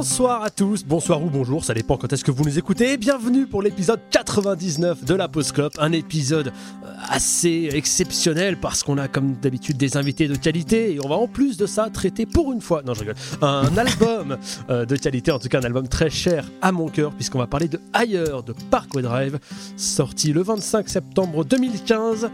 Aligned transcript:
Bonsoir 0.00 0.42
à 0.42 0.48
tous, 0.48 0.82
bonsoir 0.82 1.22
ou 1.22 1.28
bonjour, 1.28 1.62
ça 1.62 1.74
dépend 1.74 1.98
quand 1.98 2.10
est-ce 2.10 2.24
que 2.24 2.30
vous 2.30 2.44
nous 2.44 2.58
écoutez. 2.58 2.96
Bienvenue 2.96 3.46
pour 3.46 3.60
l'épisode 3.60 4.00
99 4.10 5.04
de 5.04 5.14
la 5.14 5.28
Postclop, 5.28 5.72
un 5.78 5.92
épisode 5.92 6.54
euh, 6.86 6.92
assez 7.10 7.68
exceptionnel 7.74 8.56
parce 8.56 8.82
qu'on 8.82 8.96
a 8.96 9.08
comme 9.08 9.34
d'habitude 9.34 9.76
des 9.76 9.98
invités 9.98 10.26
de 10.26 10.36
qualité 10.36 10.94
et 10.94 11.04
on 11.04 11.08
va 11.10 11.16
en 11.16 11.28
plus 11.28 11.58
de 11.58 11.66
ça 11.66 11.90
traiter 11.90 12.24
pour 12.24 12.50
une 12.50 12.62
fois, 12.62 12.80
non 12.82 12.94
je 12.94 13.00
rigole, 13.00 13.14
un 13.42 13.76
album 13.76 14.38
euh, 14.70 14.86
de 14.86 14.96
qualité, 14.96 15.32
en 15.32 15.38
tout 15.38 15.48
cas 15.48 15.60
un 15.60 15.64
album 15.64 15.86
très 15.86 16.08
cher 16.08 16.50
à 16.62 16.72
mon 16.72 16.88
cœur 16.88 17.12
puisqu'on 17.12 17.38
va 17.38 17.46
parler 17.46 17.68
de 17.68 17.78
Ailleurs 17.92 18.42
de 18.42 18.54
Parkway 18.70 19.02
Drive, 19.02 19.38
sorti 19.76 20.32
le 20.32 20.42
25 20.42 20.88
septembre 20.88 21.44
2015. 21.44 22.30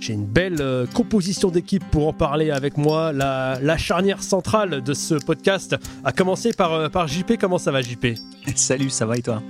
J'ai 0.00 0.12
une 0.12 0.26
belle 0.26 0.60
euh, 0.60 0.86
composition 0.86 1.48
d'équipe 1.50 1.84
pour 1.90 2.08
en 2.08 2.12
parler 2.12 2.50
avec 2.50 2.76
moi. 2.76 3.12
La, 3.12 3.58
la, 3.62 3.76
charnière 3.76 4.22
centrale 4.22 4.82
de 4.82 4.94
ce 4.94 5.14
podcast 5.14 5.76
a 6.04 6.12
commencé 6.12 6.52
par, 6.52 6.72
euh, 6.72 6.88
par 6.88 7.06
JP. 7.08 7.34
Comment 7.40 7.58
ça 7.58 7.70
va 7.70 7.80
JP 7.82 8.06
Salut, 8.54 8.90
ça 8.90 9.06
va 9.06 9.16
et 9.16 9.22
toi? 9.22 9.42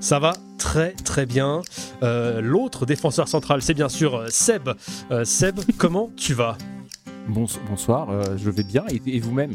Ça 0.00 0.18
va 0.18 0.32
très 0.58 0.92
très 0.92 1.26
bien. 1.26 1.62
Euh, 2.02 2.40
L'autre 2.40 2.86
défenseur 2.86 3.28
central, 3.28 3.62
c'est 3.62 3.74
bien 3.74 3.88
sûr 3.88 4.24
Seb. 4.28 4.70
Euh, 5.10 5.24
Seb, 5.24 5.60
comment 5.78 6.10
tu 6.16 6.34
vas? 6.34 6.56
Bonsoir, 7.28 8.08
je 8.36 8.50
vais 8.50 8.62
bien. 8.62 8.84
Et, 8.90 9.16
et 9.16 9.20
vous-même? 9.20 9.52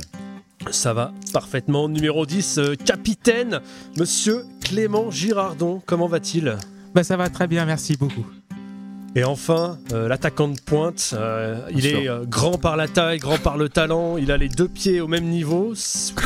Ça 0.71 0.93
va 0.93 1.11
parfaitement. 1.33 1.89
Numéro 1.89 2.25
10, 2.25 2.59
capitaine, 2.85 3.59
monsieur 3.97 4.45
Clément 4.61 5.11
Girardon. 5.11 5.81
Comment 5.85 6.07
va-t-il? 6.07 6.57
Bah, 6.93 7.03
Ça 7.03 7.17
va 7.17 7.29
très 7.29 7.47
bien, 7.47 7.65
merci 7.65 7.97
beaucoup. 7.97 8.25
Et 9.17 9.23
enfin, 9.23 9.77
euh, 9.93 10.09
l'attaquant 10.09 10.49
de 10.49 10.59
pointe, 10.59 11.13
euh, 11.13 11.61
il 11.73 11.85
est 11.85 12.09
euh, 12.09 12.25
grand 12.25 12.57
par 12.57 12.75
la 12.75 12.89
taille, 12.89 13.17
grand 13.17 13.37
par 13.37 13.57
le 13.57 13.69
talent, 13.69 14.17
il 14.17 14.29
a 14.29 14.35
les 14.35 14.49
deux 14.49 14.67
pieds 14.67 14.99
au 14.99 15.07
même 15.07 15.23
niveau, 15.23 15.73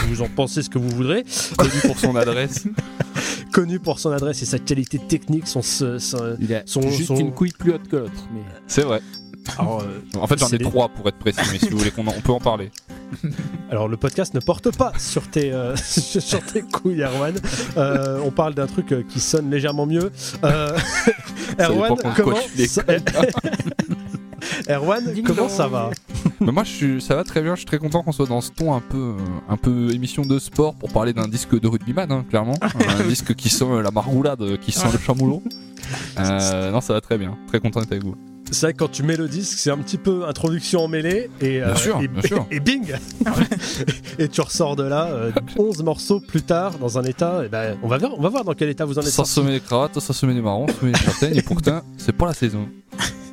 vous 0.08 0.22
en 0.24 0.28
pensez 0.28 0.64
ce 0.64 0.72
que 0.72 0.80
vous 0.80 0.90
voudrez. 0.90 1.24
Connu 1.56 1.82
pour 1.86 2.00
son 2.00 2.16
adresse. 2.16 2.66
Connu 3.54 3.80
pour 3.80 4.00
son 4.00 4.10
adresse 4.10 4.42
et 4.42 4.46
sa 4.46 4.58
qualité 4.58 4.98
technique, 4.98 5.48
son... 5.48 5.62
son 5.62 6.00
il 6.40 6.52
a 6.56 6.64
son, 6.66 6.82
juste 6.82 7.12
une 7.12 7.32
couille 7.32 7.52
plus 7.52 7.74
haute 7.74 7.88
que 7.88 7.98
l'autre. 7.98 8.28
Mais... 8.34 8.42
C'est 8.66 8.82
vrai. 8.82 9.02
Alors, 9.58 9.84
en 10.22 10.28
fait, 10.28 10.40
j'en 10.40 10.50
ai 10.50 10.60
trois 10.60 10.90
pour 10.90 11.08
être 11.08 11.18
précis, 11.18 11.42
mais 11.52 11.60
si 11.60 11.70
vous 11.70 11.78
voulez 11.78 11.92
qu'on 11.92 12.06
on 12.08 12.22
peut 12.22 12.32
en 12.32 12.40
parler. 12.40 12.72
Alors 13.72 13.88
le 13.88 13.98
podcast 13.98 14.34
ne 14.34 14.40
porte 14.40 14.76
pas 14.76 14.94
sur 14.98 15.30
tes, 15.30 15.52
euh, 15.52 15.76
sur 15.76 16.44
tes 16.44 16.62
couilles, 16.62 17.02
Erwan. 17.02 17.36
Euh, 17.78 18.20
on 18.24 18.32
parle 18.32 18.54
d'un 18.54 18.68
truc 18.68 18.92
euh, 18.92 19.04
qui 19.08 19.20
sonne 19.20 19.50
légèrement 19.50 19.86
mieux. 19.86 20.12
Erwan, 21.60 21.96
comment 22.16 22.36
ça... 22.68 22.84
Erwan, 24.70 25.04
comment 25.26 25.50
ça 25.50 25.68
va? 25.68 25.90
Mais 26.40 26.52
Moi, 26.52 26.64
je 26.64 26.70
suis, 26.70 27.02
ça 27.02 27.16
va 27.16 27.24
très 27.24 27.42
bien. 27.42 27.56
Je 27.56 27.60
suis 27.60 27.66
très 27.66 27.80
content 27.80 28.04
qu'on 28.04 28.12
soit 28.12 28.28
dans 28.28 28.42
ce 28.42 28.52
ton 28.52 28.74
un 28.74 28.82
peu, 28.82 29.16
un 29.50 29.58
peu 29.58 29.94
émission 29.94 30.24
de 30.24 30.40
sport 30.40 30.76
pour 30.76 30.92
parler 30.92 31.14
d'un 31.14 31.28
disque 31.28 31.60
de 31.60 31.68
rugbyman, 31.68 32.12
hein, 32.12 32.26
clairement. 32.30 32.56
un 32.62 33.08
disque 33.08 33.36
qui 33.36 33.50
sent 33.50 33.82
la 33.84 33.92
margoulade, 33.92 34.58
qui 34.60 34.72
sent 34.72 34.88
le 34.92 35.00
chamoulon. 35.00 35.42
non, 36.18 36.82
ça 36.82 36.94
va 36.94 37.02
très 37.02 37.18
bien. 37.18 37.38
Très 37.48 37.60
content 37.60 37.82
d'être 37.82 37.92
avec 37.92 38.04
vous. 38.04 38.16
C'est 38.52 38.66
vrai 38.66 38.74
que 38.74 38.80
quand 38.80 38.92
tu 38.92 39.04
mets 39.04 39.18
le 39.18 39.28
disque, 39.28 39.60
c'est 39.60 39.72
un 39.72 39.78
petit 39.78 39.98
peu 39.98 40.28
introduction 40.28 40.86
en 40.86 40.88
mêlée 40.88 41.30
et, 41.42 41.62
euh, 41.62 41.76
sûr, 41.76 42.00
et, 42.02 42.10
et, 42.56 42.60
bing 42.60 42.94
Et 44.20 44.28
tu 44.28 44.42
ressors 44.42 44.76
de 44.76 44.84
là, 44.84 45.10
11 45.58 45.80
euh, 45.80 45.84
morceaux 45.84 46.20
plus 46.20 46.42
tard, 46.42 46.78
dans 46.80 46.98
un 46.98 47.04
état, 47.04 47.46
et 47.46 47.50
ben, 47.50 47.78
on, 47.84 47.88
va 47.88 47.98
voir, 47.98 48.12
on 48.18 48.22
va 48.22 48.30
voir 48.30 48.44
dans 48.44 48.54
quel 48.54 48.70
état 48.70 48.86
vous 48.86 48.98
en 48.98 49.02
êtes. 49.02 49.10
Ça 49.10 49.26
se 49.26 49.40
met 49.42 49.52
les 49.52 49.60
cravates, 49.60 50.00
ça 50.00 50.14
se 50.14 50.26
met 50.26 50.34
les 50.34 50.42
marrons, 50.42 50.68
ça 50.68 50.74
se 50.74 50.86
met 50.86 50.92
les 50.92 50.98
châtaignes, 50.98 51.36
et 51.38 51.42
pourtant, 51.42 51.82
c'est 51.98 52.16
pas 52.16 52.28
la 52.28 52.34
saison. 52.34 52.68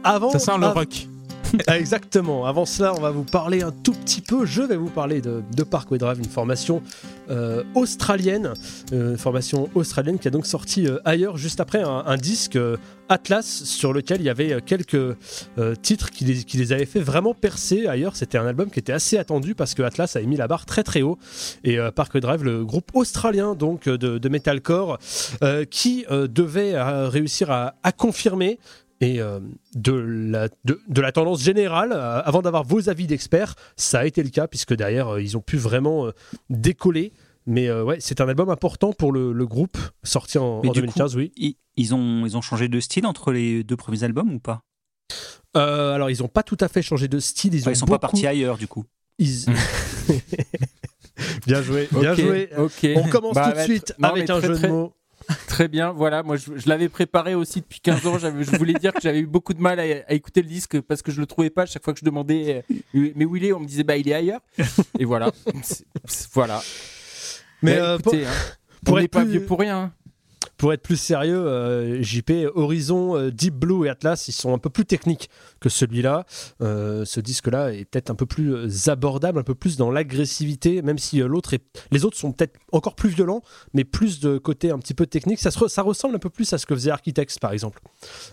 Avant, 0.04 0.30
ça 0.30 0.38
sent 0.38 0.58
le 0.60 0.66
rock. 0.66 1.08
Ah, 1.66 1.78
exactement. 1.78 2.46
Avant 2.46 2.64
cela, 2.64 2.94
on 2.94 3.00
va 3.00 3.10
vous 3.10 3.24
parler 3.24 3.62
un 3.62 3.72
tout 3.72 3.92
petit 3.92 4.20
peu. 4.20 4.46
Je 4.46 4.62
vais 4.62 4.76
vous 4.76 4.90
parler 4.90 5.20
de, 5.20 5.42
Parkway 5.64 5.98
Drive, 5.98 6.18
une 6.18 6.24
formation 6.24 6.82
euh, 7.30 7.64
australienne, 7.74 8.52
euh, 8.92 9.12
une 9.12 9.18
formation 9.18 9.68
australienne 9.74 10.18
qui 10.18 10.28
a 10.28 10.30
donc 10.30 10.46
sorti 10.46 10.86
euh, 10.86 10.98
ailleurs 11.04 11.36
juste 11.36 11.60
après 11.60 11.82
un, 11.82 12.16
disque 12.16 12.58
Atlas 13.08 13.44
sur 13.44 13.92
lequel 13.92 14.20
il 14.20 14.24
y 14.24 14.30
avait 14.30 14.60
quelques 14.62 15.16
titres 15.82 16.10
qui 16.10 16.24
les, 16.24 16.44
qui 16.44 16.56
les, 16.56 16.72
avaient 16.72 16.86
fait 16.86 17.00
vraiment 17.00 17.34
percer. 17.34 17.86
Ailleurs, 17.86 18.16
c'était 18.16 18.38
un 18.38 18.46
album 18.46 18.70
qui 18.70 18.78
était 18.78 18.92
assez 18.92 19.18
attendu 19.18 19.54
parce 19.54 19.74
que 19.74 19.82
Atlas 19.82 20.16
avait 20.16 20.26
mis 20.26 20.36
la 20.36 20.48
barre 20.48 20.66
très 20.66 20.82
très 20.82 21.02
haut. 21.02 21.18
Et 21.62 21.78
Parkway 21.94 22.20
Drive, 22.20 22.42
le 22.42 22.64
groupe 22.64 22.90
australien 22.94 23.54
donc 23.54 23.88
de, 23.88 24.28
metalcore, 24.28 24.98
qui 25.70 26.06
devait 26.10 26.80
réussir 27.08 27.50
à 27.50 27.92
confirmer 27.96 28.58
et 29.00 29.20
euh, 29.20 29.40
de, 29.74 29.92
la, 29.92 30.48
de, 30.64 31.00
la 31.00 31.12
tendance 31.12 31.42
générale, 31.42 31.92
euh, 31.92 32.22
avant 32.22 32.40
d'avoir 32.42 32.64
vos 32.64 32.88
avis 32.88 33.06
d'experts, 33.06 33.54
ça 33.76 34.00
a 34.00 34.06
été 34.06 34.22
le 34.22 34.30
cas, 34.30 34.46
puisque 34.46 34.74
derrière, 34.74 35.14
euh, 35.14 35.22
ils 35.22 35.36
ont 35.36 35.42
pu 35.42 35.58
vraiment 35.58 36.10
décoller. 36.50 37.12
Mais 37.48 37.70
ouais, 37.70 37.98
c'est 38.00 38.20
un 38.20 38.28
album 38.28 38.50
important 38.50 38.92
pour 38.92 39.12
le, 39.12 39.46
groupe, 39.46 39.78
sorti 40.02 40.36
en, 40.38 40.62
2015, 40.62 41.14
oui. 41.14 41.32
Ils, 41.76 41.94
ont, 41.94 42.26
ils 42.26 42.36
ont 42.36 42.40
changé 42.40 42.66
de 42.66 42.80
style 42.80 43.06
entre 43.06 43.30
les 43.30 43.62
deux 43.62 43.76
premiers 43.76 44.02
albums 44.02 44.32
ou 44.34 44.40
pas? 44.40 44.62
Alors, 45.54 46.10
ils 46.10 46.22
n'ont 46.22 46.28
pas 46.28 46.42
tout 46.42 46.56
à 46.60 46.66
fait 46.68 46.82
changé 46.82 47.06
de 47.06 47.20
style. 47.20 47.54
Ils, 47.54 47.66
ne 47.68 47.74
sont 47.74 47.86
pas 47.86 48.00
partis 48.00 48.26
ailleurs, 48.26 48.58
du 48.58 48.66
coup. 48.66 48.84
bien 51.46 51.62
joué, 51.62 51.88
bien 51.92 52.14
joué. 52.14 52.50
On 52.96 53.08
commence 53.08 53.34
bah, 53.34 53.52
tout 53.52 53.58
de 53.58 53.62
suite 53.62 53.94
avec 54.02 54.28
un 54.28 54.40
jeu 54.40 54.58
de 54.58 54.66
mots. 54.66 54.92
Très 55.48 55.68
bien, 55.68 55.92
voilà, 55.92 56.22
moi 56.22 56.36
je, 56.36 56.68
l'avais 56.68 56.88
préparé 56.88 57.34
aussi 57.34 57.60
depuis 57.60 57.80
15 57.80 58.06
ans. 58.06 58.18
Je 58.18 58.56
voulais 58.56 58.74
dire 58.74 58.92
que 58.92 59.00
j'avais 59.00 59.20
eu 59.20 59.26
beaucoup 59.26 59.54
de 59.54 59.60
mal 59.60 59.80
à, 59.80 60.12
écouter 60.12 60.42
le 60.42 60.48
disque 60.48 60.80
parce 60.80 61.02
que 61.02 61.10
je 61.10 61.20
le 61.20 61.26
trouvais 61.26 61.50
pas. 61.50 61.66
Chaque 61.66 61.84
fois 61.84 61.92
que 61.92 62.00
je 62.00 62.04
demandais, 62.04 62.64
euh, 62.94 63.10
mais 63.16 63.24
où 63.24 63.36
il 63.36 63.44
est, 63.44 63.52
on 63.52 63.60
me 63.60 63.66
disait, 63.66 63.84
bah 63.84 63.96
il 63.96 64.08
est 64.08 64.14
ailleurs. 64.14 64.40
Et 64.98 65.04
voilà, 65.04 65.32
voilà. 66.32 66.62
Mais, 67.62 67.78
euh, 67.78 67.98
écoutez, 67.98 68.26
hein, 68.26 68.30
pour 68.84 68.96
on 68.96 69.00
n'est 69.00 69.08
pas 69.08 69.24
vieux 69.24 69.44
pour 69.44 69.58
rien. 69.58 69.92
Pour 70.56 70.72
être 70.72 70.82
plus 70.82 70.96
sérieux, 70.96 71.46
euh, 71.46 72.02
JP, 72.02 72.32
Horizon, 72.54 73.16
euh, 73.16 73.30
Deep 73.30 73.54
Blue 73.54 73.86
et 73.86 73.90
Atlas, 73.90 74.28
ils 74.28 74.32
sont 74.32 74.54
un 74.54 74.58
peu 74.58 74.70
plus 74.70 74.86
techniques 74.86 75.28
que 75.60 75.68
celui-là. 75.68 76.24
Euh, 76.62 77.04
ce 77.04 77.20
disque-là 77.20 77.72
est 77.72 77.84
peut-être 77.84 78.10
un 78.10 78.14
peu 78.14 78.26
plus 78.26 78.88
abordable, 78.88 79.38
un 79.38 79.42
peu 79.42 79.54
plus 79.54 79.76
dans 79.76 79.90
l'agressivité, 79.90 80.80
même 80.82 80.98
si 80.98 81.18
l'autre 81.18 81.54
les 81.90 82.04
autres 82.04 82.16
sont 82.16 82.32
peut-être 82.32 82.58
encore 82.72 82.94
plus 82.94 83.10
violents, 83.10 83.42
mais 83.74 83.84
plus 83.84 84.20
de 84.20 84.38
côté 84.38 84.70
un 84.70 84.78
petit 84.78 84.94
peu 84.94 85.06
technique. 85.06 85.40
Ça, 85.40 85.82
ressemble 85.82 86.16
un 86.16 86.18
peu 86.18 86.30
plus 86.30 86.52
à 86.52 86.58
ce 86.58 86.66
que 86.66 86.74
faisait 86.74 86.90
Architects, 86.90 87.38
par 87.38 87.52
exemple. 87.52 87.80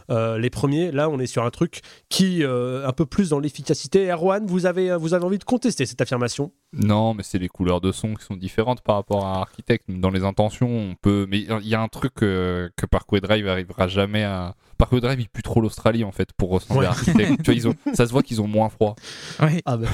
les 0.09 0.49
premiers, 0.49 0.91
là, 0.91 1.09
on 1.09 1.19
est 1.19 1.27
sur 1.27 1.43
un 1.43 1.51
truc 1.51 1.81
qui 2.09 2.43
un 2.43 2.91
peu 2.93 3.05
plus 3.05 3.29
dans 3.29 3.39
l'efficacité. 3.39 4.09
Erwan, 4.09 4.45
vous 4.45 4.65
avez, 4.65 4.95
vous 4.97 5.13
avez 5.13 5.25
envie 5.25 5.39
de 5.39 5.43
contester 5.43 5.85
cette 5.85 6.01
affirmation? 6.01 6.51
Non, 6.73 7.13
mais 7.13 7.23
c'est 7.23 7.37
les 7.37 7.49
couleurs 7.49 7.81
de 7.81 7.91
son 7.91 8.15
qui 8.15 8.25
sont 8.25 8.35
différentes 8.35 8.81
par 8.81 8.95
rapport 8.95 9.25
à 9.25 9.41
Architects. 9.41 9.83
Dans 9.87 10.09
les 10.09 10.23
intentions, 10.23 10.69
on 10.69 10.95
peut, 10.95 11.27
mais 11.29 11.39
il 11.39 11.67
y 11.67 11.75
a 11.75 11.81
un 11.81 11.87
truc 11.87 12.12
que, 12.15 12.71
que 12.75 12.85
Parkway 12.85 13.21
Drive 13.21 13.47
arrivera 13.47 13.87
jamais 13.87 14.23
à. 14.23 14.55
Parkway 14.83 14.99
Drive, 14.99 15.21
il 15.21 15.29
pue 15.29 15.43
trop 15.43 15.61
l'Australie 15.61 16.03
en 16.03 16.11
fait 16.11 16.33
pour 16.33 16.49
ressembler 16.49 16.87
à 16.87 16.89
Architect. 16.89 17.41
tu 17.41 17.57
vois, 17.57 17.73
Ça 17.93 18.05
se 18.05 18.11
voit 18.11 18.21
qu'ils 18.21 18.41
ont 18.41 18.47
moins 18.47 18.67
froid. 18.67 18.95
Ah 19.39 19.77
ben, 19.77 19.87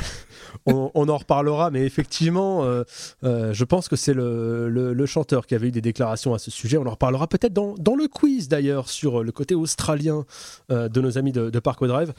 on, 0.65 1.09
en 1.09 1.17
reparlera, 1.17 1.69
mais 1.69 1.85
effectivement, 1.85 2.63
euh, 2.63 2.83
euh, 3.23 3.53
je 3.53 3.63
pense 3.65 3.87
que 3.87 3.95
c'est 3.95 4.15
le, 4.15 4.67
le, 4.67 5.05
chanteur 5.05 5.45
qui 5.45 5.53
avait 5.53 5.67
eu 5.67 5.71
des 5.71 5.81
déclarations 5.81 6.33
à 6.33 6.39
ce 6.39 6.49
sujet. 6.49 6.77
On 6.77 6.87
en 6.87 6.91
reparlera 6.91 7.27
peut-être 7.27 7.53
dans, 7.53 7.75
dans, 7.75 7.95
le 7.95 8.07
quiz 8.07 8.47
d'ailleurs 8.47 8.89
sur 8.89 9.23
le 9.23 9.31
côté 9.31 9.53
australien 9.53 10.25
euh, 10.71 10.89
de 10.89 11.01
nos 11.01 11.19
amis 11.19 11.33
de, 11.33 11.51
de, 11.51 11.59
Parkway 11.59 11.87
Drive. 11.87 12.11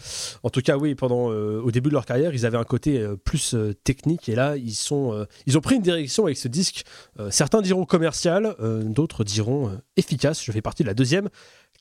En 0.44 0.50
tout 0.50 0.60
cas, 0.60 0.76
oui, 0.76 0.94
pendant 0.94 1.26
au 1.26 1.70
début 1.72 1.88
de 1.88 1.94
leur 1.94 2.06
carrière, 2.06 2.32
ils 2.34 2.46
avaient 2.46 2.56
un 2.56 2.64
côté 2.64 3.04
plus 3.24 3.56
technique 3.82 4.28
et 4.28 4.36
là, 4.36 4.56
ils 4.56 4.74
sont 4.74 5.26
ils 5.46 5.58
ont 5.58 5.60
pris 5.60 5.74
une 5.74 5.82
direction 5.82 6.26
avec 6.26 6.38
ce 6.38 6.46
disque. 6.46 6.84
certains 7.30 7.62
diront 7.62 7.84
commercial, 7.84 8.54
d'autres 8.84 9.24
diront 9.24 9.76
efficace. 9.96 10.44
Je 10.44 10.52
fais 10.52 10.62
partie 10.62 10.84
de 10.84 10.88
la 10.88 10.94
deuxième 10.94 11.28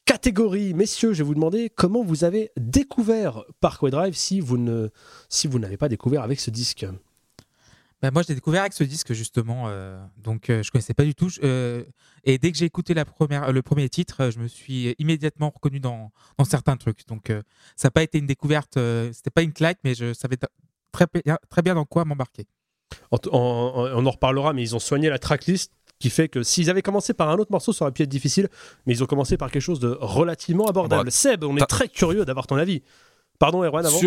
catégorie. 0.05 0.73
Messieurs, 0.73 1.13
je 1.13 1.19
vais 1.19 1.27
vous 1.27 1.35
demander 1.35 1.69
comment 1.69 2.03
vous 2.03 2.23
avez 2.23 2.51
découvert 2.57 3.43
Parkway 3.59 3.91
Drive 3.91 4.15
si 4.15 4.39
vous 4.39 4.57
ne 4.57 4.89
si 5.29 5.47
vous 5.47 5.59
n'avez 5.59 5.77
pas 5.77 5.89
découvert 5.89 6.23
avec 6.23 6.39
ce 6.39 6.49
disque? 6.49 6.85
Ben 8.01 8.11
moi, 8.13 8.21
j'ai 8.25 8.33
découvert 8.33 8.61
avec 8.61 8.73
ce 8.73 8.85
disque 8.85 9.11
justement, 9.11 9.65
euh, 9.67 10.01
donc 10.17 10.49
euh, 10.49 10.63
je 10.63 10.71
connaissais 10.71 10.93
pas 10.93 11.03
du 11.03 11.15
tout. 11.15 11.29
Euh, 11.43 11.83
et 12.23 12.37
dès 12.37 12.51
que 12.51 12.57
j'ai 12.57 12.65
écouté 12.65 12.93
la 12.93 13.03
première, 13.03 13.51
le 13.51 13.61
premier 13.61 13.89
titre, 13.89 14.29
je 14.31 14.39
me 14.39 14.47
suis 14.47 14.95
immédiatement 14.99 15.49
reconnu 15.49 15.81
dans, 15.81 16.11
dans 16.37 16.45
certains 16.45 16.77
trucs. 16.77 17.05
Donc 17.07 17.31
ça 17.75 17.87
n'a 17.87 17.91
pas 17.91 18.03
été 18.03 18.17
une 18.17 18.25
découverte, 18.25 18.79
c'était 19.11 19.31
pas 19.31 19.41
une 19.41 19.53
claque, 19.53 19.79
mais 19.83 19.95
je 19.95 20.13
savais 20.13 20.37
très, 20.91 21.07
très 21.49 21.61
bien 21.61 21.75
dans 21.75 21.85
quoi 21.85 22.05
m'embarquer. 22.05 22.47
On, 23.11 23.17
on, 23.31 24.05
en 24.05 24.11
reparlera, 24.11 24.53
mais 24.53 24.63
ils 24.63 24.75
ont 24.75 24.79
soigné 24.79 25.09
la 25.09 25.19
tracklist 25.19 25.73
qui 25.99 26.09
fait 26.09 26.29
que 26.29 26.43
s'ils 26.43 26.69
avaient 26.69 26.81
commencé 26.81 27.13
par 27.13 27.29
un 27.29 27.37
autre 27.37 27.51
morceau, 27.51 27.73
ça 27.73 27.85
aurait 27.85 27.91
pu 27.91 28.03
être 28.03 28.09
difficile, 28.09 28.47
mais 28.85 28.93
ils 28.93 29.03
ont 29.03 29.07
commencé 29.07 29.37
par 29.37 29.51
quelque 29.51 29.61
chose 29.61 29.79
de 29.79 29.97
relativement 29.99 30.67
abordable. 30.67 31.05
Bah, 31.05 31.11
Seb, 31.11 31.43
on 31.43 31.55
est 31.57 31.65
très 31.65 31.89
curieux 31.89 32.25
d'avoir 32.25 32.47
ton 32.47 32.55
avis. 32.55 32.81
Pardon, 33.37 33.63
Erwan, 33.63 33.85
avant 33.85 33.99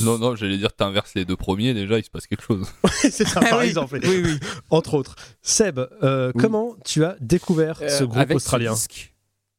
Non, 0.00 0.18
non, 0.18 0.34
j'allais 0.34 0.56
dire, 0.56 0.72
t'inverses 0.72 1.14
les 1.14 1.24
deux 1.24 1.36
premiers, 1.36 1.74
déjà, 1.74 1.98
il 1.98 2.04
se 2.04 2.10
passe 2.10 2.26
quelque 2.26 2.42
chose. 2.42 2.66
c'est 3.00 3.26
ça, 3.26 3.40
par 3.40 3.62
exemple. 3.62 4.00
Oui, 4.02 4.22
oui. 4.24 4.38
Entre 4.70 4.94
autres. 4.94 5.14
Seb, 5.42 5.78
euh, 6.02 6.32
comment 6.38 6.74
tu 6.84 7.04
as 7.04 7.16
découvert 7.20 7.78
ce 7.78 8.04
euh, 8.04 8.06
groupe 8.06 8.30
australien? 8.32 8.74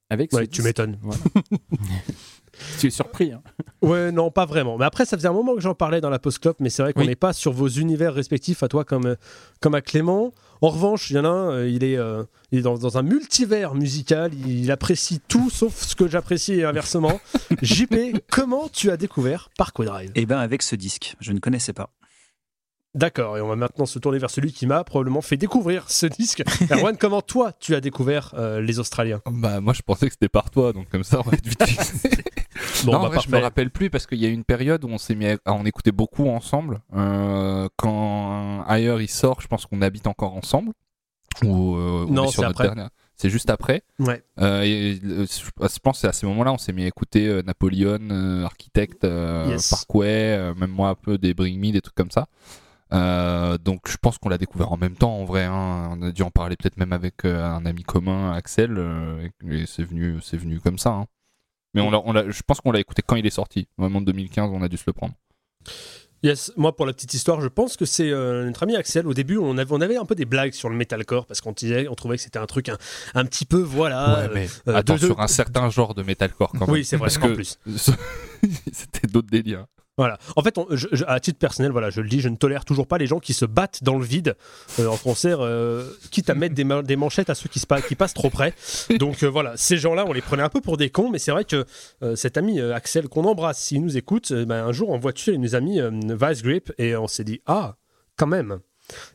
Avec 0.09 0.31
ouais, 0.33 0.47
tu 0.47 0.61
m'étonnes. 0.61 0.97
Tu 2.79 2.87
es 2.87 2.89
surpris. 2.89 3.31
Hein. 3.31 3.41
Ouais, 3.81 4.11
non, 4.11 4.31
pas 4.31 4.45
vraiment. 4.45 4.77
Mais 4.77 4.85
après, 4.85 5.05
ça 5.05 5.17
faisait 5.17 5.27
un 5.27 5.33
moment 5.33 5.53
que 5.55 5.61
j'en 5.61 5.75
parlais 5.75 6.01
dans 6.01 6.09
la 6.09 6.19
post-clop, 6.19 6.55
mais 6.59 6.69
c'est 6.69 6.81
vrai 6.81 6.93
qu'on 6.93 7.01
Oui. 7.01 7.07
n'est 7.07 7.15
pas 7.15 7.33
sur 7.33 7.51
vos 7.53 7.67
univers 7.67 8.13
respectifs 8.13 8.63
à 8.63 8.67
toi 8.67 8.83
comme, 8.83 9.05
euh, 9.05 9.15
comme 9.61 9.75
à 9.75 9.81
Clément. 9.81 10.33
En 10.61 10.69
revanche, 10.69 11.11
il 11.11 11.15
y 11.17 11.19
en 11.19 11.25
a 11.25 11.29
un, 11.29 11.51
euh, 11.51 11.69
il 11.69 11.83
est, 11.83 11.97
euh, 11.97 12.23
il 12.51 12.59
est 12.59 12.61
dans, 12.63 12.77
dans 12.77 12.97
un 12.97 13.03
multivers 13.03 13.75
musical, 13.75 14.31
il 14.47 14.71
apprécie 14.71 15.19
tout 15.27 15.49
sauf 15.51 15.75
ce 15.75 15.95
que 15.95 16.07
j'apprécie 16.07 16.53
et 16.53 16.65
inversement. 16.65 17.19
JP, 17.61 17.95
comment 18.31 18.67
tu 18.67 18.89
as 18.89 18.97
découvert 18.97 19.49
Parkway 19.57 19.85
Drive? 19.85 20.11
Eh 20.15 20.25
ben 20.25 20.39
avec 20.39 20.63
ce 20.63 20.75
disque, 20.75 21.15
je 21.19 21.31
ne 21.31 21.39
connaissais 21.39 21.73
pas. 21.73 21.91
D'accord, 22.97 23.37
et 23.37 23.41
on 23.41 23.47
va 23.47 23.55
maintenant 23.55 23.85
se 23.85 23.99
tourner 23.99 24.17
vers 24.17 24.31
celui 24.31 24.51
qui 24.51 24.65
m'a 24.65 24.83
probablement 24.83 25.21
fait 25.21 25.37
découvrir 25.37 25.89
ce 25.89 26.07
disque. 26.07 26.43
Erwan, 26.71 26.97
comment 26.97 27.21
toi 27.21 27.51
tu 27.59 27.75
as 27.75 27.79
découvert 27.79 28.33
euh, 28.37 28.59
les 28.59 28.79
Australiens? 28.79 29.21
Bah, 29.27 29.61
moi, 29.61 29.73
je 29.73 29.83
pensais 29.83 30.07
que 30.07 30.13
c'était 30.13 30.29
par 30.29 30.49
toi, 30.49 30.73
donc 30.73 30.89
comme 30.89 31.03
ça, 31.03 31.19
on 31.19 31.29
va 31.29 31.37
être 31.37 31.47
vite. 31.47 31.63
Bon, 32.85 32.93
non, 32.93 32.99
bah, 32.99 33.05
en 33.05 33.09
vrai, 33.09 33.19
je 33.23 33.29
me 33.29 33.37
rappelle 33.37 33.69
plus 33.69 33.91
parce 33.91 34.07
qu'il 34.07 34.17
y 34.17 34.25
a 34.25 34.29
eu 34.29 34.33
une 34.33 34.43
période 34.43 34.83
où 34.83 34.87
on 34.87 34.97
s'est 34.97 35.13
mis 35.13 35.27
à, 35.27 35.37
en 35.45 35.63
écouter 35.65 35.91
beaucoup 35.91 36.27
ensemble. 36.27 36.81
Euh, 36.95 37.69
quand 37.75 38.63
ailleurs 38.67 38.99
il 38.99 39.07
sort, 39.07 39.41
je 39.41 39.47
pense 39.47 39.67
qu'on 39.67 39.81
habite 39.83 40.07
encore 40.07 40.35
ensemble. 40.35 40.71
Ou 41.43 41.75
euh, 41.75 42.05
on 42.07 42.11
Non, 42.11 42.27
c'est 42.29 42.43
après. 42.43 42.65
dernière. 42.65 42.89
C'est 43.17 43.31
juste 43.31 43.49
après. 43.49 43.83
Ouais. 43.97 44.23
Euh, 44.39 44.61
et, 44.61 44.99
je 45.03 45.79
pense 45.79 45.97
que 45.97 46.01
c'est 46.01 46.07
à 46.07 46.13
ces 46.13 46.27
moments-là 46.27 46.53
on 46.53 46.59
s'est 46.59 46.71
mis 46.71 46.83
à 46.83 46.87
écouter 46.87 47.27
euh, 47.27 47.41
Napoleon, 47.41 47.99
euh, 48.11 48.45
Architect, 48.45 49.03
euh, 49.03 49.47
Yes. 49.49 49.69
Parkway, 49.69 50.53
même 50.55 50.69
moi 50.69 50.89
un 50.89 50.95
peu 50.95 51.17
des 51.17 51.33
Bring 51.33 51.59
Me, 51.59 51.71
des 51.71 51.81
trucs 51.81 51.95
comme 51.95 52.11
ça. 52.11 52.27
Euh, 52.93 53.57
donc 53.57 53.81
je 53.89 53.97
pense 53.97 54.17
qu'on 54.17 54.29
l'a 54.29 54.37
découvert 54.37 54.71
en 54.71 54.77
même 54.77 54.95
temps 54.95 55.13
en 55.17 55.25
vrai. 55.25 55.43
hein. 55.43 55.89
On 55.91 56.01
a 56.03 56.11
dû 56.11 56.21
en 56.21 56.31
parler 56.31 56.55
peut-être 56.55 56.77
même 56.77 56.93
avec 56.93 57.25
euh, 57.25 57.43
un 57.43 57.65
ami 57.65 57.83
commun, 57.83 58.31
Axel, 58.33 58.75
euh, 58.77 59.27
et 59.49 59.65
c'est 59.65 59.83
venu, 59.83 60.19
c'est 60.21 60.37
venu 60.37 60.59
comme 60.59 60.77
ça. 60.77 60.91
hein. 60.91 61.05
Mais 61.73 61.81
on 61.81 61.91
je 62.31 62.41
pense 62.47 62.61
qu'on 62.61 62.71
l'a 62.71 62.79
écouté 62.79 63.03
quand 63.05 63.17
il 63.17 63.25
est 63.27 63.29
sorti. 63.29 63.67
Vraiment 63.77 64.01
2015, 64.01 64.49
on 64.53 64.61
a 64.63 64.67
dû 64.69 64.77
se 64.77 64.83
le 64.87 64.93
prendre. 64.93 65.13
Yes, 66.23 66.51
moi 66.57 66.75
pour 66.75 66.87
la 66.87 66.93
petite 66.93 67.13
histoire, 67.13 67.41
je 67.41 67.47
pense 67.47 67.77
que 67.77 67.85
c'est 67.85 68.09
euh, 68.09 68.45
notre 68.45 68.63
ami 68.63 68.75
Axel. 68.75 69.05
Au 69.05 69.13
début, 69.13 69.37
on 69.37 69.55
avait, 69.59 69.71
on 69.71 69.81
avait 69.81 69.97
un 69.97 70.05
peu 70.05 70.15
des 70.15 70.25
blagues 70.25 70.53
sur 70.53 70.67
le 70.69 70.75
metalcore 70.75 71.27
parce 71.27 71.41
qu'on 71.41 71.51
disait, 71.51 71.87
on 71.89 71.93
trouvait 71.93 72.15
que 72.15 72.23
c'était 72.23 72.39
un 72.39 72.47
truc 72.47 72.69
un, 72.69 72.77
un 73.13 73.25
petit 73.25 73.45
peu, 73.45 73.61
voilà. 73.61 74.21
euh, 74.21 74.29
mais 74.33 74.47
euh, 74.67 74.75
attends, 74.77 74.95
de- 74.95 74.99
de- 75.01 75.05
sur 75.05 75.19
un 75.19 75.27
certain 75.27 75.69
genre 75.69 75.93
de 75.93 76.01
metalcore 76.01 76.51
quand 76.53 76.61
même. 76.65 76.71
oui, 76.71 76.83
c'est 76.85 76.95
vrai, 76.97 77.09
Parce 77.09 77.17
en 77.17 77.27
que 77.29 77.33
plus. 77.35 77.59
c'était 78.71 79.07
d'autres 79.07 79.29
délires. 79.29 79.65
Voilà. 79.97 80.19
En 80.35 80.43
fait, 80.43 80.55
à 81.07 81.19
titre 81.19 81.39
personnel, 81.39 81.71
voilà, 81.71 81.89
je 81.89 82.01
le 82.01 82.07
dis, 82.07 82.21
je 82.21 82.29
ne 82.29 82.35
tolère 82.35 82.65
toujours 82.65 82.85
pas 82.85 82.99
les 82.99 83.07
gens 83.07 83.19
qui 83.19 83.33
se 83.33 83.45
battent 83.45 83.83
dans 83.83 83.97
le 83.97 84.05
vide 84.05 84.35
euh, 84.79 84.85
en 84.87 84.95
concert, 84.97 85.39
euh, 85.41 85.89
quitte 86.11 86.29
à 86.29 86.35
mettre 86.35 86.53
des, 86.53 86.63
ma- 86.63 86.83
des 86.83 86.95
manchettes 86.95 87.31
à 87.31 87.35
ceux 87.35 87.49
qui, 87.49 87.57
se 87.59 87.65
pa- 87.65 87.81
qui 87.81 87.95
passent 87.95 88.13
trop 88.13 88.29
près. 88.29 88.53
Donc 88.99 89.23
euh, 89.23 89.27
voilà, 89.27 89.57
ces 89.57 89.77
gens-là, 89.77 90.05
on 90.07 90.13
les 90.13 90.21
prenait 90.21 90.43
un 90.43 90.49
peu 90.49 90.61
pour 90.61 90.77
des 90.77 90.91
cons, 90.91 91.09
mais 91.09 91.17
c'est 91.17 91.31
vrai 91.31 91.45
que 91.45 91.65
cet 92.15 92.37
ami 92.37 92.61
Axel 92.61 93.07
qu'on 93.09 93.23
embrasse, 93.25 93.57
s'il 93.59 93.81
nous 93.81 93.97
écoute, 93.97 94.31
ben, 94.31 94.63
un 94.65 94.71
jour 94.71 94.91
en 94.91 94.99
voiture, 94.99 95.33
il 95.33 95.41
nous 95.41 95.55
a 95.55 95.59
mis 95.61 95.79
Vice 95.81 96.43
Grip 96.43 96.71
et 96.77 96.95
on 96.95 97.07
s'est 97.07 97.23
dit 97.23 97.41
ah, 97.47 97.75
quand 98.17 98.27
même. 98.27 98.59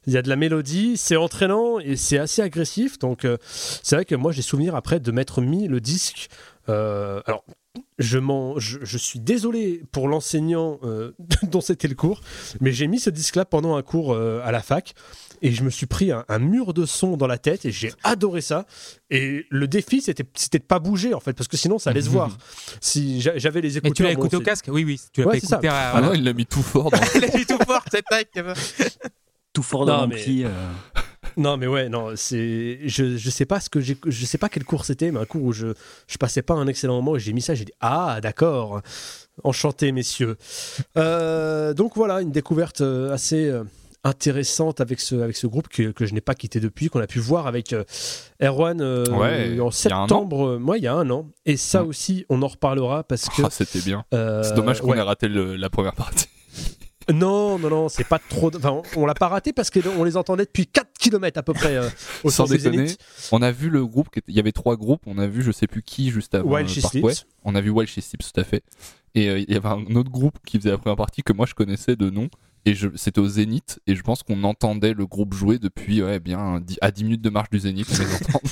Il 0.06 0.12
y 0.12 0.17
a 0.19 0.23
de 0.23 0.29
la 0.29 0.37
mélodie, 0.37 0.96
c'est 0.96 1.17
entraînant 1.17 1.79
et 1.79 1.96
c'est 1.96 2.19
assez 2.19 2.43
agressif. 2.43 2.99
Donc, 2.99 3.26
c'est 3.49 3.94
vrai 3.96 4.05
que 4.05 4.14
moi, 4.17 4.31
j'ai 4.32 4.43
souvenir 4.43 4.75
après 4.75 4.99
de 5.00 5.12
m'être 5.12 5.40
mis 5.40 5.69
le 5.69 5.81
disque. 5.81 6.29
alors, 6.67 7.44
je, 7.98 8.19
m'en- 8.19 8.58
je, 8.58 8.78
je 8.82 8.98
suis 8.98 9.19
désolé 9.20 9.82
pour 9.92 10.08
l'enseignant 10.08 10.78
euh, 10.82 11.12
dont 11.42 11.60
c'était 11.60 11.88
le 11.88 11.94
cours, 11.94 12.20
mais 12.60 12.72
j'ai 12.72 12.86
mis 12.86 12.98
ce 13.00 13.10
disque-là 13.10 13.44
pendant 13.44 13.76
un 13.76 13.82
cours 13.82 14.12
euh, 14.12 14.40
à 14.44 14.52
la 14.52 14.60
fac 14.62 14.94
et 15.40 15.50
je 15.52 15.64
me 15.64 15.70
suis 15.70 15.86
pris 15.86 16.12
un, 16.12 16.24
un 16.28 16.38
mur 16.38 16.72
de 16.74 16.86
son 16.86 17.16
dans 17.16 17.26
la 17.26 17.38
tête 17.38 17.64
et 17.64 17.72
j'ai 17.72 17.92
adoré 18.04 18.40
ça. 18.42 18.66
Et 19.10 19.46
le 19.50 19.66
défi, 19.66 20.00
c'était 20.00 20.22
de 20.58 20.64
pas 20.64 20.78
bouger 20.78 21.14
en 21.14 21.20
fait, 21.20 21.32
parce 21.32 21.48
que 21.48 21.56
sinon 21.56 21.78
ça 21.78 21.90
allait 21.90 22.02
se 22.02 22.10
voir. 22.10 22.36
Si 22.80 23.20
j'a- 23.20 23.36
j'avais 23.38 23.60
les 23.60 23.78
écouteurs. 23.78 23.90
Mais 23.90 23.94
tu 23.94 24.02
l'as 24.04 24.14
bon, 24.14 24.20
écouté 24.20 24.36
au 24.36 24.40
casque? 24.40 24.66
Oui, 24.69 24.84
oui. 24.84 25.00
Tu 25.12 25.22
l'as 25.22 25.26
Ouais, 25.28 25.38
écouté 25.38 25.66
à. 25.69 25.92
Ah 25.94 26.00
non, 26.00 26.12
il 26.14 26.22
l'a 26.24 26.32
mis 26.32 26.46
tout 26.46 26.62
fort. 26.62 26.90
Dans... 26.90 26.98
Il 27.16 27.24
a 27.24 27.36
mis 27.36 27.46
tout 27.46 27.58
fort, 27.66 27.84
cette 27.90 28.04
tac. 28.04 28.28
Tout 29.52 29.62
fort 29.62 29.80
Non, 29.86 29.98
dans 29.98 30.06
mais- 30.08 30.16
l'ampli. 30.16 30.44
euh, 30.44 30.50
Non, 31.37 31.56
mais 31.56 31.67
ouais, 31.67 31.88
non, 31.88 32.12
c'est. 32.17 32.79
Je, 32.84 33.17
je 33.17 33.31
sais 33.31 33.46
pas 33.46 33.61
ce 33.61 33.69
que 33.70 33.81
j'ai. 33.81 33.96
Je 34.06 34.25
sais 34.26 34.38
pas 34.38 34.49
quel 34.49 34.64
cours 34.64 34.84
c'était, 34.84 35.11
mais 35.11 35.20
un 35.20 35.25
cours 35.25 35.43
où 35.43 35.52
je, 35.52 35.69
je 36.06 36.17
passais 36.19 36.43
pas 36.43 36.55
un 36.55 36.67
excellent 36.67 36.96
moment 36.96 37.17
et 37.17 37.20
j'ai 37.20 37.32
mis 37.32 37.43
ça, 37.43 37.55
j'ai 37.55 37.64
dit 37.64 37.73
Ah, 37.81 38.20
d'accord. 38.23 38.81
Enchanté, 39.44 39.93
messieurs. 39.93 40.37
Euh, 40.96 41.75
donc 41.75 41.93
voilà, 41.96 42.20
une 42.20 42.32
découverte 42.32 42.81
euh, 42.81 43.12
assez. 43.12 43.46
euh, 43.49 43.64
intéressante 44.05 44.81
avec 44.81 44.99
ce, 44.99 45.14
avec 45.14 45.37
ce 45.37 45.46
groupe 45.46 45.69
que, 45.69 45.93
que 45.93 46.06
je 46.06 46.12
n'ai 46.12 46.20
pas 46.20 46.34
quitté 46.34 46.58
depuis, 46.58 46.88
qu'on 46.88 46.99
a 47.00 47.06
pu 47.06 47.20
voir 47.20 47.46
avec 47.46 47.73
euh, 47.73 47.84
Erwan 48.43 48.81
euh, 48.81 49.05
Ouais, 49.11 49.61
en 49.61 49.70
septembre, 49.70 50.58
moi 50.58 50.76
il 50.76 50.82
y 50.82 50.88
a 50.88 50.94
un 50.94 51.08
an. 51.11 51.29
Et 51.46 51.56
ça 51.56 51.84
Mm. 51.84 51.87
aussi, 51.87 52.26
on 52.29 52.43
en 52.43 52.49
reparlera 52.49 53.05
parce 53.05 53.29
que. 53.29 53.43
Ah, 53.44 53.49
c'était 53.49 53.79
bien. 53.79 54.05
C'est 54.11 54.55
dommage 54.56 54.81
qu'on 54.81 54.90
ouais. 54.90 54.99
ait 54.99 55.02
raté 55.02 55.29
le- 55.29 55.55
la 55.55 55.70
première 55.70 55.94
partie. 55.94 56.26
Non, 57.12 57.58
non, 57.58 57.70
non, 57.70 57.88
c'est 57.88 58.06
pas 58.06 58.19
trop. 58.19 58.54
Enfin, 58.54 58.70
on, 58.70 59.02
on 59.02 59.06
l'a 59.06 59.14
pas 59.14 59.28
raté 59.28 59.52
parce 59.52 59.70
qu'on 59.70 60.04
les 60.04 60.16
entendait 60.16 60.44
depuis 60.44 60.66
4 60.66 60.88
km 60.99 61.38
à 61.38 61.43
peu 61.43 61.52
près 61.52 61.76
euh, 61.76 61.88
au 62.25 62.31
Sans 62.31 62.46
déconner. 62.46 62.87
On 63.32 63.43
a 63.43 63.50
vu 63.52 63.70
le 63.70 63.87
groupe, 63.87 64.08
il 64.28 64.34
y 64.34 64.40
avait 64.40 64.52
trois 64.52 64.76
groupes, 64.76 65.02
on 65.06 65.19
a 65.19 65.26
vu 65.26 65.43
je 65.43 65.52
sais 65.52 65.66
plus 65.66 65.82
qui 65.82 66.10
juste 66.10 66.34
avant 66.34 66.50
Wild 66.50 66.70
euh, 66.70 66.81
Parkway. 66.81 67.14
On 67.44 67.54
a 67.54 67.60
vu 67.60 67.70
Wild 67.70 67.88
She 67.88 68.00
Sleeps, 68.00 68.32
tout 68.32 68.40
à 68.40 68.44
fait. 68.44 68.62
Et 69.14 69.28
euh, 69.28 69.38
il 69.38 69.52
y 69.52 69.56
avait 69.56 69.69
un 69.69 69.94
autre 69.96 70.10
groupe 70.10 70.38
qui 70.46 70.58
faisait 70.58 70.70
la 70.70 70.78
première 70.78 70.96
partie 70.96 71.22
que 71.22 71.32
moi 71.32 71.46
je 71.46 71.54
connaissais 71.54 71.96
de 71.96 72.10
nom. 72.10 72.28
Et 72.64 72.74
c'était 72.94 73.18
au 73.20 73.26
Zénith. 73.28 73.80
Et 73.88 73.96
je 73.96 74.02
pense 74.02 74.22
qu'on 74.22 74.44
entendait 74.44 74.94
le 74.94 75.04
groupe 75.06 75.34
jouer 75.34 75.58
depuis 75.58 76.00
ouais, 76.02 76.20
bien 76.20 76.62
à 76.80 76.90
10 76.92 77.04
minutes 77.04 77.22
de 77.22 77.30
marche 77.30 77.50
du 77.50 77.58
Zénith. 77.58 77.88
On 77.92 77.98
les 78.02 78.14
entend. 78.14 78.40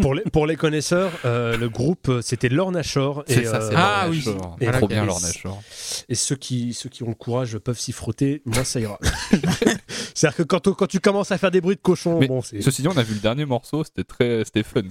Pour 0.00 0.14
les, 0.14 0.22
pour 0.22 0.46
les 0.46 0.56
connaisseurs, 0.56 1.12
euh, 1.24 1.56
le 1.56 1.68
groupe, 1.68 2.08
euh, 2.08 2.20
c'était 2.22 2.48
Lorna 2.48 2.82
Shore. 2.82 3.24
Et, 3.28 3.34
C'est 3.34 3.44
ça, 3.44 3.60
c'est 3.60 3.74
euh, 3.74 3.78
Ah, 3.78 4.02
Lorna 4.04 4.10
oui. 4.10 4.20
Shore. 4.20 4.56
Et 4.60 4.66
Trop 4.70 4.88
bien 4.88 5.02
et- 5.02 5.06
Lorna 5.06 5.32
Shore. 5.32 5.62
et 6.08 6.14
ceux 6.14 6.36
qui, 6.36 6.72
ceux 6.74 6.88
qui 6.88 7.02
ont 7.02 7.08
le 7.08 7.14
courage 7.14 7.58
peuvent 7.58 7.78
s'y 7.78 7.92
frotter. 7.92 8.42
Moi, 8.46 8.64
ça 8.64 8.80
ira. 8.80 8.98
C'est-à-dire 10.14 10.36
que 10.36 10.42
quand, 10.44 10.72
quand 10.74 10.86
tu 10.86 11.00
commences 11.00 11.30
à 11.32 11.38
faire 11.38 11.50
des 11.50 11.60
bruits 11.60 11.76
de 11.76 11.80
cochon, 11.80 12.18
Mais 12.20 12.26
bon, 12.28 12.40
c'est. 12.42 12.60
Ceci 12.62 12.82
dit, 12.82 12.88
on 12.88 12.96
a 12.96 13.02
vu 13.02 13.14
le 13.14 13.20
dernier 13.20 13.44
morceau, 13.46 13.84
c'était 13.84 14.04
très, 14.04 14.44
c'était 14.44 14.62
fun. 14.62 14.82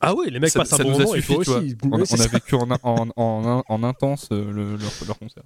Ah 0.00 0.14
oui, 0.14 0.30
les 0.30 0.38
mecs 0.40 0.50
ça, 0.50 0.60
passent 0.60 0.74
un 0.74 0.84
bon 0.84 0.90
nous 0.90 0.96
a 0.96 0.98
moment, 1.00 1.14
il 1.14 1.22
suffi, 1.22 1.32
faut 1.34 1.40
aussi. 1.40 1.76
On, 1.84 1.88
Oui, 1.98 2.02
on 2.10 2.14
a 2.14 2.16
ça. 2.16 2.26
vécu 2.28 2.54
en, 2.54 2.68
en, 2.82 3.08
en, 3.16 3.62
en 3.66 3.82
intense 3.82 4.28
euh, 4.32 4.50
le- 4.52 4.76
leur, 4.76 4.90
leur 5.06 5.18
concert. 5.18 5.42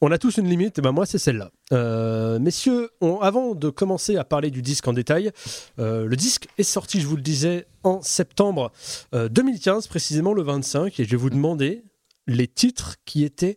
On 0.00 0.10
a 0.12 0.18
tous 0.18 0.36
une 0.36 0.48
limite, 0.48 0.78
et 0.78 0.82
ben 0.82 0.92
moi 0.92 1.06
c'est 1.06 1.18
celle-là. 1.18 1.50
Euh, 1.72 2.38
messieurs, 2.38 2.90
on- 3.00 3.20
avant 3.20 3.54
de 3.54 3.70
commencer 3.70 4.16
à 4.16 4.24
parler 4.24 4.50
du 4.50 4.62
disque 4.62 4.86
en 4.88 4.92
détail, 4.92 5.30
euh, 5.78 6.06
le 6.06 6.16
disque 6.16 6.48
est 6.58 6.62
sorti, 6.62 7.00
je 7.00 7.06
vous 7.06 7.16
le 7.16 7.22
disais, 7.22 7.66
en 7.82 8.00
septembre 8.02 8.70
euh, 9.14 9.28
2015, 9.28 9.86
précisément 9.88 10.34
le 10.34 10.42
25, 10.42 11.00
et 11.00 11.04
je 11.04 11.10
vais 11.10 11.16
vous 11.16 11.30
demander 11.30 11.84
les 12.26 12.46
titres 12.46 12.96
qui 13.04 13.24
étaient 13.24 13.56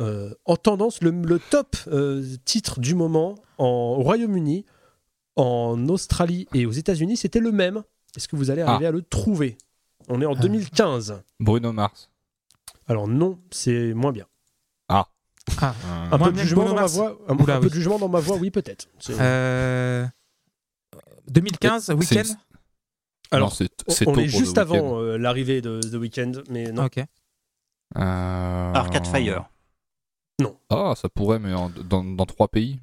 euh, 0.00 0.30
en 0.44 0.56
tendance, 0.56 1.02
le, 1.02 1.10
le 1.10 1.38
top 1.38 1.76
euh, 1.88 2.24
titre 2.44 2.80
du 2.80 2.94
moment 2.94 3.34
en, 3.58 3.96
au 3.98 4.02
Royaume-Uni, 4.02 4.64
en 5.36 5.88
Australie 5.88 6.46
et 6.54 6.64
aux 6.66 6.70
États-Unis, 6.72 7.16
c'était 7.16 7.40
le 7.40 7.52
même. 7.52 7.82
Est-ce 8.16 8.28
que 8.28 8.36
vous 8.36 8.50
allez 8.50 8.62
arriver 8.62 8.86
à 8.86 8.90
le 8.90 9.02
trouver? 9.02 9.56
On 10.08 10.20
est 10.20 10.26
en 10.26 10.34
Ah. 10.34 10.40
2015. 10.40 11.22
Bruno 11.40 11.72
Mars. 11.72 12.10
Alors 12.86 13.08
non, 13.08 13.38
c'est 13.50 13.94
moins 13.94 14.12
bien. 14.12 14.26
Ah. 14.88 15.06
Euh, 15.62 15.66
Un 16.12 16.18
Moins 16.18 16.28
peu 16.28 16.32
de 16.32 16.38
jugement 16.38 16.64
dans 16.64 16.74
ma 16.74 16.86
voix, 16.86 17.18
un, 17.28 17.34
Oula, 17.38 17.56
un 17.56 17.58
peu 17.60 17.64
oui. 17.66 17.70
de 17.70 17.74
jugement 17.74 17.98
dans 17.98 18.08
ma 18.08 18.20
voix, 18.20 18.36
oui 18.36 18.50
peut-être. 18.50 18.88
C'est- 18.98 19.14
Euh, 19.18 20.06
2015, 21.28 21.84
C'est- 21.86 21.92
week-end 21.94 22.22
Alors, 23.30 23.48
non, 23.48 23.54
c'est 23.54 23.68
On- 23.88 23.92
c'est 23.92 24.06
on 24.08 24.12
tôt 24.12 24.20
est 24.20 24.28
juste 24.28 24.58
avant 24.58 24.98
euh, 25.00 25.16
l'arrivée 25.16 25.60
de 25.60 25.80
The 25.80 25.94
Weeknd, 25.94 26.32
mais 26.50 26.70
non. 26.72 26.84
Ok. 26.84 26.98
Euh, 26.98 28.72
Arcade 28.74 29.06
Fire. 29.06 29.48
Ah, 30.70 30.94
ça 30.96 31.08
pourrait, 31.08 31.38
mais 31.38 31.54
en- 31.54 31.70
dans, 31.70 32.02
dans 32.04 32.26
trois 32.26 32.48
pays. 32.48 32.80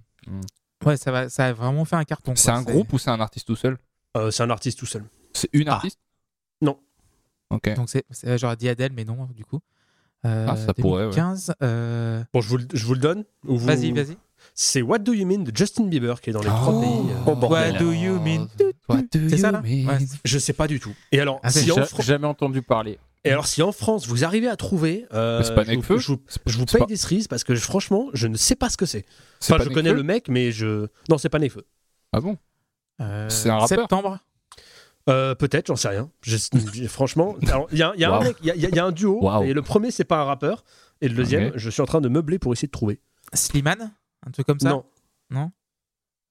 Ouais, 0.85 0.97
ça, 0.97 1.11
va, 1.11 1.29
ça 1.29 1.47
a 1.47 1.53
vraiment 1.53 1.85
fait 1.85 1.95
un 1.95 2.03
carton. 2.05 2.33
C'est 2.35 2.49
quoi. 2.49 2.59
un 2.59 2.63
groupe 2.63 2.91
ou 2.93 2.97
c'est 2.97 3.09
un 3.11 3.19
artiste 3.19 3.45
tout 3.47 3.55
seul? 3.55 3.77
Euh, 4.17 4.31
c'est 4.31 4.43
un 4.43 4.49
artiste 4.49 4.79
tout 4.79 4.85
seul. 4.85 5.03
C'est 5.33 5.49
une 5.53 5.69
Ah. 5.69 5.75
artiste 5.75 5.99
Non. 6.61 6.77
Ok. 7.49 7.73
Donc 7.75 7.89
c'est, 7.89 8.05
j'aurais 8.37 8.55
dit 8.55 8.69
Adèle, 8.69 8.91
mais 8.95 9.03
non, 9.05 9.27
du 9.35 9.45
coup. 9.45 9.59
Euh, 10.25 10.45
Ah, 10.49 10.55
ça 10.55 10.73
pourrait, 10.73 11.05
ouais. 11.05 11.11
2015, 11.11 11.53
euh, 11.63 12.23
Bon, 12.33 12.41
je 12.41 12.47
vous, 12.49 12.57
le- 12.57 12.67
je 12.73 12.85
vous 12.85 12.93
le 12.93 12.99
donne. 12.99 13.23
ou 13.47 13.57
vous- 13.57 13.65
Vas-y, 13.65 13.91
vas-y. 13.91 14.17
C'est 14.53 14.81
What 14.81 14.99
Do 14.99 15.13
You 15.13 15.25
Mean 15.25 15.39
de 15.39 15.51
Justin 15.55 15.85
Bieber 15.85 16.19
qui 16.21 16.29
est 16.29 16.33
dans 16.33 16.41
les 16.41 16.47
trois 16.47 16.73
Oh. 16.75 16.81
pays. 16.81 17.15
Oh, 17.25 17.35
bordel. 17.35 17.73
What 17.73 17.79
do 17.79 17.91
you 17.91 18.19
mean? 18.19 18.47
What 18.87 18.97
do 19.03 19.07
C'est 19.13 19.19
you 19.31 19.37
ça, 19.37 19.51
là 19.51 19.61
mean? 19.61 19.87
Ouais. 19.87 19.97
Je 20.25 20.37
sais 20.39 20.53
pas 20.53 20.67
du 20.67 20.79
tout. 20.79 20.93
Et 21.11 21.19
alors, 21.19 21.39
Ah, 21.43 21.49
si 21.51 21.71
en, 21.71 21.75
J'ai 21.75 21.85
Fran- 21.85 22.01
jamais 22.03 22.27
entendu 22.27 22.61
parler. 22.61 22.99
et 23.23 23.31
alors, 23.31 23.47
si 23.47 23.61
en 23.63 23.71
France 23.71 24.07
vous 24.07 24.23
arrivez 24.23 24.47
à 24.47 24.55
trouver, 24.55 25.05
euh, 25.13 25.39
pas 25.55 25.63
je, 25.63 25.75
vous, 25.79 25.97
je 25.97 26.07
vous- 26.11 26.21
je 26.45 26.57
vous 26.57 26.65
c'est 26.67 26.77
paye 26.77 26.79
pas- 26.81 26.85
des 26.85 26.97
cerises 26.97 27.27
parce 27.27 27.43
que 27.43 27.55
je- 27.55 27.61
franchement, 27.61 28.07
je 28.13 28.27
ne 28.27 28.35
sais 28.37 28.55
pas 28.55 28.69
ce 28.69 28.77
que 28.77 28.85
c'est. 28.85 29.05
c'est 29.39 29.53
Enfin, 29.53 29.63
je 29.63 29.69
connais 29.69 29.93
le 29.93 30.03
mec, 30.03 30.27
mais 30.27 30.51
je. 30.51 30.87
Non, 31.09 31.17
c'est 31.17 31.29
pas 31.29 31.39
Nekfeu. 31.39 31.65
Ah 32.13 32.19
bon 32.21 32.37
Euh, 32.99 33.27
C'est 33.29 33.49
un 33.49 33.57
rappeur 33.57 33.79
Septembre 33.79 34.19
Euh, 35.09 35.33
Peut-être, 35.35 35.67
j'en 35.67 35.75
sais 35.75 35.87
rien. 35.89 36.09
Je- 36.21 36.37
franchement, 36.87 37.35
il 37.71 37.77
y 37.77 37.81
a, 37.83 37.93
il 37.95 37.99
y 38.01 38.03
a 38.05 38.13
un 38.13 38.17
Wow. 38.17 38.23
mec, 38.23 38.37
il 38.41 38.47
y 38.47 38.51
a- 38.51 38.55
il 38.55 38.61
y, 38.61 38.65
a- 38.65 38.69
il 38.69 38.75
y 38.75 38.79
a 38.79 38.85
un 38.85 38.91
duo, 38.91 39.19
Wow. 39.21 39.43
et 39.43 39.53
le 39.53 39.61
premier, 39.61 39.89
c'est 39.91 40.03
pas 40.03 40.19
un 40.21 40.25
rappeur, 40.25 40.63
et 41.01 41.07
le 41.09 41.15
deuxième, 41.15 41.51
je 41.55 41.69
suis 41.69 41.81
en 41.81 41.85
train 41.85 42.01
de 42.01 42.09
meubler 42.09 42.37
pour 42.39 42.53
essayer 42.53 42.67
de 42.67 42.71
trouver. 42.71 42.99
Slimane 43.33 43.91
Un 44.25 44.31
truc 44.31 44.45
comme 44.45 44.59
ça 44.59 44.69
Non, 45.31 45.51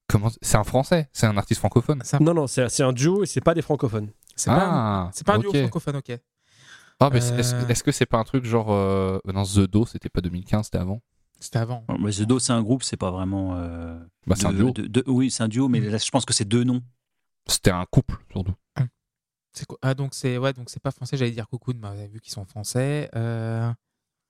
Comment 0.08 0.28
C'est 0.42 0.56
un 0.56 0.64
français 0.64 1.08
C'est 1.12 1.26
un 1.26 1.36
artiste 1.36 1.60
francophone 1.60 2.02
un- 2.12 2.18
non, 2.18 2.34
non, 2.34 2.46
c'est 2.48 2.80
un 2.82 2.92
duo 2.92 3.22
et 3.22 3.26
c'est 3.26 3.40
pas 3.40 3.54
des 3.54 3.62
francophones. 3.62 4.10
C'est 4.34 4.50
pas, 4.50 4.56
un- 4.56 5.06
Ah, 5.06 5.10
c'est 5.12 5.24
pas 5.26 5.34
un 5.34 5.38
duo 5.38 5.52
francophone, 5.52 5.96
ok. 5.96 6.18
Ah, 7.02 7.08
mais 7.12 7.18
est-ce 7.18 7.54
Euh. 7.54 7.66
est-ce 7.68 7.82
que 7.84 7.92
c'est 7.92 8.06
pas 8.06 8.18
un 8.18 8.24
truc 8.24 8.44
genre. 8.44 8.70
Euh... 8.72 9.18
Non, 9.32 9.44
The 9.44 9.60
Do, 9.60 9.86
c'était 9.86 10.08
pas 10.10 10.20
2015, 10.20 10.66
c'était 10.66 10.78
avant 10.78 11.00
C'était 11.38 11.58
avant. 11.60 11.84
Ouais, 11.88 11.96
mais 11.98 12.10
The 12.10 12.22
Do, 12.22 12.38
c'est 12.38 12.52
un 12.52 12.60
groupe, 12.62 12.82
c'est 12.82 12.96
pas 12.98 13.10
vraiment. 13.10 13.54
euh, 13.56 13.98
Bah, 14.26 14.34
c'est 14.36 14.46
un 14.46 14.52
duo. 14.52 14.70
de- 14.72 14.86
de- 14.86 15.04
oui, 15.06 15.30
c'est 15.30 15.42
un 15.42 15.48
duo, 15.48 15.68
mais 15.68 15.80
là, 15.80 15.96
je 15.96 16.10
pense 16.10 16.24
que 16.26 16.34
c'est 16.34 16.44
deux 16.44 16.64
noms. 16.64 16.82
C'était 17.46 17.70
un 17.70 17.84
couple, 17.90 18.16
surtout. 18.30 18.54
C'est 19.52 19.66
quoi? 19.66 19.78
Ah 19.82 19.94
donc 19.94 20.14
c'est 20.14 20.38
ouais 20.38 20.52
donc 20.52 20.70
c'est 20.70 20.80
pas 20.80 20.92
français. 20.92 21.16
J'allais 21.16 21.32
dire 21.32 21.48
Cocoon, 21.48 21.74
mais 21.74 21.88
vous 21.88 21.94
avez 21.98 22.06
vu 22.08 22.20
qu'ils 22.20 22.32
sont 22.32 22.44
français. 22.44 23.10
Euh... 23.16 23.70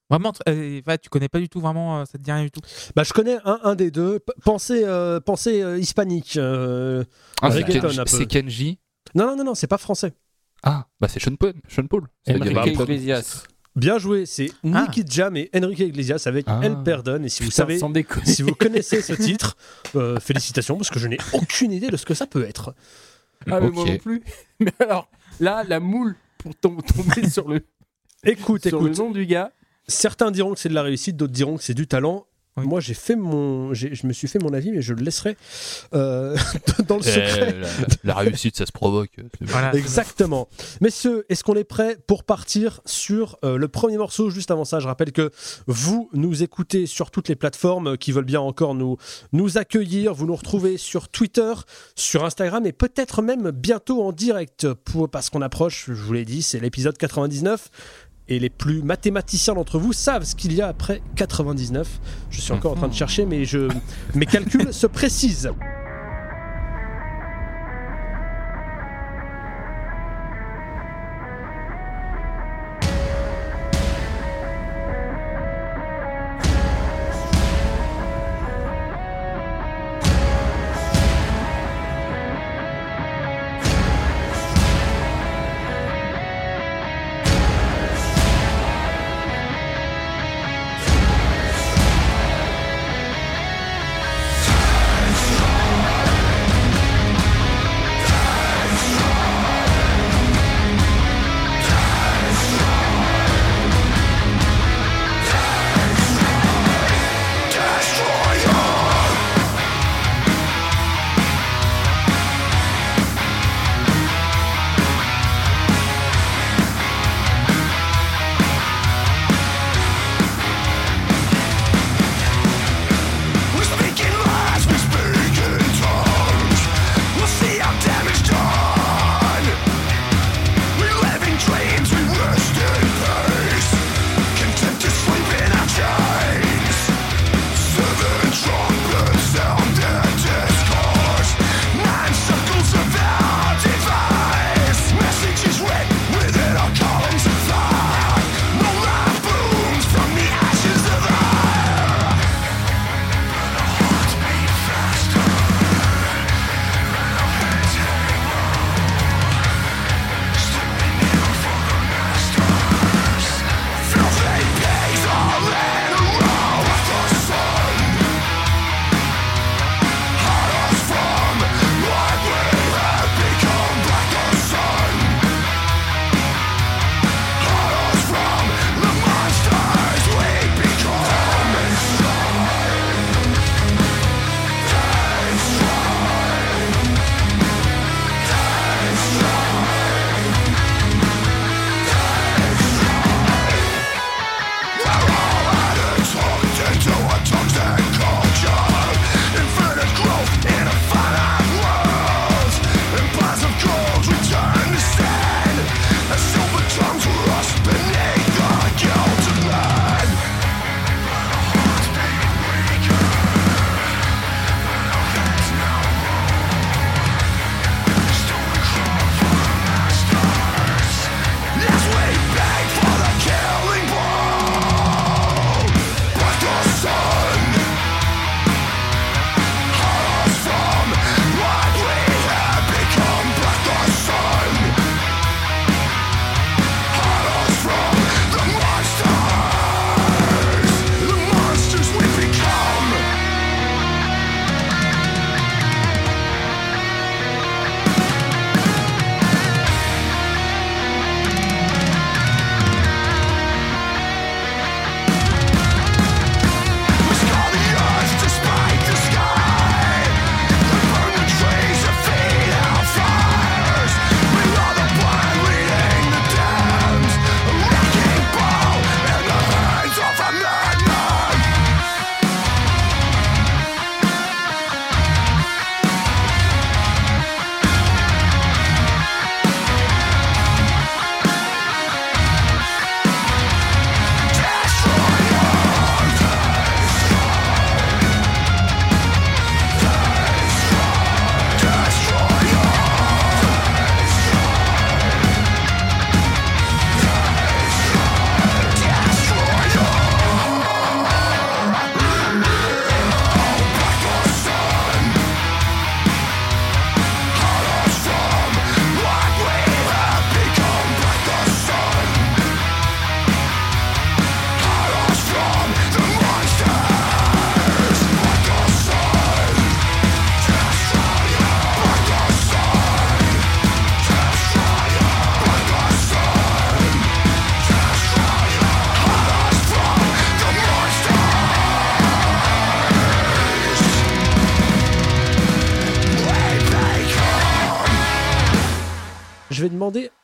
Vraiment, 0.09 0.33
euh, 0.49 0.81
va, 0.85 0.97
tu 0.99 1.09
connais 1.11 1.29
pas 1.29 1.39
du 1.39 1.49
tout 1.49 1.61
vraiment. 1.61 2.01
euh, 2.01 2.05
Ça 2.07 2.17
te 2.19 2.23
dit 2.23 2.33
rien 2.33 2.43
du 2.43 2.51
tout? 2.51 2.63
Bah, 2.97 3.05
je 3.05 3.13
connais 3.13 3.37
un, 3.45 3.61
un 3.63 3.75
des 3.75 3.91
deux. 3.91 4.19
P- 4.19 4.33
pensez 4.43 4.83
euh, 4.85 5.21
pensez 5.21 5.63
euh, 5.63 5.79
hispanique. 5.79 6.37
euh. 6.37 7.05
Ah, 7.43 7.51
c'est 7.51 8.27
Kenji-. 8.27 8.79
Non, 9.15 9.27
non, 9.27 9.37
non, 9.37 9.45
non, 9.45 9.55
c'est 9.55 9.67
pas 9.67 9.79
français. 9.79 10.15
Ah, 10.63 10.89
bah 11.01 11.07
c'est 11.09 11.21
Sean 11.21 11.37
Paul. 11.37 11.53
Sean 11.69 11.87
Paul. 11.87 12.09
Enrique. 12.27 12.81
Iglesias. 12.81 13.45
Bien 13.81 13.99
joué, 13.99 14.27
c'est 14.27 14.51
Ah. 14.65 14.83
Nicky 14.83 15.05
Jam 15.09 15.37
et 15.37 15.51
Enrique 15.57 15.79
Iglesias 15.81 16.23
avec 16.27 16.45
Ah. 16.49 16.61
El 16.63 16.83
Perdon. 16.83 17.23
Et 17.25 17.29
si 17.29 17.43
vous 17.43 17.49
Putain, 17.51 17.63
savez, 17.79 17.81
si 18.25 18.43
vous 18.43 18.55
connaissez 18.55 19.01
ce 19.01 19.15
titre, 19.15 19.57
euh, 19.97 20.21
félicitations 20.21 20.77
parce 20.77 20.91
que 20.91 20.99
je 20.99 21.09
n'ai 21.09 21.19
aucune 21.33 21.73
idée 21.73 21.89
de 21.89 21.97
ce 21.97 22.05
que 22.05 22.15
ça 22.15 22.27
peut 22.27 22.45
être. 22.47 22.75
Ah, 23.51 23.59
mais 23.61 23.71
moi 23.71 23.83
Ok. 23.85 23.89
non 23.89 23.99
plus. 23.99 24.23
Mais 24.61 24.73
alors, 24.81 25.09
là, 25.41 25.65
la 25.67 25.81
moule 25.81 26.15
pour 26.39 26.55
tom- 26.55 26.83
tomber 26.95 27.29
sur 27.31 27.49
le, 27.49 27.65
Écoute, 28.23 28.69
sur 28.69 28.81
le 28.83 28.89
écoute, 28.89 28.99
nom 28.99 29.11
du 29.11 29.25
gars. 29.25 29.51
certains 29.89 30.31
diront 30.31 30.53
que 30.53 30.61
c'est 30.61 30.69
de 30.69 30.75
la 30.75 30.83
réussite, 30.83 31.17
d'autres 31.17 31.33
diront 31.33 31.57
que 31.57 31.63
c'est 31.63 31.73
du 31.75 31.87
talent. 31.87 32.27
Oui. 32.57 32.67
Moi, 32.67 32.81
j'ai 32.81 32.95
fait 32.95 33.15
mon, 33.15 33.73
j'ai- 33.73 33.95
je 33.95 34.07
me 34.09 34.13
suis 34.13 34.27
fait 34.27 34.41
mon 34.41 34.53
avis, 34.53 34.73
mais 34.73 34.83
je 34.83 34.93
le 34.93 35.03
laisserai 35.05 35.37
euh, 35.95 36.37
dans 36.89 36.97
le 36.97 37.03
secret. 37.03 37.55
La, 37.61 37.69
la 38.05 38.15
réussite, 38.17 38.57
ça 38.57 38.67
se 38.67 38.73
provoque. 38.73 39.11
bon. 39.19 39.29
Voilà. 39.43 39.73
Exactement. 39.75 40.49
Messieurs, 40.81 41.25
est-ce 41.29 41.45
qu'on 41.45 41.55
est 41.55 41.65
prêt 41.65 41.97
pour 42.09 42.25
partir 42.25 42.81
sur 42.87 43.39
euh, 43.45 43.57
le 43.57 43.69
premier 43.69 43.99
morceau 43.99 44.31
Juste 44.31 44.51
avant 44.51 44.65
ça, 44.65 44.81
je 44.81 44.89
rappelle 44.89 45.13
que 45.13 45.31
vous 45.69 46.11
nous 46.13 46.43
écoutez 46.43 46.87
sur 46.87 47.13
toutes 47.13 47.29
les 47.29 47.37
plateformes 47.37 47.97
qui 47.97 48.11
veulent 48.11 48.25
bien 48.25 48.41
encore 48.41 48.75
nous, 48.75 48.97
nous 49.33 49.57
accueillir. 49.57 50.13
Vous 50.13 50.27
nous 50.27 50.37
retrouvez 50.37 50.77
sur 50.77 51.09
Twitter, 51.09 51.53
sur 51.95 52.25
Instagram 52.25 52.67
et 52.67 52.73
peut-être 52.73 53.23
même 53.23 53.53
bientôt 53.53 54.03
en 54.03 54.11
direct 54.13 54.73
pour, 54.73 55.09
parce 55.09 55.31
qu'on 55.31 55.43
approche, 55.43 55.85
je 55.87 55.93
vous 55.93 56.13
l'ai 56.15 56.25
dit, 56.25 56.43
c'est 56.43 56.59
l'épisode 56.59 56.99
99. 56.99 57.69
Et 58.31 58.39
les 58.39 58.49
plus 58.49 58.83
mathématiciens 58.83 59.55
d'entre 59.55 59.79
vous 59.79 59.93
savent 59.93 60.23
ce 60.25 60.37
qu'il 60.37 60.53
y 60.53 60.63
a 60.63 60.69
après 60.69 61.03
99. 61.17 62.01
Je 62.31 62.41
suis 62.41 62.53
encore 62.53 62.73
en 62.73 62.77
train 62.77 62.89
de 62.89 62.95
chercher, 62.95 63.27
mais 63.27 63.43
mes 64.15 64.27
calculs 64.27 64.73
se 64.73 64.87
précisent. 64.87 65.51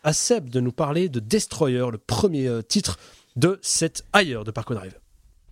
À 0.07 0.13
Seb 0.13 0.51
de 0.51 0.61
nous 0.61 0.71
parler 0.71 1.09
de 1.09 1.19
Destroyer, 1.19 1.91
le 1.91 1.99
premier 1.99 2.47
euh, 2.47 2.63
titre 2.63 2.97
de 3.35 3.59
cet 3.61 4.05
ailleurs 4.13 4.45
de 4.45 4.53
Parco 4.53 4.73
Drive. 4.73 4.95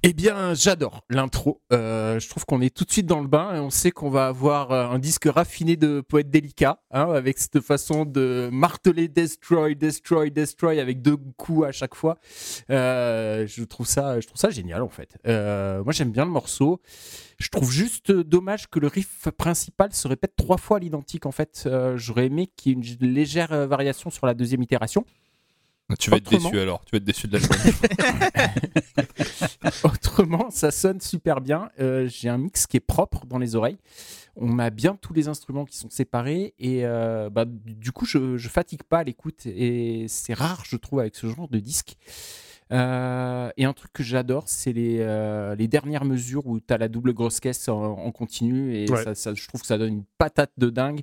Eh 0.05 0.13
bien, 0.13 0.55
j'adore 0.55 1.03
l'intro. 1.11 1.61
Euh, 1.73 2.21
je 2.21 2.29
trouve 2.29 2.45
qu'on 2.45 2.61
est 2.61 2.73
tout 2.73 2.85
de 2.85 2.93
suite 2.93 3.07
dans 3.07 3.21
le 3.21 3.27
bain 3.27 3.57
et 3.57 3.59
on 3.59 3.71
sait 3.71 3.91
qu'on 3.91 4.11
va 4.11 4.29
avoir 4.29 4.71
euh, 4.71 4.87
un 4.87 5.01
disque 5.01 5.25
raffiné 5.25 5.75
de 5.77 6.01
poète 6.03 6.31
délicat, 6.31 6.79
hein, 6.93 7.11
avec 7.11 7.39
cette 7.39 7.63
façon 7.63 8.05
de 8.05 8.49
marteler 8.53 9.09
Destroy, 9.09 9.75
Destroy, 9.75 10.31
Destroy 10.31 10.79
avec 10.79 11.03
deux 11.03 11.17
coups 11.37 11.67
à 11.67 11.73
chaque 11.73 11.97
fois. 11.97 12.19
Je 12.69 13.65
trouve 13.65 13.89
ça, 13.89 14.21
je 14.21 14.27
trouve 14.29 14.39
ça 14.39 14.51
génial 14.51 14.83
en 14.83 14.89
fait. 14.89 15.17
Moi, 15.27 15.93
j'aime 15.93 16.13
bien 16.13 16.27
le 16.27 16.31
morceau. 16.31 16.81
Je 17.39 17.49
trouve 17.49 17.71
juste 17.73 18.13
dommage 18.13 18.69
que 18.69 18.79
le 18.79 18.87
riff 18.87 19.29
principal 19.37 19.93
se 19.93 20.07
répète 20.09 20.35
trois 20.37 20.57
fois 20.59 20.77
à 20.77 20.81
l'identique. 20.81 21.27
En 21.27 21.33
fait, 21.33 21.65
Euh, 21.67 21.97
j'aurais 21.97 22.27
aimé 22.27 22.49
qu'il 22.57 22.73
y 22.73 22.75
ait 22.75 22.79
une 22.79 23.13
légère 23.13 23.53
euh, 23.53 23.67
variation 23.67 24.11
sur 24.11 24.27
la 24.27 24.35
deuxième 24.35 24.63
itération. 24.63 25.05
Tu 25.99 26.09
vas 26.11 26.17
être 26.17 26.31
déçu 26.31 26.59
alors, 26.59 26.83
tu 26.87 26.93
vas 26.93 26.97
être 26.97 27.05
déçu 27.05 27.29
de 27.29 27.37
l'album. 27.37 27.59
Autrement, 29.85 30.51
ça 30.51 30.71
sonne 30.71 31.01
super 31.01 31.41
bien. 31.41 31.71
Euh, 31.79 32.09
J'ai 32.09 32.29
un 32.29 32.39
mix 32.39 32.67
qui 32.67 32.77
est 32.79 32.81
propre 32.81 33.27
dans 33.27 33.39
les 33.39 33.55
oreilles. 33.55 33.79
On 34.37 34.59
a 34.59 34.71
bien 34.71 34.97
tous 35.01 35.13
les 35.13 35.29
instruments 35.29 35.65
qui 35.65 35.77
sont 35.77 35.91
séparés 35.91 36.55
et 36.59 36.85
euh, 36.87 37.31
bah, 37.31 37.45
du 37.45 37.75
du 37.75 37.93
coup, 37.93 38.07
je, 38.07 38.37
je 38.37 38.49
fatigue 38.49 38.83
pas 38.83 38.99
à 39.01 39.05
l'écoute 39.05 39.47
et 39.47 40.07
c'est 40.09 40.35
rare, 40.35 40.65
je 40.67 40.77
trouve, 40.77 41.01
avec 41.01 41.15
ce 41.17 41.29
genre 41.29 41.49
de 41.49 41.59
disque. 41.61 41.97
Euh, 42.73 43.51
et 43.57 43.65
un 43.65 43.73
truc 43.73 43.93
que 43.93 44.03
j'adore, 44.03 44.45
c'est 44.47 44.73
les, 44.73 44.99
euh, 45.01 45.55
les 45.55 45.69
dernières 45.69 46.05
mesures 46.05 46.47
où 46.47 46.61
tu 46.61 46.73
as 46.73 46.79
la 46.79 46.89
double 46.89 47.13
grosse 47.13 47.41
caisse 47.41 47.69
en, 47.69 47.83
en 47.99 48.11
continu 48.11 48.75
et 48.75 48.91
Ouais. 48.91 49.05
ça, 49.05 49.15
ça- 49.15 49.35
je 49.35 49.47
trouve 49.47 49.61
que 49.61 49.67
ça 49.67 49.77
donne 49.79 49.93
une 49.93 50.05
patate 50.19 50.53
de 50.57 50.71
dingue. 50.71 51.03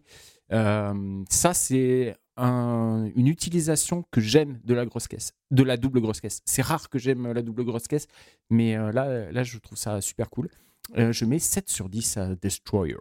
Euh, 0.51 1.23
ça, 1.29 1.53
c'est 1.53 2.17
un- 2.37 3.09
une 3.15 3.27
utilisation 3.27 4.03
que 4.11 4.21
j'aime 4.21 4.59
de 4.63 4.73
la 4.73 4.85
grosse 4.85 5.07
caisse, 5.07 5.33
de 5.51 5.63
la 5.63 5.77
double 5.77 6.01
grosse 6.01 6.19
caisse. 6.19 6.41
C'est 6.45 6.63
rare 6.63 6.89
que 6.89 6.97
j'aime 6.97 7.31
la 7.31 7.41
double 7.41 7.63
grosse 7.63 7.87
caisse, 7.87 8.07
mais 8.49 8.75
là, 8.75 9.31
là, 9.31 9.43
je 9.43 9.57
trouve 9.59 9.77
ça 9.77 10.01
super 10.01 10.29
cool. 10.29 10.49
Je 10.95 11.25
mets 11.25 11.39
7 11.39 11.69
sur 11.69 11.87
10 11.89 12.17
à 12.17 12.35
Destroyer. 12.35 12.97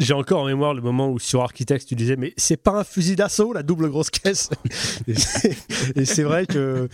J'ai 0.00 0.14
encore 0.14 0.40
en 0.42 0.46
mémoire 0.46 0.74
le 0.74 0.82
moment 0.82 1.08
où 1.10 1.20
sur 1.20 1.42
Architects 1.42 1.86
tu 1.86 1.94
disais 1.94 2.16
mais 2.16 2.32
c'est 2.36 2.56
pas 2.56 2.72
un 2.72 2.82
fusil 2.82 3.14
d'assaut 3.14 3.52
la 3.52 3.62
double 3.62 3.88
grosse 3.88 4.10
caisse. 4.10 4.50
et 5.06 6.04
c'est 6.04 6.22
vrai 6.24 6.46
que 6.46 6.88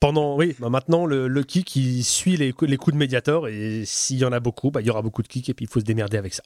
pendant 0.00 0.36
oui 0.36 0.54
bah 0.58 0.68
maintenant 0.70 1.06
le, 1.06 1.26
le 1.28 1.42
kick 1.42 1.74
il 1.76 2.02
suit 2.04 2.36
les, 2.36 2.52
cou- 2.52 2.66
les 2.66 2.76
coups 2.76 2.94
de 2.94 2.98
Mediator 2.98 3.48
et 3.48 3.84
s'il 3.86 4.18
y 4.18 4.24
en 4.24 4.32
a 4.32 4.40
beaucoup 4.40 4.70
bah, 4.70 4.80
il 4.80 4.86
y 4.86 4.90
aura 4.90 5.02
beaucoup 5.02 5.22
de 5.22 5.28
kicks 5.28 5.48
et 5.48 5.54
puis 5.54 5.64
il 5.64 5.68
faut 5.68 5.80
se 5.80 5.84
démerder 5.84 6.16
avec 6.18 6.34
ça. 6.34 6.42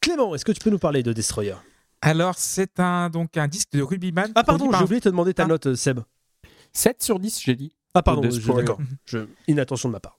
Clément 0.00 0.34
est-ce 0.34 0.44
que 0.44 0.52
tu 0.52 0.60
peux 0.60 0.70
nous 0.70 0.78
parler 0.78 1.02
de 1.02 1.12
Destroyer? 1.12 1.54
Alors, 2.04 2.34
c'est 2.36 2.80
un, 2.80 3.10
donc, 3.10 3.36
un 3.36 3.46
disque 3.46 3.70
de 3.72 3.80
Rubyman. 3.82 4.32
Ah 4.34 4.42
pardon 4.42 4.68
j'ai 4.72 4.82
oublié 4.82 4.98
de 4.98 5.04
te 5.04 5.08
demander 5.08 5.34
ta 5.34 5.44
Ah. 5.44 5.46
note 5.46 5.66
euh, 5.66 5.76
Seb. 5.76 6.00
7 6.72 7.00
sur 7.02 7.20
10, 7.20 7.40
j'ai 7.44 7.54
dit. 7.54 7.72
Ah 7.94 8.02
pardon 8.02 8.28
d'accord 8.56 8.78
inattention 9.46 9.88
de 9.88 9.92
ma 9.92 10.00
part. 10.00 10.18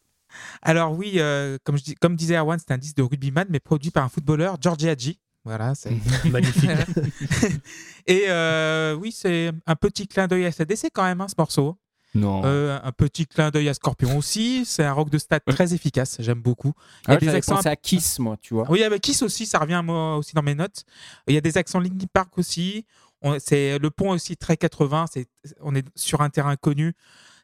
Alors, 0.62 0.94
oui, 0.98 1.16
euh, 1.18 1.58
comme, 1.64 1.78
je 1.78 1.84
dis, 1.84 1.96
comme 1.96 2.16
disait 2.16 2.38
Erwan, 2.38 2.58
c'est 2.58 2.72
un 2.74 2.78
disque 2.78 2.96
de 2.98 3.04
Rubyman, 3.04 3.48
mais 3.50 3.60
produit 3.60 3.92
par 3.92 4.04
un 4.06 4.10
footballeur, 4.10 4.58
Georgie 4.62 4.88
Hadji. 4.90 5.20
Voilà, 5.44 5.76
c'est. 5.76 5.92
Magnifique. 6.32 6.70
Et 8.08 8.24
euh, 8.30 8.96
oui, 8.96 9.12
c'est 9.12 9.52
un 9.66 9.76
petit 9.76 10.08
clin 10.08 10.28
d'œil 10.28 10.46
à 10.46 10.52
SADC 10.52 10.90
quand 10.94 11.04
même, 11.04 11.22
hein, 11.22 11.28
ce 11.28 11.36
morceau. 11.38 11.78
Non. 12.14 12.42
Euh, 12.46 12.80
un 12.84 12.92
petit 12.92 13.26
clin 13.26 13.50
d'œil 13.50 13.70
à 13.70 13.74
Scorpion 13.74 14.18
aussi. 14.18 14.66
C'est 14.66 14.84
un 14.84 14.94
rock 14.94 15.10
de 15.10 15.18
stade 15.18 15.42
très 15.48 15.74
efficace, 15.74 16.18
j'aime 16.20 16.42
beaucoup. 16.42 16.74
Il 17.08 17.12
y 17.12 17.14
a 17.14 17.16
Ah, 17.16 17.18
des 17.18 17.30
accents 17.30 17.56
pensé 17.56 17.70
à 17.70 17.76
Kiss, 17.76 18.20
moi, 18.20 18.38
tu 18.42 18.54
vois. 18.54 18.70
Oui, 18.70 18.84
avec 18.84 19.02
Kiss 19.02 19.22
aussi, 19.24 19.46
ça 19.46 19.60
revient 19.60 19.82
moi 19.84 20.18
aussi 20.18 20.34
dans 20.36 20.44
mes 20.44 20.56
notes. 20.56 20.84
Il 21.28 21.34
y 21.34 21.38
a 21.38 21.42
des 21.42 21.58
accents 21.58 21.80
Linkin 21.80 22.06
Park 22.12 22.38
aussi. 22.38 22.86
C'est 23.40 23.80
le 23.80 23.90
pont 23.90 24.12
aussi 24.12 24.36
très 24.36 24.58
80. 24.58 25.06
C'est 25.12 25.28
on 25.62 25.74
est 25.76 25.86
sur 25.96 26.22
un 26.22 26.30
terrain 26.30 26.56
connu. 26.56 26.94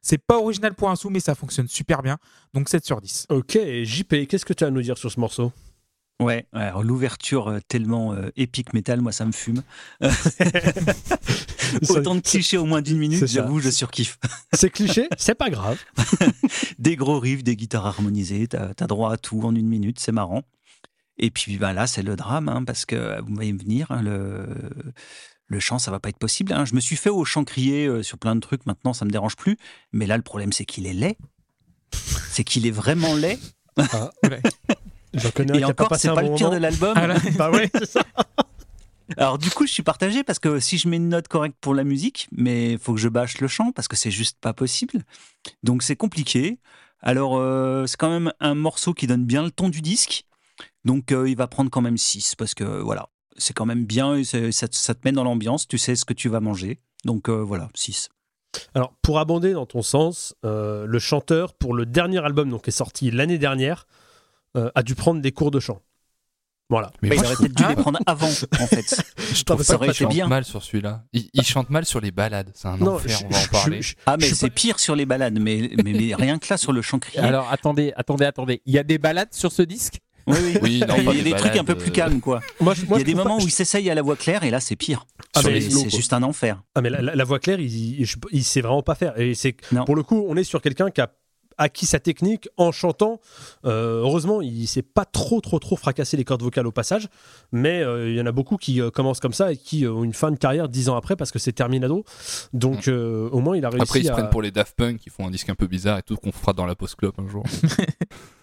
C'est 0.01 0.17
pas 0.17 0.37
original 0.37 0.73
pour 0.75 0.89
un 0.89 0.95
sou, 0.95 1.09
mais 1.09 1.19
ça 1.19 1.35
fonctionne 1.35 1.67
super 1.67 2.01
bien. 2.01 2.17
Donc 2.53 2.69
7 2.69 2.85
sur 2.85 3.01
10. 3.01 3.27
ok 3.29 3.57
JP 3.83 4.27
qu'est-ce 4.27 4.45
que 4.45 4.53
tu 4.53 4.63
as 4.63 4.67
à 4.67 4.71
nous 4.71 4.81
dire 4.81 4.97
sur 4.97 5.11
ce 5.11 5.19
morceau? 5.19 5.51
Ouais, 6.19 6.45
alors 6.51 6.83
l'ouverture 6.83 7.47
euh, 7.47 7.59
tellement 7.67 8.13
euh, 8.13 8.29
épique 8.35 8.73
métal, 8.73 8.99
moi 8.99 9.11
ça 9.13 9.25
me 9.25 9.31
fume. 9.31 9.61
Autant 11.89 12.15
de 12.15 12.19
clichés 12.19 12.57
au 12.57 12.65
moins 12.65 12.81
d'une 12.81 12.97
minute, 12.97 13.19
j'avoue, 13.27 13.59
je 13.59 13.69
surkiffe. 13.69 14.17
C'est 14.53 14.69
cliché 14.69 15.07
c'est 15.17 15.35
pas 15.35 15.49
grave. 15.49 15.77
Des 16.79 16.95
gros 16.95 17.19
riffs, 17.19 17.43
des 17.43 17.55
guitares 17.55 17.85
harmonisées, 17.85 18.47
t'as 18.47 18.71
as 18.77 18.87
droit 18.87 19.13
à 19.13 19.17
tout 19.17 19.41
en 19.43 19.55
une 19.55 19.67
minute, 19.67 19.99
c'est 19.99 20.11
marrant. 20.11 20.43
Et 21.17 21.31
puis 21.31 21.57
ben 21.57 21.73
là, 21.73 21.85
c'est 21.87 22.01
le 22.03 22.15
drame, 22.15 22.49
hein, 22.49 22.63
parce 22.65 22.85
que 22.85 23.21
vous 23.21 23.33
voyez 23.35 23.51
venir, 23.53 23.91
hein, 23.91 24.01
le, 24.01 24.47
le 25.47 25.59
chant, 25.59 25.77
ça 25.79 25.91
va 25.91 25.99
pas 25.99 26.09
être 26.09 26.17
possible. 26.17 26.53
hein. 26.53 26.65
Je 26.65 26.73
me 26.75 26.79
suis 26.79 26.95
fait 26.95 27.09
au 27.09 27.23
chant 27.25 27.43
crié 27.43 27.85
euh, 27.87 28.03
sur 28.03 28.17
plein 28.17 28.35
de 28.35 28.39
trucs, 28.41 28.65
maintenant 28.65 28.93
ça 28.93 29.05
me 29.05 29.11
dérange 29.11 29.35
plus. 29.35 29.57
Mais 29.91 30.05
là, 30.07 30.17
le 30.17 30.23
problème, 30.23 30.51
c'est 30.53 30.65
qu'il 30.65 30.85
est 30.87 30.93
laid. 30.93 31.17
C'est 32.29 32.43
qu'il 32.43 32.65
est 32.67 32.71
vraiment 32.71 33.15
laid. 33.15 33.37
Ah, 33.77 34.11
J'en 35.13 35.31
connais 35.31 35.51
un 35.53 35.55
Et 35.55 35.57
qui 35.59 35.63
a 35.63 35.67
pas 35.73 35.83
encore, 35.83 35.89
passé 35.89 36.01
c'est 36.03 36.09
un 36.09 36.15
pas 36.15 36.21
bon 36.21 36.29
le 36.31 36.35
pire 36.35 36.47
moment. 36.47 36.57
de 36.57 36.61
l'album. 36.61 36.93
Ah, 36.95 37.07
bah 37.37 37.49
ouais 37.51 37.69
c'est 37.73 37.85
ça. 37.89 38.01
Alors 39.17 39.37
du 39.39 39.49
coup, 39.49 39.65
je 39.65 39.73
suis 39.73 39.81
partagé 39.83 40.23
parce 40.23 40.37
que 40.39 40.59
si 40.59 40.77
je 40.77 40.87
mets 40.87 40.97
une 40.97 41.09
note 41.09 41.27
correcte 41.27 41.57
pour 41.61 41.73
la 41.73 41.83
musique, 41.83 42.27
mais 42.31 42.73
il 42.73 42.77
faut 42.79 42.93
que 42.93 42.99
je 42.99 43.09
bâche 43.09 43.39
le 43.41 43.47
chant 43.47 43.71
parce 43.71 43.87
que 43.87 43.95
c'est 43.95 44.11
juste 44.11 44.37
pas 44.39 44.53
possible. 44.53 45.03
Donc 45.63 45.81
c'est 45.81 45.95
compliqué. 45.95 46.59
Alors 47.01 47.37
euh, 47.37 47.85
c'est 47.87 47.97
quand 47.97 48.11
même 48.11 48.31
un 48.39 48.53
morceau 48.53 48.93
qui 48.93 49.07
donne 49.07 49.25
bien 49.25 49.41
le 49.43 49.49
ton 49.51 49.69
du 49.69 49.81
disque. 49.81 50.25
Donc 50.85 51.11
euh, 51.11 51.27
il 51.27 51.35
va 51.35 51.47
prendre 51.47 51.71
quand 51.71 51.81
même 51.81 51.97
6 51.97 52.35
parce 52.35 52.53
que 52.53 52.63
voilà, 52.63 53.09
c'est 53.37 53.53
quand 53.53 53.65
même 53.65 53.85
bien, 53.85 54.15
et 54.15 54.23
c'est- 54.23 54.51
ça, 54.51 54.67
te- 54.67 54.75
ça 54.75 54.93
te 54.93 54.99
met 55.05 55.11
dans 55.11 55.23
l'ambiance, 55.23 55.67
tu 55.67 55.77
sais 55.79 55.95
ce 55.95 56.05
que 56.05 56.13
tu 56.13 56.29
vas 56.29 56.39
manger. 56.39 56.79
Donc 57.03 57.29
euh, 57.29 57.41
voilà, 57.41 57.69
6. 57.73 58.09
Alors, 58.75 58.93
pour 59.01 59.19
abonder 59.19 59.53
dans 59.53 59.65
ton 59.65 59.81
sens, 59.81 60.35
euh, 60.45 60.85
le 60.85 60.99
chanteur, 60.99 61.53
pour 61.53 61.73
le 61.73 61.85
dernier 61.85 62.23
album 62.23 62.49
donc, 62.49 62.63
qui 62.63 62.69
est 62.69 62.73
sorti 62.73 63.09
l'année 63.11 63.37
dernière, 63.37 63.87
euh, 64.57 64.69
a 64.75 64.83
dû 64.83 64.95
prendre 64.95 65.21
des 65.21 65.31
cours 65.31 65.51
de 65.51 65.59
chant. 65.59 65.81
Voilà. 66.71 66.91
Mais 67.01 67.15
il 67.15 67.25
aurait 67.25 67.35
peut-être 67.35 67.55
dû 67.55 67.63
Ah. 67.65 67.69
les 67.69 67.75
prendre 67.75 67.99
avant 68.05 68.27
en 68.27 68.67
fait. 68.67 69.03
je 69.33 69.43
trouve 69.43 69.63
ça 69.63 69.73
aurait 69.75 69.87
été 69.87 69.97
chante 70.03 70.11
bien. 70.13 70.27
mal 70.27 70.45
sur 70.45 70.61
celui-là. 70.61 71.03
Il, 71.13 71.27
il 71.33 71.43
chante 71.43 71.71
mal 71.71 71.83
sur 71.85 71.99
les 71.99 72.11
balades, 72.11 72.51
c'est 72.53 72.67
un 72.67 72.77
Non, 72.77 72.95
enfer, 72.95 73.17
je- 73.19 73.25
on 73.25 73.29
va 73.29 73.39
en 73.39 73.47
parler. 73.47 73.81
je- 73.81 73.95
Ah 74.05 74.17
mais 74.19 74.27
c'est 74.29 74.49
pas- 74.49 74.53
pire 74.53 74.79
sur 74.79 74.95
les 74.95 75.07
balades, 75.07 75.39
mais, 75.39 75.71
mais, 75.83 75.93
mais 75.93 76.13
rien 76.15 76.37
que 76.37 76.45
là 76.47 76.57
sur 76.57 76.71
le 76.71 76.83
chant 76.83 76.99
crié. 76.99 77.19
Alors, 77.19 77.49
attendez, 77.51 77.91
attendez, 77.95 78.25
attendez. 78.25 78.61
Il 78.67 78.73
y 78.73 78.77
a 78.77 78.83
des 78.83 78.99
balades 78.99 79.33
sur 79.33 79.51
ce 79.51 79.63
disque? 79.63 79.95
Oui, 80.27 80.37
oui. 80.43 80.57
Oui, 80.61 80.83
non, 80.87 80.95
il 80.97 81.03
y 81.05 81.09
a 81.09 81.13
des, 81.13 81.23
des 81.23 81.31
trucs 81.31 81.55
un 81.55 81.63
peu 81.63 81.73
plus 81.73 81.89
euh, 81.89 81.93
calmes 81.93 82.19
quoi. 82.21 82.39
Moi, 82.61 82.75
je- 82.75 82.85
moi, 82.85 82.97
il 82.99 83.01
y 83.01 83.01
a 83.01 83.05
des 83.05 83.15
moments 83.15 83.37
pas- 83.37 83.43
où 83.43 83.47
il 83.47 83.51
s'essaye 83.51 83.89
à 83.89 83.95
la 83.95 84.03
voix 84.03 84.15
claire 84.15 84.43
et 84.43 84.51
là 84.51 84.59
c'est 84.59 84.75
pire. 84.75 85.07
Ah, 85.35 85.41
c'est 85.41 85.59
juste 85.89 86.13
un 86.13 86.21
enfer. 86.21 86.61
Ah, 86.75 86.81
mais 86.81 86.91
la, 86.91 87.01
la- 87.01 87.15
la 87.15 87.23
voix 87.23 87.39
claire, 87.39 87.59
il, 87.59 87.99
il, 87.99 88.07
il 88.31 88.43
sait 88.43 88.61
vraiment 88.61 88.83
pas 88.83 88.93
faire. 88.93 89.19
Et 89.19 89.33
c'est 89.33 89.53
pour 89.87 89.95
le 89.95 90.03
coup, 90.03 90.23
on 90.29 90.35
est 90.35 90.43
sur 90.43 90.61
quelqu'un 90.61 90.91
qui 90.91 91.01
a 91.01 91.11
acquis 91.59 91.85
sa 91.85 91.99
technique 91.99 92.49
en 92.57 92.71
chantant. 92.71 93.19
Euh, 93.65 93.99
heureusement, 94.01 94.41
il 94.41 94.65
s'est 94.67 94.81
pas 94.81 95.05
trop, 95.05 95.39
trop, 95.41 95.59
trop 95.59 95.75
fracassé 95.75 96.17
les 96.17 96.23
cordes 96.25 96.41
vocales 96.41 96.65
au 96.65 96.71
passage. 96.71 97.07
Mais 97.51 97.81
euh, 97.83 98.09
il 98.09 98.15
y 98.15 98.21
en 98.21 98.25
a 98.25 98.31
beaucoup 98.31 98.57
qui 98.57 98.81
euh, 98.81 98.89
commencent 98.89 99.19
comme 99.19 99.33
ça 99.33 99.51
et 99.51 99.57
qui 99.57 99.85
euh, 99.85 99.91
ont 99.91 100.03
une 100.03 100.13
fin 100.13 100.31
de 100.31 100.37
carrière 100.37 100.67
dix 100.69 100.89
ans 100.89 100.95
après 100.95 101.15
parce 101.15 101.31
que 101.31 101.37
c'est 101.37 101.51
terminado. 101.53 102.03
Donc, 102.53 102.87
euh, 102.87 103.29
au 103.31 103.39
moins, 103.39 103.55
il 103.55 103.63
a 103.65 103.69
réussi 103.69 103.83
Après, 103.83 103.99
ils 103.99 104.05
se 104.05 104.09
à. 104.09 104.13
prennent 104.13 104.29
pour 104.29 104.41
les 104.41 104.49
Daft 104.51 104.75
Punk, 104.75 104.97
qui 104.97 105.09
font 105.11 105.27
un 105.27 105.31
disque 105.31 105.49
un 105.49 105.55
peu 105.55 105.67
bizarre 105.67 105.99
et 105.99 106.01
tout, 106.03 106.15
qu'on 106.15 106.31
fera 106.31 106.53
dans 106.53 106.65
la 106.65 106.75
post-club 106.75 107.11
un 107.19 107.27
jour. 107.27 107.43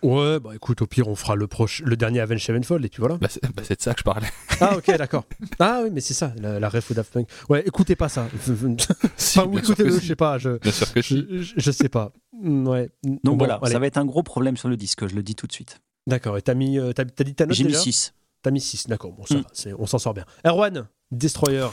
Ouais, 0.03 0.39
bah 0.39 0.51
écoute, 0.55 0.83
au 0.83 0.87
pire, 0.87 1.09
on 1.09 1.17
fera 1.17 1.35
le, 1.35 1.49
proche, 1.49 1.83
le 1.85 1.97
dernier 1.97 2.21
Avenged 2.21 2.41
Sevenfold 2.43 2.85
et 2.85 2.89
puis 2.89 3.01
voilà. 3.01 3.17
bah, 3.17 3.27
c'est 3.29 3.43
bah, 3.57 3.63
c'est 3.65 3.77
de 3.79 3.83
ça 3.83 3.93
que 3.93 3.99
je 4.01 4.05
parlais. 4.05 4.29
Ah, 4.61 4.77
ok, 4.77 4.97
d'accord. 4.97 5.25
Ah, 5.59 5.81
oui, 5.83 5.91
mais 5.93 6.01
c'est 6.01 6.15
ça, 6.15 6.33
la, 6.41 6.59
la 6.61 6.69
ref 6.71 6.91
au 6.91 6.95
Daft 6.95 7.13
Punk. 7.13 7.29
Ouais, 7.49 7.63
écoutez 7.67 7.97
pas 7.97 8.09
ça. 8.09 8.27
Si, 9.17 9.39
enfin, 9.41 9.51
écoutez-le, 9.59 9.91
si. 9.91 10.01
je 10.03 10.07
sais 10.09 10.17
pas. 10.17 10.39
Je, 10.39 10.59
Bien 10.59 10.73
sûr 10.73 10.93
que 10.93 11.03
si. 11.03 11.27
je, 11.31 11.43
je- 11.43 11.55
je 11.57 11.71
sais 11.71 11.89
pas. 11.89 12.13
Mm, 12.41 12.69
Ouais. 12.69 12.89
Donc 13.07 13.21
Bon, 13.23 13.37
voilà, 13.39 13.59
allez. 13.63 13.73
ça 13.73 13.79
va 13.79 13.87
être 13.87 13.97
un 13.99 14.05
gros 14.05 14.23
problème 14.23 14.57
sur 14.57 14.69
le 14.69 14.77
disque, 14.77 15.07
je 15.07 15.15
le 15.15 15.23
dis 15.23 15.35
tout 15.35 15.47
de 15.47 15.53
suite. 15.53 15.81
D'accord. 16.07 16.37
Et 16.39 16.43
t'as 16.43 16.55
mis, 16.55 16.79
euh, 16.79 16.93
t'as, 16.93 17.05
t'as 17.05 17.25
dit 17.25 17.35
ta 17.35 17.47
note 17.47 17.55
J'ai 17.57 17.65
mis 17.65 17.71
déjà 17.71 17.81
6. 17.81 18.15
T'as 18.43 18.51
mis 18.51 18.61
6, 18.61 18.87
d'accord. 18.89 19.13
Bon, 19.13 19.25
ça 19.27 19.35
Mm. 19.37 19.41
va, 19.41 19.47
c'est- 19.53 19.73
on 19.75 19.87
s'en 19.87 19.99
sort 19.99 20.15
bien. 20.15 20.25
Erwan, 20.45 20.89
Destroyer. 21.11 21.69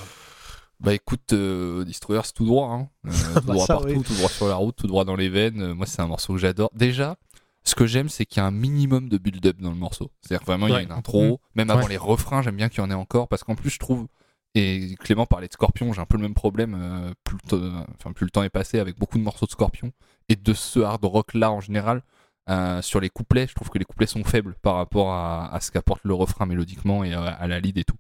Bah 0.80 0.94
écoute, 0.94 1.34
euh, 1.34 1.84
Destroyer, 1.86 2.22
c'est 2.26 2.34
tout 2.34 2.46
droit. 2.46 2.68
Hein. 2.70 2.90
Euh, 3.06 3.10
tout 3.42 3.46
Bah, 3.48 3.54
droit 3.54 3.66
ça, 3.66 3.74
partout, 3.76 3.90
oui. 3.90 4.04
tout 4.04 4.14
droit 4.16 4.30
sur 4.30 4.48
la 4.48 4.56
route, 4.56 4.76
tout 4.76 4.88
droit 4.88 5.06
dans 5.06 5.16
les 5.16 5.30
veines. 5.30 5.74
Moi, 5.74 5.86
c'est 5.86 6.02
un 6.02 6.08
morceau 6.08 6.34
que 6.34 6.40
j'adore. 6.40 6.70
Déjà, 6.76 7.18
ce 7.64 7.76
que 7.76 7.86
j'aime, 7.86 8.10
c'est 8.10 8.26
qu'il 8.26 8.38
y 8.38 8.44
a 8.44 8.46
un 8.48 8.52
minimum 8.52 9.08
de 9.08 9.18
build-up 9.18 9.58
dans 9.62 9.70
le 9.70 9.76
morceau. 9.78 10.12
C'est-à-dire 10.22 10.46
vraiment, 10.46 10.68
il 10.68 10.74
y 10.74 10.76
a 10.76 10.82
une 10.82 10.92
intro. 10.92 11.40
Même 11.56 11.70
avant 11.70 11.84
Ouais. 11.84 11.90
les 11.90 11.98
refrains, 11.98 12.42
j'aime 12.42 12.58
bien 12.58 12.70
qu'il 12.70 12.80
y 12.80 12.82
en 12.82 12.92
ait 12.92 12.96
encore. 12.96 13.28
Parce 13.28 13.44
qu'en 13.44 13.56
plus, 13.56 13.70
je 13.70 13.80
trouve. 13.80 14.08
Et 14.56 14.96
Clément 15.00 15.26
parlait 15.26 15.48
de 15.48 15.54
Scorpion, 15.54 15.94
j'ai 15.94 16.02
un 16.02 16.06
peu 16.06 16.18
le 16.18 16.24
même 16.24 16.36
problème. 16.36 16.76
euh, 16.80 17.12
plus, 17.24 17.38
le 17.44 17.50
temps- 17.50 17.86
enfin, 17.98 18.12
plus 18.14 18.26
le 18.26 18.30
temps 18.30 18.44
est 18.44 18.50
passé 18.50 18.78
avec 18.80 19.00
beaucoup 19.00 19.18
de 19.18 19.24
morceaux 19.24 19.46
de 19.48 19.52
Scorpion. 19.52 19.92
Et 20.30 20.36
de 20.36 20.54
ce 20.54 20.80
hard 20.80 21.04
rock-là 21.06 21.52
en 21.52 21.62
général. 21.62 22.02
euh, 22.50 22.82
sur 22.82 23.00
les 23.00 23.10
couplets, 23.10 23.48
je 23.48 23.56
trouve 23.56 23.70
que 23.70 23.80
les 23.80 23.86
couplets 23.86 24.06
sont 24.08 24.24
faibles 24.26 24.56
par 24.62 24.76
rapport 24.76 25.12
à, 25.14 25.54
à 25.56 25.60
ce 25.62 25.72
qu'apporte 25.72 26.02
le 26.04 26.14
refrain 26.14 26.46
mélodiquement 26.46 27.04
et 27.06 27.14
à, 27.14 27.24
à 27.24 27.48
la 27.48 27.60
lead 27.62 27.78
et 27.78 27.86
tout. 27.86 27.96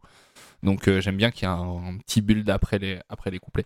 Donc 0.64 0.88
euh, 0.90 1.00
j'aime 1.02 1.16
bien 1.18 1.32
qu'il 1.32 1.48
y 1.48 1.52
ait 1.52 1.54
un, 1.56 1.62
un 1.94 1.98
petit 2.00 2.22
build 2.22 2.50
après 2.50 2.78
les, 2.80 3.00
après 3.10 3.32
les 3.32 3.40
couplets. 3.40 3.66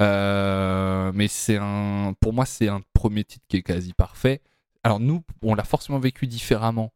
Euh, 0.00 1.10
mais 1.14 1.28
c'est 1.28 1.58
un, 1.60 2.14
pour 2.20 2.32
moi, 2.32 2.44
c'est 2.46 2.68
un 2.68 2.82
premier 2.92 3.24
titre 3.24 3.44
qui 3.48 3.56
est 3.56 3.62
quasi 3.62 3.92
parfait. 3.92 4.40
Alors 4.82 5.00
nous, 5.00 5.22
on 5.42 5.54
l'a 5.54 5.64
forcément 5.64 5.98
vécu 5.98 6.26
différemment 6.26 6.92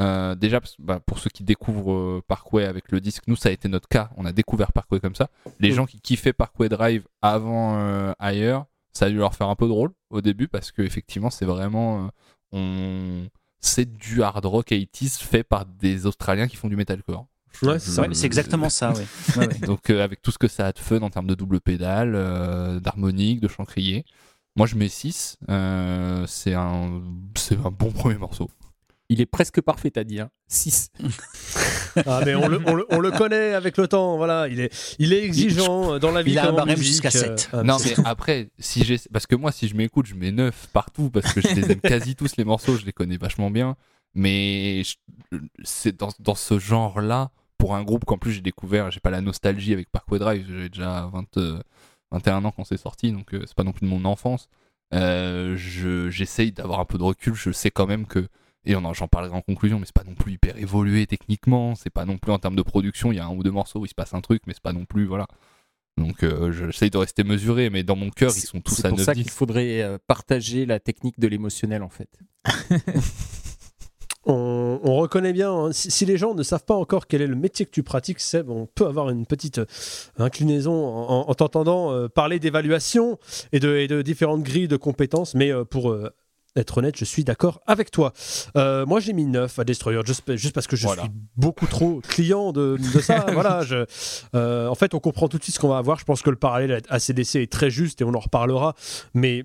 Euh, 0.00 0.34
déjà, 0.34 0.58
bah, 0.78 1.00
pour 1.00 1.18
ceux 1.18 1.28
qui 1.28 1.44
découvrent 1.44 1.92
euh, 1.92 2.22
Parkway 2.26 2.64
avec 2.64 2.90
le 2.90 2.98
disque, 3.02 3.24
nous 3.28 3.36
ça 3.36 3.50
a 3.50 3.52
été 3.52 3.68
notre 3.68 3.88
cas. 3.88 4.08
On 4.16 4.24
a 4.24 4.32
découvert 4.32 4.72
Parkway 4.72 5.00
comme 5.00 5.14
ça. 5.14 5.28
Les 5.60 5.70
Mm. 5.70 5.74
gens 5.74 5.86
qui 5.86 6.00
kiffaient 6.00 6.32
Parkway 6.32 6.70
Drive 6.70 7.06
avant 7.20 7.76
euh, 7.78 8.12
ailleurs, 8.18 8.64
ça 8.92 9.06
a 9.06 9.10
dû 9.10 9.16
leur 9.16 9.34
faire 9.34 9.48
un 9.48 9.56
peu 9.56 9.68
drôle 9.68 9.92
au 10.10 10.20
début 10.20 10.48
parce 10.48 10.70
que 10.70 10.82
effectivement 10.82 11.30
c'est 11.30 11.44
vraiment, 11.44 12.06
euh, 12.06 12.08
on, 12.52 13.28
c'est 13.60 13.92
du 13.92 14.22
hard 14.22 14.44
rock 14.44 14.70
80s 14.70 15.22
fait 15.22 15.42
par 15.42 15.66
des 15.66 16.06
Australiens 16.06 16.48
qui 16.48 16.56
font 16.56 16.68
du 16.68 16.76
metalcore. 16.76 17.26
Ouais, 17.62 17.78
c'est 17.78 17.90
ça. 17.90 18.02
Ouais, 18.02 18.08
c'est 18.12 18.26
exactement 18.26 18.70
ça, 18.70 18.92
ouais. 18.92 19.06
Ouais, 19.36 19.46
ouais. 19.46 19.58
Donc 19.66 19.90
euh, 19.90 20.02
avec 20.02 20.22
tout 20.22 20.30
ce 20.30 20.38
que 20.38 20.48
ça 20.48 20.66
a 20.66 20.72
de 20.72 20.78
fun 20.78 21.00
en 21.00 21.10
termes 21.10 21.26
de 21.26 21.34
double 21.34 21.60
pédale, 21.60 22.14
euh, 22.14 22.80
d'harmonique, 22.80 23.40
de 23.40 23.48
chant 23.48 23.64
crié. 23.64 24.04
Moi 24.56 24.66
je 24.66 24.76
mets 24.76 24.88
6. 24.88 25.38
c'est 26.26 26.54
un, 26.54 27.02
c'est 27.36 27.56
un 27.56 27.70
bon 27.70 27.90
premier 27.90 28.16
morceau. 28.16 28.50
Il 29.12 29.20
est 29.20 29.26
presque 29.26 29.60
parfait, 29.60 29.90
t'as 29.90 30.04
dit. 30.04 30.20
Hein. 30.20 30.30
6. 30.48 30.90
Ah, 32.06 32.22
mais 32.24 32.34
on 32.34 32.48
le, 32.48 32.58
on 32.64 32.74
le- 32.74 32.86
on 32.88 33.00
le 33.00 33.10
connaît 33.10 33.52
avec 33.52 33.76
le 33.76 33.86
temps, 33.86 34.16
voilà. 34.16 34.48
Il 34.48 34.60
est, 34.60 34.72
il 34.98 35.12
est 35.12 35.22
exigeant 35.24 35.98
dans 35.98 36.10
la 36.10 36.22
vie. 36.22 36.32
il 36.32 36.38
a 36.38 36.48
un 36.48 36.52
barème 36.52 36.78
jusqu'à 36.78 37.08
euh, 37.08 37.10
sept. 37.10 37.50
ah, 37.52 37.62
non 37.62 37.76
mais 37.84 37.92
après, 38.06 38.48
si 38.58 38.82
j'ai, 38.82 38.96
parce 39.12 39.26
que 39.26 39.36
moi 39.36 39.52
si 39.52 39.68
je 39.68 39.76
m'écoute, 39.76 40.06
je 40.06 40.14
mets 40.14 40.32
9 40.32 40.68
partout 40.72 41.10
parce 41.10 41.34
que 41.34 41.42
je 41.42 41.48
les 41.48 41.70
aime 41.72 41.80
quasi 41.82 42.16
tous 42.16 42.36
les 42.38 42.44
morceaux, 42.44 42.78
je 42.78 42.86
les 42.86 42.92
connais 42.94 43.18
vachement 43.18 43.50
bien. 43.50 43.76
Mais 44.14 44.82
c'est 45.64 45.94
dans, 45.94 46.08
dans 46.18 46.34
ce 46.34 46.58
genre-là, 46.58 47.30
pour 47.58 47.74
un 47.74 47.82
groupe 47.82 48.06
qu'en 48.06 48.16
plus 48.16 48.32
j'ai 48.32 48.40
découvert, 48.40 48.90
j'ai 48.90 49.00
pas 49.00 49.10
la 49.10 49.20
nostalgie 49.20 49.74
avec 49.74 49.90
Parkway 49.92 50.18
Drive, 50.18 50.46
j'ai 50.48 50.70
déjà 50.70 51.10
20, 51.12 51.36
euh, 51.36 51.60
21 52.10 52.44
ans 52.46 52.52
quand 52.52 52.64
c'est 52.64 52.78
sorti, 52.78 53.12
donc 53.12 53.34
euh, 53.34 53.42
c'est 53.46 53.54
pas 53.54 53.64
non 53.64 53.72
plus 53.72 53.84
de 53.86 53.90
mon 53.90 54.06
enfance. 54.06 54.48
Euh, 54.94 55.56
je- 55.58 56.08
J'essaye 56.08 56.52
d'avoir 56.52 56.80
un 56.80 56.86
peu 56.86 56.96
de 56.96 57.02
recul, 57.02 57.34
je 57.34 57.52
sais 57.52 57.70
quand 57.70 57.86
même 57.86 58.06
que, 58.06 58.26
et 58.64 58.76
on 58.76 58.84
en- 58.84 58.94
j'en 58.94 59.08
parlerai 59.08 59.34
en 59.34 59.42
conclusion, 59.42 59.78
mais 59.78 59.86
c'est 59.86 59.94
pas 59.94 60.04
non 60.04 60.14
plus 60.14 60.32
hyper 60.34 60.56
évolué 60.58 61.06
techniquement, 61.06 61.74
c'est 61.74 61.90
pas 61.90 62.04
non 62.04 62.18
plus 62.18 62.32
en 62.32 62.38
termes 62.38 62.56
de 62.56 62.62
production, 62.62 63.12
il 63.12 63.16
y 63.16 63.18
a 63.20 63.26
un 63.26 63.34
ou 63.34 63.42
deux 63.42 63.50
morceaux 63.50 63.80
où 63.80 63.84
il 63.84 63.88
se 63.88 63.94
passe 63.94 64.14
un 64.14 64.20
truc, 64.20 64.42
mais 64.46 64.52
c'est 64.54 64.62
pas 64.62 64.72
non 64.72 64.84
plus, 64.84 65.04
voilà. 65.06 65.26
Donc 65.98 66.22
euh, 66.24 66.52
j'essaye 66.52 66.88
de 66.90 66.96
rester 66.98 67.22
mesuré, 67.24 67.68
mais 67.68 67.82
dans 67.82 67.96
mon 67.96 68.08
cœur, 68.10 68.32
ils 68.34 68.40
sont 68.40 68.60
tous 68.60 68.74
C'est 68.76 68.86
à 68.86 68.88
pour 68.90 69.00
ça 69.00 69.12
qu'il 69.14 69.24
9-10. 69.26 69.30
faudrait 69.30 69.82
euh, 69.82 69.98
partager 70.06 70.64
la 70.64 70.80
technique 70.80 71.20
de 71.20 71.28
l'émotionnel, 71.28 71.82
en 71.82 71.90
fait. 71.90 72.08
On, 74.24 74.78
on 74.84 74.94
reconnaît 74.98 75.32
bien, 75.32 75.50
hein, 75.52 75.72
si, 75.72 75.90
si 75.90 76.06
les 76.06 76.16
gens 76.16 76.32
ne 76.36 76.44
savent 76.44 76.64
pas 76.64 76.76
encore 76.76 77.08
quel 77.08 77.22
est 77.22 77.26
le 77.26 77.34
métier 77.34 77.66
que 77.66 77.72
tu 77.72 77.82
pratiques, 77.82 78.20
Seb, 78.20 78.50
on 78.50 78.66
peut 78.66 78.86
avoir 78.86 79.10
une 79.10 79.26
petite 79.26 79.58
euh, 79.58 79.66
inclinaison 80.16 80.72
en, 80.86 81.22
en- 81.22 81.28
en 81.28 81.34
t'entendant 81.34 81.90
euh, 81.90 82.06
parler 82.08 82.38
d'évaluation 82.38 83.18
et 83.50 83.58
de, 83.58 83.74
et 83.74 83.88
de 83.88 84.00
différentes 84.00 84.44
grilles 84.44 84.68
de 84.68 84.76
compétences, 84.76 85.34
mais 85.34 85.50
euh, 85.52 85.64
pour 85.64 85.90
euh, 85.90 86.08
être 86.56 86.78
honnête, 86.78 86.96
je 86.98 87.04
suis 87.04 87.24
d'accord 87.24 87.60
avec 87.66 87.90
toi. 87.90 88.12
Euh, 88.56 88.84
moi, 88.86 89.00
j'ai 89.00 89.12
mis 89.12 89.24
9 89.24 89.58
à 89.58 89.64
Destroyer, 89.64 90.00
juste, 90.04 90.36
juste 90.36 90.54
parce 90.54 90.66
que 90.66 90.76
je 90.76 90.86
Voilà. 90.86 91.02
suis 91.02 91.10
beaucoup 91.36 91.66
trop 91.66 92.00
client 92.06 92.52
de, 92.52 92.76
de 92.94 93.00
ça. 93.00 93.24
voilà, 93.32 93.62
je- 93.62 93.84
euh, 94.34 94.68
en 94.68 94.74
fait, 94.74 94.94
on 94.94 94.98
comprend 95.00 95.28
tout 95.28 95.38
de 95.38 95.42
suite 95.42 95.54
ce 95.54 95.60
qu'on 95.60 95.68
va 95.68 95.78
avoir. 95.78 95.98
Je 95.98 96.04
pense 96.04 96.22
que 96.22 96.30
le 96.30 96.36
parallèle 96.36 96.72
avec 96.72 96.84
ACDC 96.90 97.36
est 97.36 97.50
très 97.50 97.70
juste 97.70 98.00
et 98.00 98.04
on 98.04 98.14
en 98.14 98.18
reparlera, 98.20 98.74
mais 99.14 99.44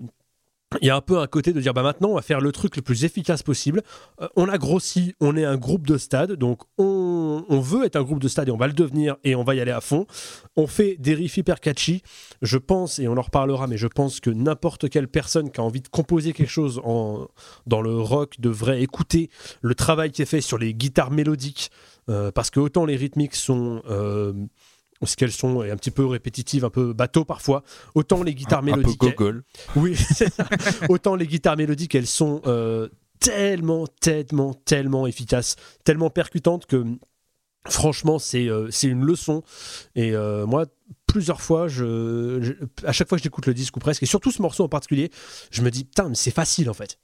il 0.82 0.88
y 0.88 0.89
a 0.89 0.95
un 0.97 1.01
peu 1.01 1.19
un 1.19 1.27
côté 1.27 1.53
de 1.53 1.62
dire 1.62 1.73
bah 1.73 1.82
maintenant 1.82 2.10
on 2.10 2.15
va 2.15 2.21
faire 2.21 2.41
le 2.41 2.51
truc 2.51 2.75
le 2.75 2.82
plus 2.82 3.06
efficace 3.06 3.41
possible. 3.41 3.84
Euh, 4.21 4.27
on 4.36 4.49
a 4.49 4.58
grossi, 4.58 5.15
on 5.21 5.38
est 5.38 5.45
un 5.45 5.56
groupe 5.56 5.88
de 5.88 5.97
stade, 5.97 6.34
donc 6.34 6.62
on, 6.77 7.45
veut 7.49 7.86
être 7.86 7.95
un 7.95 8.03
groupe 8.03 8.19
de 8.19 8.27
stade 8.27 8.49
et 8.49 8.51
on 8.51 8.58
va 8.58 8.67
le 8.67 8.73
devenir 8.73 9.15
et 9.23 9.36
on 9.36 9.43
va 9.43 9.56
y 9.56 9.62
aller 9.62 9.71
à 9.71 9.80
fond. 9.80 10.06
On 10.58 10.67
fait 10.67 10.97
des 10.99 11.13
riffs 11.13 11.38
hyper 11.38 11.62
catchy. 11.62 12.01
Je 12.41 12.58
pense, 12.58 12.99
et 12.99 13.08
on 13.08 13.17
en 13.17 13.21
reparlera, 13.21 13.67
mais 13.67 13.77
je 13.77 13.88
pense 13.88 14.19
que 14.19 14.30
n'importe 14.30 14.89
quelle 14.89 15.08
personne 15.08 15.51
qui 15.51 15.62
a 15.62 15.63
envie 15.63 15.82
de 15.82 15.88
composer 15.88 16.34
quelque 16.34 16.49
chose 16.49 16.82
dans 17.65 17.82
le 17.82 17.97
rock 17.97 18.36
devrait 18.39 18.82
écouter 18.82 19.30
le 19.62 19.73
travail 19.73 20.12
qui 20.12 20.21
est 20.21 20.25
fait 20.25 20.41
sur 20.41 20.58
les 20.58 20.73
guitares 20.73 21.12
mélodiques, 21.12 21.71
euh, 22.10 22.32
parce 22.32 22.49
que 22.49 22.60
autant 22.60 22.86
les 22.86 22.95
rythmiques 22.95 23.36
sont... 23.36 23.82
euh, 23.89 24.34
ce 25.04 25.16
qu'elles 25.16 25.32
sont 25.32 25.64
est 25.64 25.72
un 25.72 25.76
petit 25.78 25.92
peu 25.92 26.06
répétitives, 26.06 26.66
un 26.66 26.70
peu 26.70 26.94
bateau 26.94 27.24
parfois. 27.26 27.64
Autant 27.96 28.24
les 28.24 28.34
guitares 28.34 28.60
un, 28.60 28.68
un 28.68 28.72
peu 28.72 28.78
mélodiques. 28.78 29.02
Oui. 29.76 29.96
Autant 30.90 31.16
les 31.16 31.28
guitares 31.28 31.58
mélodiques, 31.58 31.96
elles 31.96 32.08
sont 32.08 32.42
euh, 32.48 32.90
tellement, 33.20 33.86
tellement, 34.02 34.54
tellement 34.54 35.08
efficaces, 35.08 35.56
tellement 35.84 36.10
percutantes 36.10 36.66
que 36.66 36.84
franchement, 37.70 38.18
c'est 38.20 38.48
euh, 38.50 38.70
une 38.84 39.04
leçon. 39.04 39.44
Et 39.96 40.14
euh, 40.14 40.46
moi, 40.46 40.66
plusieurs 41.06 41.42
fois, 41.42 41.68
je, 41.68 42.40
je- 42.42 42.86
à 42.88 42.92
chaque 42.94 43.10
fois 43.10 43.18
que 43.18 43.24
j'écoute 43.24 43.46
le 43.46 43.54
disque 43.54 43.76
ou 43.78 43.80
presque, 43.80 44.04
et 44.04 44.06
surtout 44.06 44.32
ce 44.32 44.42
morceau 44.42 44.64
en 44.64 44.70
particulier, 44.70 45.12
je 45.52 45.62
me 45.62 45.70
dis, 45.70 45.84
putain, 45.84 46.10
mais 46.10 46.16
c'est 46.16 46.32
facile 46.32 46.70
en 46.70 46.74
fait. 46.74 46.98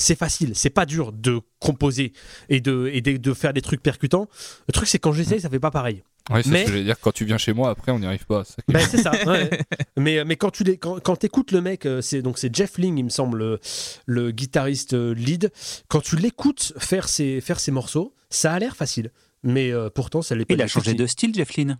C'est 0.00 0.16
facile, 0.16 0.52
c'est 0.54 0.70
pas 0.70 0.86
dur 0.86 1.12
de 1.12 1.40
composer 1.58 2.12
et 2.48 2.60
de, 2.60 2.88
et 2.92 3.00
de, 3.00 3.16
de 3.16 3.34
faire 3.34 3.52
des 3.52 3.62
trucs 3.62 3.82
percutants. 3.82 4.28
Le 4.68 4.72
truc, 4.72 4.86
c'est 4.88 5.00
quand 5.00 5.12
j'essaye, 5.12 5.40
ça 5.40 5.50
fait 5.50 5.58
pas 5.58 5.72
pareil. 5.72 6.04
Ouais, 6.30 6.42
c'est 6.42 6.50
Mais- 6.50 6.60
ce 6.60 6.64
que 6.66 6.72
j'allais 6.72 6.84
dire. 6.84 7.00
Quand 7.00 7.12
tu 7.12 7.24
viens 7.24 7.38
chez 7.38 7.52
moi, 7.54 7.70
après, 7.70 7.90
on 7.92 7.98
n'y 7.98 8.06
arrive 8.06 8.26
pas. 8.26 8.44
c'est 8.44 8.56
ça 8.56 8.62
Ben, 8.68 8.86
c'est 8.86 8.98
ça. 9.02 9.12
ouais. 9.26 9.50
mais, 9.96 10.24
mais 10.24 10.36
quand 10.36 10.50
tu 10.50 10.62
les, 10.64 10.76
quand, 10.76 11.00
quand 11.00 11.24
écoutes 11.24 11.52
le 11.52 11.60
mec, 11.62 11.86
euh, 11.86 12.00
c'est 12.02 12.20
donc 12.22 12.38
c'est 12.38 12.54
Jeff 12.54 12.76
Ling, 12.78 12.98
il 12.98 13.04
me 13.04 13.08
semble, 13.08 13.38
le, 13.38 13.60
le 14.06 14.30
guitariste 14.30 14.92
euh, 14.94 15.14
lead. 15.14 15.50
Quand 15.88 16.00
tu 16.00 16.16
l'écoutes 16.16 16.74
faire 16.78 17.08
ses, 17.08 17.40
faire 17.40 17.58
ses 17.60 17.70
morceaux, 17.70 18.14
ça 18.30 18.52
a 18.52 18.58
l'air 18.58 18.76
facile. 18.76 19.10
Mais 19.42 19.70
euh, 19.72 19.88
pourtant, 19.88 20.20
ça 20.20 20.34
l'est 20.34 20.44
pas. 20.44 20.54
Il 20.54 20.60
a 20.62 20.66
changé 20.66 20.94
de 20.94 21.06
style, 21.06 21.34
Jeff 21.34 21.54
Lynne. 21.56 21.78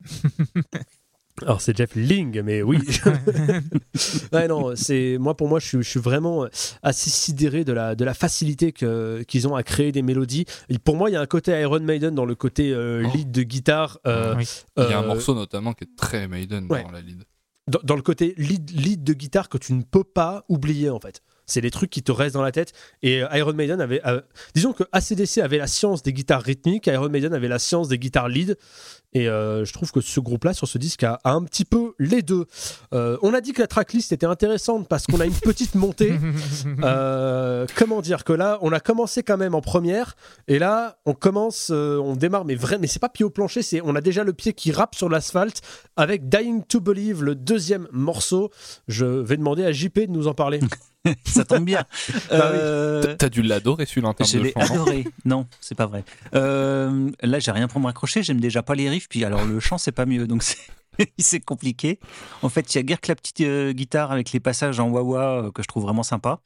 Alors 1.42 1.60
c'est 1.60 1.76
Jeff 1.76 1.94
Ling, 1.96 2.40
mais 2.42 2.62
oui. 2.62 2.78
ouais, 4.32 4.46
non, 4.48 4.76
c'est 4.76 5.18
moi 5.18 5.36
pour 5.36 5.48
moi, 5.48 5.58
je 5.58 5.66
suis, 5.66 5.82
je 5.82 5.88
suis 5.88 6.00
vraiment 6.00 6.46
assez 6.82 7.10
sidéré 7.10 7.64
de 7.64 7.72
la 7.72 7.94
de 7.94 8.04
la 8.04 8.14
facilité 8.14 8.72
que 8.72 9.22
qu'ils 9.26 9.48
ont 9.48 9.56
à 9.56 9.62
créer 9.62 9.90
des 9.92 10.02
mélodies. 10.02 10.44
Et 10.68 10.78
pour 10.78 10.96
moi, 10.96 11.10
il 11.10 11.14
y 11.14 11.16
a 11.16 11.20
un 11.20 11.26
côté 11.26 11.58
Iron 11.60 11.80
Maiden 11.80 12.14
dans 12.14 12.24
le 12.24 12.34
côté 12.34 12.72
euh, 12.72 13.02
Oh. 13.04 13.10
lead 13.16 13.32
de 13.32 13.42
guitare. 13.42 13.98
euh, 14.06 14.34
Oui. 14.36 14.48
Il 14.76 14.84
y 14.84 14.92
a 14.92 14.98
un 14.98 15.02
euh, 15.02 15.06
morceau 15.08 15.34
notamment 15.34 15.72
qui 15.72 15.84
est 15.84 15.96
très 15.96 16.28
Maiden 16.28 16.66
ouais. 16.70 16.82
dans 16.84 16.90
la 16.92 17.00
lead. 17.00 17.24
dans, 17.68 17.80
dans 17.82 17.96
le 17.96 18.02
côté 18.02 18.34
lead, 18.38 18.70
lead 18.70 19.02
de 19.02 19.12
guitare 19.12 19.48
que 19.48 19.58
tu 19.58 19.72
ne 19.72 19.82
peux 19.82 20.04
pas 20.04 20.44
oublier 20.48 20.88
en 20.90 21.00
fait. 21.00 21.20
C'est 21.46 21.60
des 21.60 21.70
trucs 21.70 21.90
qui 21.90 22.02
te 22.02 22.12
restent 22.12 22.34
dans 22.34 22.42
la 22.42 22.52
tête. 22.52 22.72
Et 23.02 23.22
euh, 23.22 23.28
Iron 23.36 23.52
Maiden 23.52 23.80
avait. 23.80 24.00
euh, 24.06 24.20
disons 24.54 24.72
que 24.72 24.84
ACDC 24.92 25.38
avait 25.38 25.58
la 25.58 25.66
science 25.66 26.02
des 26.02 26.12
guitares 26.12 26.42
rythmiques, 26.42 26.86
Iron 26.86 27.08
Maiden 27.08 27.34
avait 27.34 27.48
la 27.48 27.58
science 27.58 27.88
des 27.88 27.98
guitares 27.98 28.28
lead. 28.28 28.56
Et 29.16 29.28
euh, 29.28 29.64
je 29.64 29.72
trouve 29.72 29.92
que 29.92 30.00
ce 30.00 30.18
groupe-là, 30.18 30.54
sur 30.54 30.66
ce 30.66 30.76
disque, 30.76 31.04
a, 31.04 31.20
a 31.22 31.30
un 31.30 31.44
petit 31.44 31.64
peu 31.64 31.94
les 32.00 32.22
deux. 32.22 32.46
Euh, 32.92 33.16
on 33.22 33.32
a 33.32 33.40
dit 33.40 33.52
que 33.52 33.60
la 33.60 33.68
tracklist 33.68 34.10
était 34.10 34.26
intéressante 34.26 34.88
parce 34.88 35.06
qu'on 35.06 35.20
a 35.20 35.24
une 35.26 35.32
petite 35.34 35.74
montée. 35.74 36.14
Euh, 36.82 37.66
comment 37.76 38.00
dire 38.00 38.24
que 38.24 38.32
là, 38.32 38.58
on 38.60 38.72
a 38.72 38.80
commencé 38.80 39.22
quand 39.22 39.36
même 39.36 39.54
en 39.54 39.60
première, 39.60 40.16
et 40.48 40.58
là, 40.58 40.98
on 41.06 41.14
commence, 41.14 41.68
euh, 41.70 41.98
on 41.98 42.16
démarre, 42.16 42.44
mais 42.44 42.54
vrai, 42.54 42.78
mais 42.78 42.86
c'est 42.86 42.98
pas 42.98 43.08
pied 43.08 43.24
au 43.24 43.30
plancher, 43.30 43.62
c'est 43.62 43.80
on 43.82 43.94
a 43.94 44.00
déjà 44.00 44.24
le 44.24 44.32
pied 44.32 44.52
qui 44.52 44.72
rappe 44.72 44.94
sur 44.94 45.08
l'asphalte 45.08 45.60
avec 45.96 46.28
Dying 46.28 46.64
to 46.64 46.80
Believe, 46.80 47.22
le 47.22 47.34
deuxième 47.34 47.88
morceau. 47.92 48.50
Je 48.88 49.04
vais 49.04 49.36
demander 49.36 49.64
à 49.64 49.72
JP 49.72 50.00
de 50.00 50.10
nous 50.10 50.26
en 50.26 50.34
parler. 50.34 50.60
Ça 51.24 51.44
tombe 51.44 51.64
bien. 51.64 51.84
Bah. 52.30 52.50
Euh, 52.52 53.14
T'as- 53.16 53.28
dû 53.28 53.42
l'adorer 53.42 53.84
celui-là 53.86 54.08
en 54.08 54.14
termes 54.14 54.30
Je 54.30 54.38
de 54.38 54.42
l'ai 54.44 54.52
adoré. 54.56 55.04
Non, 55.24 55.46
c'est 55.60 55.74
pas 55.74 55.86
vrai. 55.86 56.04
Euh, 56.34 57.10
là, 57.22 57.38
j'ai 57.38 57.50
rien 57.50 57.68
pour 57.68 57.80
me 57.80 57.86
raccrocher. 57.86 58.22
J'aime 58.22 58.40
déjà 58.40 58.62
pas 58.62 58.74
les 58.74 58.88
riffs. 58.88 59.08
Puis 59.08 59.24
alors, 59.24 59.44
le 59.44 59.60
chant, 59.60 59.76
c'est 59.78 59.92
pas 59.92 60.06
mieux. 60.06 60.26
Donc, 60.26 60.42
c'est- 60.42 61.12
c'est 61.18 61.40
compliqué. 61.40 61.98
En 62.42 62.48
fait, 62.48 62.74
il 62.74 62.78
y 62.78 62.80
a 62.80 62.82
guère 62.84 63.00
que 63.00 63.08
la 63.10 63.16
petite 63.16 63.40
euh, 63.40 63.72
guitare 63.72 64.12
avec 64.12 64.32
les 64.32 64.40
passages 64.40 64.78
en 64.80 64.88
wah-wah 64.90 65.44
euh, 65.46 65.50
que 65.50 65.62
je 65.62 65.68
trouve 65.68 65.82
vraiment 65.82 66.02
sympa. 66.04 66.40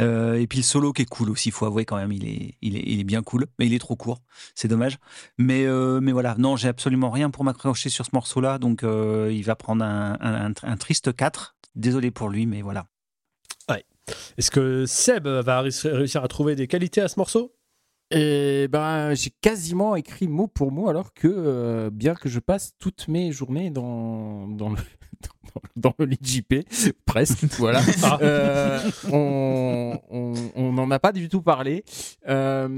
Euh, 0.00 0.40
et 0.40 0.46
puis 0.46 0.60
le 0.60 0.64
solo 0.64 0.94
qui 0.94 1.02
est 1.02 1.06
cool 1.08 1.28
aussi, 1.28 1.50
il 1.50 1.52
faut 1.52 1.66
avouer 1.66 1.84
quand 1.84 1.96
même, 1.96 2.12
il 2.12 2.26
est, 2.26 2.54
il, 2.62 2.76
est, 2.78 2.82
il 2.86 2.98
est 2.98 3.04
bien 3.04 3.22
cool, 3.22 3.46
mais 3.58 3.66
il 3.66 3.74
est 3.74 3.78
trop 3.78 3.94
court, 3.94 4.22
c'est 4.54 4.66
dommage. 4.66 4.96
Mais, 5.36 5.66
euh, 5.66 6.00
mais 6.00 6.12
voilà, 6.12 6.34
non, 6.38 6.56
j'ai 6.56 6.68
absolument 6.68 7.10
rien 7.10 7.28
pour 7.28 7.44
m'accrocher 7.44 7.90
sur 7.90 8.06
ce 8.06 8.10
morceau-là, 8.14 8.56
donc 8.56 8.84
euh, 8.84 9.28
il 9.30 9.42
va 9.44 9.54
prendre 9.54 9.84
un- 9.84 10.16
un 10.62 10.76
triste 10.78 11.14
4. 11.14 11.56
Désolé 11.74 12.10
pour 12.10 12.30
lui, 12.30 12.46
mais 12.46 12.62
voilà. 12.62 12.86
Est-ce 14.38 14.50
que 14.50 14.84
Seb 14.86 15.26
va 15.28 15.60
réussir 15.60 16.24
à 16.24 16.28
trouver 16.28 16.54
des 16.56 16.66
qualités 16.66 17.00
à 17.00 17.08
ce 17.08 17.18
morceau? 17.18 17.54
Et 18.10 18.68
ben, 18.68 19.14
j'ai 19.14 19.30
quasiment 19.40 19.96
écrit 19.96 20.28
mot 20.28 20.46
pour 20.46 20.70
mot, 20.70 20.88
alors 20.88 21.14
que 21.14 21.28
euh, 21.28 21.88
bien 21.90 22.14
que 22.14 22.28
je 22.28 22.40
passe 22.40 22.72
toutes 22.78 23.08
mes 23.08 23.32
journées 23.32 23.70
dans, 23.70 24.46
dans 24.48 24.68
le 24.70 24.76
dans 25.76 25.94
le 25.98 26.04
lit 26.06 26.18
JP, 26.22 26.54
presque, 27.06 27.44
voilà. 27.58 27.80
Euh, 28.20 28.80
on 29.10 29.98
on- 30.10 30.34
on 30.56 30.72
n'en 30.72 30.90
a 30.90 30.98
pas 30.98 31.12
du 31.12 31.28
tout 31.30 31.40
parlé. 31.42 31.84
Euh, 32.28 32.68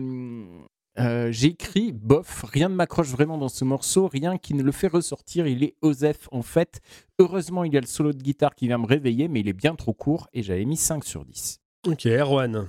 euh, 0.98 1.32
j'ai 1.32 1.48
écrit 1.48 1.92
bof, 1.92 2.44
rien 2.52 2.68
ne 2.68 2.74
m'accroche 2.74 3.08
vraiment 3.08 3.36
dans 3.38 3.48
ce 3.48 3.64
morceau, 3.64 4.06
rien 4.08 4.38
qui 4.38 4.54
ne 4.54 4.62
le 4.62 4.72
fait 4.72 4.86
ressortir. 4.88 5.46
Il 5.46 5.62
est 5.64 5.74
Osef 5.82 6.28
en 6.30 6.42
fait. 6.42 6.80
Heureusement, 7.18 7.64
il 7.64 7.72
y 7.74 7.76
a 7.76 7.80
le 7.80 7.86
solo 7.86 8.12
de 8.12 8.22
guitare 8.22 8.54
qui 8.54 8.66
vient 8.68 8.78
me 8.78 8.86
réveiller, 8.86 9.28
mais 9.28 9.40
il 9.40 9.48
est 9.48 9.52
bien 9.52 9.74
trop 9.74 9.92
court 9.92 10.28
et 10.32 10.42
j'avais 10.42 10.64
mis 10.64 10.76
5 10.76 11.04
sur 11.04 11.24
10. 11.24 11.58
Ok, 11.86 12.06
Erwan. 12.06 12.68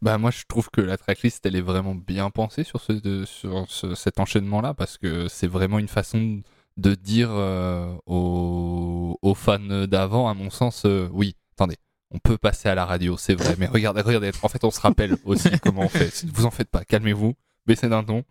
Bah 0.00 0.18
moi 0.18 0.32
je 0.32 0.42
trouve 0.48 0.68
que 0.70 0.80
la 0.80 0.96
tracklist 0.96 1.46
elle 1.46 1.54
est 1.54 1.60
vraiment 1.60 1.94
bien 1.94 2.28
pensée 2.30 2.64
sur, 2.64 2.80
ce, 2.80 2.92
de- 2.92 3.24
sur 3.24 3.66
ce- 3.68 3.94
cet 3.94 4.18
enchaînement 4.18 4.60
là 4.60 4.74
parce 4.74 4.98
que 4.98 5.28
c'est 5.28 5.46
vraiment 5.46 5.78
une 5.78 5.86
façon 5.86 6.42
de 6.76 6.94
dire 6.96 7.28
euh, 7.30 7.94
aux, 8.06 9.16
aux 9.22 9.34
fans 9.34 9.60
d'avant 9.86 10.28
à 10.28 10.34
mon 10.34 10.50
sens 10.50 10.82
euh, 10.86 11.08
oui 11.12 11.36
attendez 11.54 11.76
on 12.12 12.18
peut 12.18 12.38
passer 12.38 12.68
à 12.68 12.74
la 12.74 12.84
radio, 12.84 13.16
c'est 13.16 13.34
vrai. 13.34 13.56
Mais 13.58 13.66
regardez, 13.66 14.02
regardez. 14.02 14.30
En 14.42 14.48
fait, 14.48 14.64
on 14.64 14.70
se 14.70 14.80
rappelle 14.80 15.16
aussi 15.24 15.50
comment 15.60 15.82
on 15.82 15.88
fait. 15.88 16.24
Vous 16.32 16.46
en 16.46 16.50
faites 16.50 16.68
pas, 16.68 16.84
calmez-vous, 16.84 17.34
baissez 17.66 17.88
d'un 17.88 18.04
ton. 18.04 18.24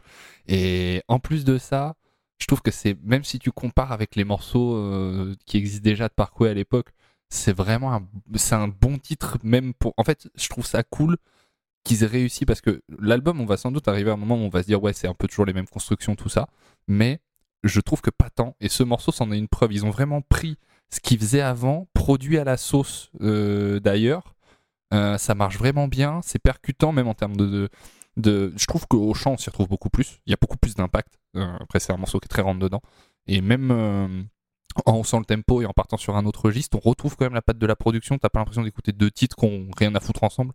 Et 0.47 1.03
en 1.07 1.19
plus 1.19 1.43
de 1.43 1.57
ça, 1.57 1.95
je 2.39 2.47
trouve 2.47 2.61
que 2.61 2.71
c'est 2.71 2.97
même 3.03 3.23
si 3.23 3.39
tu 3.39 3.51
compares 3.51 3.91
avec 3.91 4.15
les 4.15 4.23
morceaux 4.23 4.75
euh, 4.75 5.35
qui 5.45 5.57
existent 5.57 5.83
déjà 5.83 6.07
de 6.07 6.13
Parkway 6.13 6.49
à 6.49 6.53
l'époque, 6.53 6.89
c'est 7.29 7.53
vraiment 7.53 7.93
un, 7.93 8.07
c'est 8.35 8.55
un 8.55 8.67
bon 8.67 8.97
titre 8.97 9.37
même 9.43 9.73
pour. 9.73 9.93
En 9.97 10.03
fait, 10.03 10.29
je 10.35 10.49
trouve 10.49 10.65
ça 10.65 10.83
cool 10.83 11.17
qu'ils 11.83 12.03
aient 12.03 12.07
réussi 12.07 12.45
parce 12.45 12.61
que 12.61 12.81
l'album, 12.99 13.41
on 13.41 13.45
va 13.45 13.57
sans 13.57 13.71
doute 13.71 13.87
arriver 13.87 14.11
à 14.11 14.13
un 14.13 14.17
moment 14.17 14.35
où 14.35 14.45
on 14.45 14.49
va 14.49 14.61
se 14.61 14.67
dire 14.67 14.81
ouais, 14.83 14.93
c'est 14.93 15.07
un 15.07 15.13
peu 15.13 15.27
toujours 15.27 15.45
les 15.45 15.53
mêmes 15.53 15.67
constructions, 15.67 16.15
tout 16.15 16.29
ça. 16.29 16.47
Mais 16.87 17.19
je 17.63 17.79
trouve 17.79 18.01
que 18.01 18.09
pas 18.09 18.29
tant. 18.29 18.55
Et 18.59 18.69
ce 18.69 18.83
morceau, 18.83 19.11
c'en 19.11 19.31
est 19.31 19.37
une 19.37 19.47
preuve. 19.47 19.73
Ils 19.73 19.85
ont 19.85 19.91
vraiment 19.91 20.21
pris 20.21 20.57
ce 20.93 20.99
qu'ils 20.99 21.19
faisaient 21.19 21.41
avant, 21.41 21.87
produit 22.01 22.39
à 22.39 22.43
la 22.43 22.57
sauce 22.57 23.11
euh, 23.21 23.79
d'ailleurs. 23.79 24.33
Euh, 24.91 25.19
ça 25.19 25.35
marche 25.35 25.57
vraiment 25.57 25.87
bien, 25.87 26.19
c'est 26.23 26.39
percutant 26.39 26.91
même 26.91 27.07
en 27.07 27.13
termes 27.13 27.37
de, 27.37 27.69
Je 28.17 28.65
trouve 28.65 28.87
qu'au 28.87 29.13
chant 29.13 29.33
on 29.33 29.37
s'y 29.37 29.49
retrouve 29.51 29.67
beaucoup 29.67 29.91
plus. 29.91 30.19
Il 30.25 30.31
y 30.31 30.33
a 30.33 30.37
beaucoup 30.41 30.57
plus 30.57 30.73
d'impact. 30.73 31.19
Euh, 31.35 31.57
après 31.59 31.79
c'est 31.79 31.93
un 31.93 31.97
morceau 31.97 32.19
qui 32.19 32.25
est 32.25 32.33
très 32.35 32.41
rentre 32.41 32.59
dedans. 32.59 32.81
Et 33.27 33.41
même 33.41 34.27
en 34.85 34.99
haussant 34.99 35.19
le 35.19 35.25
tempo 35.25 35.61
et 35.61 35.65
en 35.67 35.73
partant 35.73 35.97
sur 35.97 36.15
un 36.15 36.25
autre 36.25 36.45
registre, 36.45 36.75
on 36.83 36.89
retrouve 36.89 37.15
quand 37.15 37.25
même 37.25 37.35
la 37.35 37.43
patte 37.43 37.59
de 37.59 37.67
la 37.67 37.75
production. 37.75 38.17
T'as 38.17 38.29
pas 38.29 38.39
l'impression 38.39 38.63
d'écouter 38.63 38.93
deux 38.93 39.11
titres 39.11 39.35
qui 39.35 39.45
ont 39.45 39.67
rien 39.77 39.93
à 39.93 39.99
foutre 39.99 40.23
ensemble. 40.23 40.53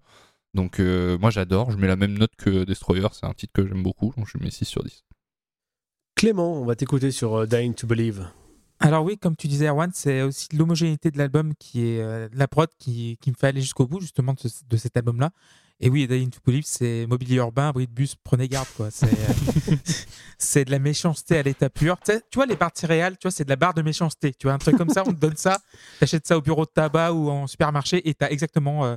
Donc 0.52 0.80
moi 0.80 1.30
j'adore, 1.30 1.70
je 1.70 1.76
mets 1.76 1.86
la 1.86 1.96
même 1.96 2.18
note 2.18 2.34
que 2.36 2.64
Destroyer, 2.64 3.06
c'est 3.12 3.26
un 3.26 3.34
titre 3.34 3.52
que 3.52 3.64
j'aime 3.66 3.84
beaucoup, 3.84 4.12
donc 4.16 4.26
je 4.26 4.36
mets 4.38 4.50
6 4.50 4.64
sur 4.64 4.82
10. 4.82 5.04
Clément, 6.16 6.60
on 6.60 6.64
va 6.64 6.74
t'écouter 6.74 7.12
sur 7.12 7.46
Dying 7.46 7.74
to 7.74 7.86
Believe. 7.86 8.26
Alors 8.80 9.04
oui, 9.04 9.16
comme 9.16 9.36
tu 9.36 9.48
disais, 9.48 9.68
Erwan, 9.68 9.90
c'est 9.94 10.22
aussi 10.22 10.48
l'homogénéité 10.54 11.10
de 11.10 11.18
l'album 11.18 11.54
qui 11.58 11.86
est 11.86 12.00
euh, 12.00 12.28
la 12.32 12.46
prod 12.46 12.68
qui, 12.78 13.18
qui 13.20 13.30
me 13.30 13.36
fait 13.36 13.46
aller 13.48 13.60
jusqu'au 13.62 13.86
bout 13.86 14.00
justement 14.00 14.34
de, 14.34 14.48
ce- 14.48 14.64
de 14.68 14.76
cet 14.76 14.96
album-là. 14.96 15.30
Et 15.78 15.90
oui, 15.90 16.06
Dying 16.06 16.30
to 16.30 16.40
Believe, 16.44 16.64
c'est 16.66 17.06
mobilier 17.06 17.36
urbain, 17.36 17.70
bruit 17.70 17.86
de 17.86 17.92
bus, 17.92 18.14
prenez 18.22 18.48
garde 18.48 18.68
quoi. 18.76 18.90
C'est 18.90 19.06
euh, 19.06 19.76
c'est 20.38 20.64
de 20.64 20.70
la 20.70 20.78
méchanceté 20.78 21.36
à 21.38 21.42
l'état 21.42 21.68
pur. 21.68 21.98
Tu, 22.02 22.12
vois 22.34 22.46
les 22.46 22.56
barres 22.56 22.72
de 22.72 22.78
céréales, 22.78 23.18
tu 23.18 23.24
vois, 23.24 23.30
c'est 23.30 23.44
de 23.44 23.50
la 23.50 23.56
barre 23.56 23.74
de 23.74 23.82
méchanceté. 23.82 24.32
Tu 24.32 24.46
vois 24.46 24.54
un 24.54 24.58
truc 24.58 24.76
comme 24.76 24.88
ça, 24.88 25.02
on 25.06 25.12
te 25.12 25.20
donne 25.20 25.36
ça, 25.36 25.58
t'achètes 26.00 26.26
ça 26.26 26.38
au 26.38 26.40
bureau 26.40 26.64
de 26.64 26.70
tabac 26.70 27.12
ou 27.12 27.28
en 27.30 27.46
supermarché 27.46 28.08
et 28.08 28.14
t'as 28.14 28.28
exactement 28.30 28.86
euh, 28.86 28.96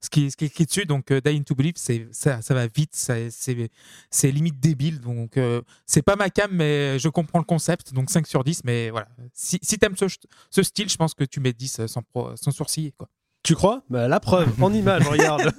ce 0.00 0.10
qui, 0.10 0.30
ce 0.30 0.36
qui 0.36 0.44
est 0.44 0.48
écrit 0.48 0.64
dessus. 0.66 0.84
Donc 0.86 1.10
euh, 1.10 1.20
Dying 1.20 1.44
to 1.44 1.54
Believe, 1.54 1.74
ça, 1.76 2.40
va 2.50 2.66
vite, 2.66 2.94
c'est 2.94 4.30
limite 4.30 4.60
débile. 4.60 5.00
Donc 5.00 5.36
euh, 5.36 5.62
c'est 5.86 6.02
pas 6.02 6.16
ma 6.16 6.30
cam, 6.30 6.50
mais 6.52 6.98
je 6.98 7.08
comprends 7.08 7.38
le 7.38 7.44
concept. 7.44 7.92
Donc 7.92 8.10
5 8.10 8.26
sur 8.26 8.44
10, 8.44 8.62
mais 8.64 8.90
voilà. 8.90 9.08
Si, 9.32 9.58
t'aimes 9.78 9.96
ce, 9.96 10.62
style, 10.62 10.88
je 10.88 10.96
pense 10.96 11.14
que 11.14 11.24
tu 11.24 11.40
mets 11.40 11.52
10 11.52 11.86
sans, 11.86 12.02
pro- 12.02 12.36
sans 12.36 12.50
sourciller. 12.50 12.92
Quoi. 12.92 13.08
Tu 13.48 13.54
crois? 13.54 13.80
Bah, 13.88 14.08
La 14.08 14.20
preuve, 14.20 14.62
en 14.62 14.74
image, 14.74 15.08
regarde. 15.08 15.50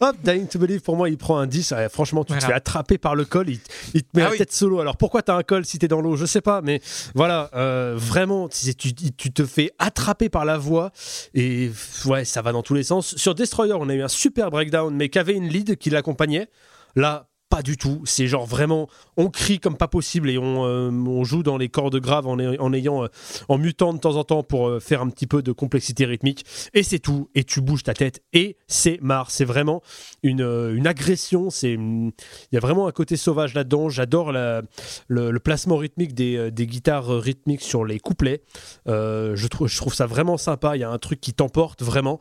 Hop, 0.00 0.16
Dying 0.24 0.48
to 0.48 0.58
Believe, 0.58 0.80
pour 0.80 0.96
moi, 0.96 1.08
il 1.08 1.16
prend 1.16 1.38
un 1.38 1.46
10. 1.46 1.70
Ah, 1.70 1.88
franchement, 1.88 2.24
tu 2.24 2.32
te 2.32 2.38
Voilà. 2.40 2.46
fais 2.48 2.52
attraper 2.52 2.98
par 2.98 3.14
le 3.14 3.24
col, 3.24 3.48
il, 3.48 3.60
il 3.94 4.02
te 4.02 4.08
met 4.14 4.22
Ah 4.22 4.24
la 4.24 4.30
oui. 4.32 4.38
tête 4.38 4.50
solo. 4.50 4.80
Alors 4.80 4.96
pourquoi 4.96 5.22
t'as 5.22 5.36
un 5.36 5.44
col 5.44 5.64
si 5.64 5.78
t'es 5.78 5.86
dans 5.86 6.00
l'eau? 6.00 6.16
Je 6.16 6.26
sais 6.26 6.40
pas, 6.40 6.62
mais 6.62 6.80
voilà, 7.14 7.48
euh, 7.54 7.94
vraiment, 7.96 8.48
tu, 8.48 8.74
te 8.74 9.46
fais 9.46 9.70
attraper 9.78 10.28
par 10.28 10.44
la 10.44 10.58
voix 10.58 10.90
et 11.32 11.70
ouais, 12.06 12.24
ça 12.24 12.42
va 12.42 12.50
dans 12.50 12.64
tous 12.64 12.74
les 12.74 12.82
sens. 12.82 13.14
Sur 13.14 13.36
Destroyer, 13.36 13.74
on 13.74 13.88
a 13.88 13.94
eu 13.94 14.02
un 14.02 14.08
super 14.08 14.50
breakdown, 14.50 14.92
mais 14.92 15.08
qu'avait 15.08 15.34
une 15.34 15.46
lead 15.46 15.76
qui 15.76 15.90
l'accompagnait. 15.90 16.48
Là, 16.96 17.27
pas 17.48 17.62
du 17.62 17.76
tout. 17.76 18.02
C'est 18.04 18.26
genre 18.26 18.46
vraiment, 18.46 18.88
on 19.16 19.30
crie 19.30 19.58
comme 19.58 19.76
pas 19.76 19.88
possible 19.88 20.30
et 20.30 20.38
on, 20.38 20.66
euh, 20.66 20.90
on 20.90 21.24
joue 21.24 21.42
dans 21.42 21.56
les 21.56 21.68
cordes 21.68 21.98
graves 21.98 22.26
en, 22.26 22.38
en 22.38 22.72
ayant, 22.72 23.04
euh, 23.04 23.08
en 23.48 23.58
mutant 23.58 23.92
de 23.92 23.98
temps 23.98 24.16
en 24.16 24.24
temps 24.24 24.42
pour 24.42 24.68
euh, 24.68 24.80
faire 24.80 25.00
un 25.00 25.08
petit 25.08 25.26
peu 25.26 25.42
de 25.42 25.52
complexité 25.52 26.04
rythmique. 26.04 26.44
Et 26.74 26.82
c'est 26.82 26.98
tout. 26.98 27.30
Et 27.34 27.44
tu 27.44 27.60
bouges 27.60 27.82
ta 27.82 27.94
tête 27.94 28.22
et 28.32 28.56
c'est 28.66 28.98
marre. 29.00 29.30
C'est 29.30 29.44
vraiment 29.44 29.82
une, 30.22 30.42
une 30.42 30.86
agression. 30.86 31.50
C'est, 31.50 31.72
il 31.72 32.12
y 32.52 32.56
a 32.56 32.60
vraiment 32.60 32.86
un 32.86 32.92
côté 32.92 33.16
sauvage 33.16 33.54
là-dedans. 33.54 33.88
J'adore 33.88 34.32
le, 34.32 34.62
le 35.08 35.38
placement 35.38 35.76
rythmique 35.76 36.14
des, 36.14 36.50
des 36.50 36.66
guitares 36.66 37.08
rythmiques 37.08 37.62
sur 37.62 37.84
les 37.84 37.98
couplets. 37.98 38.42
Je, 38.86 39.46
trouve, 39.46 39.68
je 39.68 39.76
trouve 39.76 39.94
ça 39.94 40.06
vraiment 40.06 40.36
sympa. 40.36 40.76
Il 40.76 40.80
y 40.80 40.84
a 40.84 40.90
un 40.90 40.98
truc 40.98 41.20
qui 41.20 41.32
t'emporte 41.32 41.82
vraiment. 41.82 42.18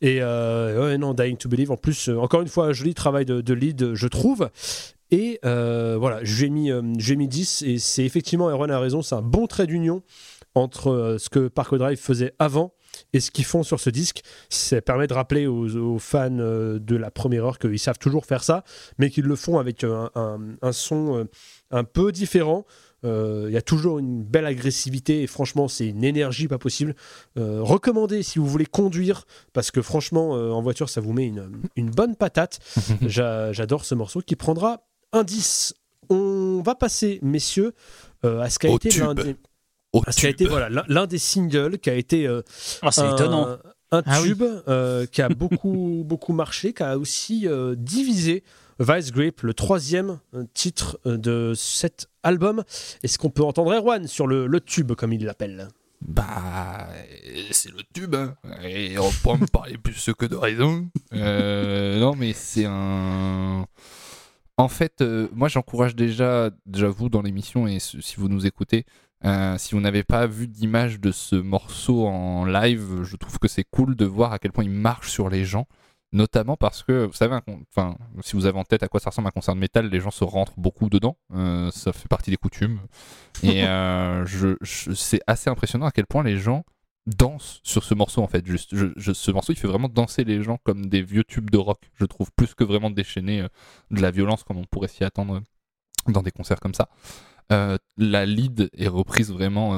Et 0.00 0.22
ouais, 0.22 0.98
non, 0.98 1.14
Dying 1.14 1.36
to 1.36 1.48
Believe. 1.48 1.70
En 1.70 1.76
plus, 1.76 2.08
encore 2.08 2.42
une 2.42 2.48
fois, 2.48 2.66
un 2.66 2.72
joli 2.72 2.94
travail 2.94 3.24
de, 3.24 3.40
de 3.40 3.54
lead, 3.54 3.94
je 3.94 4.08
trouve. 4.08 4.50
Et 5.10 5.38
euh, 5.44 5.96
voilà, 5.98 6.18
j'ai 6.24 6.48
mis, 6.48 6.70
euh, 6.70 6.82
j'ai 6.98 7.14
mis 7.14 7.28
10 7.28 7.62
et 7.62 7.78
c'est 7.78 8.04
effectivement, 8.04 8.50
Erwan 8.50 8.70
a 8.70 8.80
raison, 8.80 9.02
c'est 9.02 9.14
un 9.14 9.22
bon 9.22 9.46
trait 9.46 9.66
d'union 9.66 10.02
entre 10.56 10.90
euh, 10.90 11.18
ce 11.18 11.28
que 11.28 11.48
Parkway 11.48 11.78
Drive 11.78 11.98
faisait 11.98 12.34
avant 12.38 12.72
et 13.12 13.20
ce 13.20 13.30
qu'ils 13.30 13.44
font 13.44 13.62
sur 13.62 13.78
ce 13.78 13.90
disque. 13.90 14.22
Ça 14.48 14.80
permet 14.80 15.06
de 15.06 15.12
rappeler 15.12 15.46
aux, 15.46 15.98
fans 15.98 16.38
euh, 16.38 16.78
de 16.78 16.96
la 16.96 17.10
première 17.10 17.44
heure 17.44 17.58
qu'ils 17.58 17.78
savent 17.78 17.98
toujours 17.98 18.24
faire 18.24 18.42
ça, 18.42 18.64
mais 18.98 19.10
qu'ils 19.10 19.26
le 19.26 19.36
font 19.36 19.58
avec 19.58 19.84
un, 19.84 20.10
son 20.72 21.18
euh, 21.18 21.24
un 21.70 21.84
peu 21.84 22.10
différent. 22.10 22.64
Euh, 23.06 23.46
Il 23.48 23.54
y 23.54 23.56
a 23.56 23.62
toujours 23.62 23.98
une 23.98 24.22
belle 24.24 24.44
agressivité 24.46 25.22
et 25.22 25.26
franchement, 25.26 25.68
c'est 25.68 25.86
une 25.86 26.04
énergie 26.04 26.48
pas 26.48 26.58
possible. 26.58 26.94
Euh, 27.38 27.60
recommandé 27.62 28.22
si 28.22 28.38
vous 28.38 28.46
voulez 28.46 28.66
conduire, 28.66 29.24
parce 29.52 29.70
que 29.70 29.80
franchement, 29.80 30.36
euh, 30.36 30.50
en 30.50 30.60
voiture, 30.62 30.88
ça 30.90 31.00
vous 31.00 31.12
met 31.12 31.26
une, 31.26 31.50
une 31.76 31.90
bonne 31.90 32.16
patate. 32.16 32.58
J'a- 33.02 33.52
J'adore 33.52 33.84
ce 33.84 33.94
morceau 33.94 34.20
qui 34.20 34.36
prendra 34.36 34.82
un 35.12 35.22
10. 35.22 35.74
On 36.10 36.62
va 36.64 36.74
passer, 36.74 37.18
messieurs, 37.22 37.72
euh, 38.24 38.40
à 38.40 38.50
ce 38.50 38.58
qu'a 38.58 38.68
Au 38.70 38.76
été 38.76 38.90
l'un 38.98 39.14
des, 39.14 39.36
a 39.94 40.28
été 40.28 40.44
voilà 40.46 40.68
l'un- 40.88 41.06
des 41.06 41.18
singles 41.18 41.78
qui 41.78 41.90
a 41.90 41.94
été 41.94 42.26
euh, 42.26 42.42
Ah, 42.82 42.92
c'est 42.92 43.00
un, 43.00 43.14
étonnant. 43.14 43.56
un 43.92 44.02
Ah 44.04 44.20
oui. 44.20 44.28
tube 44.28 44.42
euh, 44.68 45.06
qui 45.06 45.22
a 45.22 45.28
beaucoup 45.28 46.02
beaucoup 46.06 46.32
marché, 46.32 46.72
qui 46.72 46.82
a 46.82 46.98
aussi 46.98 47.46
euh, 47.48 47.74
divisé 47.76 48.44
Vice 48.78 49.10
Grip, 49.10 49.40
le 49.42 49.54
troisième 49.54 50.18
euh, 50.34 50.44
titre 50.52 50.98
euh, 51.06 51.16
de 51.16 51.54
cet 51.54 52.08
album. 52.22 52.62
Est-ce 53.02 53.18
qu'on 53.18 53.30
peut 53.30 53.44
entendre 53.44 53.72
Erwan 53.72 54.06
sur 54.06 54.26
le, 54.26 54.60
tube 54.60 54.92
comme 54.92 55.12
il 55.12 55.24
l'appelle? 55.24 55.68
Bah, 56.02 56.86
c'est 57.52 57.72
le 57.72 57.82
tube. 57.94 58.14
hein. 58.14 58.34
Et 58.64 58.98
on 58.98 59.10
peut 59.10 59.40
me 59.40 59.46
parler 59.46 59.78
plus 59.78 60.10
que 60.18 60.26
de 60.26 60.36
raison. 60.36 60.88
Euh, 61.14 61.98
non, 61.98 62.14
mais 62.14 62.34
c'est 62.34 62.66
un. 62.66 63.66
En 64.58 64.68
fait, 64.68 65.04
moi 65.34 65.48
j'encourage 65.48 65.94
déjà, 65.94 66.50
vous 66.66 67.08
dans 67.10 67.20
l'émission 67.20 67.66
et 67.66 67.78
si 67.78 68.16
vous 68.16 68.28
nous 68.28 68.46
écoutez, 68.46 68.86
si 69.58 69.74
vous 69.74 69.80
n'avez 69.80 70.02
pas 70.02 70.26
vu 70.26 70.48
d'image 70.48 70.98
de 70.98 71.12
ce 71.12 71.36
morceau 71.36 72.06
en 72.06 72.46
live, 72.46 73.02
je 73.02 73.16
trouve 73.16 73.38
que 73.38 73.48
c'est 73.48 73.64
cool 73.64 73.96
de 73.96 74.06
voir 74.06 74.32
à 74.32 74.38
quel 74.38 74.52
point 74.52 74.64
il 74.64 74.70
marche 74.70 75.10
sur 75.10 75.28
les 75.28 75.44
gens. 75.44 75.66
Notamment 76.16 76.56
parce 76.56 76.82
que, 76.82 77.04
vous 77.04 77.12
savez, 77.12 77.38
enfin, 77.70 77.94
si 78.22 78.36
vous 78.36 78.46
avez 78.46 78.58
en 78.58 78.64
tête 78.64 78.82
à 78.82 78.88
quoi 78.88 79.00
ça 79.00 79.10
ressemble 79.10 79.28
un 79.28 79.32
concert 79.32 79.54
de 79.54 79.60
métal, 79.60 79.90
les 79.90 80.00
gens 80.00 80.10
se 80.10 80.24
rentrent 80.24 80.54
beaucoup 80.58 80.88
dedans. 80.88 81.18
Euh, 81.34 81.70
ça 81.72 81.92
fait 81.92 82.08
partie 82.08 82.30
des 82.30 82.38
coutumes. 82.38 82.80
Et 83.42 83.64
euh, 83.66 84.24
je, 84.24 84.56
je- 84.62 84.92
c'est 84.92 85.20
assez 85.26 85.50
impressionnant 85.50 85.84
à 85.84 85.90
quel 85.90 86.06
point 86.06 86.22
les 86.22 86.38
gens 86.38 86.64
dansent 87.06 87.60
sur 87.64 87.84
ce 87.84 87.92
morceau 87.92 88.22
en 88.22 88.28
fait. 88.28 88.46
Juste, 88.46 88.74
je- 88.74 89.12
ce 89.12 89.30
morceau, 89.30 89.52
il 89.52 89.56
fait 89.56 89.68
vraiment 89.68 89.90
danser 89.90 90.24
les 90.24 90.42
gens 90.42 90.58
comme 90.64 90.86
des 90.86 91.02
vieux 91.02 91.22
tubes 91.22 91.50
de 91.50 91.58
rock, 91.58 91.80
je 92.00 92.06
trouve, 92.06 92.30
plus 92.34 92.54
que 92.54 92.64
vraiment 92.64 92.88
déchaîner 92.90 93.42
euh, 93.42 93.48
de 93.90 94.00
la 94.00 94.10
violence 94.10 94.42
comme 94.42 94.56
on 94.56 94.64
pourrait 94.64 94.88
s'y 94.88 95.04
attendre 95.04 95.42
dans 96.08 96.22
des 96.22 96.30
concerts 96.30 96.60
comme 96.60 96.74
ça. 96.74 96.88
La 97.50 98.26
lead 98.26 98.70
est 98.76 98.88
reprise 98.88 99.30
vraiment 99.30 99.70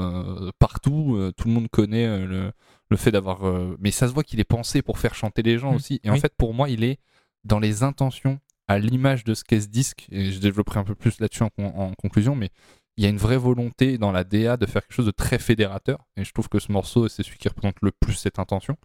partout. 0.59 1.33
tout 1.37 1.49
le 1.49 1.53
monde 1.55 1.69
connaît 1.69 2.25
le, 2.27 2.53
le 2.91 2.97
fait 2.97 3.11
d'avoir. 3.11 3.47
euh, 3.47 3.77
mais 3.81 3.91
ça 3.91 4.09
se 4.09 4.13
voit 4.13 4.23
qu'il 4.25 4.41
est 4.41 4.45
pensé 4.45 4.83
pour 4.83 4.99
faire 4.99 5.15
chanter 5.15 5.43
les 5.43 5.59
gens 5.59 5.73
Mm, 5.73 5.77
aussi. 5.77 6.01
Et 6.05 6.11
en 6.11 6.17
fait, 6.17 6.35
pour 6.37 6.55
moi, 6.55 6.69
il 6.71 6.85
est 6.85 6.99
dans 7.45 7.59
les 7.59 7.83
intentions, 7.83 8.39
à 8.67 8.79
l'image 8.79 9.25
de 9.25 9.35
ce 9.35 9.45
qu'est 9.45 9.61
ce 9.61 9.69
disque. 9.69 10.07
Et 10.11 10.31
je 10.33 10.39
développerai 10.41 10.81
un 10.81 10.85
peu 10.85 10.95
plus 10.95 11.21
là-dessus 11.21 11.43
en, 11.43 11.51
con- 11.51 11.73
en 11.77 11.93
conclusion. 11.95 12.35
Mais 12.35 12.51
il 12.97 13.05
y 13.05 13.07
a 13.07 13.11
une 13.11 13.17
vraie 13.19 13.37
volonté 13.37 13.97
dans 13.99 14.11
la 14.13 14.25
DA 14.25 14.57
de 14.57 14.67
faire 14.67 14.83
quelque 14.83 14.95
chose 14.95 15.07
de 15.07 15.11
très 15.13 15.39
fédérateur. 15.39 16.07
Et 16.17 16.25
je 16.25 16.33
trouve 16.33 16.49
que 16.49 16.59
ce 16.59 16.73
morceau, 16.73 17.09
c'est 17.09 17.23
celui 17.23 17.39
qui 17.39 17.49
représente 17.49 17.77
le 17.83 17.93
plus 17.93 18.15
cette 18.15 18.39
intention. 18.39 18.77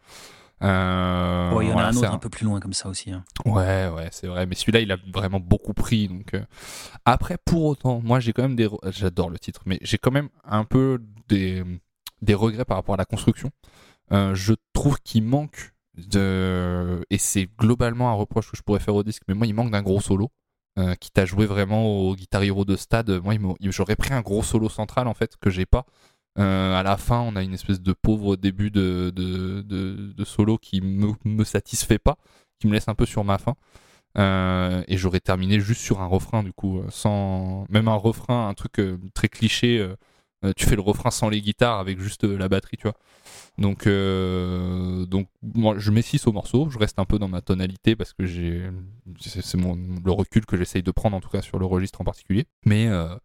Euh, 0.62 1.52
Ouais, 1.54 1.66
il 1.66 1.68
y 1.68 1.72
en 1.72 1.74
voilà, 1.74 1.88
a 1.90 1.92
un 1.92 1.96
autre 1.98 2.12
un 2.14 2.18
peu 2.20 2.30
plus 2.30 2.46
loin 2.46 2.60
comme 2.60 2.74
ça 2.74 2.88
aussi. 2.90 3.12
hein. 3.12 3.24
Ouais, 3.46 3.90
ouais, 3.90 4.08
c'est 4.12 4.28
vrai. 4.28 4.46
Mais 4.46 4.56
celui-là, 4.56 4.80
il 4.82 4.92
a 4.92 4.98
vraiment 5.14 5.40
beaucoup 5.40 5.74
pris. 5.74 6.08
Donc, 6.08 6.34
euh. 6.34 6.44
après, 7.06 7.38
pour 7.44 7.66
autant, 7.66 8.02
moi, 8.02 8.20
j'ai 8.20 8.34
quand 8.34 8.44
même 8.44 8.56
des. 8.56 8.68
re- 8.68 8.92
J'adore 8.92 9.30
le 9.30 9.40
titre, 9.40 9.62
mais 9.66 9.80
j'ai 9.82 9.98
quand 9.98 10.12
même 10.12 10.30
un 10.46 10.64
peu 10.64 11.02
des, 11.28 11.64
des 12.22 12.34
regrets 12.34 12.66
par 12.66 12.78
rapport 12.78 12.94
à 12.96 12.98
la 12.98 13.06
construction. 13.06 13.52
Euh, 14.14 14.36
je 14.36 14.54
trouve 14.74 15.00
qu'il 15.00 15.24
manque 15.24 15.74
de. 15.96 17.04
Et 17.10 17.18
c'est 17.18 17.48
globalement 17.58 18.10
un 18.10 18.14
reproche 18.14 18.52
que 18.52 18.58
je 18.58 18.62
pourrais 18.62 18.80
faire 18.80 18.96
au 18.96 19.04
disque, 19.04 19.24
mais 19.28 19.34
moi, 19.34 19.48
il 19.48 19.54
manque 19.54 19.72
d'un 19.72 19.82
gros 19.82 20.02
solo. 20.02 20.32
Euh, 20.80 20.96
quitte 20.96 21.18
à 21.20 21.26
jouer 21.26 21.46
vraiment 21.46 21.86
au 21.86 22.16
Guitar 22.16 22.42
Hero 22.42 22.66
de 22.66 22.76
stade, 22.76 23.12
moi, 23.24 23.36
j'aurais 23.62 23.96
pris 23.96 24.12
un 24.12 24.22
gros 24.22 24.42
solo 24.42 24.70
central 24.70 25.08
en 25.08 25.14
fait 25.14 25.38
que 25.38 25.52
j'ai 25.52 25.68
pas. 25.68 25.86
Euh, 26.40 26.74
à 26.74 26.82
la 26.82 26.98
fin, 26.98 27.20
on 27.22 27.36
a 27.36 27.44
une 27.44 27.54
espèce 27.54 27.80
de 27.80 27.94
pauvre 27.94 28.36
début 28.36 28.72
de, 28.72 29.12
de, 29.16 29.62
de, 29.62 30.26
solo 30.26 30.58
qui 30.58 30.82
me, 30.82 31.14
me 31.26 31.44
satisfait 31.44 32.00
pas, 32.00 32.18
qui 32.60 32.66
me 32.68 32.74
laisse 32.74 32.88
un 32.88 32.96
peu 32.96 33.06
sur 33.06 33.24
ma 33.24 33.38
faim. 33.38 33.56
Et 34.88 34.98
j'aurais 34.98 35.20
terminé 35.20 35.60
juste 35.60 35.82
sur 35.82 36.02
un 36.02 36.08
refrain 36.08 36.44
du 36.44 36.54
coup, 36.54 36.82
sans 36.90 37.66
même 37.70 37.88
un 37.88 37.96
refrain, 37.96 38.48
un 38.50 38.54
truc 38.56 38.82
très 39.14 39.30
cliché, 39.30 39.88
tu 40.52 40.66
fais 40.66 40.76
le 40.76 40.82
refrain 40.82 41.12
sans 41.12 41.30
les 41.30 41.42
guitares 41.42 41.80
avec 41.80 42.00
juste 42.00 42.26
euh, 42.26 42.38
la 42.38 42.50
batterie, 42.50 42.76
tu 42.78 42.84
vois. 42.84 42.98
Donc, 43.58 43.88
euh, 43.88 45.06
donc 45.06 45.28
moi, 45.42 45.76
je 45.78 45.92
mets 45.92 46.02
6 46.02 46.28
au 46.28 46.32
morceau. 46.32 46.70
Je 46.70 46.78
reste 46.78 47.00
un 47.00 47.06
peu 47.06 47.20
dans 47.20 47.28
ma 47.28 47.42
tonalité 47.42 47.96
parce 47.96 48.12
que 48.14 48.26
j'ai, 48.26 48.70
c'est 49.20 49.58
mon 49.58 49.78
le 50.04 50.12
recul 50.12 50.46
que 50.46 50.58
j'essaye 50.58 50.84
de 50.84 50.92
prendre 50.92 51.16
en 51.16 51.22
tout 51.22 51.30
cas 51.30 51.42
sur 51.42 51.60
le 51.60 51.66
registre 51.66 52.02
en 52.02 52.04
particulier. 52.04 52.46
Mais 52.66 52.88
euh, 52.88 53.16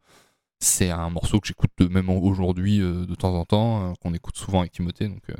c'est 0.61 0.91
un 0.91 1.09
morceau 1.09 1.39
que 1.41 1.47
j'écoute 1.47 1.71
même 1.89 2.11
aujourd'hui 2.11 2.81
euh, 2.81 3.07
de 3.07 3.15
temps 3.15 3.35
en 3.35 3.45
temps, 3.45 3.91
euh, 3.91 3.95
qu'on 4.03 4.13
écoute 4.13 4.37
souvent 4.37 4.61
avec 4.61 4.73
Timothée. 4.73 5.09
Donc, 5.09 5.23
euh, 5.31 5.35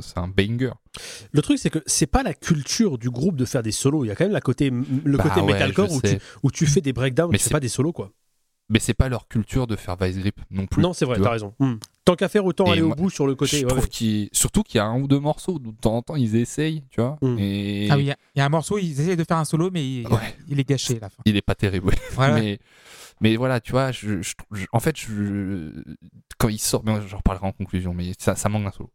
c'est 0.00 0.18
un, 0.18 0.28
banger. 0.28 0.70
Le 1.32 1.42
truc, 1.42 1.58
c'est 1.58 1.68
que 1.70 1.80
c'est 1.86 2.06
pas 2.06 2.22
la 2.22 2.32
culture 2.32 2.96
du 2.96 3.10
groupe 3.10 3.36
de 3.36 3.44
faire 3.44 3.62
des 3.62 3.72
solos. 3.72 4.04
Il 4.04 4.08
y 4.08 4.10
a 4.10 4.14
quand 4.14 4.24
même 4.24 4.32
la 4.32 4.40
côté, 4.40 4.70
le 4.70 5.16
Bah 5.16 5.24
côté 5.24 5.40
ouais, 5.40 5.52
metalcore 5.52 5.90
où 5.92 6.00
tu, 6.00 6.16
où 6.44 6.50
tu 6.50 6.66
fais 6.66 6.80
des 6.80 6.92
breakdowns, 6.92 7.30
Mais 7.32 7.38
tu 7.38 7.42
fais 7.44 7.48
c'est- 7.48 7.52
pas 7.54 7.60
des 7.60 7.68
solos, 7.68 7.92
quoi. 7.92 8.12
Mais 8.72 8.78
c'est 8.78 8.94
pas 8.94 9.10
leur 9.10 9.28
culture 9.28 9.66
de 9.66 9.76
faire 9.76 9.96
vice 10.00 10.16
grip 10.16 10.40
non 10.50 10.66
plus. 10.66 10.80
Non, 10.82 10.94
c'est 10.94 11.04
vrai, 11.04 11.16
tu 11.16 11.22
t'as 11.22 11.30
raison. 11.30 11.52
Hmm. 11.58 11.74
Tant 12.06 12.16
qu'à 12.16 12.28
faire, 12.30 12.46
autant 12.46 12.64
Et 12.66 12.72
aller 12.72 12.80
au 12.80 12.94
bout 12.94 13.10
sur 13.10 13.26
le 13.26 13.34
côté. 13.34 13.58
je 13.58 13.62
ouais, 13.64 13.68
trouve 13.68 13.82
ouais. 13.82 13.88
qu'il- 13.88 14.28
surtout 14.32 14.62
qu'il 14.62 14.78
y 14.78 14.80
a 14.80 14.86
un 14.86 14.98
ou 14.98 15.06
deux 15.06 15.20
morceaux 15.20 15.52
où 15.54 15.58
de 15.58 15.70
temps 15.78 15.94
en 15.96 16.00
temps 16.02 16.16
ils 16.16 16.34
essayent, 16.36 16.82
tu 16.90 17.00
vois. 17.02 17.18
Mm. 17.20 17.36
Et 17.38 17.88
Ah 17.90 17.96
oui, 17.96 18.04
il 18.04 18.06
y 18.06 18.10
a- 18.10 18.16
il 18.34 18.38
y, 18.38 18.40
a 18.40 18.46
un 18.46 18.48
morceau, 18.48 18.78
ils 18.78 18.98
essayent 18.98 19.16
de 19.16 19.24
faire 19.24 19.36
un 19.36 19.44
solo, 19.44 19.70
mais 19.70 19.86
il, 19.86 20.06
Ouais. 20.08 20.34
il 20.48 20.58
est 20.58 20.66
gâché 20.68 20.96
à 20.96 21.00
la 21.00 21.08
fin. 21.10 21.22
il 21.26 21.36
est 21.36 21.42
pas 21.42 21.54
terrible. 21.54 21.90
Mais, 22.18 22.58
mais 23.20 23.36
voilà, 23.36 23.60
tu 23.60 23.72
vois, 23.72 23.92
je, 23.92 24.22
je- 24.22 24.32
je- 24.52 24.66
en 24.72 24.80
fait, 24.80 24.96
je, 24.98 25.70
quand 26.38 26.48
il 26.48 26.58
sort, 26.58 26.82
mais 26.84 26.94
j'en 27.06 27.18
reparlerai 27.18 27.46
en 27.46 27.52
conclusion, 27.52 27.92
mais 27.94 28.12
ça, 28.18 28.34
ça 28.36 28.48
manque 28.48 28.64
d'un 28.64 28.72
solo. 28.72 28.90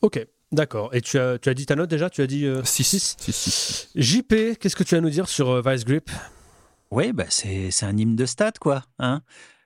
Ok, 0.00 0.26
d'accord. 0.52 0.92
Et 0.94 1.00
tu 1.02 1.18
as, 1.18 1.38
tu 1.38 1.48
as 1.50 1.54
dit 1.54 1.66
ta 1.66 1.76
note 1.76 1.90
déjà? 1.90 2.08
Tu 2.10 2.22
as 2.22 2.26
dit 2.26 2.46
6 2.64 2.82
6 2.84 3.16
6 3.20 3.32
6 3.32 3.88
JP, 3.94 4.56
qu'est-ce 4.58 4.74
que 4.74 4.82
tu 4.84 4.94
as 4.94 4.98
à 4.98 5.00
nous 5.02 5.10
dire 5.10 5.28
sur 5.28 5.50
euh, 5.50 5.62
Vice 5.64 5.84
Grip? 5.84 6.10
Ouais, 6.92 7.14
bah 7.14 7.24
c'est 7.30 7.72
un 7.84 7.96
hymne 7.96 8.16
de 8.16 8.26
stade, 8.26 8.58
quoi. 8.58 8.84
Hein 8.98 9.22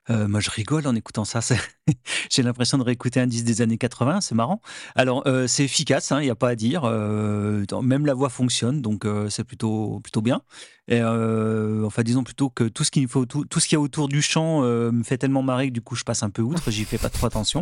Euh, 0.09 0.29
moi, 0.29 0.39
je 0.39 0.49
rigole 0.49 0.87
en 0.87 0.95
écoutant 0.95 1.25
ça. 1.25 1.41
J'ai 2.31 2.41
l'impression 2.41 2.77
de 2.77 2.83
réécouter 2.83 3.19
un 3.19 3.27
disque 3.27 3.43
des 3.43 3.61
années 3.61 3.77
80, 3.77 4.21
c'est 4.21 4.33
marrant. 4.33 4.61
Alors, 4.95 5.27
euh, 5.27 5.45
c'est 5.45 5.65
efficace, 5.65 6.13
il 6.15 6.21
n'y 6.21 6.29
a 6.29 6.35
pas 6.35 6.47
à 6.47 6.55
dire. 6.55 6.83
Euh, 6.85 7.65
même 7.83 8.05
la 8.05 8.13
voix 8.13 8.29
fonctionne, 8.29 8.81
donc 8.81 9.05
c'est 9.29 9.43
plutôt, 9.43 9.99
plutôt 9.99 10.21
bien. 10.21 10.41
Enfin, 10.89 12.01
disons 12.01 12.23
plutôt 12.23 12.49
que 12.49 12.63
tout 12.63 12.85
ce 12.85 12.91
qu'il 12.91 13.09
tout, 13.09 13.43
tout 13.43 13.59
ce 13.59 13.73
y 13.73 13.75
a 13.75 13.81
autour 13.81 14.07
du 14.07 14.21
chant 14.21 14.61
me 14.61 15.03
fait 15.03 15.17
tellement 15.17 15.43
marrer 15.43 15.67
que 15.67 15.73
du 15.73 15.81
coup, 15.81 15.95
je 15.95 16.05
passe 16.05 16.23
un 16.23 16.29
peu 16.29 16.41
outre, 16.41 16.71
j'y 16.71 16.85
fais 16.85 16.97
pas 16.97 17.09
trop 17.09 17.25
attention. 17.27 17.61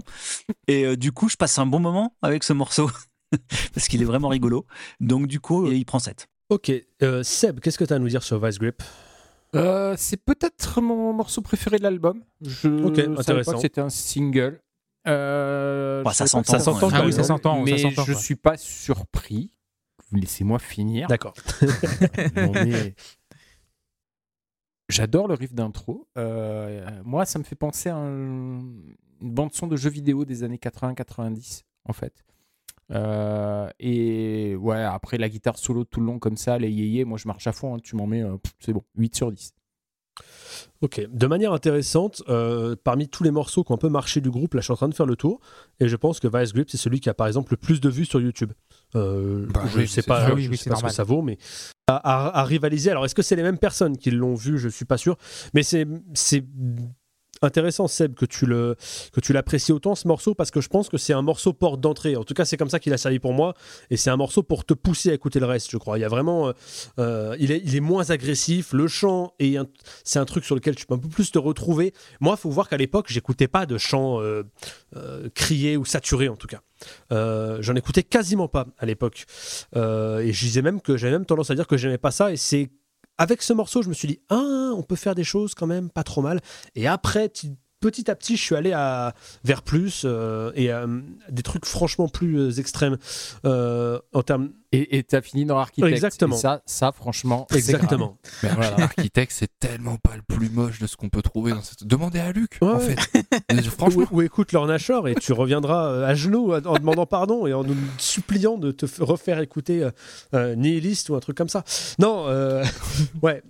Et 0.67 0.95
du 0.95 1.11
coup, 1.11 1.27
je 1.27 1.37
passe 1.37 1.57
un 1.57 1.65
bon 1.65 1.79
moment 1.79 2.15
avec 2.21 2.43
ce 2.43 2.53
morceau. 2.53 2.91
Parce 3.73 3.87
qu'il 3.87 4.03
est 4.03 4.05
vraiment 4.05 4.27
rigolo. 4.27 4.67
Donc, 4.99 5.25
du 5.25 5.39
coup, 5.39 5.71
il 5.71 5.85
prend 5.85 5.97
7. 5.97 6.27
Ok, 6.49 6.71
Seb, 7.23 7.59
qu'est-ce 7.61 7.79
que 7.79 7.85
tu 7.85 7.93
as 7.93 7.95
à 7.95 7.99
nous 7.99 8.09
dire 8.09 8.21
sur 8.21 8.39
Vice 8.45 8.59
Grip? 8.59 8.83
Euh, 9.53 9.95
c'est 9.97 10.17
peut-être 10.17 10.81
mon 10.81 11.13
morceau 11.13 11.41
préféré 11.41 11.77
de 11.77 11.83
l'album. 11.83 12.23
Je 12.41 12.67
Ok, 12.83 12.95
savais 13.23 13.43
pas 13.43 13.53
que 13.53 13.59
c'était 13.59 13.81
un 13.81 13.89
single. 13.89 14.61
Euh, 15.07 16.01
Bah, 16.03 16.11
je 16.11 16.17
ça 16.17 16.27
s'entend, 16.27 16.51
ça 16.53 16.59
s'entend 16.59 16.89
Ah 16.91 17.05
oui, 17.05 17.13
ça 17.13 17.23
Mais 17.63 17.77
je 17.77 18.13
suis 18.13 18.35
pas 18.35 18.57
surpris. 18.57 19.51
Laissez-moi 20.11 20.59
finir. 20.59 21.07
D'accord. 21.07 21.33
Mais- 22.35 22.95
J'adore 24.89 25.27
le 25.27 25.33
riff 25.33 25.53
d'intro. 25.53 26.07
Euh, 26.17 26.87
moi, 27.03 27.25
ça 27.25 27.39
me 27.39 27.43
fait 27.43 27.55
penser 27.55 27.89
à 27.89 27.95
un- 27.95 28.59
une 29.21 29.33
bande-son 29.33 29.67
de 29.67 29.75
jeux 29.75 29.89
vidéo 29.89 30.25
des 30.25 30.43
années 30.43 30.59
80-90, 30.59 31.63
en 31.85 31.93
fait. 31.93 32.23
Euh, 32.91 33.67
et 33.79 34.55
ouais, 34.55 34.81
après 34.83 35.17
la 35.17 35.27
guitare 35.29 35.57
solo 35.57 35.83
tout 35.85 35.99
le 35.99 36.05
long 36.05 36.19
comme 36.19 36.37
ça, 36.37 36.57
les 36.59 36.69
yéyés, 36.69 37.03
moi 37.05 37.17
je 37.17 37.27
marche 37.27 37.47
à 37.47 37.51
fond, 37.51 37.75
hein, 37.75 37.79
tu 37.83 37.95
m'en 37.95 38.05
mets, 38.07 38.21
euh, 38.23 38.37
c'est 38.59 38.73
bon, 38.73 38.83
8 38.97 39.15
sur 39.15 39.31
10. 39.31 39.53
Ok, 40.81 41.01
de 41.11 41.27
manière 41.27 41.51
intéressante, 41.51 42.21
euh, 42.29 42.75
parmi 42.81 43.09
tous 43.09 43.23
les 43.23 43.31
morceaux 43.31 43.63
qui 43.63 43.71
ont 43.71 43.75
un 43.75 43.79
peu 43.79 43.89
marché 43.89 44.21
du 44.21 44.29
groupe, 44.29 44.53
là 44.53 44.61
je 44.61 44.65
suis 44.65 44.71
en 44.73 44.75
train 44.77 44.87
de 44.87 44.93
faire 44.93 45.05
le 45.05 45.15
tour, 45.15 45.39
et 45.79 45.87
je 45.87 45.95
pense 45.95 46.19
que 46.19 46.27
Vice 46.27 46.53
Grip 46.53 46.69
c'est 46.69 46.77
celui 46.77 46.99
qui 46.99 47.09
a 47.09 47.13
par 47.13 47.27
exemple 47.27 47.53
le 47.53 47.57
plus 47.57 47.81
de 47.81 47.89
vues 47.89 48.05
sur 48.05 48.21
YouTube. 48.21 48.53
Euh, 48.95 49.47
Bah 49.49 49.63
je 49.67 49.79
oui, 49.79 49.87
sais 49.87 50.03
pas, 50.03 50.19
sûr. 50.19 50.29
je 50.29 50.33
Oui, 50.35 50.47
oui, 50.49 50.57
sais 50.57 50.65
c'est 50.65 50.69
pas 50.69 50.75
ce 50.77 50.83
que 50.83 50.89
ça 50.91 51.03
vaut, 51.03 51.21
mais 51.21 51.37
à, 51.87 51.95
à- 51.95 52.39
à 52.39 52.43
rivaliser. 52.43 52.91
Alors 52.91 53.03
est-ce 53.05 53.15
que 53.15 53.21
c'est 53.23 53.35
les 53.35 53.43
mêmes 53.43 53.57
personnes 53.57 53.97
qui 53.97 54.11
l'ont 54.11 54.35
vu? 54.35 54.57
Je 54.59 54.69
suis 54.69 54.85
pas 54.85 54.97
sûr, 54.97 55.17
mais 55.53 55.63
c'est 55.63 55.87
c'est 56.13 56.43
intéressant 57.45 57.87
Seb 57.87 58.13
que 58.15 58.25
tu 58.25 58.45
le 58.45 58.75
que 59.13 59.19
tu 59.21 59.33
l'apprécies 59.33 59.71
autant 59.71 59.95
ce 59.95 60.07
morceau 60.07 60.33
parce 60.35 60.51
que 60.51 60.61
je 60.61 60.67
pense 60.69 60.89
que 60.89 60.97
c'est 60.97 61.13
un 61.13 61.21
morceau 61.21 61.53
porte 61.53 61.79
d'entrée. 61.79 62.15
En 62.15 62.23
tout 62.23 62.33
cas 62.33 62.45
c'est 62.45 62.57
comme 62.57 62.69
ça 62.69 62.79
qu'il 62.79 62.93
a 62.93 62.97
servi 62.97 63.19
pour 63.19 63.33
moi, 63.33 63.53
et 63.89 63.97
c'est 63.97 64.09
un 64.09 64.17
morceau 64.17 64.43
pour 64.43 64.65
te 64.65 64.73
pousser 64.73 65.11
à 65.11 65.13
écouter 65.13 65.39
le 65.39 65.45
reste. 65.45 65.69
Je 65.71 65.77
crois. 65.77 65.97
Il 65.97 66.01
y 66.01 66.05
a 66.05 66.09
vraiment, 66.09 66.47
euh, 66.49 66.53
euh, 66.99 67.35
il 67.39 67.51
est 67.51 67.79
moins 67.79 68.09
agressif. 68.09 68.73
Le 68.73 68.87
chant 68.87 69.33
un- 69.41 69.67
c'est 70.03 70.19
un 70.19 70.25
truc 70.25 70.43
sur 70.45 70.55
lequel 70.55 70.75
tu 70.75 70.85
peux 70.85 70.95
un 70.95 70.99
peu 70.99 71.07
plus 71.09 71.31
te 71.31 71.39
retrouver. 71.39 71.93
Moi, 72.19 72.35
faut 72.37 72.49
voir 72.49 72.67
qu'à 72.67 72.77
l'époque, 72.77 73.07
j'écoutais 73.09 73.47
pas 73.47 73.65
de 73.65 73.77
chant 73.77 74.21
euh, 74.21 74.43
euh, 74.95 75.29
crié 75.33 75.77
ou 75.77 75.85
saturé 75.85 76.27
en 76.29 76.35
tout 76.35 76.47
cas. 76.47 76.61
J'en 77.11 77.75
écoutais 77.75 78.03
quasiment 78.03 78.47
pas 78.47 78.67
à 78.77 78.85
l'époque. 78.85 79.25
Et 79.75 80.31
je 80.33 80.45
disais 80.45 80.61
même 80.61 80.81
que 80.81 80.97
j'avais 80.97 81.13
même 81.13 81.25
tendance 81.25 81.51
à 81.51 81.55
dire 81.55 81.67
que 81.67 81.77
j'aimais 81.77 81.97
pas 81.97 82.11
ça. 82.11 82.31
Et 82.31 82.37
c'est 82.37 82.69
avec 83.17 83.41
ce 83.41 83.53
morceau, 83.53 83.81
je 83.81 83.89
me 83.89 83.93
suis 83.93 84.07
dit, 84.07 84.19
ah, 84.29 84.71
on 84.75 84.83
peut 84.83 84.95
faire 84.95 85.15
des 85.15 85.23
choses 85.23 85.53
quand 85.55 85.67
même 85.67 85.89
pas 85.89 86.03
trop 86.03 86.21
mal. 86.21 86.41
Et 86.75 86.87
après, 86.87 87.29
ti- 87.29 87.57
petit 87.85 88.09
à 88.09 88.15
petit, 88.15 88.35
je 88.35 88.41
suis 88.41 88.55
allé 88.55 88.71
à, 88.73 89.13
vers 89.43 89.61
plus 89.61 90.03
euh, 90.05 90.51
et 90.55 90.71
euh, 90.71 90.87
des 91.29 91.43
trucs 91.43 91.65
franchement 91.65 92.07
plus 92.07 92.39
euh, 92.39 92.51
extrêmes 92.59 92.97
euh, 93.45 93.99
en 94.13 94.23
termes. 94.23 94.49
Et 94.77 95.03
tu 95.03 95.15
as 95.15 95.21
fini 95.21 95.45
dans 95.45 95.57
Architect. 95.57 95.93
Exactement. 95.93 96.35
Et 96.35 96.39
ça, 96.39 96.61
ça 96.65 96.91
franchement, 96.91 97.47
c'est 97.49 97.59
Exactement. 97.59 98.17
Mais 98.43 98.49
Voilà. 98.49 98.75
Architect, 98.81 99.31
c'est 99.33 99.49
tellement 99.57 99.95
pas 99.95 100.17
le 100.17 100.21
plus 100.21 100.49
moche 100.49 100.79
de 100.79 100.87
ce 100.87 100.97
qu'on 100.97 101.07
peut 101.07 101.21
trouver 101.21 101.51
dans 101.53 101.61
cette. 101.61 101.85
Demandez 101.85 102.19
à 102.19 102.33
Luc, 102.33 102.57
Ouais, 102.61 102.67
en 102.67 102.77
ouais. 102.79 102.95
fait. 102.97 103.61
Franchement. 103.69 104.03
Ou, 104.11 104.17
ou 104.17 104.21
écoute 104.21 104.51
leur 104.51 104.65
Nashor 104.67 105.07
et 105.07 105.15
tu 105.15 105.31
reviendras 105.31 106.05
à 106.05 106.13
genoux 106.13 106.53
en 106.53 106.73
demandant 106.77 107.05
pardon 107.05 107.47
et 107.47 107.53
en 107.53 107.63
nous 107.63 107.75
suppliant 107.97 108.57
de 108.57 108.71
te 108.71 108.85
refaire 109.01 109.39
écouter 109.39 109.81
euh, 109.81 109.91
euh, 110.33 110.55
Nihilist 110.55 111.07
ou 111.07 111.15
un 111.15 111.21
truc 111.21 111.37
comme 111.37 111.47
ça. 111.47 111.63
Non, 111.97 112.25
euh, 112.27 112.65
ouais. 113.21 113.41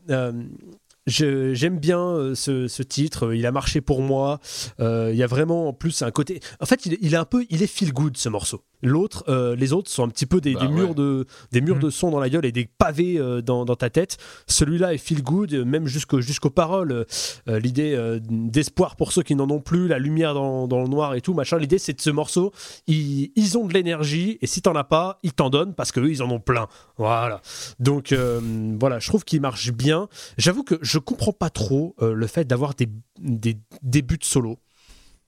Euh, 1.21 1.53
J'aime 1.53 1.79
bien 1.79 1.99
euh, 1.99 2.35
ce, 2.35 2.83
titre, 2.83 3.33
il 3.33 3.45
a 3.45 3.51
marché 3.51 3.81
pour 3.81 4.01
moi. 4.01 4.39
Euh, 4.79 5.09
Il 5.11 5.17
y 5.17 5.23
a 5.23 5.27
vraiment 5.27 5.69
en 5.69 5.73
plus 5.73 6.01
un 6.01 6.11
côté. 6.11 6.39
En 6.59 6.65
fait, 6.65 6.85
il 6.85 6.97
il 7.01 7.15
un 7.15 7.25
peu, 7.25 7.45
il 7.49 7.63
est 7.63 7.67
feel 7.67 7.93
good 7.93 8.17
ce 8.17 8.29
morceau. 8.29 8.63
L'autre, 8.81 9.23
euh, 9.29 9.55
les 9.55 9.73
autres 9.73 9.89
sont 9.89 10.03
un 10.03 10.09
petit 10.09 10.25
peu 10.25 10.41
des, 10.41 10.53
Bah 10.53 10.61
des 10.61 10.67
murs 10.67 10.89
ouais. 10.89 10.95
de, 10.95 11.25
des 11.51 11.61
murs 11.61 11.75
Mhm. 11.75 11.81
de 11.81 11.89
son 11.89 12.11
dans 12.11 12.19
la 12.19 12.29
gueule 12.29 12.45
et 12.45 12.51
des 12.51 12.65
pavés 12.65 13.17
euh, 13.17 13.41
dans, 13.41 13.65
dans 13.65 13.75
ta 13.75 13.89
tête. 13.89 14.17
Celui-là 14.47 14.93
est 14.93 14.97
feel 14.97 15.23
good, 15.23 15.53
même 15.53 15.87
jusqu'au- 15.87 16.21
jusqu'aux 16.21 16.49
paroles. 16.49 17.05
euh, 17.47 17.59
L'idée 17.59 17.93
euh, 17.95 18.19
d'espoir 18.21 18.95
pour 18.95 19.11
ceux 19.11 19.23
qui 19.23 19.35
n'en 19.35 19.49
ont 19.49 19.59
plus, 19.61 19.87
la 19.87 19.99
lumière 19.99 20.33
dans, 20.33 20.67
dans 20.67 20.81
le 20.81 20.87
noir 20.87 21.15
et 21.15 21.21
tout, 21.21 21.33
machin. 21.33 21.57
L'idée, 21.57 21.77
c'est 21.79 21.93
de 21.93 22.01
ce 22.01 22.09
morceau, 22.09 22.51
ils, 22.87 23.31
ils 23.35 23.57
ont 23.57 23.65
de 23.65 23.73
l'énergie 23.73 24.37
et 24.41 24.47
si 24.47 24.61
t'en 24.61 24.75
as 24.75 24.83
pas, 24.83 25.19
ils 25.23 25.33
t'en 25.33 25.49
donnent 25.49 25.73
parce 25.73 25.91
qu'eux, 25.91 26.09
ils 26.09 26.21
en 26.21 26.29
ont 26.29 26.39
plein. 26.39 26.67
Voilà. 26.97 27.41
Donc, 27.79 28.11
euh, 28.11 28.39
voilà, 28.79 28.99
je 28.99 29.07
trouve 29.07 29.23
qu'il 29.23 29.41
marche 29.41 29.71
bien. 29.71 30.07
J'avoue 30.37 30.63
que 30.63 30.75
je 30.81 30.99
comprends 30.99 31.33
pas 31.33 31.49
trop 31.49 31.95
euh, 32.01 32.13
le 32.13 32.27
fait 32.27 32.45
d'avoir 32.45 32.73
des, 32.75 32.87
des 33.19 33.57
débuts 33.81 34.17
de 34.17 34.23
solo. 34.25 34.57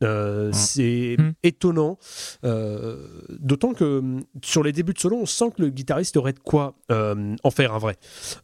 Euh, 0.04 0.52
C'est 0.54 1.16
Mm. 1.20 1.32
étonnant, 1.43 1.98
Euh, 2.43 3.08
d'autant 3.39 3.74
que 3.74 4.00
mm, 4.00 4.24
sur 4.43 4.64
les 4.64 4.72
débuts 4.72 4.93
de 4.93 5.00
solo, 5.00 5.18
on 5.18 5.26
sent 5.26 5.52
que 5.58 5.62
le 5.64 5.70
guitariste 5.70 6.18
aurait 6.18 6.34
de 6.34 6.39
quoi 6.39 6.76
euh, 6.91 7.36
en 7.43 7.52
faire 7.52 7.74
un 7.74 7.80
vrai. 7.80 7.95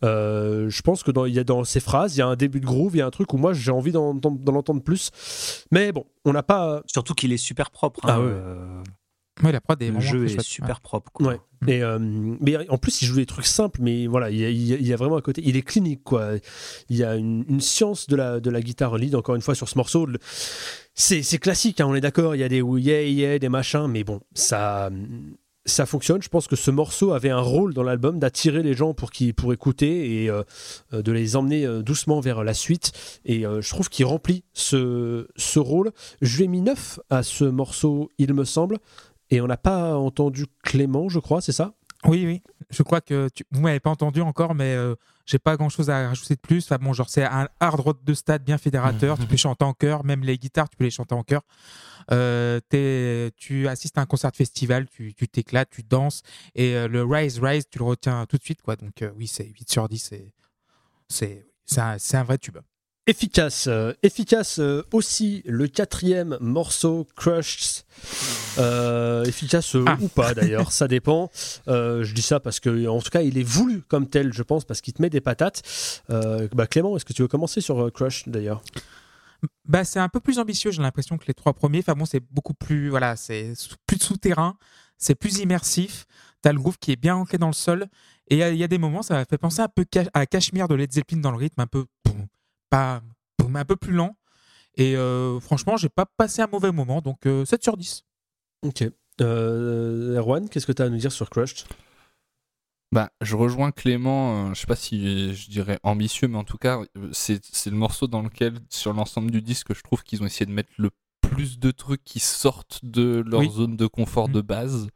Euh, 0.03 0.69
je 0.69 0.81
pense 0.81 1.03
que 1.03 1.11
dans, 1.11 1.25
il 1.25 1.33
y 1.33 1.39
a 1.39 1.43
dans 1.43 1.63
ces 1.63 1.79
phrases, 1.79 2.15
il 2.15 2.19
y 2.19 2.21
a 2.21 2.27
un 2.27 2.35
début 2.35 2.59
de 2.59 2.65
groove, 2.65 2.95
il 2.95 2.99
y 2.99 3.01
a 3.01 3.05
un 3.05 3.11
truc 3.11 3.33
où 3.33 3.37
moi 3.37 3.53
j'ai 3.53 3.71
envie 3.71 3.91
d'en 3.91 4.13
d'en 4.13 4.55
entendre 4.55 4.81
plus. 4.83 5.11
Mais 5.71 5.91
bon, 5.91 6.05
on 6.25 6.33
n'a 6.33 6.43
pas. 6.43 6.81
Surtout 6.87 7.13
qu'il 7.13 7.31
est 7.33 7.37
super 7.37 7.69
propre. 7.71 8.01
Ah 8.03 8.15
hein, 8.15 8.19
ouais. 8.19 8.31
euh, 8.31 8.83
Ouais, 9.43 9.51
la 9.51 9.61
prod 9.61 9.81
est 9.81 9.89
le 9.89 9.99
jeu 9.99 10.25
est 10.25 10.39
super 10.41 10.79
propre. 10.79 11.11
quoi. 11.11 11.27
Ouais. 11.27 11.39
Et, 11.65 11.81
euh, 11.81 11.97
mais 11.99 12.69
en 12.69 12.77
plus, 12.77 13.01
il 13.01 13.05
joue 13.07 13.15
des 13.15 13.25
trucs 13.25 13.47
simples, 13.47 13.79
mais 13.81 14.05
voilà, 14.05 14.29
il 14.29 14.37
y 14.37 14.45
a, 14.45 14.49
il 14.49 14.61
y 14.67 14.73
a- 14.73 14.77
il 14.77 14.85
y 14.85 14.93
a 14.93 14.95
vraiment 14.95 15.17
un 15.17 15.21
côté. 15.21 15.41
Il 15.43 15.57
est 15.57 15.63
clinique, 15.63 16.03
quoi. 16.03 16.33
Il 16.89 16.97
y 16.97 17.03
a 17.03 17.15
une, 17.15 17.43
une 17.49 17.59
science 17.61 18.05
de 18.07 18.15
la, 18.15 18.39
de 18.39 18.49
la 18.51 18.61
guitare 18.61 18.95
lead, 18.97 19.15
encore 19.15 19.33
une 19.33 19.41
fois, 19.41 19.55
sur 19.55 19.67
ce 19.67 19.75
morceau. 19.77 20.05
Le- 20.05 20.19
C'est 20.95 21.39
classique, 21.39 21.81
hein, 21.81 21.87
on 21.87 21.95
est 21.95 22.01
d'accord. 22.01 22.35
Il 22.35 22.39
y 22.39 22.43
a 22.43 22.49
des 22.49 22.61
yeah, 22.61 23.01
yeah, 23.03 23.39
des 23.39 23.49
machins, 23.49 23.87
mais 23.87 24.03
bon, 24.03 24.21
ça. 24.33 24.89
Ça 25.65 25.85
fonctionne. 25.85 26.21
Je 26.21 26.27
pense 26.27 26.47
que 26.47 26.57
ce 26.57 26.71
morceau 26.71 27.13
avait 27.13 27.29
un 27.29 27.39
rôle 27.39 27.73
dans 27.73 27.83
l'album 27.83 28.19
d'attirer 28.19 28.63
les 28.63 28.73
gens 28.73 28.93
pour, 28.93 29.11
qui, 29.11 29.31
pour 29.31 29.53
écouter 29.53 30.23
et 30.23 30.29
euh, 30.29 30.43
euh, 30.91 31.01
de 31.01 31.13
les 31.13 31.37
emmener 31.37 31.65
euh, 31.65 31.81
doucement 31.81 32.19
vers 32.19 32.43
la 32.43 32.53
suite. 32.53 32.91
Et 33.23 33.43
je 33.43 33.69
trouve 33.69 33.87
qu'il 33.87 34.05
remplit 34.05 34.43
ce, 34.51 35.29
ce 35.37 35.59
rôle. 35.59 35.93
Je 36.21 36.35
lui 36.35 36.43
ai 36.43 36.47
mis 36.49 36.59
9 36.59 36.99
à 37.09 37.23
ce 37.23 37.45
morceau, 37.45 38.11
il 38.17 38.33
me 38.33 38.43
semble. 38.43 38.77
Et 39.29 39.39
on 39.39 39.47
n'a 39.47 39.55
pas 39.55 39.95
entendu 39.95 40.47
Clément, 40.63 41.07
je 41.07 41.19
crois, 41.19 41.39
c'est 41.39 41.53
ça? 41.53 41.73
Oui, 42.05 42.25
oui. 42.25 42.41
Je 42.69 42.83
crois 42.83 43.01
que 43.01 43.29
tu... 43.33 43.45
vous 43.51 43.61
m'avez 43.61 43.79
pas 43.79 43.89
entendu 43.89 44.21
encore, 44.21 44.55
mais 44.55 44.73
euh, 44.73 44.95
j'ai 45.25 45.39
pas 45.39 45.55
grand 45.55 45.69
chose 45.69 45.89
à 45.89 46.07
rajouter 46.07 46.35
de 46.35 46.39
plus. 46.39 46.65
Enfin, 46.65 46.77
bon, 46.81 46.93
genre, 46.93 47.09
c'est 47.09 47.23
un 47.23 47.47
hard 47.59 47.79
rock 47.79 48.03
de 48.03 48.13
stade 48.13 48.43
bien 48.43 48.57
fédérateur. 48.57 49.17
Tu 49.17 49.25
peux 49.25 49.37
chanter 49.37 49.63
en 49.63 49.73
chœur, 49.73 50.03
même 50.03 50.23
les 50.23 50.37
guitares, 50.37 50.69
tu 50.69 50.75
peux 50.75 50.83
les 50.83 50.91
chanter 50.91 51.15
en 51.15 51.23
chœur. 51.23 51.41
Euh, 52.11 52.59
tu 53.37 53.67
assistes 53.67 53.97
à 53.97 54.01
un 54.01 54.05
concert 54.05 54.31
de 54.31 54.35
festival, 54.35 54.87
tu 54.89 55.13
t'éclates, 55.13 55.69
tu 55.69 55.83
danses. 55.83 56.23
Et 56.55 56.75
euh, 56.75 56.87
le 56.87 57.03
Rise, 57.03 57.39
Rise, 57.39 57.65
tu 57.69 57.79
le 57.79 57.85
retiens 57.85 58.25
tout 58.25 58.37
de 58.37 58.43
suite, 58.43 58.61
quoi. 58.61 58.75
Donc, 58.75 59.03
oui, 59.17 59.27
c'est 59.27 59.45
8 59.45 59.69
sur 59.69 59.87
10. 59.87 60.13
C'est, 61.09 61.45
un, 61.77 61.97
c'est 61.97 62.17
un 62.17 62.23
vrai 62.23 62.37
tube. 62.37 62.57
Efficace, 63.05 63.65
euh, 63.67 63.91
efficace 64.01 64.59
euh, 64.59 64.81
aussi 64.93 65.41
le 65.45 65.67
quatrième 65.67 66.37
morceau 66.39 67.05
Crushed. 67.17 67.83
Euh, 68.59 69.25
efficace 69.25 69.75
Ah. 69.85 69.97
ou 69.99 70.07
pas 70.07 70.33
d'ailleurs, 70.33 70.71
ça 70.71 70.87
dépend. 70.87 71.29
Je 71.67 72.13
dis 72.13 72.21
ça 72.21 72.39
parce 72.39 72.61
que 72.61 72.87
en 72.87 73.01
tout 73.01 73.09
cas 73.09 73.21
il 73.21 73.37
est 73.37 73.43
voulu 73.43 73.81
comme 73.81 74.07
tel, 74.09 74.31
je 74.31 74.41
pense, 74.41 74.63
parce 74.63 74.79
qu'il 74.79 74.93
te 74.93 75.01
met 75.01 75.09
des 75.09 75.19
patates. 75.19 75.63
Bah, 76.07 76.65
Clément, 76.67 76.95
est-ce 76.95 77.03
que 77.03 77.11
tu 77.13 77.21
veux 77.23 77.27
commencer 77.27 77.59
sur 77.59 77.81
euh, 77.87 77.89
Crush 77.91 78.27
d'ailleurs? 78.29 78.61
Bah, 79.67 79.83
c'est 79.83 79.99
un 79.99 80.07
peu 80.07 80.21
plus 80.21 80.39
ambitieux, 80.39 80.71
j'ai 80.71 80.81
l'impression, 80.81 81.17
que 81.17 81.25
les 81.27 81.33
trois 81.33 81.51
premiers. 81.51 81.79
Enfin 81.79 81.95
bon, 81.95 82.05
c'est 82.05 82.21
beaucoup 82.31 82.53
plus, 82.53 82.87
voilà, 82.89 83.17
c'est 83.17 83.51
plus 83.85 83.97
de 83.97 84.03
souterrain, 84.03 84.55
c'est 84.97 85.15
plus 85.15 85.39
immersif. 85.39 86.05
T'as 86.41 86.53
le 86.53 86.59
groove 86.59 86.77
qui 86.79 86.93
est 86.93 86.95
bien 86.95 87.15
ancré 87.17 87.37
dans 87.37 87.47
le 87.47 87.53
sol. 87.53 87.87
Et 88.29 88.35
il 88.35 88.37
y, 88.37 88.43
a- 88.43 88.49
il 88.51 88.57
y 88.57 88.63
a 88.63 88.69
des 88.69 88.77
moments, 88.77 89.01
ça 89.03 89.15
m'a 89.15 89.25
fait 89.25 89.37
penser 89.37 89.59
un 89.61 89.67
peu 89.67 89.85
à 90.13 90.25
Cashmere 90.25 90.69
de 90.69 90.75
Led 90.75 90.93
Zeppelin 90.93 91.19
dans 91.19 91.31
le 91.31 91.37
rythme, 91.37 91.59
un 91.59 91.67
peu, 91.67 91.85
pas, 92.73 93.01
boum, 93.39 93.55
un 93.55 93.65
peu 93.65 93.75
plus 93.75 93.93
lent. 93.93 94.15
Et 94.75 94.95
euh, 94.97 95.39
franchement, 95.39 95.77
j'ai 95.77 95.89
pas 95.89 96.05
passé 96.17 96.41
un 96.41 96.47
mauvais 96.47 96.71
moment, 96.71 97.01
donc 97.01 97.25
euh, 97.27 97.45
7 97.45 97.61
sur 97.63 97.77
10. 97.77 98.03
Ok. 98.63 98.83
Euh, 99.21 100.17
Erwan, 100.17 100.49
qu'est-ce 100.49 100.65
que 100.65 100.71
tu 100.71 100.81
as 100.81 100.85
à 100.85 100.89
nous 100.89 100.97
dire 100.97 101.11
sur 101.11 101.29
Crushed? 101.29 101.67
Bah, 102.91 103.11
je 103.21 103.35
rejoins 103.35 103.71
Clément, 103.71 104.49
euh, 104.49 104.53
je 104.53 104.61
sais 104.61 104.67
pas 104.67 104.75
si 104.75 105.33
je 105.35 105.49
dirais 105.49 105.79
ambitieux, 105.83 106.27
mais 106.27 106.37
en 106.37 106.43
tout 106.43 106.57
cas, 106.57 106.79
euh, 106.97 107.09
c'est 107.11 107.43
c'est 107.45 107.69
le 107.69 107.75
morceau 107.75 108.07
dans 108.07 108.21
lequel, 108.21 108.59
sur 108.69 108.93
l'ensemble 108.93 109.29
du 109.31 109.41
disque, 109.41 109.73
je 109.75 109.81
trouve 109.81 110.03
qu'ils 110.03 110.21
ont 110.23 110.25
essayé 110.25 110.45
de 110.45 110.51
mettre 110.51 110.71
le 110.77 110.89
plus 111.21 111.59
de 111.59 111.71
trucs 111.71 112.03
qui 112.03 112.19
sortent 112.19 112.79
de 112.83 113.23
leur 113.27 113.39
Oui. 113.41 113.49
zone 113.51 113.77
de 113.77 113.87
confort 113.87 114.27
Mhm. 114.27 114.33
de 114.33 114.41
base. 114.41 114.87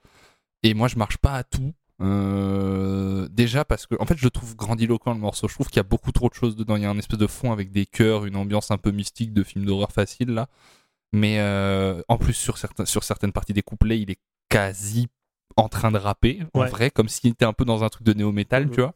Et 0.64 0.74
moi, 0.74 0.88
je 0.88 0.96
marche 0.98 1.18
pas 1.18 1.34
à 1.34 1.44
tout. 1.44 1.74
Euh, 2.02 3.28
déjà 3.30 3.66
parce 3.66 3.86
que, 3.88 3.96
en 4.00 4.06
fait, 4.06 4.18
je 4.18 4.28
trouve 4.28 4.56
grandiloquent 4.56 5.14
le 5.14 5.20
morceau. 5.20 5.48
Je 5.48 5.54
trouve 5.54 5.68
qu'il 5.68 5.78
y 5.78 5.80
a 5.80 5.84
beaucoup 5.84 6.12
trop 6.12 6.30
de 6.30 6.34
choses 6.34 6.56
dedans. 6.56 6.76
Il 6.76 6.84
y 6.84 6.86
a 6.86 6.90
un 6.90 6.98
espèce 6.98 7.20
de 7.20 7.28
fond 7.28 7.52
avec 7.52 7.72
des 7.72 7.86
chœurs, 7.86 8.26
une 8.26 8.36
ambiance 8.36 8.72
un 8.72 8.78
peu 8.78 8.92
mystique 8.92 9.34
de 9.34 9.44
film 9.44 9.66
d'horreur 9.66 9.92
facile 9.92 10.30
là. 10.30 10.48
Mais 11.14 11.40
euh, 11.40 12.02
en 12.10 12.18
plus, 12.18 12.34
sur, 12.34 12.58
certains, 12.58 12.86
sur 12.86 13.04
certaines 13.04 13.32
parties 13.32 13.54
des 13.54 13.62
couplets, 13.64 14.00
il 14.00 14.12
est 14.12 14.20
quasi 14.50 15.08
en 15.56 15.70
train 15.70 15.92
de 15.92 15.98
rapper, 15.98 16.44
en 16.54 16.62
Ouais. 16.62 16.70
vrai, 16.70 16.92
comme 16.92 17.08
s'il 17.10 17.32
était 17.32 17.46
un 17.46 17.54
peu 17.54 17.66
dans 17.66 17.84
un 17.84 17.90
truc 17.90 18.06
de 18.06 18.14
néo-metal, 18.14 18.66
Mhm. 18.66 18.72
tu 18.72 18.82
vois. 18.82 18.94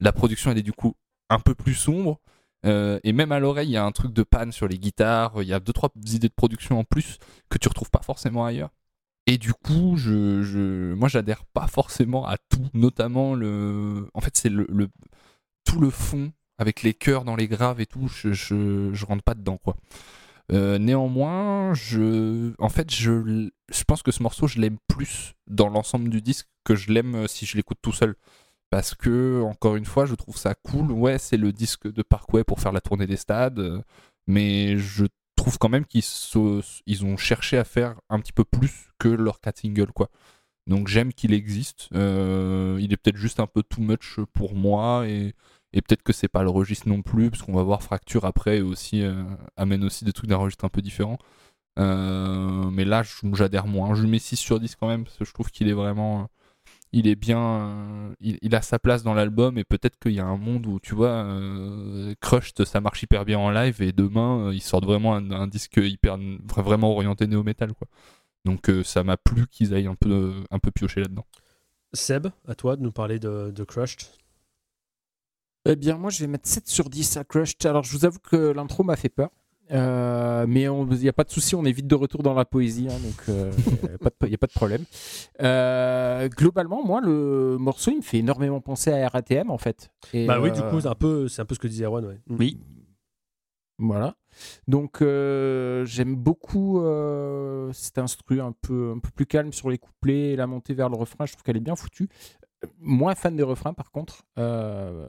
La 0.00 0.12
production, 0.12 0.50
elle 0.50 0.58
est 0.58 0.62
du 0.62 0.72
coup 0.72 0.94
un 1.28 1.40
peu 1.40 1.54
plus 1.54 1.74
sombre. 1.74 2.20
Euh, 2.64 2.98
et 3.04 3.12
même 3.12 3.30
à 3.32 3.38
l'oreille, 3.40 3.68
il 3.68 3.72
y 3.72 3.76
a 3.76 3.84
un 3.84 3.92
truc 3.92 4.12
de 4.12 4.22
panne 4.22 4.50
sur 4.52 4.66
les 4.68 4.78
guitares. 4.78 5.34
Il 5.42 5.48
y 5.48 5.52
a 5.52 5.60
deux, 5.60 5.72
trois 5.72 5.90
idées 6.06 6.28
de 6.28 6.34
production 6.34 6.78
en 6.78 6.84
plus 6.84 7.18
que 7.50 7.58
tu 7.58 7.68
retrouves 7.68 7.90
pas 7.90 8.00
forcément 8.02 8.44
ailleurs. 8.46 8.70
Et 9.30 9.36
du 9.36 9.52
coup, 9.52 9.96
je, 9.98 10.42
je, 10.42 10.94
moi, 10.94 11.06
j'adhère 11.08 11.44
pas 11.44 11.66
forcément 11.66 12.26
à 12.26 12.38
tout, 12.38 12.66
notamment 12.72 13.34
le. 13.34 14.08
En 14.14 14.22
fait, 14.22 14.34
c'est 14.34 14.48
le, 14.48 14.66
tout 15.64 15.80
le 15.80 15.90
fond 15.90 16.32
avec 16.56 16.82
les 16.82 16.94
chœurs 16.94 17.24
dans 17.24 17.36
les 17.36 17.46
graves 17.46 17.78
et 17.78 17.84
tout. 17.84 18.08
Je, 18.08 18.32
je, 18.32 18.90
je 18.94 19.04
rentre 19.04 19.22
pas 19.22 19.34
dedans, 19.34 19.58
quoi. 19.58 19.76
Euh, 20.50 20.78
néanmoins, 20.78 21.74
je, 21.74 22.54
en 22.58 22.70
fait, 22.70 22.90
je, 22.90 23.50
je 23.70 23.84
pense 23.84 24.02
que 24.02 24.12
ce 24.12 24.22
morceau, 24.22 24.46
je 24.46 24.60
l'aime 24.60 24.78
plus 24.88 25.34
dans 25.46 25.68
l'ensemble 25.68 26.08
du 26.08 26.22
disque 26.22 26.48
que 26.64 26.74
je 26.74 26.90
l'aime 26.90 27.14
euh, 27.14 27.26
si 27.26 27.44
je 27.44 27.58
l'écoute 27.58 27.78
tout 27.82 27.92
seul. 27.92 28.14
Parce 28.70 28.94
que, 28.94 29.42
encore 29.42 29.76
une 29.76 29.84
fois, 29.84 30.06
je 30.06 30.14
trouve 30.14 30.38
ça 30.38 30.54
cool. 30.54 30.90
Ouais, 30.90 31.18
c'est 31.18 31.36
le 31.36 31.52
disque 31.52 31.86
de 31.92 32.02
Parkway 32.02 32.44
pour 32.44 32.60
faire 32.60 32.72
la 32.72 32.80
tournée 32.80 33.06
des 33.06 33.16
stades. 33.16 33.58
euh, 33.58 33.82
Mais 34.26 34.78
je 34.78 35.04
trouve 35.48 35.58
quand 35.58 35.70
même 35.70 35.86
qu'ils 35.86 36.02
ils 36.86 37.04
ont 37.06 37.16
cherché 37.16 37.56
à 37.56 37.64
faire 37.64 37.98
un 38.10 38.20
petit 38.20 38.32
peu 38.32 38.44
plus 38.44 38.88
que 38.98 39.08
leur 39.08 39.40
4 39.40 39.58
singles, 39.58 39.92
quoi. 39.92 40.10
Donc 40.66 40.88
j'aime 40.88 41.14
qu'il 41.14 41.32
existe. 41.32 41.88
Euh, 41.94 42.78
il 42.80 42.92
est 42.92 42.98
peut-être 42.98 43.16
juste 43.16 43.40
un 43.40 43.46
peu 43.46 43.62
too 43.62 43.80
much 43.80 44.20
pour 44.34 44.54
moi 44.54 45.08
et, 45.08 45.34
et 45.72 45.80
peut-être 45.80 46.02
que 46.02 46.12
c'est 46.12 46.28
pas 46.28 46.42
le 46.42 46.50
registre 46.50 46.86
non 46.88 47.00
plus, 47.00 47.30
parce 47.30 47.42
qu'on 47.42 47.54
va 47.54 47.62
voir 47.62 47.82
Fracture 47.82 48.26
après 48.26 48.58
et 48.58 48.62
aussi 48.62 49.02
euh, 49.02 49.24
amène 49.56 49.84
aussi 49.84 50.04
des 50.04 50.12
trucs 50.12 50.28
d'un 50.28 50.36
registre 50.36 50.66
un 50.66 50.68
peu 50.68 50.82
différent. 50.82 51.18
Euh, 51.78 52.70
mais 52.70 52.84
là, 52.84 53.02
j'adhère 53.32 53.66
moins. 53.66 53.94
Je 53.94 54.02
mets 54.06 54.18
6 54.18 54.36
sur 54.36 54.60
10 54.60 54.76
quand 54.76 54.88
même, 54.88 55.04
parce 55.04 55.16
que 55.16 55.24
je 55.24 55.32
trouve 55.32 55.50
qu'il 55.50 55.68
est 55.68 55.72
vraiment. 55.72 56.28
Il 56.92 57.06
est 57.06 57.16
bien. 57.16 57.38
euh, 57.40 58.14
il, 58.20 58.38
il 58.42 58.54
a 58.54 58.62
sa 58.62 58.78
place 58.78 59.02
dans 59.02 59.14
l'album, 59.14 59.58
et 59.58 59.64
peut-être 59.64 59.98
qu'il 59.98 60.12
y 60.12 60.20
a 60.20 60.26
un 60.26 60.36
monde 60.38 60.66
où, 60.66 60.80
tu 60.80 60.94
vois, 60.94 61.10
euh, 61.10 62.14
Crushed, 62.20 62.64
ça 62.64 62.80
marche 62.80 63.02
hyper 63.02 63.24
bien 63.24 63.38
en 63.38 63.50
live, 63.50 63.82
et 63.82 63.92
demain, 63.92 64.48
euh, 64.48 64.54
ils 64.54 64.62
sortent 64.62 64.86
vraiment 64.86 65.14
un, 65.14 65.30
un 65.30 65.46
disque 65.46 65.76
hyper. 65.78 66.16
vra- 66.18 66.62
vraiment 66.62 66.92
orienté 66.92 67.26
néo-metal, 67.26 67.74
quoi. 67.74 67.88
Donc 68.44 68.70
euh, 68.70 68.82
ça 68.84 69.04
m'a 69.04 69.16
plu 69.18 69.46
qu'ils 69.48 69.74
aillent 69.74 69.86
un 69.88 69.94
peu, 69.96 70.34
un 70.50 70.58
peu 70.58 70.70
piocher 70.70 71.00
là-dedans. 71.02 71.26
Seb, 71.92 72.28
à 72.46 72.54
toi 72.54 72.76
de 72.76 72.82
nous 72.82 72.92
parler 72.92 73.18
de, 73.18 73.50
de 73.50 73.64
Crushed. 73.64 74.02
Eh 75.66 75.76
bien, 75.76 75.96
moi, 75.98 76.10
je 76.10 76.20
vais 76.20 76.26
mettre 76.26 76.48
7 76.48 76.66
sur 76.68 76.88
10 76.88 77.16
à 77.16 77.24
Crushed. 77.24 77.64
Alors, 77.66 77.82
je 77.84 77.92
vous 77.96 78.04
avoue 78.04 78.20
que 78.20 78.36
l'intro 78.52 78.84
m'a 78.84 78.96
fait 78.96 79.08
peur. 79.08 79.30
Euh, 79.70 80.46
mais 80.48 80.62
il 80.62 80.98
n'y 80.98 81.08
a 81.08 81.12
pas 81.12 81.24
de 81.24 81.30
souci, 81.30 81.54
on 81.54 81.64
est 81.64 81.72
vite 81.72 81.86
de 81.86 81.94
retour 81.94 82.22
dans 82.22 82.34
la 82.34 82.44
poésie, 82.44 82.88
hein, 82.90 82.98
donc 83.02 83.22
il 83.26 84.28
n'y 84.28 84.34
a, 84.34 84.38
pas 84.38 84.46
de 84.46 84.52
problème. 84.52 84.84
Euh, 85.42 86.28
globalement, 86.28 86.84
moi, 86.84 87.00
le 87.00 87.56
morceau, 87.58 87.90
il 87.90 87.98
me 87.98 88.02
fait 88.02 88.18
énormément 88.18 88.60
penser 88.60 88.90
à 88.92 89.08
RATM, 89.08 89.50
en 89.50 89.58
fait. 89.58 89.90
Et, 90.12 90.26
Bah 90.26 90.40
oui, 90.40 90.50
du 90.52 90.60
euh, 90.60 90.70
coup, 90.70 90.80
c'est 90.80 90.88
un 90.88 90.94
peu, 90.94 91.28
c'est 91.28 91.42
un 91.42 91.44
peu 91.44 91.54
ce 91.54 91.60
que 91.60 91.68
disait 91.68 91.84
Erwan. 91.84 92.04
Ouais. 92.06 92.20
Mm. 92.26 92.36
Oui. 92.38 92.58
Voilà. 93.78 94.16
Donc 94.66 95.02
euh, 95.02 95.84
j'aime 95.84 96.16
beaucoup 96.16 96.80
euh, 96.80 97.72
cet 97.72 97.98
instru 97.98 98.40
un 98.40 98.52
peu, 98.52 98.92
un 98.96 98.98
peu 98.98 99.10
plus 99.10 99.26
calme 99.26 99.52
sur 99.52 99.70
les 99.70 99.78
couplets 99.78 100.32
et 100.32 100.36
la 100.36 100.46
montée 100.46 100.74
vers 100.74 100.88
le 100.88 100.96
refrain. 100.96 101.26
Je 101.26 101.32
trouve 101.32 101.44
qu'elle 101.44 101.56
est 101.56 101.60
bien 101.60 101.76
foutue. 101.76 102.08
Euh, 102.64 102.68
Moins 102.80 103.14
fan 103.14 103.36
des 103.36 103.42
refrains 103.44 103.74
par 103.74 103.92
contre. 103.92 104.24
Euh, 104.38 105.08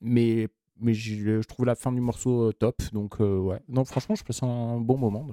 mais 0.00 0.48
mais 0.80 0.94
je, 0.94 1.40
je 1.40 1.46
trouve 1.46 1.66
la 1.66 1.74
fin 1.74 1.92
du 1.92 2.00
morceau 2.00 2.48
euh, 2.48 2.52
top. 2.52 2.82
Donc 2.92 3.20
euh, 3.20 3.38
ouais. 3.38 3.60
Non, 3.68 3.84
franchement, 3.84 4.14
je 4.14 4.24
passe 4.24 4.42
un 4.42 4.78
bon 4.80 4.98
moment. 4.98 5.26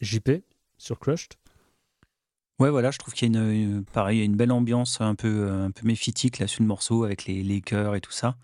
JP 0.00 0.30
sur 0.78 0.98
Crushed? 0.98 1.32
Ouais, 2.58 2.70
voilà, 2.70 2.90
je 2.90 2.98
trouve 2.98 3.12
qu'il 3.12 3.32
y 3.34 3.36
a 3.36 3.40
une, 3.40 3.50
une- 3.50 3.84
pareil, 3.84 4.16
il 4.18 4.20
y 4.20 4.22
a 4.22 4.24
une 4.24 4.36
belle 4.36 4.50
ambiance 4.52 5.00
un 5.02 5.14
peu, 5.14 5.50
un 5.50 5.70
peu 5.70 5.86
méphitique 5.86 6.38
là 6.38 6.46
sur 6.46 6.62
le 6.62 6.66
morceau 6.68 7.04
avec 7.04 7.26
les, 7.26 7.42
les 7.42 7.60
chœurs 7.60 7.94
et 7.94 8.00
tout 8.00 8.12
ça. 8.12 8.36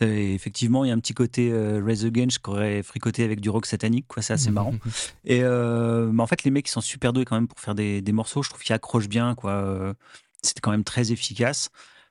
Effectivement, 0.00 0.84
il 0.84 0.88
y 0.88 0.90
a 0.90 0.94
un 0.94 0.98
petit 1.00 1.14
côté 1.14 1.50
euh, 1.50 1.82
Raise 1.82 2.04
Against 2.04 2.38
qui 2.40 2.50
aurait 2.50 2.82
fricoté 2.82 3.24
avec 3.24 3.40
du 3.40 3.48
rock 3.48 3.64
satanique, 3.64 4.06
quoi. 4.06 4.22
C'est 4.22 4.34
assez 4.34 4.50
marrant. 4.50 4.74
Et 5.24 5.42
euh, 5.42 6.12
mais 6.12 6.22
en 6.22 6.26
fait, 6.26 6.44
les 6.44 6.50
mecs, 6.50 6.68
ils 6.68 6.70
sont 6.70 6.82
super 6.82 7.14
doués 7.14 7.24
quand 7.24 7.34
même 7.34 7.48
pour 7.48 7.58
faire 7.58 7.74
des, 7.74 8.02
des 8.02 8.12
morceaux. 8.12 8.42
Je 8.42 8.50
trouve 8.50 8.62
qu'ils 8.62 8.74
accrochent 8.74 9.08
bien, 9.08 9.34
quoi. 9.34 9.52
Euh, 9.52 9.94
C'était 10.42 10.60
quand 10.60 10.70
même 10.70 10.84
très 10.84 11.12
efficace. 11.12 11.70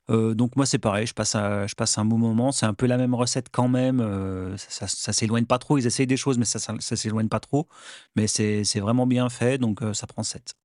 Euh, 0.09 0.35
donc 0.35 0.55
moi, 0.55 0.65
c'est 0.65 0.77
pareil. 0.77 1.07
Je 1.07 1.13
passe, 1.13 1.35
un 1.35 2.05
bon 2.05 2.17
moment. 2.17 2.51
C'est 2.51 2.65
un 2.65 2.73
peu 2.73 2.85
la 2.85 2.97
même 2.97 3.15
recette 3.15 3.47
quand 3.51 3.67
même. 3.67 3.99
Euh, 3.99 4.55
ça, 4.57 4.87
s'éloigne 5.13 5.45
pas 5.45 5.59
trop. 5.59 5.77
Ils 5.77 5.87
essayent 5.87 6.07
des 6.07 6.17
choses, 6.17 6.37
mais 6.37 6.45
ça, 6.45 6.59
s'éloigne 6.79 7.29
pas 7.29 7.39
trop. 7.39 7.67
Mais 8.15 8.27
c'est 8.27 8.79
vraiment 8.79 9.07
bien 9.07 9.29
fait, 9.29 9.57
donc 9.57 9.81
euh, 9.81 9.93
ça 9.93 10.07
prend 10.07 10.23
7. 10.23 10.55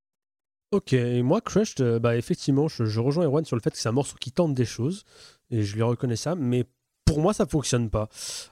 Ok, 0.73 0.93
et 0.93 1.23
moi, 1.23 1.41
Crushed, 1.41 1.81
euh, 1.81 1.99
bah, 1.99 2.17
effectivement, 2.17 2.69
je, 2.69 2.85
je 2.85 3.01
rejoins 3.01 3.25
Erwan 3.25 3.45
sur 3.45 3.57
le 3.57 3.63
fait 3.63 3.71
que 3.71 3.79
c'est 3.79 3.89
un 3.89 3.93
morceau 3.93 4.17
qui 4.21 4.31
tente 4.31 4.55
des 4.55 4.65
choses, 4.65 5.05
et 5.51 5.65
je 5.65 5.75
lui 5.75 5.83
reconnais 5.83 6.15
ça, 6.15 6.37
mais 6.37 6.65
pour 7.11 7.21
moi, 7.21 7.35
ça 7.35 7.45
fonctionne 7.45 7.91
pas. 7.91 8.09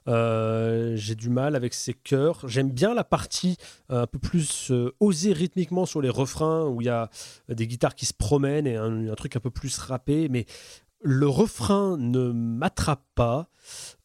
Euh, 0.09 0.97
J'ai 0.97 1.15
du 1.15 1.31
mal 1.31 1.55
avec 1.55 1.75
ses 1.75 1.95
chœurs. 1.95 2.41
J'aime 2.49 2.73
bien 2.73 2.93
la 2.93 3.05
partie 3.05 3.57
euh, 3.93 4.03
un 4.03 4.07
peu 4.09 4.19
plus 4.19 4.73
euh, 4.73 4.93
osée 4.99 5.33
rythmiquement 5.33 5.87
sur 5.87 6.01
les 6.01 6.09
refrains, 6.09 6.67
où 6.67 6.81
il 6.81 6.87
y 6.87 6.91
a 6.91 7.09
des 7.49 7.69
guitares 7.69 7.95
qui 7.95 8.05
se 8.05 8.13
promènent 8.13 8.67
et 8.67 8.75
un, 8.75 9.15
truc 9.15 9.37
un 9.37 9.41
peu 9.41 9.51
plus 9.51 9.79
rappé, 9.79 10.29
mais 10.29 10.45
le 11.03 11.29
refrain 11.29 11.97
ne 11.99 12.33
m'attrape 12.33 13.05
pas. 13.15 13.49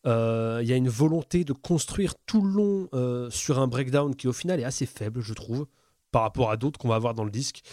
Il 0.05 0.67
y 0.67 0.73
a 0.73 0.75
une 0.75 0.89
volonté 0.89 1.45
de 1.45 1.53
construire 1.53 2.13
tout 2.27 2.43
le 2.43 2.51
long 2.51 3.29
sur 3.31 3.57
un 3.57 3.67
breakdown 3.67 4.15
qui, 4.15 4.27
au 4.27 4.33
final, 4.33 4.59
est 4.59 4.65
assez 4.65 4.85
faible, 4.85 5.21
je 5.21 5.33
trouve, 5.33 5.65
par 6.11 6.21
rapport 6.21 6.51
à 6.51 6.57
d'autres 6.57 6.77
qu'on 6.77 6.89
va 6.89 6.95
avoir 6.95 7.15
dans 7.15 7.25
le 7.25 7.31
disque. 7.31 7.63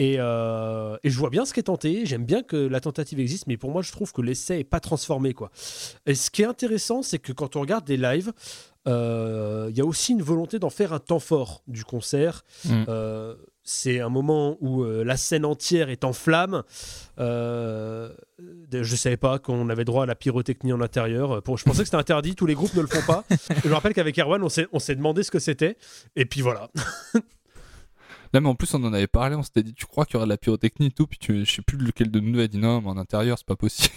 Et, 0.00 0.16
euh, 0.18 0.96
et 1.02 1.10
je 1.10 1.18
vois 1.18 1.28
bien 1.28 1.44
ce 1.44 1.52
qui 1.52 1.60
est 1.60 1.64
tenté. 1.64 2.06
J'aime 2.06 2.24
bien 2.24 2.42
que 2.42 2.56
la 2.56 2.80
tentative 2.80 3.20
existe, 3.20 3.46
mais 3.46 3.58
pour 3.58 3.70
moi, 3.70 3.82
je 3.82 3.92
trouve 3.92 4.14
que 4.14 4.22
l'essai 4.22 4.60
est 4.60 4.64
pas 4.64 4.80
transformé. 4.80 5.34
Quoi. 5.34 5.50
Et 6.06 6.14
ce 6.14 6.30
qui 6.30 6.40
est 6.40 6.46
intéressant, 6.46 7.02
c'est 7.02 7.18
que 7.18 7.32
quand 7.32 7.54
on 7.54 7.60
regarde 7.60 7.84
des 7.84 7.98
lives, 7.98 8.32
euh, 8.88 9.66
il 9.68 9.76
y 9.76 9.82
a 9.82 9.84
aussi 9.84 10.12
une 10.12 10.22
volonté 10.22 10.58
d'en 10.58 10.70
faire 10.70 10.94
un 10.94 11.00
temps 11.00 11.18
fort 11.18 11.62
du 11.68 11.84
concert. 11.84 12.46
Mm. 12.64 12.84
Euh, 12.88 13.34
c'est 13.62 14.00
un 14.00 14.08
moment 14.08 14.56
où 14.62 14.84
la 14.84 15.18
scène 15.18 15.44
entière 15.44 15.90
est 15.90 16.02
en 16.02 16.14
flammes. 16.14 16.62
Euh, 17.18 18.10
je 18.72 18.96
savais 18.96 19.18
pas 19.18 19.38
qu'on 19.38 19.68
avait 19.68 19.84
droit 19.84 20.04
à 20.04 20.06
la 20.06 20.14
pyrotechnie 20.14 20.72
en 20.72 20.80
intérieur. 20.80 21.42
Pour- 21.42 21.58
je 21.58 21.64
pensais 21.64 21.80
que 21.80 21.84
c'était 21.84 21.98
interdit, 21.98 22.34
tous 22.34 22.46
les 22.46 22.54
groupes 22.54 22.74
ne 22.74 22.80
le 22.80 22.86
font 22.88 23.06
pas. 23.06 23.24
je 23.62 23.68
me 23.68 23.74
rappelle 23.74 23.92
qu'avec 23.92 24.18
Erwan, 24.18 24.42
on 24.42 24.48
s'est 24.48 24.94
demandé 24.94 25.22
ce 25.22 25.30
que 25.30 25.38
c'était. 25.38 25.76
Et 26.16 26.24
puis 26.24 26.40
voilà. 26.40 26.70
Là, 28.32 28.40
mais 28.40 28.48
en 28.48 28.54
plus, 28.54 28.72
on 28.74 28.84
en 28.84 28.92
avait 28.92 29.06
parlé, 29.06 29.34
on 29.36 29.42
s'était 29.42 29.62
dit, 29.62 29.74
tu 29.74 29.86
crois 29.86 30.04
qu'il 30.04 30.14
y 30.14 30.16
aura 30.18 30.24
de 30.26 30.30
la 30.30 30.36
pyrotechnie 30.38 30.86
et 30.86 30.90
tout, 30.90 31.06
puis 31.06 31.18
tu, 31.18 31.44
je 31.44 31.50
sais 31.52 31.62
plus 31.62 31.78
lequel 31.78 32.10
de 32.10 32.20
nous 32.20 32.38
a 32.40 32.46
dit 32.46 32.58
non, 32.58 32.80
mais 32.80 32.88
en 32.88 32.96
intérieur, 32.96 33.36
c'est 33.38 33.46
pas 33.46 33.56
possible. 33.56 33.92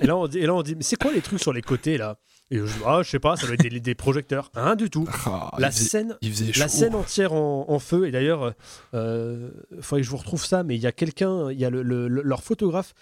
Et 0.00 0.06
là, 0.06 0.16
on 0.16 0.26
dit, 0.28 0.38
et 0.38 0.46
là, 0.46 0.54
on 0.54 0.62
dit 0.62 0.74
mais 0.76 0.82
c'est 0.82 0.96
quoi 0.96 1.12
les 1.12 1.20
trucs 1.22 1.40
sur 1.40 1.52
les 1.52 1.62
côtés 1.62 1.98
là? 1.98 2.18
Et 2.50 2.58
je 2.58 2.64
ah, 2.86 3.02
je 3.02 3.10
sais 3.10 3.18
pas, 3.18 3.36
ça 3.36 3.46
doit 3.46 3.54
être 3.56 3.62
des, 3.68 3.80
des 3.80 3.94
projecteurs. 3.94 4.50
Rien 4.54 4.74
du 4.74 4.88
tout. 4.88 5.06
Ah, 5.26 5.50
la 5.58 5.70
faisait, 5.70 5.84
scène, 5.88 6.16
la 6.56 6.68
scène 6.68 6.94
entière 6.94 7.34
en, 7.34 7.66
en 7.68 7.78
feu. 7.78 8.06
Et 8.06 8.10
d'ailleurs, 8.10 8.54
il 8.94 9.50
faudrait 9.82 10.00
que 10.00 10.06
je 10.06 10.10
vous 10.10 10.16
retrouve 10.16 10.44
ça, 10.44 10.62
mais 10.62 10.74
il 10.76 10.80
y 10.80 10.86
a 10.86 10.92
quelqu'un, 10.92 11.50
il 11.50 11.58
y 11.60 11.64
a 11.66 11.70
le- 11.70 11.82
le- 11.82 12.08
le- 12.08 12.22
leur 12.22 12.42
photographe 12.42 12.94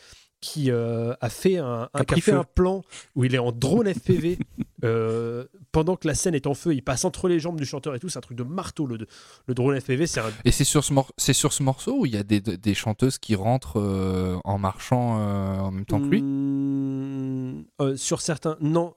qui 0.46 0.70
euh, 0.70 1.14
a 1.20 1.28
fait 1.28 1.56
un, 1.58 1.88
un- 1.92 1.98
Qui 1.98 1.98
a 1.98 2.00
a 2.00 2.04
pris 2.04 2.20
fait 2.20 2.32
un 2.32 2.44
plan 2.44 2.82
où 3.14 3.24
il 3.24 3.34
est 3.34 3.38
en 3.38 3.52
drone 3.52 3.92
FPV 3.92 4.38
euh, 4.84 5.44
pendant 5.72 5.96
que 5.96 6.06
la 6.06 6.14
scène 6.14 6.34
est 6.34 6.46
en 6.46 6.54
feu. 6.54 6.74
Il 6.74 6.82
passe 6.82 7.04
entre 7.04 7.28
les 7.28 7.40
jambes 7.40 7.58
du 7.58 7.66
chanteur 7.66 7.94
et 7.94 7.98
tout. 7.98 8.08
C'est 8.08 8.18
un 8.18 8.22
truc 8.22 8.38
de 8.38 8.42
marteau. 8.44 8.86
Le, 8.86 8.98
le 9.46 9.54
drone 9.54 9.78
FPV, 9.80 10.06
c'est 10.06 10.20
un. 10.20 10.30
Et 10.44 10.50
c'est 10.52 10.64
sur, 10.64 10.84
ce 10.84 10.92
c'est 11.16 11.32
sur 11.32 11.52
ce 11.52 11.62
morceau 11.62 12.00
où 12.00 12.06
il 12.06 12.14
y 12.14 12.16
a 12.18 12.22
des, 12.22 12.40
des 12.40 12.74
chanteuses 12.74 13.18
qui 13.18 13.34
rentrent 13.34 13.80
euh, 13.80 14.36
en 14.44 14.58
marchant 14.58 15.16
en 15.16 15.70
même 15.70 15.84
temps 15.86 16.00
que 16.00 16.06
lui? 16.06 16.22
Euh, 17.80 17.96
sur 17.96 18.20
certains, 18.20 18.56
non. 18.60 18.94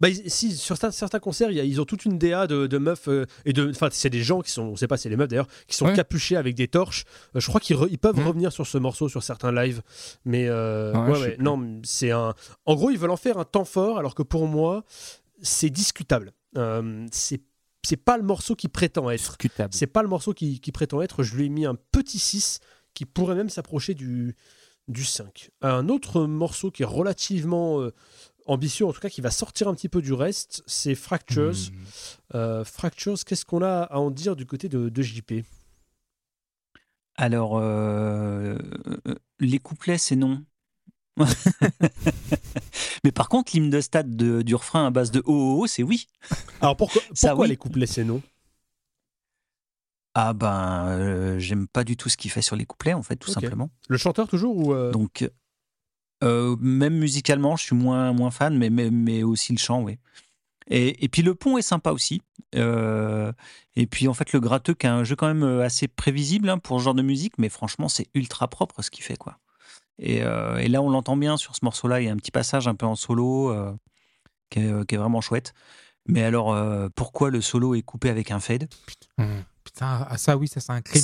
Bah, 0.00 0.08
si, 0.26 0.56
sur 0.56 0.76
certains, 0.76 1.18
concerts, 1.18 1.50
il 1.50 1.56
y 1.56 1.60
a- 1.60 1.64
ils 1.64 1.80
ont 1.80 1.84
toute 1.84 2.04
une 2.04 2.18
DA 2.18 2.46
de, 2.46 2.66
de 2.66 2.78
meufs 2.78 3.08
euh, 3.08 3.26
et 3.44 3.52
de. 3.52 3.68
Enfin, 3.70 3.88
c'est 3.92 4.10
des 4.10 4.22
gens 4.22 4.40
qui 4.40 4.50
sont, 4.50 4.62
on 4.62 4.76
sait 4.76 4.86
pas, 4.88 4.96
c'est 4.96 5.08
les 5.08 5.16
meufs 5.16 5.28
d'ailleurs, 5.28 5.48
qui 5.66 5.76
sont 5.76 5.86
Ouais. 5.86 5.92
capuchés 5.94 6.36
avec 6.36 6.54
des 6.54 6.68
torches. 6.68 7.04
Euh, 7.36 7.40
je 7.40 7.46
crois 7.46 7.60
qu'ils 7.60 7.76
re- 7.76 7.88
ils 7.90 7.98
peuvent 7.98 8.16
Mhm. 8.18 8.26
revenir 8.26 8.52
sur 8.52 8.66
ce 8.66 8.78
morceau 8.78 9.08
sur 9.08 9.22
certains 9.22 9.52
lives, 9.52 9.82
mais 10.24 10.48
euh, 10.48 10.92
Ah 10.94 11.04
ouais, 11.04 11.12
ouais, 11.12 11.18
ouais, 11.20 11.36
non, 11.38 11.80
c'est 11.84 12.10
un. 12.10 12.34
En 12.66 12.74
gros, 12.74 12.90
ils 12.90 12.98
veulent 12.98 13.10
en 13.10 13.16
faire 13.16 13.38
un 13.38 13.44
temps 13.44 13.64
fort, 13.66 13.98
alors 13.98 14.14
que 14.14 14.22
pour 14.22 14.46
moi, 14.46 14.84
c'est 15.42 15.70
discutable. 15.70 16.32
Euh, 16.56 17.06
c'est 17.12 17.40
c'est 17.82 17.96
pas 17.96 18.18
le 18.18 18.22
morceau 18.22 18.54
qui 18.56 18.68
prétend 18.68 19.08
être. 19.10 19.18
Discutable. 19.38 19.72
C'est 19.72 19.86
pas 19.86 20.02
le 20.02 20.08
morceau 20.08 20.34
qui, 20.34 20.60
qui 20.60 20.70
prétend 20.70 21.00
être. 21.00 21.22
Je 21.22 21.34
lui 21.34 21.46
ai 21.46 21.48
mis 21.48 21.64
un 21.64 21.76
petit 21.92 22.18
6 22.18 22.60
qui 22.92 23.06
pourrait 23.06 23.34
même 23.34 23.48
s'approcher 23.48 23.94
du, 23.94 24.36
du 24.86 25.02
5. 25.02 25.48
Un 25.62 25.88
autre 25.88 26.24
morceau 26.24 26.70
qui 26.70 26.82
est 26.82 26.86
relativement 26.86 27.80
euh, 27.80 27.94
ambitieux, 28.50 28.86
en 28.86 28.92
tout 28.92 29.00
cas 29.00 29.08
qui 29.08 29.20
va 29.20 29.30
sortir 29.30 29.68
un 29.68 29.74
petit 29.74 29.88
peu 29.88 30.02
du 30.02 30.12
reste, 30.12 30.62
c'est 30.66 30.94
Fractures. 30.94 31.54
Euh, 32.34 32.64
Fractures, 32.64 33.18
qu'est-ce 33.24 33.44
qu'on 33.44 33.62
a 33.62 33.82
à 33.82 33.96
en 33.98 34.10
dire 34.10 34.36
du 34.36 34.46
côté 34.46 34.68
de, 34.68 34.88
de 34.88 35.02
JP 35.02 35.32
Alors, 37.16 37.58
euh, 37.58 38.56
euh, 39.06 39.14
les 39.38 39.58
couplets, 39.58 39.98
c'est 39.98 40.16
non. 40.16 40.44
Mais 43.04 43.12
par 43.12 43.28
contre, 43.28 43.52
l'hymne 43.54 43.70
de 43.70 43.80
stade 43.80 44.16
de- 44.16 44.42
du 44.42 44.54
refrain 44.54 44.86
à 44.86 44.90
base 44.90 45.10
de 45.10 45.22
oh, 45.26 45.32
oh, 45.32 45.60
oh, 45.62 45.66
c'est 45.66 45.82
oui. 45.82 46.06
Alors 46.60 46.76
pourquoi, 46.76 47.02
Ça, 47.14 47.28
pourquoi 47.30 47.44
oui. 47.44 47.50
les 47.50 47.56
couplets 47.56 47.86
c'est 47.86 48.04
non? 48.04 48.22
Ah 50.14 50.32
ben, 50.32 50.86
euh, 50.88 51.38
j'aime 51.38 51.68
pas 51.68 51.84
du 51.84 51.96
tout 51.96 52.08
ce 52.08 52.16
qu'il 52.16 52.30
fait 52.32 52.42
sur 52.42 52.56
les 52.56 52.66
couplets, 52.66 52.94
en 52.94 53.02
fait, 53.02 53.16
tout 53.16 53.30
simplement. 53.30 53.70
Le 53.88 53.96
chanteur 53.96 54.26
toujours 54.26 54.56
ou 54.56 54.72
euh, 54.74 54.90
Donc, 54.90 55.28
euh, 56.22 56.56
même 56.60 56.94
musicalement, 56.98 57.56
je 57.56 57.64
suis 57.64 57.76
moins, 57.76 58.12
moins 58.12 58.30
fan, 58.30 58.56
mais, 58.56 58.70
mais, 58.70 58.90
mais 58.90 59.22
aussi 59.22 59.52
le 59.52 59.58
chant, 59.58 59.82
oui. 59.82 59.98
Et, 60.68 61.04
et 61.04 61.08
puis 61.08 61.22
le 61.22 61.34
pont 61.34 61.58
est 61.58 61.62
sympa 61.62 61.90
aussi. 61.92 62.22
Euh, 62.54 63.32
et 63.76 63.86
puis 63.86 64.06
en 64.08 64.14
fait, 64.14 64.32
le 64.32 64.40
gratteux 64.40 64.74
qui 64.74 64.86
a 64.86 64.94
un 64.94 65.02
jeu 65.04 65.16
quand 65.16 65.26
même 65.26 65.42
euh, 65.42 65.64
assez 65.64 65.88
prévisible 65.88 66.48
hein, 66.48 66.58
pour 66.58 66.78
ce 66.78 66.84
genre 66.84 66.94
de 66.94 67.02
musique, 67.02 67.34
mais 67.38 67.48
franchement, 67.48 67.88
c'est 67.88 68.06
ultra 68.14 68.46
propre 68.48 68.82
ce 68.82 68.90
qu'il 68.90 69.02
fait, 69.04 69.16
quoi. 69.16 69.38
Et, 69.98 70.22
euh, 70.22 70.56
et 70.58 70.68
là, 70.68 70.80
on 70.80 70.90
l'entend 70.90 71.16
bien 71.16 71.36
sur 71.36 71.54
ce 71.56 71.60
morceau-là. 71.64 72.00
Il 72.00 72.06
y 72.06 72.08
a 72.08 72.12
un 72.12 72.16
petit 72.16 72.30
passage 72.30 72.68
un 72.68 72.74
peu 72.74 72.86
en 72.86 72.94
solo 72.96 73.54
qui, 74.50 74.60
est, 74.60 74.86
qui 74.86 74.94
est 74.94 74.98
vraiment 74.98 75.20
chouette. 75.20 75.52
Mais 76.08 76.22
alors, 76.22 76.56
pourquoi 76.94 77.30
le 77.30 77.40
solo 77.40 77.74
est 77.74 77.82
coupé 77.82 78.08
avec 78.08 78.30
un 78.30 78.40
fade 78.40 78.68
Hmm. 79.18 79.40
Putain, 79.62 80.06
ah, 80.08 80.16
ça, 80.16 80.38
oui, 80.38 80.48
ça, 80.48 80.58
c'est 80.60 80.72
un 80.72 80.80
crime. 80.80 81.02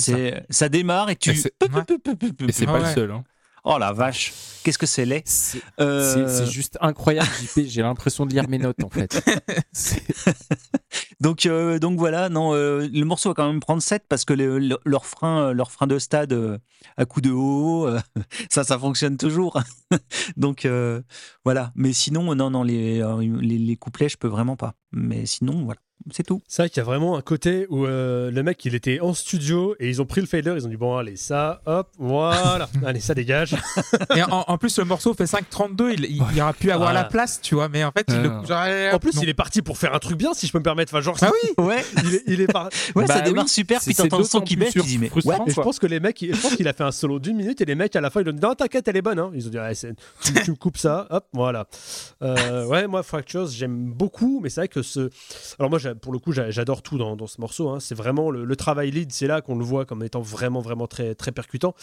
ça. 0.49 0.67
Démarre 0.69 1.09
et 1.11 1.15
tu. 1.15 1.29
Et 1.29 1.35
c'est- 1.35 1.53
Ouais. 1.61 2.65
Pas 2.65 2.73
ouais. 2.73 2.79
le 2.89 2.93
seul. 2.95 3.11
hein. 3.11 3.23
Oh 3.69 3.77
la 3.77 3.91
vache, 3.91 4.31
qu'est-ce 4.63 4.77
que 4.77 4.85
c'est 4.85 5.03
laid. 5.05 5.23
C'est 5.25 5.61
Euh, 5.81 6.45
juste 6.45 6.77
incroyable, 6.79 7.27
JP. 7.55 7.65
J'ai 7.67 7.81
l'impression 7.81 8.25
de 8.25 8.31
lire 8.33 8.47
mes 8.47 8.59
notes 8.59 8.81
en 8.81 8.89
fait. 8.89 9.21
Donc, 11.19 11.45
euh, 11.47 11.79
donc 11.79 11.97
voilà, 11.97 12.29
non, 12.29 12.53
euh, 12.53 12.87
le 12.91 13.03
morceau 13.03 13.29
va 13.29 13.33
quand 13.33 13.47
même 13.47 13.59
prendre 13.59 13.81
7 13.81 14.03
parce 14.07 14.23
que 14.23 14.33
le- 14.33 14.59
le- 14.59 14.77
leur, 14.85 15.05
frein, 15.05 15.51
leur 15.51 15.71
frein 15.71 15.87
de 15.87 15.97
stade 15.99 16.59
à 16.95 17.05
coup 17.05 17.21
de 17.21 17.31
haut, 17.31 17.89
ça, 18.51 18.63
ça 18.63 18.77
fonctionne 18.79 19.17
toujours. 19.17 19.59
donc 20.37 20.67
voilà, 21.43 21.71
mais 21.75 21.91
sinon, 21.93 22.33
non, 22.35 22.49
non, 22.51 22.63
les, 22.63 23.03
les, 23.41 23.57
les 23.57 23.75
couplets, 23.75 24.09
je 24.09 24.17
peux 24.17 24.27
vraiment 24.27 24.55
pas. 24.55 24.75
Mais 24.91 25.25
sinon, 25.25 25.65
voilà, 25.65 25.79
c'est 26.11 26.23
tout. 26.23 26.41
C'est 26.47 26.61
vrai 26.63 26.69
qu'il 26.69 26.77
y 26.77 26.81
a 26.81 26.83
vraiment 26.85 27.17
un 27.17 27.21
côté 27.21 27.67
où 27.69 27.85
euh, 27.85 28.31
le 28.31 28.43
mec 28.43 28.63
il 28.65 28.75
était 28.75 28.99
en 29.01 29.13
studio 29.13 29.75
et 29.79 29.89
ils 29.89 30.01
ont 30.01 30.05
pris 30.05 30.21
le 30.21 30.27
fader, 30.27 30.53
ils 30.55 30.65
ont 30.65 30.69
dit 30.69 30.77
bon 30.77 30.95
allez 30.97 31.15
ça, 31.17 31.61
hop, 31.65 31.89
voilà, 31.99 32.69
allez 32.85 32.99
ça 32.99 33.13
dégage. 33.13 33.55
Et 34.15 34.23
en, 34.23 34.45
en 34.47 34.57
plus, 34.57 34.77
le 34.79 34.85
morceau 34.85 35.13
fait 35.13 35.25
5,32. 35.25 35.93
Il, 35.93 36.05
il, 36.05 36.23
il 36.33 36.41
aurait 36.41 36.53
pu 36.53 36.71
avoir 36.71 36.89
Voilà. 36.89 37.03
la 37.03 37.09
place, 37.09 37.41
tu 37.41 37.55
vois. 37.55 37.67
Mais 37.69 37.83
en 37.83 37.91
fait, 37.91 38.05
il 38.09 38.15
Ouais. 38.15 38.23
le. 38.23 38.29
genre, 38.47 38.57
allez, 38.57 38.91
En 38.93 38.99
plus 38.99 39.15
non. 39.15 39.21
il 39.23 39.29
est 39.29 39.33
parti 39.33 39.61
pour 39.61 39.77
faire 39.77 39.93
un 39.93 39.99
truc 39.99 40.17
bien 40.17 40.33
si 40.33 40.47
je 40.47 40.51
peux 40.51 40.59
me 40.59 40.63
permettre. 40.63 40.93
Enfin 40.93 41.01
genre 41.01 41.17
Ah 41.21 41.29
oui 41.31 41.63
Ouais, 41.65 41.83
il 42.03 42.15
est, 42.15 42.23
il 42.27 42.41
est 42.41 42.47
par- 42.47 42.65
ouais 42.95 43.05
Bah 43.05 43.15
ça 43.15 43.21
démarre 43.21 43.43
oui, 43.45 43.49
super, 43.49 43.81
c'est- 43.81 43.91
puis 43.91 43.95
t'entends 43.95 44.19
le 44.19 44.23
son 44.23 44.41
qui 44.41 44.55
baisse, 44.55 44.73
tu 44.73 44.81
dis, 44.81 44.97
mais 44.97 45.07
Et 45.07 45.11
je 45.51 45.61
pense 45.61 45.79
que 45.79 45.87
les 45.87 45.99
mecs, 45.99 46.17
je 46.21 46.39
pense 46.39 46.55
qu'il 46.55 46.67
a 46.67 46.73
fait 46.73 46.83
un 46.83 46.91
solo 46.91 47.19
d'une 47.19 47.35
minute 47.37 47.59
et 47.61 47.65
les 47.65 47.75
mecs 47.75 47.95
à 47.95 48.01
la 48.01 48.09
fin 48.09 48.21
ils 48.21 48.29
ont 48.29 48.31
dit 48.33 48.41
non 48.41 48.53
t'inquiète 48.55 48.87
elle 48.87 48.97
est 48.97 49.01
bonne. 49.01 49.19
hein. 49.19 49.31
Ils 49.33 49.47
ont 49.47 49.49
dit 49.49 49.57
Ouais, 49.57 49.75
c'est- 49.75 49.93
tu, 50.23 50.33
tu 50.33 50.51
me 50.51 50.55
coupes 50.55 50.77
ça, 50.77 51.07
hop 51.09 51.25
voilà. 51.33 51.67
Euh, 52.21 52.65
ouais 52.65 52.87
moi 52.87 53.03
Fractures 53.03 53.47
j'aime 53.47 53.91
beaucoup, 53.91 54.39
mais 54.41 54.49
c'est 54.49 54.61
vrai 54.61 54.67
que 54.67 54.81
ce, 54.81 55.09
alors 55.59 55.69
moi 55.69 55.79
pour 55.95 56.11
le 56.13 56.19
coup 56.19 56.31
j'adore 56.31 56.81
tout 56.81 56.97
dans, 56.97 57.15
dans 57.15 57.27
ce 57.27 57.39
morceau. 57.41 57.69
hein. 57.69 57.79
C'est 57.79 57.95
vraiment 57.95 58.31
le, 58.31 58.45
le 58.45 58.55
travail 58.55 58.91
lead, 58.91 59.11
c'est 59.11 59.27
là 59.27 59.41
qu'on 59.41 59.55
le 59.57 59.63
voit 59.65 59.85
comme 59.85 60.03
étant 60.03 60.21
vraiment 60.21 60.61
vraiment 60.61 60.87
très 60.87 61.15
très 61.15 61.31
percutant. 61.31 61.73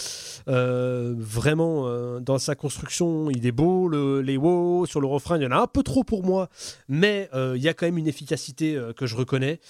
Euh, 0.48 1.14
vraiment 1.16 1.84
euh, 1.86 2.20
dans 2.20 2.38
sa 2.38 2.54
construction 2.54 3.30
il 3.30 3.46
est 3.46 3.52
beau, 3.52 3.88
le- 3.88 4.20
les 4.20 4.36
wow 4.36 4.86
sur 4.86 5.00
le 5.00 5.06
refrain 5.06 5.36
il 5.38 5.42
y 5.42 5.46
en 5.46 5.50
a 5.52 5.56
un 5.58 5.66
peu 5.66 5.82
trop 5.82 6.04
pour 6.04 6.22
moi, 6.24 6.48
mais 6.88 7.28
euh, 7.34 7.54
il 7.56 7.62
y 7.62 7.68
a 7.68 7.74
quand 7.74 7.86
même 7.86 7.98
une 7.98 8.08
efficacité 8.08 8.80
que 8.96 9.06
je 9.06 9.16
reconnais. 9.16 9.60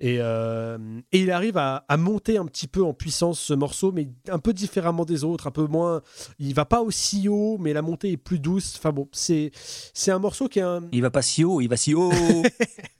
Et, 0.00 0.18
euh, 0.20 0.78
et 1.10 1.22
il 1.22 1.30
arrive 1.32 1.56
à, 1.56 1.84
à 1.88 1.96
monter 1.96 2.38
un 2.38 2.46
petit 2.46 2.68
peu 2.68 2.84
en 2.84 2.94
puissance 2.94 3.40
ce 3.40 3.52
morceau, 3.52 3.90
mais 3.90 4.08
un 4.28 4.38
peu 4.38 4.52
différemment 4.52 5.04
des 5.04 5.24
autres, 5.24 5.48
un 5.48 5.50
peu 5.50 5.66
moins. 5.66 6.02
Il 6.38 6.54
va 6.54 6.64
pas 6.64 6.82
aussi 6.82 7.26
haut, 7.28 7.56
mais 7.58 7.72
la 7.72 7.82
montée 7.82 8.12
est 8.12 8.16
plus 8.16 8.38
douce. 8.38 8.76
Enfin 8.78 8.92
bon, 8.92 9.08
c'est 9.10 9.50
c'est 9.94 10.12
un 10.12 10.20
morceau 10.20 10.46
qui 10.46 10.60
est 10.60 10.62
un. 10.62 10.84
Il 10.92 11.02
va 11.02 11.10
pas 11.10 11.20
si 11.22 11.42
haut, 11.42 11.60
il 11.60 11.66
va 11.66 11.76
si 11.76 11.94
haut. 11.94 12.12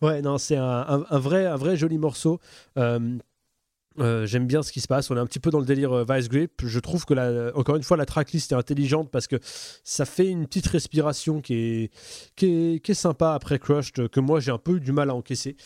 Ouais, 0.00 0.22
non, 0.22 0.38
c'est 0.38 0.56
un, 0.56 1.04
vrai 1.12 1.46
un 1.46 1.56
vrai 1.56 1.76
joli 1.76 1.98
morceau. 1.98 2.40
Euh, 2.78 3.18
euh, 3.98 4.26
J'aime 4.26 4.46
bien 4.46 4.62
ce 4.62 4.72
qui 4.72 4.80
se 4.80 4.88
passe. 4.88 5.10
On 5.10 5.16
est 5.16 5.20
un 5.20 5.26
petit 5.26 5.38
peu 5.38 5.50
dans 5.50 5.60
le 5.60 5.66
délire 5.66 5.92
euh, 5.92 6.04
Vice 6.08 6.28
Grip. 6.28 6.62
Je 6.64 6.78
trouve 6.78 7.04
que, 7.04 7.14
la, 7.14 7.54
encore 7.54 7.76
une 7.76 7.82
fois, 7.82 7.96
la 7.96 8.06
tracklist 8.06 8.52
est 8.52 8.54
intelligente 8.54 9.10
parce 9.10 9.26
que 9.26 9.36
ça 9.84 10.04
fait 10.04 10.28
une 10.28 10.46
petite 10.46 10.66
respiration 10.68 11.40
qui 11.40 11.54
est, 11.54 11.90
qui 12.34 12.46
est, 12.46 12.84
qui 12.84 12.92
est 12.92 12.94
sympa 12.94 13.34
après 13.34 13.58
Crushed, 13.58 14.08
que 14.08 14.20
moi 14.20 14.40
j'ai 14.40 14.50
un 14.50 14.58
peu 14.58 14.76
eu 14.76 14.80
du 14.80 14.92
mal 14.92 15.10
à 15.10 15.14
encaisser. 15.14 15.56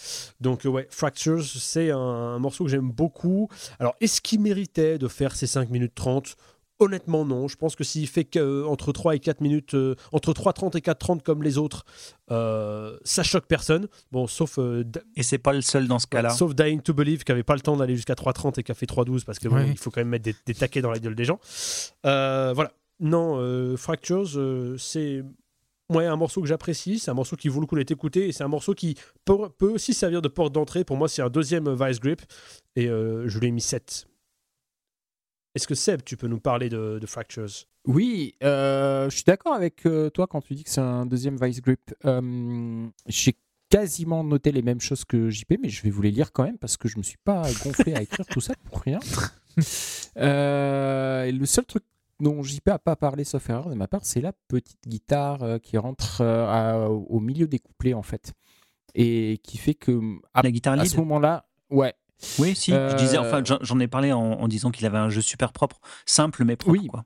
Donc, 0.40 0.62
ouais, 0.64 0.88
Fractures, 0.90 1.44
c'est 1.44 1.90
un, 1.90 1.98
un 1.98 2.38
morceau 2.38 2.64
que 2.64 2.70
j'aime 2.70 2.90
beaucoup. 2.90 3.48
Alors, 3.78 3.94
est-ce 4.00 4.20
qu'il 4.20 4.40
méritait 4.40 4.98
de 4.98 5.08
faire 5.08 5.36
ces 5.36 5.46
5 5.46 5.70
minutes 5.70 5.94
30 5.94 6.36
Honnêtement, 6.78 7.24
non. 7.24 7.48
Je 7.48 7.56
pense 7.56 7.74
que 7.74 7.84
s'il 7.84 8.06
fait 8.06 8.24
que, 8.24 8.38
euh, 8.38 8.66
entre 8.66 8.92
3 8.92 9.14
et 9.14 9.18
4 9.18 9.40
minutes, 9.40 9.74
euh, 9.74 9.94
entre 10.12 10.32
3.30 10.32 10.76
et 10.76 10.80
4.30 10.80 11.22
comme 11.22 11.42
les 11.42 11.56
autres, 11.56 11.84
euh, 12.30 12.98
ça 13.02 13.22
choque 13.22 13.46
personne. 13.46 13.88
Bon, 14.12 14.26
sauf 14.26 14.58
euh, 14.58 14.84
Et 15.16 15.22
c'est 15.22 15.38
pas 15.38 15.52
le 15.52 15.62
seul 15.62 15.88
dans 15.88 15.98
ce 15.98 16.06
cas-là. 16.06 16.30
Sauf 16.30 16.54
Dying 16.54 16.82
to 16.82 16.92
Believe 16.92 17.24
qui 17.24 17.32
avait 17.32 17.42
pas 17.42 17.54
le 17.54 17.60
temps 17.60 17.76
d'aller 17.76 17.96
jusqu'à 17.96 18.14
3.30 18.14 18.60
et 18.60 18.62
qui 18.62 18.72
a 18.72 18.74
fait 18.74 18.86
3.12 18.86 19.24
parce 19.24 19.38
que 19.38 19.48
bon, 19.48 19.64
il 19.66 19.78
faut 19.78 19.90
quand 19.90 20.00
même 20.00 20.08
mettre 20.08 20.24
des, 20.24 20.34
des 20.44 20.54
taquets 20.54 20.82
dans 20.82 20.90
la 20.90 20.98
gueule 20.98 21.14
des 21.14 21.24
gens. 21.24 21.40
Euh, 22.04 22.52
voilà. 22.54 22.72
Non, 23.00 23.36
euh, 23.38 23.76
Fractures, 23.76 24.36
euh, 24.36 24.76
c'est 24.78 25.22
ouais, 25.90 26.06
un 26.06 26.16
morceau 26.16 26.40
que 26.40 26.46
j'apprécie. 26.46 26.98
C'est 26.98 27.10
un 27.10 27.14
morceau 27.14 27.36
qui 27.36 27.48
vaut 27.48 27.60
le 27.60 27.66
coup 27.66 27.76
d'être 27.76 27.90
écouté 27.90 28.28
et 28.28 28.32
c'est 28.32 28.44
un 28.44 28.48
morceau 28.48 28.74
qui 28.74 28.96
peut, 29.24 29.48
peut 29.58 29.70
aussi 29.70 29.94
servir 29.94 30.22
de 30.22 30.28
porte 30.28 30.52
d'entrée. 30.52 30.84
Pour 30.84 30.96
moi, 30.96 31.08
c'est 31.08 31.22
un 31.22 31.30
deuxième 31.30 31.74
Vice 31.74 32.00
Grip 32.00 32.22
et 32.74 32.88
euh, 32.88 33.28
je 33.28 33.38
lui 33.38 33.48
ai 33.48 33.50
mis 33.50 33.60
7. 33.60 34.06
Est-ce 35.56 35.66
que 35.66 35.74
Seb, 35.74 36.02
tu 36.04 36.18
peux 36.18 36.26
nous 36.28 36.38
parler 36.38 36.68
de, 36.68 36.98
de 37.00 37.06
Fractures? 37.06 37.48
Oui, 37.86 38.34
euh, 38.44 39.08
je 39.08 39.14
suis 39.16 39.24
d'accord 39.24 39.54
avec 39.54 39.86
euh, 39.86 40.10
toi 40.10 40.26
quand 40.26 40.42
tu 40.42 40.54
dis 40.54 40.64
que 40.64 40.70
c'est 40.70 40.82
un 40.82 41.06
deuxième 41.06 41.36
Vice 41.42 41.62
Grip. 41.62 41.94
Euh, 42.04 42.86
J'ai 43.06 43.36
quasiment 43.70 44.22
noté 44.22 44.52
les 44.52 44.60
mêmes 44.60 44.80
choses 44.82 45.06
que 45.06 45.30
JP, 45.30 45.54
mais 45.62 45.70
je 45.70 45.82
vais 45.82 45.88
vous 45.88 46.02
les 46.02 46.10
lire 46.10 46.32
quand 46.32 46.44
même 46.44 46.58
parce 46.58 46.76
que 46.76 46.88
je 46.88 46.98
me 46.98 47.02
suis 47.02 47.16
pas 47.24 47.42
gonflé 47.64 47.94
à 47.94 48.02
écrire 48.02 48.26
tout 48.26 48.40
ça 48.42 48.52
pour 48.64 48.80
rien. 48.80 49.00
Euh, 50.18 51.24
et 51.24 51.32
le 51.32 51.46
seul 51.46 51.64
truc 51.64 51.84
dont 52.20 52.42
JP 52.42 52.68
a 52.68 52.78
pas 52.78 52.96
parlé, 52.96 53.24
sauf 53.24 53.48
erreur 53.48 53.70
de 53.70 53.74
ma 53.74 53.88
part, 53.88 54.04
c'est 54.04 54.20
la 54.20 54.32
petite 54.48 54.86
guitare 54.86 55.42
euh, 55.42 55.58
qui 55.58 55.78
rentre 55.78 56.20
euh, 56.20 56.46
à- 56.46 56.90
au 56.90 57.18
milieu 57.20 57.46
des 57.46 57.58
couplets 57.60 57.94
en 57.94 58.02
fait, 58.02 58.32
et 58.94 59.38
qui 59.42 59.56
fait 59.58 59.74
que 59.74 59.98
à, 60.34 60.42
La 60.42 60.50
guitare 60.50 60.74
à 60.74 60.82
lead? 60.82 60.90
ce 60.92 60.96
moment-là, 60.98 61.46
ouais, 61.70 61.94
Oui, 62.38 62.54
si, 62.56 62.72
Euh, 62.72 62.90
je 62.90 62.96
disais, 62.96 63.18
enfin, 63.18 63.42
j'en- 63.44 63.58
j'en 63.60 63.78
ai 63.80 63.88
parlé 63.88 64.12
en, 64.12 64.20
en 64.20 64.48
disant 64.48 64.70
qu'il 64.70 64.86
avait 64.86 64.98
un 64.98 65.08
jeu 65.10 65.20
super 65.20 65.52
propre, 65.52 65.80
simple 66.06 66.44
mais 66.44 66.56
propre. 66.56 66.78
Oui. 66.80 66.86
Quoi. 66.86 67.04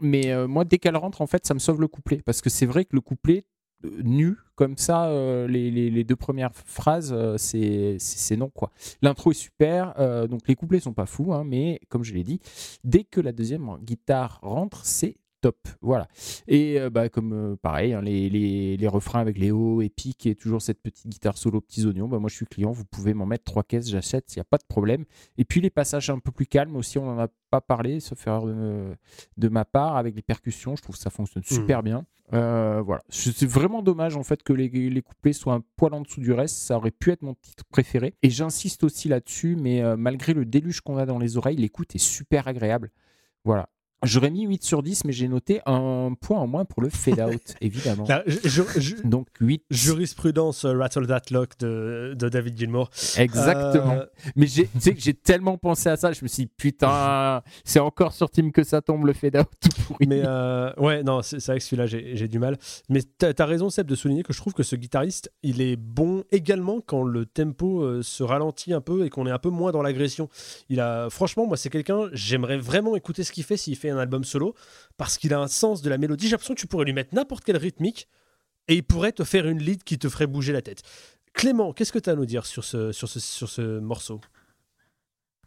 Mais 0.00 0.30
euh, 0.32 0.46
moi, 0.46 0.64
dès 0.64 0.78
qu'elle 0.78 0.96
rentre, 0.96 1.22
en 1.22 1.26
fait, 1.26 1.46
ça 1.46 1.54
me 1.54 1.58
sauve 1.58 1.80
le 1.80 1.88
couplet. 1.88 2.20
Parce 2.24 2.40
que 2.42 2.50
c'est 2.50 2.66
vrai 2.66 2.84
que 2.84 2.94
le 2.94 3.00
couplet, 3.00 3.46
euh, 3.84 3.90
nu, 4.02 4.36
comme 4.54 4.76
ça, 4.76 5.06
euh, 5.06 5.46
les, 5.48 5.70
les- 5.70 5.90
les 5.90 6.04
deux 6.04 6.16
premières 6.16 6.52
phrases, 6.54 7.12
euh, 7.16 7.36
c'est 7.38 8.36
non, 8.36 8.50
quoi. 8.50 8.70
L'intro 9.02 9.30
est 9.30 9.34
super, 9.34 9.94
euh, 9.98 10.26
donc 10.26 10.48
les 10.48 10.54
couplets 10.54 10.80
sont 10.80 10.92
pas 10.94 11.06
fous, 11.06 11.32
hein, 11.32 11.44
mais 11.46 11.80
comme 11.88 12.04
je 12.04 12.12
l'ai 12.14 12.22
dit, 12.24 12.40
dès 12.84 13.04
que 13.04 13.20
la 13.20 13.32
deuxième 13.32 13.76
guitare 13.82 14.38
rentre, 14.42 14.84
c'est 14.84 15.16
top. 15.46 15.68
Voilà. 15.80 16.08
Et 16.48 16.80
euh, 16.80 16.90
bah, 16.90 17.08
comme 17.08 17.32
euh, 17.32 17.56
pareil, 17.56 17.92
hein, 17.92 18.02
les, 18.02 18.28
les, 18.28 18.76
les 18.76 18.88
refrains 18.88 19.20
avec 19.20 19.38
les 19.38 19.52
hauts 19.52 19.80
épiques 19.80 20.26
et 20.26 20.34
toujours 20.34 20.60
cette 20.60 20.82
petite 20.82 21.06
guitare 21.06 21.38
solo 21.38 21.60
petits 21.60 21.86
oignons, 21.86 22.08
bah, 22.08 22.18
moi 22.18 22.28
je 22.28 22.34
suis 22.34 22.46
client, 22.46 22.72
vous 22.72 22.84
pouvez 22.84 23.14
m'en 23.14 23.26
mettre 23.26 23.44
trois 23.44 23.62
caisses, 23.62 23.88
j'achète, 23.88 24.34
il 24.34 24.38
n'y 24.38 24.40
a 24.40 24.44
pas 24.44 24.58
de 24.58 24.64
problème. 24.68 25.04
Et 25.38 25.44
puis 25.44 25.60
les 25.60 25.70
passages 25.70 26.10
un 26.10 26.18
peu 26.18 26.32
plus 26.32 26.46
calmes 26.46 26.74
aussi, 26.74 26.98
on 26.98 27.06
n'en 27.06 27.20
a 27.20 27.28
pas 27.50 27.60
parlé, 27.60 28.00
sauf 28.00 28.26
erreur 28.26 28.46
de, 28.46 28.96
de 29.36 29.48
ma 29.48 29.64
part, 29.64 29.96
avec 29.96 30.16
les 30.16 30.22
percussions, 30.22 30.74
je 30.74 30.82
trouve 30.82 30.96
que 30.96 31.02
ça 31.02 31.10
fonctionne 31.10 31.44
super 31.44 31.84
bien. 31.84 32.04
Euh, 32.32 32.82
voilà, 32.84 33.04
c'est 33.08 33.46
vraiment 33.46 33.82
dommage 33.82 34.16
en 34.16 34.24
fait 34.24 34.42
que 34.42 34.52
les, 34.52 34.68
les 34.68 35.02
couplets 35.02 35.32
soient 35.32 35.54
un 35.54 35.62
poil 35.76 35.94
en 35.94 36.00
dessous 36.00 36.20
du 36.20 36.32
reste. 36.32 36.56
Ça 36.56 36.76
aurait 36.76 36.90
pu 36.90 37.12
être 37.12 37.22
mon 37.22 37.34
titre 37.34 37.64
préféré. 37.66 38.14
Et 38.24 38.30
j'insiste 38.30 38.82
aussi 38.82 39.08
là-dessus, 39.08 39.54
mais 39.54 39.80
malgré 39.96 40.34
le 40.34 40.44
déluge 40.44 40.80
qu'on 40.80 40.96
a 40.96 41.06
dans 41.06 41.20
les 41.20 41.36
oreilles, 41.36 41.56
l'écoute 41.56 41.94
est 41.94 41.98
super 41.98 42.48
agréable. 42.48 42.90
Voilà. 43.44 43.68
J'aurais 44.02 44.30
mis 44.30 44.44
8 44.46 44.62
sur 44.62 44.82
10, 44.82 45.04
mais 45.04 45.12
j'ai 45.12 45.26
noté 45.26 45.60
un 45.66 46.12
point 46.20 46.38
en 46.38 46.46
moins 46.46 46.64
pour 46.64 46.82
le 46.82 46.90
fade 46.90 47.18
out, 47.34 47.54
évidemment. 47.60 48.04
Là, 48.06 48.22
je- 48.26 48.38
je- 48.48 48.80
je- 48.80 48.96
Donc 49.04 49.28
8. 49.40 49.64
jurisprudence 49.70 50.64
euh, 50.64 50.76
Rattle 50.76 51.06
That 51.06 51.22
Lock 51.30 51.58
de, 51.58 52.14
de 52.16 52.28
David 52.28 52.58
Gilmour. 52.58 52.90
Exactement. 53.16 53.92
Euh, 53.94 54.04
Mais 54.36 54.46
j'ai- 54.46 54.66
tu 54.68 54.80
sais 54.80 54.94
que 54.94 55.00
j'ai 55.00 55.14
tellement 55.14 55.56
pensé 55.56 55.88
à 55.88 55.96
ça, 55.96 56.12
je 56.12 56.20
me 56.22 56.28
suis 56.28 56.44
dit, 56.44 56.50
putain, 56.56 57.42
c'est 57.64 57.80
encore 57.80 58.12
sur 58.12 58.30
Team 58.30 58.52
que 58.52 58.64
ça 58.64 58.82
tombe 58.82 59.06
le 59.06 59.12
fade 59.14 59.36
out. 59.36 59.48
Mais 60.06 60.22
euh, 60.24 60.72
ouais, 60.76 61.02
non, 61.02 61.22
c'est 61.22 61.40
c'est 61.40 61.52
vrai 61.52 61.58
que 61.58 61.64
celui-là, 61.64 61.86
j'ai 61.86 62.16
j'ai 62.16 62.28
du 62.28 62.38
mal. 62.38 62.58
Mais 62.88 63.00
t'as 63.02 63.32
as 63.38 63.46
raison, 63.46 63.70
Seb, 63.70 63.86
de 63.86 63.94
souligner 63.94 64.22
que 64.22 64.32
je 64.32 64.38
trouve 64.40 64.52
que 64.52 64.62
ce 64.62 64.76
guitariste, 64.76 65.32
il 65.42 65.60
est 65.60 65.76
bon 65.76 66.22
également 66.32 66.80
quand 66.80 67.02
le 67.02 67.24
tempo 67.26 67.82
euh, 67.82 68.02
se 68.02 68.22
ralentit 68.22 68.72
un 68.72 68.80
peu 68.80 69.04
et 69.06 69.10
qu'on 69.10 69.26
est 69.26 69.30
un 69.30 69.38
peu 69.38 69.50
moins 69.50 69.72
dans 69.72 69.82
l'agression. 69.82 70.28
Il 70.68 70.80
a, 70.80 71.08
franchement, 71.10 71.46
moi, 71.46 71.56
c'est 71.56 71.70
quelqu'un, 71.70 72.08
j'aimerais 72.12 72.58
vraiment 72.58 72.94
écouter 72.96 73.24
ce 73.24 73.32
qu'il 73.32 73.44
fait 73.44 73.56
s'il 73.56 73.76
fait 73.76 73.85
un 73.90 73.98
album 73.98 74.24
solo 74.24 74.54
parce 74.96 75.18
qu'il 75.18 75.32
a 75.34 75.40
un 75.40 75.48
sens 75.48 75.82
de 75.82 75.90
la 75.90 75.98
mélodie. 75.98 76.26
J'ai 76.26 76.32
l'impression 76.32 76.54
que 76.54 76.60
tu 76.60 76.66
pourrais 76.66 76.84
lui 76.84 76.92
mettre 76.92 77.14
n'importe 77.14 77.44
quelle 77.44 77.56
rythmique 77.56 78.08
et 78.68 78.74
il 78.74 78.82
pourrait 78.82 79.12
te 79.12 79.24
faire 79.24 79.46
une 79.46 79.58
lead 79.58 79.84
qui 79.84 79.98
te 79.98 80.08
ferait 80.08 80.26
bouger 80.26 80.52
la 80.52 80.62
tête. 80.62 80.82
Clément, 81.34 81.72
qu'est-ce 81.72 81.92
que 81.92 81.98
tu 81.98 82.08
as 82.10 82.14
à 82.14 82.16
nous 82.16 82.26
dire 82.26 82.46
sur 82.46 82.64
ce, 82.64 82.92
sur 82.92 83.08
ce, 83.08 83.20
sur 83.20 83.48
ce 83.48 83.78
morceau? 83.78 84.20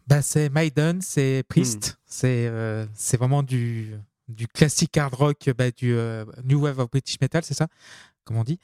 Bah, 0.06 0.22
c'est 0.22 0.48
Maiden, 0.48 1.00
c'est 1.02 1.44
Priest, 1.48 1.98
c'est 2.04 2.48
euh, 2.48 2.86
c'est 2.94 3.16
vraiment 3.16 3.42
du, 3.42 3.94
du 4.28 4.48
classique 4.48 4.96
hard 4.96 5.14
rock, 5.14 5.50
bah, 5.56 5.70
du 5.70 5.94
euh, 5.94 6.24
New 6.44 6.60
Wave 6.60 6.78
of 6.80 6.90
British 6.90 7.20
Metal, 7.20 7.44
c'est 7.44 7.54
ça? 7.54 7.68
Comme 8.24 8.36
on 8.36 8.44
dit 8.44 8.58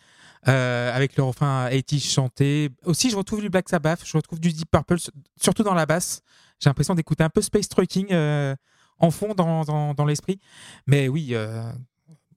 Euh, 0.49 0.93
Avec 0.95 1.17
le 1.17 1.23
refrain 1.23 1.69
80 1.71 1.99
chanté. 1.99 2.71
Aussi, 2.85 3.11
je 3.11 3.17
retrouve 3.17 3.41
du 3.41 3.49
Black 3.51 3.69
Sabbath, 3.69 4.01
je 4.05 4.17
retrouve 4.17 4.41
du 4.41 4.53
Deep 4.53 4.71
Purple, 4.71 4.97
surtout 5.41 5.63
dans 5.63 5.75
la 5.75 5.87
basse. 5.87 6.23
J'ai 6.61 6.71
l'impression 6.71 6.95
d'écouter 6.95 7.25
un 7.25 7.31
peu 7.31 7.43
Space 7.43 7.69
Trucking 7.69 8.09
euh, 8.13 8.55
en 8.99 9.11
fond 9.11 9.35
dans, 9.35 9.95
dans, 9.95 10.05
l'esprit. 10.05 10.41
Mais 10.87 11.09
oui, 11.09 11.31
euh, 11.33 11.71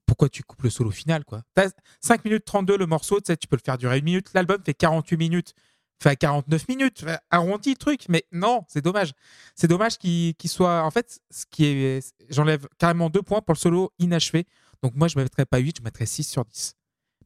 pourquoi 0.06 0.28
tu 0.28 0.42
coupes 0.42 0.62
le 0.62 0.70
solo 0.70 0.90
final 0.90 1.24
quoi? 1.24 1.42
T'as 1.54 1.70
5 2.00 2.24
minutes 2.24 2.44
32 2.44 2.76
le 2.76 2.86
morceau, 2.86 3.20
tu 3.20 3.46
peux 3.48 3.56
le 3.56 3.62
faire 3.64 3.78
durer 3.78 3.98
une 3.98 4.04
minute. 4.04 4.30
L'album 4.34 4.62
fait 4.64 4.74
48 4.74 5.16
minutes 5.16 5.54
fait 6.02 6.16
49 6.16 6.68
minutes, 6.68 7.04
arrondi 7.30 7.70
le 7.70 7.76
truc, 7.76 8.06
mais 8.08 8.24
non, 8.32 8.64
c'est 8.68 8.82
dommage. 8.82 9.12
C'est 9.54 9.68
dommage 9.68 9.98
qu'il 9.98 10.34
soit. 10.46 10.82
En 10.82 10.90
fait, 10.90 11.20
ce 11.30 11.44
qui 11.50 11.64
est. 11.66 12.14
J'enlève 12.30 12.66
carrément 12.78 13.10
deux 13.10 13.22
points 13.22 13.42
pour 13.42 13.54
le 13.54 13.58
solo 13.58 13.92
inachevé. 13.98 14.46
Donc 14.82 14.94
moi, 14.94 15.08
je 15.08 15.18
ne 15.18 15.22
mettrais 15.22 15.44
pas 15.44 15.58
8, 15.58 15.78
je 15.78 15.82
mettrais 15.82 16.06
6 16.06 16.24
sur 16.24 16.44
10. 16.44 16.74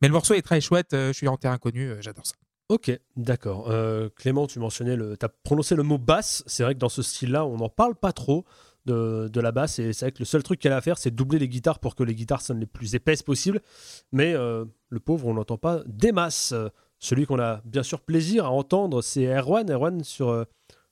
Mais 0.02 0.08
le 0.08 0.12
morceau 0.12 0.34
est 0.34 0.42
très 0.42 0.60
chouette, 0.60 0.92
euh, 0.92 1.08
je 1.08 1.12
suis 1.12 1.28
en 1.28 1.36
terrain 1.36 1.54
inconnu, 1.54 1.88
euh, 1.88 2.02
j'adore 2.02 2.26
ça. 2.26 2.34
Ok, 2.68 2.90
d'accord. 3.16 3.70
Clément, 4.16 4.46
tu 4.46 4.58
mentionnais 4.58 4.96
le. 4.96 5.16
Tu 5.18 5.26
as 5.26 5.28
prononcé 5.28 5.76
le 5.76 5.82
mot 5.82 5.98
basse. 5.98 6.42
C'est 6.46 6.62
vrai 6.62 6.74
que 6.74 6.78
dans 6.78 6.88
ce 6.88 7.02
style-là, 7.02 7.44
on 7.44 7.58
n'en 7.58 7.68
parle 7.68 7.94
pas 7.94 8.12
trop 8.12 8.46
de, 8.86 9.28
de 9.32 9.40
la 9.40 9.52
basse. 9.52 9.78
Et 9.78 9.92
c'est 9.92 10.06
vrai 10.06 10.12
que 10.12 10.18
le 10.18 10.24
seul 10.24 10.42
truc 10.42 10.60
qu'elle 10.60 10.72
a 10.72 10.76
à 10.76 10.80
faire, 10.80 10.98
c'est 10.98 11.10
doubler 11.10 11.38
les 11.38 11.48
guitares 11.48 11.78
pour 11.78 11.94
que 11.94 12.02
les 12.02 12.14
guitares 12.14 12.42
sonnent 12.42 12.60
les 12.60 12.66
plus 12.66 12.94
épaisses 12.94 13.22
possibles. 13.22 13.60
Mais 14.12 14.34
euh, 14.34 14.64
le 14.88 15.00
pauvre, 15.00 15.26
on 15.26 15.34
n'entend 15.34 15.58
pas 15.58 15.82
des 15.86 16.12
masses. 16.12 16.54
Celui 16.98 17.26
qu'on 17.26 17.38
a 17.38 17.60
bien 17.64 17.82
sûr 17.82 18.00
plaisir 18.00 18.46
à 18.46 18.50
entendre, 18.50 19.02
c'est 19.02 19.24
Erwan. 19.26 19.70
Erwan 19.70 20.02
sur 20.04 20.28
euh, 20.28 20.44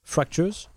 Fractures. 0.02 0.70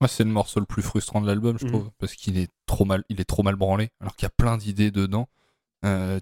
Moi, 0.00 0.08
c'est 0.08 0.24
le 0.24 0.30
morceau 0.30 0.60
le 0.60 0.66
plus 0.66 0.82
frustrant 0.82 1.20
de 1.20 1.26
l'album, 1.26 1.58
je 1.58 1.64
Mhm. 1.64 1.70
trouve, 1.72 1.90
parce 1.98 2.14
qu'il 2.14 2.36
est 2.36 2.50
trop 2.66 2.84
mal, 2.84 3.04
il 3.08 3.20
est 3.20 3.24
trop 3.24 3.42
mal 3.42 3.56
branlé, 3.56 3.90
alors 4.00 4.16
qu'il 4.16 4.26
y 4.26 4.26
a 4.26 4.34
plein 4.36 4.56
d'idées 4.58 4.90
dedans. 4.90 5.28
Euh, 5.84 6.20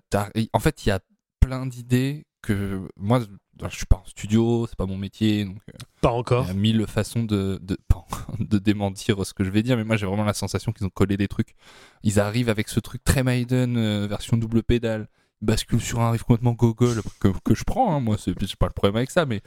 en 0.52 0.58
fait, 0.60 0.84
il 0.84 0.90
y 0.90 0.92
a 0.92 1.00
plein 1.40 1.66
d'idées 1.66 2.24
que 2.42 2.86
moi, 2.96 3.20
je 3.68 3.76
suis 3.76 3.86
pas 3.86 3.96
en 3.96 4.04
studio, 4.04 4.66
c'est 4.68 4.76
pas 4.76 4.86
mon 4.86 4.96
métier, 4.96 5.44
donc 5.44 5.58
euh, 5.68 5.78
Pas 6.00 6.10
il 6.10 6.18
encore. 6.18 6.46
y 6.46 6.50
a 6.50 6.54
mille 6.54 6.86
façons 6.86 7.22
de, 7.22 7.58
de, 7.62 7.76
de 8.38 8.58
démentir 8.58 9.24
ce 9.24 9.32
que 9.34 9.44
je 9.44 9.50
vais 9.50 9.62
dire, 9.62 9.76
mais 9.76 9.84
moi, 9.84 9.96
j'ai 9.96 10.06
vraiment 10.06 10.24
la 10.24 10.34
sensation 10.34 10.72
qu'ils 10.72 10.86
ont 10.86 10.90
collé 10.90 11.16
des 11.16 11.28
trucs. 11.28 11.54
Ils 12.02 12.20
arrivent 12.20 12.48
avec 12.48 12.68
ce 12.68 12.80
truc 12.80 13.02
très 13.04 13.22
Maiden, 13.22 13.76
euh, 13.76 14.06
version 14.06 14.36
double 14.36 14.62
pédale, 14.62 15.08
ils 15.40 15.46
basculent 15.46 15.80
sur 15.80 16.00
un 16.00 16.10
riff 16.10 16.22
complètement 16.24 16.52
gogol 16.52 17.00
que, 17.20 17.28
que 17.44 17.54
je 17.54 17.64
prends, 17.64 17.94
hein, 17.94 18.00
moi, 18.00 18.16
c'est 18.18 18.34
pas 18.56 18.66
le 18.66 18.72
problème 18.72 18.96
avec 18.96 19.10
ça, 19.10 19.26
mais 19.26 19.40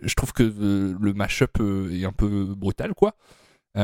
je 0.00 0.14
trouve 0.14 0.32
que 0.32 0.42
euh, 0.42 0.96
le 1.00 1.12
mashup 1.14 1.60
euh, 1.60 1.90
est 1.92 2.04
un 2.04 2.12
peu 2.12 2.54
brutal, 2.54 2.94
quoi. 2.94 3.14
Et 3.74 3.78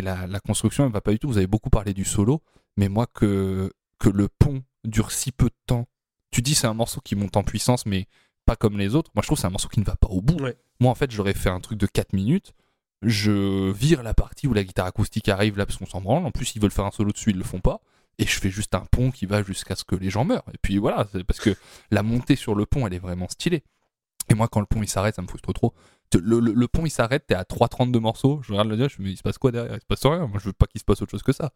la, 0.00 0.26
la 0.26 0.40
construction, 0.40 0.86
elle 0.86 0.92
va 0.92 1.00
pas 1.02 1.12
du 1.12 1.18
tout. 1.18 1.28
Vous 1.28 1.36
avez 1.36 1.46
beaucoup 1.46 1.68
parlé 1.68 1.92
du 1.92 2.04
solo, 2.04 2.40
mais 2.78 2.88
moi, 2.88 3.06
que, 3.06 3.70
que 3.98 4.08
le 4.08 4.28
pont 4.28 4.62
dure 4.84 5.10
si 5.10 5.30
peu 5.30 5.46
de 5.46 5.54
temps, 5.66 5.86
tu 6.34 6.42
dis 6.42 6.54
c'est 6.54 6.66
un 6.66 6.74
morceau 6.74 7.00
qui 7.00 7.14
monte 7.14 7.36
en 7.36 7.44
puissance, 7.44 7.86
mais 7.86 8.06
pas 8.44 8.56
comme 8.56 8.76
les 8.78 8.94
autres. 8.94 9.10
Moi, 9.14 9.22
je 9.22 9.28
trouve 9.28 9.36
que 9.36 9.40
c'est 9.42 9.46
un 9.46 9.50
morceau 9.50 9.68
qui 9.68 9.80
ne 9.80 9.84
va 9.84 9.96
pas 9.96 10.08
au 10.08 10.20
bout. 10.20 10.42
Ouais. 10.42 10.56
Moi, 10.80 10.90
en 10.90 10.94
fait, 10.94 11.10
j'aurais 11.10 11.32
fait 11.34 11.48
un 11.48 11.60
truc 11.60 11.78
de 11.78 11.86
4 11.86 12.12
minutes. 12.12 12.52
Je 13.02 13.70
vire 13.70 14.02
la 14.02 14.14
partie 14.14 14.46
où 14.48 14.52
la 14.54 14.64
guitare 14.64 14.86
acoustique 14.86 15.28
arrive 15.28 15.56
là 15.58 15.66
parce 15.66 15.78
qu'on 15.78 15.86
s'en 15.86 16.00
branle. 16.00 16.24
En 16.26 16.30
plus, 16.30 16.54
ils 16.56 16.60
veulent 16.62 16.70
faire 16.70 16.86
un 16.86 16.90
solo 16.90 17.12
dessus, 17.12 17.30
ils 17.30 17.36
le 17.38 17.44
font 17.44 17.60
pas. 17.60 17.80
Et 18.18 18.26
je 18.26 18.38
fais 18.38 18.50
juste 18.50 18.74
un 18.74 18.84
pont 18.90 19.10
qui 19.10 19.26
va 19.26 19.42
jusqu'à 19.42 19.74
ce 19.76 19.84
que 19.84 19.94
les 19.96 20.10
gens 20.10 20.24
meurent. 20.24 20.44
Et 20.52 20.58
puis 20.62 20.78
voilà, 20.78 21.06
c'est 21.12 21.24
parce 21.24 21.40
que 21.40 21.54
la 21.90 22.02
montée 22.02 22.36
sur 22.36 22.54
le 22.54 22.64
pont, 22.66 22.86
elle 22.86 22.94
est 22.94 22.98
vraiment 22.98 23.28
stylée. 23.28 23.62
Et 24.30 24.34
moi, 24.34 24.48
quand 24.48 24.60
le 24.60 24.66
pont 24.66 24.82
il 24.82 24.88
s'arrête, 24.88 25.14
ça 25.16 25.22
me 25.22 25.26
frustre 25.26 25.52
trop. 25.52 25.74
Le, 26.14 26.38
le- 26.38 26.52
le 26.52 26.68
pont 26.68 26.86
il 26.86 26.90
s'arrête, 26.90 27.26
t'es 27.26 27.34
à 27.34 27.42
3.32 27.42 27.98
morceaux. 27.98 28.40
Je 28.44 28.52
regarde 28.52 28.68
le 28.68 28.76
dia, 28.76 28.88
je 28.88 29.00
me 29.02 29.06
dis, 29.06 29.12
il 29.14 29.16
se 29.16 29.22
passe 29.22 29.36
quoi 29.36 29.50
derrière? 29.52 29.74
Il 29.74 29.80
se 29.80 29.86
passe 29.86 30.04
rien. 30.06 30.26
Moi, 30.28 30.38
je 30.40 30.46
veux 30.46 30.52
pas 30.52 30.66
qu'il 30.66 30.80
se 30.80 30.84
passe 30.84 31.02
autre 31.02 31.10
chose 31.10 31.22
que 31.24 31.32
ça. 31.32 31.50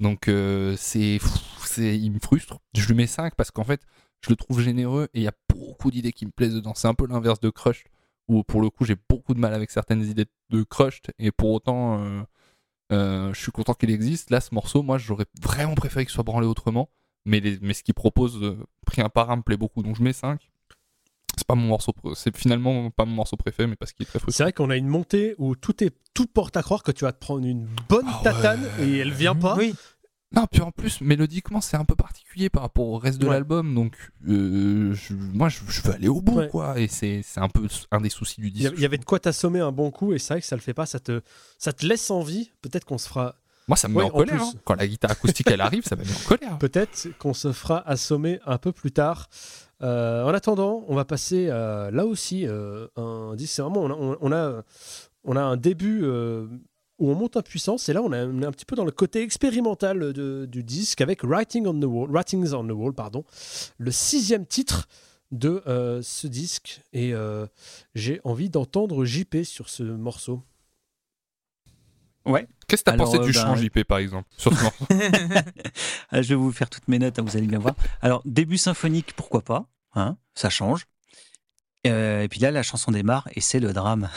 Donc, 0.00 0.28
euh, 0.28 0.74
c'est, 0.76 1.20
c'est, 1.64 1.96
il 1.98 2.10
me 2.10 2.18
frustre. 2.18 2.58
Je 2.76 2.86
lui 2.88 2.94
mets 2.94 3.06
5 3.06 3.34
parce 3.36 3.50
qu'en 3.50 3.64
fait, 3.64 3.80
je 4.22 4.30
le 4.30 4.36
trouve 4.36 4.60
généreux 4.60 5.08
et 5.14 5.20
il 5.20 5.22
y 5.24 5.28
a 5.28 5.32
beaucoup 5.48 5.90
d'idées 5.90 6.12
qui 6.12 6.26
me 6.26 6.30
plaisent 6.30 6.54
dedans. 6.54 6.72
C'est 6.74 6.88
un 6.88 6.94
peu 6.94 7.06
l'inverse 7.06 7.40
de 7.40 7.50
Crush, 7.50 7.84
où 8.28 8.42
pour 8.44 8.60
le 8.60 8.70
coup, 8.70 8.84
j'ai 8.84 8.96
beaucoup 9.08 9.34
de 9.34 9.40
mal 9.40 9.52
avec 9.54 9.70
certaines 9.70 10.02
idées 10.04 10.26
de 10.50 10.62
Crush 10.62 11.00
et 11.18 11.30
pour 11.32 11.50
autant, 11.50 12.00
euh, 12.04 12.22
euh, 12.92 13.32
je 13.34 13.40
suis 13.40 13.52
content 13.52 13.74
qu'il 13.74 13.90
existe. 13.90 14.30
Là, 14.30 14.40
ce 14.40 14.54
morceau, 14.54 14.82
moi, 14.82 14.98
j'aurais 14.98 15.26
vraiment 15.42 15.74
préféré 15.74 16.04
qu'il 16.04 16.12
soit 16.12 16.24
branlé 16.24 16.46
autrement. 16.46 16.88
Mais, 17.24 17.40
les- 17.40 17.58
mais 17.62 17.72
ce 17.74 17.82
qu'il 17.84 17.94
propose, 17.94 18.42
euh, 18.42 18.58
pris 18.86 19.00
un 19.00 19.08
par 19.08 19.30
un, 19.30 19.36
me 19.36 19.42
plaît 19.42 19.56
beaucoup. 19.56 19.82
Donc, 19.82 19.96
je 19.96 20.02
mets 20.02 20.12
5. 20.12 20.48
C'est 21.36 21.46
pas 21.46 21.54
mon 21.54 21.66
morceau, 21.68 21.94
c'est 22.14 22.36
finalement 22.36 22.90
pas 22.90 23.06
mon 23.06 23.14
morceau 23.14 23.36
préféré, 23.36 23.66
mais 23.66 23.74
parce 23.76 23.92
qu'il 23.94 24.02
est 24.04 24.06
très 24.06 24.18
frustrant. 24.18 24.36
C'est 24.36 24.42
vrai 24.42 24.52
qu'on 24.52 24.68
a 24.68 24.76
une 24.76 24.86
montée 24.88 25.34
où 25.38 25.56
tout 25.56 25.82
est 25.82 25.90
tout 26.12 26.26
porte 26.26 26.56
à 26.58 26.62
croire 26.62 26.82
que 26.82 26.92
tu 26.92 27.04
vas 27.04 27.12
te 27.12 27.18
prendre 27.18 27.46
une 27.46 27.66
bonne 27.88 28.04
Ah 28.06 28.18
ouais. 28.18 28.22
tatane 28.24 28.68
et 28.80 28.98
elle 28.98 29.12
vient 29.12 29.34
pas. 29.34 29.56
Oui, 29.56 29.74
Non, 30.34 30.46
puis 30.50 30.60
en 30.62 30.70
plus, 30.70 31.00
mélodiquement, 31.00 31.60
c'est 31.60 31.76
un 31.76 31.84
peu 31.84 31.94
particulier 31.94 32.48
par 32.48 32.62
rapport 32.62 32.86
au 32.88 32.98
reste 32.98 33.18
de 33.20 33.26
Ouais. 33.26 33.32
l'album. 33.34 33.74
Donc, 33.74 33.96
euh, 34.28 34.94
je- 34.94 35.14
moi, 35.14 35.48
je, 35.48 35.60
je 35.68 35.82
veux 35.82 35.92
aller 35.94 36.08
au 36.08 36.20
bout, 36.22 36.36
Ouais. 36.38 36.48
quoi. 36.48 36.78
Et 36.80 36.88
c'est 36.88 37.22
un 37.36 37.48
peu 37.48 37.66
un 37.90 38.00
des 38.00 38.08
soucis 38.08 38.40
du 38.40 38.50
disque. 38.50 38.72
il 38.76 38.80
y 38.82 38.84
avait 38.86 38.98
de 38.98 39.04
quoi 39.04 39.18
t'assommer 39.20 39.60
un 39.60 39.72
bon 39.72 39.90
coup 39.90 40.12
et 40.14 40.18
c'est 40.18 40.34
vrai 40.34 40.40
que 40.40 40.46
ça 40.46 40.56
le 40.56 40.62
fait 40.62 40.74
pas. 40.74 40.86
Ça 40.86 41.00
te, 41.00 41.20
ça 41.58 41.72
te 41.72 41.84
laisse 41.86 42.10
envie. 42.10 42.50
Peut-être 42.62 42.84
qu'on 42.84 42.98
se 42.98 43.08
fera 43.08 43.36
Moi, 43.68 43.76
ça 43.76 43.86
me 43.88 43.94
Ouais, 43.94 44.04
met 44.04 44.10
en 44.10 44.14
en 44.14 44.18
colère. 44.18 44.42
hein. 44.42 44.52
Quand 44.64 44.74
la 44.74 44.88
guitare 44.88 45.12
acoustique, 45.12 45.48
elle 45.50 45.60
arrive, 45.60 45.84
ça 45.84 45.94
me 45.96 46.02
met 46.02 46.10
en 46.10 46.28
colère. 46.28 46.58
Peut-être 46.58 47.08
qu'on 47.18 47.32
se 47.34 47.52
fera 47.52 47.78
assommer 47.88 48.40
un 48.44 48.58
peu 48.58 48.72
plus 48.72 48.90
tard. 48.90 49.28
Euh, 49.82 50.24
en 50.24 50.34
attendant, 50.34 50.84
on 50.88 50.94
va 50.96 51.04
passer 51.04 51.48
à, 51.50 51.90
là 51.92 52.04
aussi 52.06 52.46
euh, 52.46 52.86
un 52.96 53.34
disque. 53.36 53.54
C'est 53.54 53.62
vraiment, 53.62 53.82
on 53.82 53.90
a, 53.90 53.94
on- 53.94 54.16
on 54.20 54.32
a, 54.32 54.62
on 55.24 55.36
a 55.36 55.42
un 55.42 55.56
début 55.56 56.00
euh, 56.02 56.46
où 57.02 57.10
on 57.10 57.16
monte 57.16 57.36
en 57.36 57.42
puissance 57.42 57.88
et 57.88 57.92
là 57.92 58.00
on, 58.00 58.12
est 58.12 58.46
un 58.46 58.52
petit 58.52 58.64
peu 58.64 58.76
dans 58.76 58.84
le 58.84 58.92
côté 58.92 59.22
expérimental 59.22 60.12
de- 60.12 60.46
du 60.46 60.62
disque 60.62 61.00
avec 61.00 61.24
Writing 61.24 61.66
on 61.66 61.78
the 61.78 61.84
Wall, 61.84 62.08
Writings 62.10 62.52
on 62.52 62.64
the 62.64 62.70
Wall, 62.70 62.94
pardon, 62.94 63.24
le 63.78 63.90
sixième 63.90 64.46
titre 64.46 64.88
de 65.32 65.62
euh, 65.66 66.00
ce 66.02 66.28
disque 66.28 66.80
et 66.92 67.12
euh, 67.12 67.46
j'ai 67.96 68.20
envie 68.22 68.50
d'entendre 68.50 69.04
JP 69.04 69.42
sur 69.44 69.68
ce 69.68 69.82
morceau. 69.82 70.42
Qu'est-ce 72.68 72.84
que 72.84 72.90
t'as 72.90 72.96
pensé 72.96 73.18
euh, 73.18 73.24
du 73.24 73.32
bah, 73.32 73.40
chant 73.40 73.56
JP, 73.56 73.82
par 73.82 73.98
exemple, 73.98 74.28
sur 74.36 74.56
ce 74.56 74.62
morceau 74.62 74.86
Ah, 76.10 76.22
je 76.22 76.28
vais 76.28 76.34
vous 76.36 76.52
faire 76.52 76.70
toutes 76.70 76.86
mes 76.86 77.00
notes, 77.00 77.18
hein, 77.18 77.22
vous 77.22 77.36
allez 77.36 77.48
bien 77.48 77.58
voir. 77.58 77.74
Alors, 78.00 78.22
début 78.24 78.58
symphonique, 78.58 79.14
pourquoi 79.16 79.42
pas 79.42 79.66
hein, 79.94 80.16
Ça 80.34 80.48
change. 80.48 80.86
Euh, 81.86 82.22
et 82.22 82.28
puis 82.28 82.38
là, 82.38 82.52
la 82.52 82.62
chanson 82.62 82.92
démarre 82.92 83.28
et 83.34 83.40
c'est 83.40 83.58
le 83.58 83.72
drame. 83.72 84.08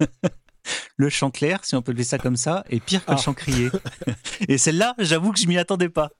le 0.96 1.08
chant 1.08 1.30
clair, 1.30 1.64
si 1.64 1.74
on 1.74 1.82
peut 1.82 1.92
lever 1.92 2.04
ça 2.04 2.18
comme 2.18 2.36
ça, 2.36 2.64
est 2.70 2.80
pire 2.80 3.04
que 3.04 3.10
Ah. 3.12 3.14
le 3.14 3.20
chant 3.20 3.34
crié. 3.34 3.70
et 4.48 4.58
celle-là, 4.58 4.94
j'avoue 4.98 5.32
que 5.32 5.38
je 5.38 5.46
m'y 5.46 5.58
attendais 5.58 5.88
pas. 5.88 6.10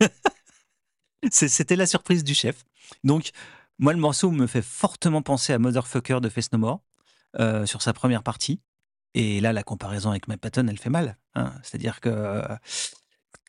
C'était 1.30 1.76
la 1.76 1.86
surprise 1.86 2.24
du 2.24 2.34
chef. 2.34 2.64
Donc, 3.04 3.30
moi, 3.78 3.92
le 3.92 3.98
morceau 3.98 4.30
me 4.30 4.46
fait 4.46 4.62
fortement 4.62 5.22
penser 5.22 5.52
à 5.52 5.58
Motherfucker 5.58 6.20
de 6.20 6.28
Face 6.28 6.50
No 6.52 6.58
More 6.58 6.80
euh, 7.38 7.64
sur 7.66 7.80
sa 7.82 7.92
première 7.92 8.22
partie. 8.22 8.60
Et 9.14 9.40
là, 9.40 9.52
la 9.52 9.62
comparaison 9.62 10.10
avec 10.10 10.26
Mike 10.28 10.40
Patton, 10.40 10.66
elle 10.68 10.78
fait 10.78 10.90
mal. 10.90 11.16
hein. 11.34 11.52
C'est-à-dire 11.62 12.00
que 12.00 12.08
euh, 12.08 12.42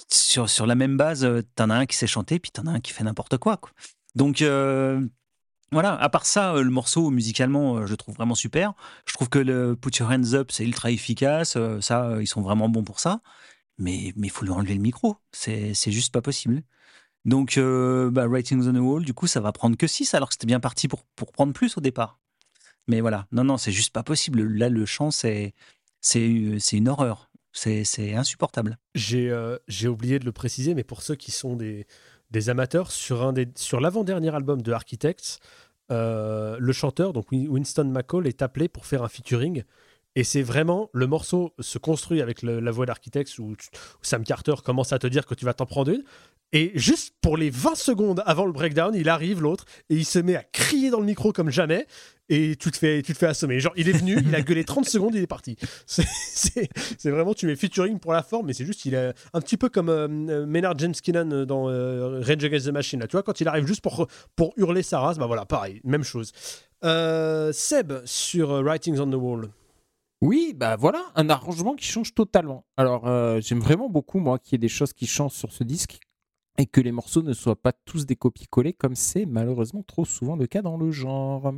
sur, 0.09 0.49
sur 0.49 0.65
la 0.67 0.75
même 0.75 0.97
base, 0.97 1.23
euh, 1.25 1.41
t'en 1.55 1.69
as 1.69 1.75
un 1.75 1.85
qui 1.85 1.95
sait 1.95 2.07
chanter, 2.07 2.39
puis 2.39 2.51
t'en 2.51 2.67
as 2.67 2.71
un 2.71 2.79
qui 2.79 2.91
fait 2.93 3.03
n'importe 3.03 3.37
quoi, 3.37 3.57
quoi. 3.57 3.71
Donc 4.15 4.41
euh, 4.41 5.01
voilà, 5.73 5.95
à 5.95 6.09
part 6.09 6.25
ça, 6.25 6.55
euh, 6.55 6.63
le 6.63 6.69
morceau 6.69 7.09
musicalement, 7.09 7.77
euh, 7.77 7.85
je 7.85 7.95
trouve 7.95 8.15
vraiment 8.15 8.35
super. 8.35 8.73
Je 9.05 9.13
trouve 9.13 9.29
que 9.29 9.39
le 9.39 9.75
Put 9.75 9.97
Your 9.99 10.09
Hands 10.09 10.33
Up, 10.33 10.51
c'est 10.51 10.63
ultra 10.65 10.91
efficace. 10.91 11.55
euh, 11.57 11.81
Ça, 11.81 12.17
ils 12.21 12.27
sont 12.27 12.41
vraiment 12.41 12.69
bons 12.69 12.83
pour 12.83 12.99
ça. 12.99 13.21
Mais 13.77 14.13
il 14.15 14.29
faut 14.31 14.45
lui 14.45 14.51
enlever 14.51 14.75
le 14.75 14.81
micro. 14.81 15.17
C'est 15.31 15.73
juste 15.91 16.13
pas 16.13 16.21
possible. 16.21 16.63
Donc, 17.25 17.57
euh, 17.57 18.11
bah, 18.11 18.27
Writings 18.27 18.67
on 18.67 18.73
the 18.73 18.77
Wall, 18.77 19.03
du 19.05 19.13
coup, 19.13 19.27
ça 19.27 19.39
va 19.41 19.51
prendre 19.51 19.77
que 19.77 19.87
6, 19.87 20.13
alors 20.13 20.29
que 20.29 20.35
c'était 20.35 20.47
bien 20.47 20.59
parti 20.59 20.87
pour, 20.87 21.03
pour 21.15 21.31
prendre 21.31 21.53
plus 21.53 21.77
au 21.77 21.81
départ. 21.81 22.19
Mais 22.87 23.01
voilà, 23.01 23.27
non, 23.31 23.43
non, 23.45 23.57
c'est 23.57 23.71
juste 23.71 23.93
pas 23.93 24.03
possible. 24.03 24.43
Là, 24.43 24.69
le 24.69 24.85
chant, 24.85 25.09
c'est 25.11 25.53
une 26.13 26.89
horreur. 26.89 27.29
C'est 27.53 28.13
insupportable. 28.15 28.77
J'ai 28.95 29.87
oublié 29.87 30.19
de 30.19 30.25
le 30.25 30.31
préciser, 30.31 30.73
mais 30.75 30.83
pour 30.83 31.01
ceux 31.01 31.15
qui 31.15 31.31
sont 31.31 31.55
des, 31.55 31.87
des 32.31 32.49
amateurs, 32.49 32.91
sur, 32.91 33.33
sur 33.55 33.79
l'avant-dernier 33.79 34.35
album 34.35 34.61
de 34.61 34.71
Architects, 34.71 35.39
euh, 35.91 36.57
le 36.59 36.73
chanteur, 36.73 37.13
donc 37.13 37.31
Win- 37.31 37.47
Winston 37.47 37.85
McCall, 37.85 38.27
est 38.27 38.41
appelé 38.41 38.67
pour 38.67 38.85
faire 38.85 39.03
un 39.03 39.09
featuring. 39.09 39.63
Et 40.15 40.23
c'est 40.23 40.43
vraiment, 40.43 40.89
le 40.93 41.07
morceau 41.07 41.53
se 41.59 41.79
construit 41.79 42.21
avec 42.21 42.43
la 42.43 42.69
voix 42.71 42.85
d'Architects 42.85 43.39
où, 43.39 43.51
où 43.51 43.55
Sam 44.03 44.23
Carter 44.23 44.53
commence 44.63 44.93
à 44.93 44.99
te 44.99 45.07
dire 45.07 45.25
que 45.25 45.33
tu 45.33 45.43
vas 45.43 45.53
t'en 45.55 45.65
prendre 45.65 45.91
une. 45.91 46.03
Et 46.51 46.71
juste 46.75 47.15
pour 47.19 47.35
les 47.35 47.49
20 47.49 47.73
secondes 47.75 48.21
avant 48.27 48.45
le 48.45 48.51
breakdown, 48.51 48.93
il 48.93 49.09
arrive 49.09 49.41
l'autre 49.41 49.65
et 49.89 49.95
il 49.95 50.05
se 50.05 50.19
met 50.19 50.35
à 50.35 50.43
crier 50.43 50.91
dans 50.91 50.99
le 50.99 51.05
micro 51.07 51.33
comme 51.33 51.49
jamais. 51.49 51.87
Et 52.29 52.55
tu 52.55 52.71
te 52.71 52.77
fais, 52.77 53.01
tu 53.01 53.13
te 53.13 53.17
fais 53.17 53.25
assommer. 53.27 53.59
Genre, 53.59 53.73
il 53.75 53.89
est 53.89 53.93
venu, 53.93 54.17
il 54.25 54.33
a 54.33 54.41
gueulé 54.43 54.63
30 54.63 54.87
secondes, 54.87 55.13
il 55.13 55.21
est 55.21 55.27
parti. 55.27 55.57
C'est- 55.85 56.69
vraiment, 57.09 57.33
tu 57.33 57.45
mets 57.45 57.55
featuring 57.55 57.99
pour 57.99 58.13
la 58.13 58.23
forme, 58.23 58.47
mais 58.47 58.53
c'est 58.53 58.65
juste, 58.65 58.85
il 58.85 58.93
est 58.93 59.13
un 59.33 59.41
petit 59.41 59.57
peu 59.57 59.69
comme 59.69 59.89
euh, 59.89 60.07
euh, 60.07 60.45
Maynard 60.45 60.77
James 60.79 60.93
Keenan 60.93 61.45
dans 61.45 61.69
euh, 61.69 62.21
Rage 62.21 62.43
Against 62.43 62.67
the 62.67 62.71
Machine. 62.71 62.99
Là, 63.01 63.07
tu 63.07 63.13
vois, 63.13 63.23
quand 63.23 63.41
il 63.41 63.47
arrive 63.47 63.65
juste 63.67 63.81
pour, 63.81 64.07
pour 64.35 64.53
hurler 64.57 64.83
sa 64.83 64.99
race, 64.99 65.17
bah 65.17 65.25
voilà, 65.27 65.45
pareil, 65.45 65.81
même 65.83 66.03
chose. 66.03 66.31
Euh, 66.85 67.51
Seb, 67.53 67.93
sur 68.05 68.49
Writings 68.63 68.99
on 68.99 69.09
the 69.09 69.15
Wall. 69.15 69.49
Oui, 70.21 70.53
bah 70.55 70.77
voilà, 70.77 71.03
un 71.15 71.29
arrangement 71.29 71.75
qui 71.75 71.85
change 71.85 72.13
totalement. 72.13 72.65
Alors, 72.77 73.07
euh, 73.07 73.41
j'aime 73.41 73.59
vraiment 73.59 73.89
beaucoup, 73.89 74.19
moi, 74.19 74.39
qu'il 74.39 74.53
y 74.53 74.55
ait 74.55 74.59
des 74.59 74.69
choses 74.69 74.93
qui 74.93 75.05
changent 75.07 75.33
sur 75.33 75.51
ce 75.51 75.65
disque 75.65 75.99
et 76.57 76.65
que 76.65 76.81
les 76.81 76.91
morceaux 76.91 77.21
ne 77.23 77.33
soient 77.33 77.55
pas 77.61 77.71
tous 77.73 78.05
des 78.05 78.15
copies-collées, 78.15 78.73
comme 78.73 78.95
c'est 78.95 79.25
malheureusement 79.25 79.83
trop 79.83 80.05
souvent 80.05 80.35
le 80.35 80.45
cas 80.47 80.61
dans 80.61 80.77
le 80.77 80.91
genre. 80.91 81.53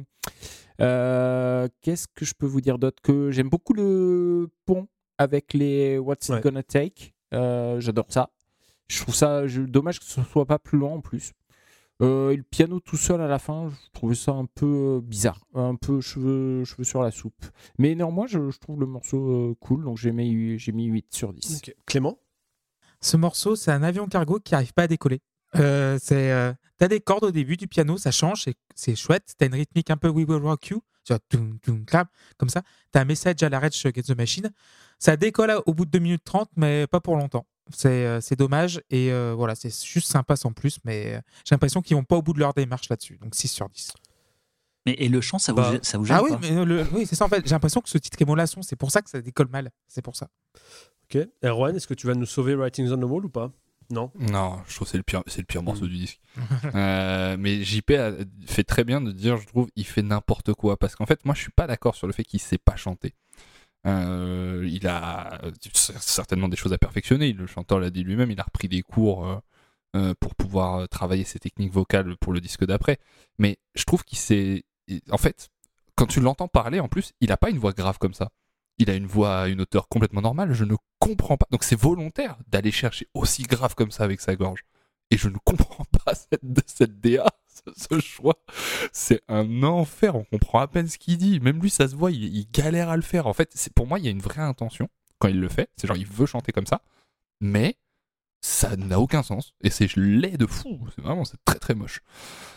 Euh, 0.82 1.68
Qu'est-ce 1.82 2.08
que 2.08 2.26
je 2.26 2.34
peux 2.34 2.46
vous 2.46 2.62
dire 2.62 2.78
d'autre 2.80 3.02
Que 3.02 3.32
j'aime 3.32 3.50
beaucoup 3.50 3.74
le 3.74 4.50
pont 4.66 4.88
avec 5.18 5.54
les 5.54 5.98
What's 5.98 6.30
Ouais. 6.30 6.38
It 6.38 6.44
Gonna 6.44 6.64
Take. 6.64 7.14
Euh, 7.34 7.80
J'adore 7.80 8.08
ça. 8.10 8.30
Je 8.88 9.02
trouve 9.02 9.16
ça 9.16 9.48
je- 9.48 9.62
dommage 9.62 10.00
que 10.00 10.06
ce 10.06 10.22
soit 10.24 10.46
pas 10.46 10.60
plus 10.60 10.78
long 10.78 10.96
en 10.96 11.02
plus. 11.02 11.32
Euh, 12.02 12.32
et 12.32 12.36
le 12.36 12.44
piano 12.44 12.82
tout 12.82 12.98
seul 12.98 13.22
à 13.22 13.28
la 13.28 13.40
fin, 13.40 13.70
je 13.70 13.92
trouvais 13.94 14.16
ça 14.16 14.34
un 14.34 14.46
peu 14.46 15.00
bizarre, 15.02 15.40
un 15.54 15.76
peu 15.76 16.02
cheveux, 16.02 16.66
cheveux 16.66 16.84
sur 16.84 17.02
la 17.02 17.10
soupe. 17.10 17.46
Mais 17.80 17.96
néanmoins, 17.96 18.28
je, 18.28 18.50
je 18.50 18.60
trouve 18.60 18.82
le 18.82 18.86
morceau 18.86 19.56
cool, 19.62 19.86
donc 19.86 19.98
j'ai 19.98 20.12
mis, 20.12 20.60
j'ai 20.60 20.74
mis 20.74 20.86
8 20.88 21.06
sur 21.14 21.32
10. 21.32 21.62
Clément? 21.86 22.20
Ce 23.06 23.18
morceau, 23.18 23.56
c'est 23.56 23.70
un 23.72 23.84
avion 23.84 24.08
cargo 24.08 24.40
qui 24.40 24.56
arrive 24.56 24.74
pas 24.74 24.84
à 24.84 24.88
décoller. 24.88 25.22
Euh, 25.58 26.00
c'est, 26.02 26.32
euh, 26.32 26.52
t'as 26.80 26.88
des 26.88 27.00
cordes 27.00 27.26
au 27.26 27.30
début 27.30 27.56
du 27.56 27.68
piano, 27.68 27.98
ça 28.00 28.10
change, 28.10 28.46
c'est, 28.74 28.96
chouette. 28.96 29.36
T'as 29.38 29.46
une 29.46 29.54
rythmique 29.54 29.92
un 29.92 29.96
peu 29.98 30.10
We 30.10 30.26
Will 30.28 30.42
Rock 30.42 30.70
You, 30.70 30.82
toum, 31.30 31.60
clap, 31.86 32.08
comme 32.40 32.50
ça. 32.50 32.64
T'as 32.92 33.02
un 33.02 33.06
message 33.06 33.44
à 33.44 33.50
la 33.50 33.60
Rage 33.60 33.86
Against 33.86 34.10
the 34.12 34.18
Machine. 34.18 34.50
Ça 34.98 35.18
décolle 35.18 35.54
au 35.68 35.76
bout 35.76 35.86
de 35.86 35.92
2 35.92 36.00
minutes 36.00 36.24
30, 36.24 36.50
mais 36.56 36.88
pas 36.88 37.00
pour 37.00 37.16
longtemps. 37.16 37.46
C'est, 37.72 38.08
euh, 38.08 38.20
dommage. 38.40 38.82
Et 38.90 39.12
euh, 39.12 39.36
voilà, 39.38 39.54
c'est 39.54 39.70
juste 39.86 40.08
sympa 40.08 40.36
sans 40.36 40.52
plus, 40.52 40.80
mais 40.84 41.14
euh, 41.14 41.22
j'ai 41.46 41.54
l'impression 41.54 41.84
qu'ils 41.84 41.96
vont 41.98 42.04
pas 42.04 42.16
au 42.16 42.24
bout 42.24 42.34
de 42.34 42.40
leur 42.40 42.56
démarche 42.56 42.90
là-dessus. 42.90 43.20
Donc 43.22 43.36
6 43.36 43.50
sur 43.50 43.70
10. 43.70 43.92
Mais, 44.88 44.94
et 44.94 45.10
le 45.10 45.22
chant, 45.22 45.38
ça 45.38 45.52
vous, 45.52 45.62
Bah, 45.62 45.74
ça 45.84 46.00
vous 46.00 46.06
gêne 46.06 46.18
Ah 46.18 46.24
oui, 46.24 46.32
pas? 46.32 46.40
mais 46.42 46.66
le- 46.66 46.88
oui, 46.92 47.06
c'est 47.06 47.16
ça 47.16 47.26
en 47.26 47.30
fait. 47.30 47.44
J'ai 47.46 47.52
l'impression 47.52 47.82
que 47.82 47.90
ce 47.90 48.00
titre 48.00 48.18
est 48.20 48.26
mollasson. 48.26 48.64
C'est 48.64 48.76
pour 48.76 48.90
ça 48.90 49.04
que 49.04 49.12
ça 49.12 49.22
décolle 49.22 49.50
mal. 49.52 49.70
C'est 49.88 50.02
pour 50.02 50.16
ça. 50.16 50.28
Ok. 51.06 51.28
Erwan, 51.44 51.76
est-ce 51.76 51.88
que 51.88 51.94
tu 51.94 52.08
vas 52.08 52.16
nous 52.16 52.26
sauver 52.26 52.56
Writings 52.56 52.92
on 52.92 52.98
the 52.98 53.04
Wall 53.04 53.26
ou 53.26 53.30
pas? 53.30 53.52
Non? 53.92 54.12
Non, 54.18 54.60
je 54.68 54.76
trouve 54.76 54.88
que 54.88 54.92
c'est 54.92 54.98
le 54.98 55.04
pire, 55.04 55.22
c'est 55.28 55.42
le 55.42 55.46
pire 55.46 55.62
morceau 55.62 55.88
du 55.88 55.98
disque. 55.98 56.20
Euh, 56.74 57.38
mais 57.40 57.64
JP 57.64 57.92
a 57.92 58.12
fait 58.46 58.64
très 58.64 58.84
bien 58.84 59.00
de 59.00 59.12
dire, 59.12 59.38
je 59.38 59.46
trouve, 59.46 59.70
il 59.76 59.86
fait 59.86 60.02
n'importe 60.02 60.54
quoi. 60.54 60.78
Parce 60.78 60.96
qu'en 60.96 61.06
fait, 61.06 61.24
moi, 61.24 61.36
je 61.36 61.42
suis 61.42 61.52
pas 61.52 61.68
d'accord 61.68 61.96
sur 61.96 62.08
le 62.08 62.14
fait 62.14 62.24
qu'il 62.24 62.40
sait 62.42 62.58
pas 62.58 62.76
chanter. 62.76 63.14
Euh, 63.86 64.68
il 64.70 64.88
a 64.88 65.44
euh, 65.44 65.52
certainement 65.64 66.50
des 66.50 66.58
choses 66.58 66.74
à 66.74 66.78
perfectionner. 66.78 67.34
Le 67.34 67.48
chanteur 67.48 67.80
l'a 67.80 67.90
dit 67.90 68.04
lui-même. 68.04 68.32
Il 68.32 68.40
a 68.40 68.44
repris 68.44 68.68
des 68.68 68.82
cours 68.82 69.42
euh, 69.96 70.14
pour 70.20 70.36
pouvoir 70.36 70.90
travailler 70.90 71.24
ses 71.24 71.40
techniques 71.40 71.72
vocales 71.72 72.18
pour 72.18 72.34
le 72.34 72.42
disque 72.42 72.66
d'après. 72.66 72.98
Mais 73.38 73.58
je 73.76 73.84
trouve 73.84 74.04
qu'il 74.04 74.18
s'est. 74.18 74.64
En 75.12 75.18
fait, 75.18 75.50
quand 75.96 76.08
tu 76.08 76.20
l'entends 76.20 76.48
parler, 76.48 76.80
en 76.80 76.88
plus, 76.88 77.14
il 77.22 77.32
a 77.32 77.38
pas 77.38 77.50
une 77.50 77.60
voix 77.60 77.74
grave 77.74 77.98
comme 78.00 78.14
ça. 78.14 78.30
Il 78.78 78.90
a 78.90 78.96
une 78.96 79.08
voix 79.08 79.48
une 79.48 79.62
hauteur 79.62 79.88
complètement 79.88 80.22
normale. 80.22 80.54
Je 80.54 80.66
ne 80.66 80.76
comprends 81.00 81.38
pas. 81.38 81.48
Donc 81.52 81.64
c'est 81.64 81.80
volontaire 81.80 82.38
d'aller 82.48 82.72
chercher 82.72 83.08
aussi 83.14 83.44
grave 83.44 83.76
comme 83.76 83.92
ça 83.92 84.04
avec 84.04 84.22
sa 84.22 84.36
gorge. 84.36 84.66
Et 85.12 85.18
je 85.18 85.30
ne 85.30 85.38
comprends 85.44 85.86
pas 86.04 86.16
cette, 86.16 86.42
cette 86.68 87.00
DA, 87.00 87.28
ce, 87.48 87.72
ce 87.76 88.00
choix. 88.00 88.38
C'est 88.92 89.22
un 89.28 89.64
enfer. 89.64 90.16
On 90.16 90.24
comprend 90.24 90.60
à 90.60 90.68
peine 90.68 90.88
ce 90.88 90.98
qu'il 90.98 91.18
dit. 91.18 91.40
Même 91.40 91.62
lui, 91.62 91.70
ça 91.70 91.88
se 91.88 91.96
voit, 91.96 92.12
il, 92.12 92.50
galère 92.52 92.90
à 92.90 92.96
le 92.96 93.02
faire. 93.02 93.28
En 93.28 93.34
fait, 93.34 93.56
pour 93.76 93.88
moi, 93.88 94.00
il 94.00 94.06
y 94.06 94.08
a 94.08 94.12
une 94.12 94.22
vraie 94.22 94.42
intention 94.42 94.90
quand 95.20 95.28
il 95.28 95.40
le 95.40 95.50
fait. 95.50 95.70
C'est 95.78 95.88
genre, 95.88 95.98
il 95.98 96.08
veut 96.08 96.26
chanter 96.26 96.52
comme 96.52 96.68
ça. 96.68 96.82
Mais 97.42 97.78
ça 98.42 98.76
n'a 98.76 99.00
aucun 99.00 99.24
sens. 99.24 99.54
Et 99.62 99.70
c'est 99.70 99.96
laid 99.96 100.38
de 100.38 100.46
fou. 100.46 100.80
C'est 100.96 101.02
vraiment, 101.02 101.26
c'est 101.26 101.44
très 101.46 101.60
très 101.60 101.76
moche. 101.76 102.02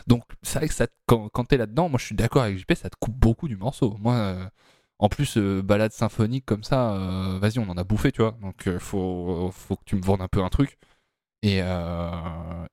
Donc, 0.07 0.25
c'est 0.43 0.59
vrai 0.59 0.69
que 0.69 0.75
quand, 1.07 1.29
quand 1.29 1.45
t'es 1.45 1.57
là-dedans, 1.57 1.89
moi 1.89 1.99
je 1.99 2.07
suis 2.07 2.15
d'accord 2.15 2.43
avec 2.43 2.59
JP, 2.59 2.75
ça 2.75 2.91
te 2.91 2.97
coupe 2.99 3.17
beaucoup 3.17 3.49
du 3.49 3.57
morceau. 3.57 3.97
Moi, 4.01 4.15
euh, 4.15 4.49
en 4.99 5.09
plus, 5.09 5.37
euh, 5.37 5.63
balade 5.63 5.93
symphonique 5.93 6.45
comme 6.47 6.65
ça, 6.65 6.95
euh, 6.95 7.39
vas-y, 7.39 7.59
on 7.59 7.69
en 7.71 7.77
a 7.77 7.85
bouffé, 7.85 8.13
tu 8.13 8.23
vois. 8.23 8.37
Donc, 8.43 8.67
euh, 8.67 8.79
faut, 8.79 9.51
faut 9.53 9.77
que 9.77 9.85
tu 9.85 9.97
me 9.97 10.03
vendes 10.03 10.21
un 10.23 10.29
peu 10.29 10.43
un 10.43 10.49
truc. 10.49 10.79
Et, 11.43 11.61
euh, 11.63 12.11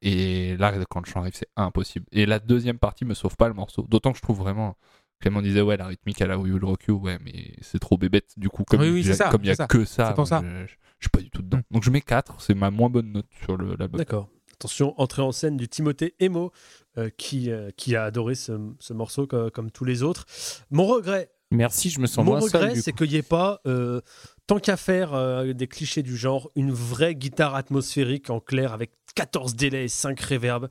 et 0.01 0.57
là, 0.57 0.73
quand 0.89 1.01
le 1.05 1.05
chant 1.09 1.21
arrive, 1.21 1.35
c'est 1.35 1.49
impossible. 1.55 2.05
Et 2.11 2.25
la 2.25 2.39
deuxième 2.39 2.79
partie 2.79 3.05
me 3.05 3.13
sauve 3.13 3.35
pas 3.37 3.47
le 3.47 3.53
morceau. 3.53 3.83
D'autant 3.89 4.11
que 4.11 4.17
je 4.17 4.23
trouve 4.23 4.39
vraiment. 4.39 4.75
Clément 5.21 5.41
disait, 5.41 5.61
ouais, 5.61 5.77
la 5.77 5.87
rythmique 5.87 6.21
à 6.21 6.27
la 6.27 6.37
We 6.37 6.51
Will 6.53 6.65
Rock 6.65 6.85
You, 6.87 6.97
ouais, 6.97 7.17
mais 7.23 7.53
c'est 7.61 7.79
trop 7.79 7.97
bébête. 7.97 8.31
Du 8.37 8.49
coup, 8.49 8.63
comme 8.63 8.81
Oui, 8.81 8.87
il 8.87 8.93
oui, 8.93 9.01
y 9.03 9.11
a- 9.21 9.29
comme 9.29 9.45
ça. 9.45 9.67
que 9.67 9.85
ça, 9.85 10.11
pour 10.13 10.27
ça. 10.27 10.41
Je, 10.43 10.65
je- 10.65 10.73
je 10.99 11.03
suis 11.05 11.09
pas 11.09 11.21
du 11.21 11.29
tout 11.29 11.41
dedans. 11.41 11.61
Donc, 11.71 11.83
je 11.83 11.89
mets 11.91 12.01
4, 12.01 12.41
c'est 12.41 12.53
ma 12.55 12.69
moins 12.71 12.89
bonne 12.89 13.11
note 13.11 13.27
sur 13.43 13.55
le 13.55 13.75
l'album. 13.77 13.97
D'accord. 13.97 14.27
Attention, 14.53 14.93
entrée 14.99 15.21
en 15.21 15.31
scène 15.31 15.57
du 15.57 15.67
Timothée 15.67 16.15
Emo, 16.19 16.51
euh, 16.97 17.09
qui, 17.17 17.51
euh, 17.51 17.69
qui 17.77 17.95
a 17.95 18.03
adoré 18.05 18.35
ce, 18.35 18.53
ce 18.79 18.93
morceau 18.93 19.27
co- 19.27 19.49
comme, 19.51 19.69
tous 19.71 19.83
les 19.85 20.01
autres. 20.03 20.25
Mon 20.71 20.85
regret, 20.85 21.29
Merci, 21.55 21.89
je 21.89 21.99
me 21.99 22.07
sens 22.07 22.25
mon 22.25 22.31
moins 22.37 22.41
seul. 22.41 22.61
regret, 22.61 22.81
c'est 22.81 22.93
qu'il 22.93 23.09
n'y 23.09 23.15
ait 23.15 23.21
pas, 23.21 23.61
euh, 23.67 24.01
tant 24.47 24.59
qu'à 24.59 24.77
faire 24.77 25.13
euh, 25.13 25.53
des 25.53 25.67
clichés 25.67 26.03
du 26.03 26.15
genre, 26.17 26.49
une 26.55 26.71
vraie 26.71 27.15
guitare 27.15 27.55
atmosphérique 27.55 28.29
en 28.29 28.39
clair 28.39 28.73
avec 28.73 28.91
14 29.15 29.55
délais 29.55 29.85
et 29.85 29.87
5 29.87 30.19
reverbs 30.19 30.67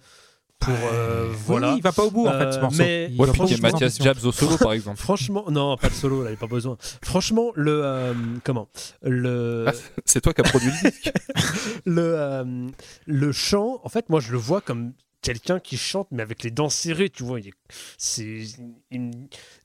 pour 0.60 0.74
euh, 0.92 1.28
voilà. 1.46 1.72
Oui, 1.72 1.78
il 1.78 1.82
va 1.82 1.92
pas 1.92 2.04
au 2.04 2.10
bout 2.10 2.26
en 2.26 2.32
fait 2.32 2.52
ce 2.52 2.58
Euh, 2.58 2.60
morceau. 2.62 2.76
mais- 2.78 3.08
Il 3.10 3.20
Ouais, 3.20 3.26
Mathias. 3.60 4.00
Jabs 4.02 4.24
au 4.24 4.32
solo, 4.32 4.56
par 4.56 4.72
exemple. 4.72 4.98
Franchement, 4.98 5.44
non, 5.50 5.76
pas 5.76 5.88
de 5.90 5.94
solo, 5.94 6.22
là, 6.22 6.28
il 6.30 6.32
n'y 6.32 6.36
a 6.36 6.40
pas 6.40 6.46
besoin. 6.46 6.76
Franchement, 7.02 7.50
le. 7.54 7.80
euh, 7.84 8.14
comment? 8.44 8.68
Le. 9.02 9.64
Ah, 9.68 9.72
c'est 10.06 10.20
toi 10.22 10.32
qui 10.32 10.40
as 10.40 10.44
produit 10.44 10.70
le 10.82 10.90
disque. 10.90 11.12
le, 11.84 12.02
euh, 12.02 12.66
le 13.06 13.32
chant, 13.32 13.80
en 13.84 13.88
fait, 13.90 14.08
moi, 14.08 14.20
je 14.20 14.32
le 14.32 14.38
vois 14.38 14.60
comme 14.62 14.92
quelqu'un 15.24 15.58
qui 15.58 15.76
chante, 15.76 16.06
mais 16.12 16.22
avec 16.22 16.42
les 16.44 16.50
dents 16.50 16.68
serrées, 16.68 17.10
tu 17.10 17.24
vois. 17.24 17.40
Il, 17.40 17.48
est- 17.48 17.54
c'est, 17.98 18.44
il, 18.90 19.10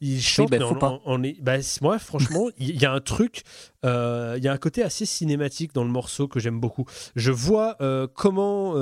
il 0.02 0.22
chante, 0.22 0.50
bah, 0.50 0.58
mais 0.58 1.22
est- 1.24 1.42
bah, 1.42 1.58
moi, 1.82 2.00
franchement, 2.00 2.48
il 2.58 2.82
y 2.82 2.86
a 2.86 2.92
un 2.94 3.02
truc, 3.02 3.44
euh, 3.86 4.36
il 4.38 4.44
y 4.44 4.48
a 4.48 4.54
un 4.54 4.58
côté 4.58 4.82
assez 4.82 5.06
cinématique 5.06 5.74
dans 5.74 5.84
le 5.84 5.92
morceau 5.92 6.28
que 6.28 6.40
j'aime 6.40 6.60
beaucoup. 6.60 6.86
Je 7.16 7.32
vois 7.32 7.76
euh, 7.82 8.08
comment 8.14 8.76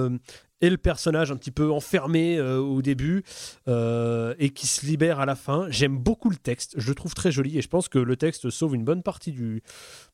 est 0.61 0.69
le 0.69 0.77
personnage 0.77 1.31
un 1.31 1.35
petit 1.35 1.51
peu 1.51 1.71
enfermé 1.71 2.37
euh, 2.37 2.59
au 2.59 2.81
début 2.81 3.23
euh, 3.67 4.33
et 4.39 4.49
qui 4.49 4.67
se 4.67 4.85
libère 4.85 5.19
à 5.19 5.25
la 5.25 5.35
fin. 5.35 5.67
J'aime 5.69 5.97
beaucoup 5.97 6.29
le 6.29 6.35
texte, 6.35 6.75
je 6.77 6.87
le 6.89 6.95
trouve 6.95 7.13
très 7.13 7.31
joli 7.31 7.57
et 7.57 7.61
je 7.61 7.67
pense 7.67 7.89
que 7.89 7.99
le 7.99 8.15
texte 8.15 8.49
sauve 8.49 8.75
une 8.75 8.83
bonne 8.83 9.03
partie 9.03 9.31
du, 9.31 9.61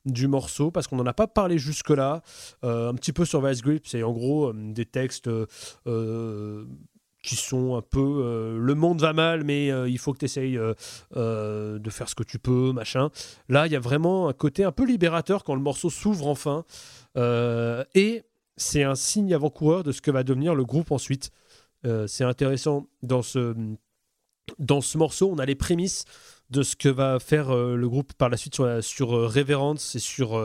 du 0.06 0.28
morceau 0.28 0.72
parce 0.72 0.88
qu'on 0.88 0.98
n'en 0.98 1.06
a 1.06 1.14
pas 1.14 1.28
parlé 1.28 1.58
jusque-là. 1.58 2.22
Euh, 2.64 2.90
un 2.90 2.96
petit 2.96 3.14
peu 3.14 3.26
sur 3.26 3.46
Vice 3.46 3.62
Grip, 3.62 3.88
c'est 3.88 4.04
en 4.04 4.12
gros 4.12 4.54
des 4.54 4.86
textes 4.86 5.30
qui 7.24 7.38
sont 7.38 7.76
un 7.78 7.82
peu 7.82 8.58
le 8.60 8.76
monde 8.76 9.00
va 9.00 9.14
mal, 9.14 9.46
mais 9.46 9.68
il 9.90 9.98
faut 9.98 10.12
que 10.14 10.20
tu 10.20 10.26
essayes 10.26 10.60
de 11.16 11.90
faire 11.90 12.10
ce 12.10 12.16
que 12.16 12.24
tu 12.24 12.38
peux, 12.38 12.74
machin. 12.74 13.10
Là, 13.48 13.66
il 13.66 13.72
y 13.72 13.76
a 13.76 13.80
vraiment 13.80 14.28
un 14.28 14.34
côté 14.34 14.64
un 14.64 14.72
peu 14.72 14.86
libérateur 14.86 15.44
quand 15.44 15.56
le 15.56 15.62
morceau 15.62 15.90
s'ouvre 15.90 16.28
enfin. 16.28 16.66
Et 17.16 18.24
c'est 18.58 18.84
un 18.84 18.96
signe 18.96 19.34
avant-coureur 19.34 19.84
de 19.84 19.92
ce 19.92 20.02
que 20.02 20.12
va 20.12 20.24
devenir 20.24 20.56
le 20.56 20.66
groupe 20.66 20.92
ensuite. 20.92 21.32
Euh, 21.86 22.08
c'est 22.08 22.24
intéressant 22.24 22.88
dans 23.02 23.22
ce, 23.22 23.56
dans 24.60 24.82
ce 24.82 24.98
morceau, 24.98 25.30
on 25.32 25.38
a 25.38 25.46
les 25.46 25.56
prémices 25.56 26.06
de 26.50 26.62
ce 26.62 26.76
que 26.76 26.90
va 26.90 27.20
faire 27.20 27.50
euh, 27.50 27.76
le 27.76 27.90
groupe 27.90 28.14
par 28.14 28.30
la 28.30 28.38
suite 28.38 28.54
sur, 28.54 28.84
sur 28.84 29.16
euh, 29.16 29.28
Reverence 29.28 29.96
et 29.96 30.00
sur 30.00 30.36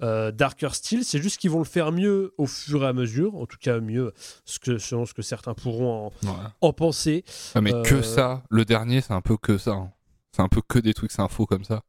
euh, 0.00 0.30
Darker 0.30 0.68
Steel. 0.72 1.04
C'est 1.04 1.20
juste 1.20 1.38
qu'ils 1.38 1.50
vont 1.50 1.58
le 1.58 1.64
faire 1.64 1.90
mieux 1.90 2.34
au 2.38 2.46
fur 2.46 2.84
et 2.84 2.86
à 2.86 2.92
mesure, 2.92 3.34
en 3.34 3.46
tout 3.46 3.56
cas 3.58 3.80
mieux 3.80 4.12
ce 4.44 4.58
que, 4.60 4.78
selon 4.78 5.06
ce 5.06 5.14
que 5.14 5.22
certains 5.22 5.54
pourront 5.54 6.06
en, 6.06 6.12
en 6.60 6.72
penser. 6.72 7.24
Ah, 7.54 7.60
mais 7.60 7.72
que 7.82 8.00
ça, 8.02 8.42
le 8.48 8.64
dernier, 8.64 9.00
c'est 9.00 9.12
un 9.14 9.22
peu 9.22 9.36
que 9.36 9.58
ça. 9.58 9.72
hein. 9.72 9.92
C'est 10.32 10.42
un 10.42 10.48
peu 10.48 10.60
que 10.66 10.78
des 10.78 10.94
trucs 10.94 11.18
infos 11.18 11.46
comme 11.46 11.64
ça. 11.64 11.82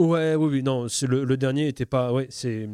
Ouais, 0.00 0.34
oui, 0.34 0.48
oui, 0.50 0.62
non, 0.62 0.86
le, 1.02 1.24
le 1.24 1.36
dernier 1.36 1.68
était 1.68 1.84
pas. 1.84 2.10
Ouais, 2.10 2.26
c'est 2.30 2.66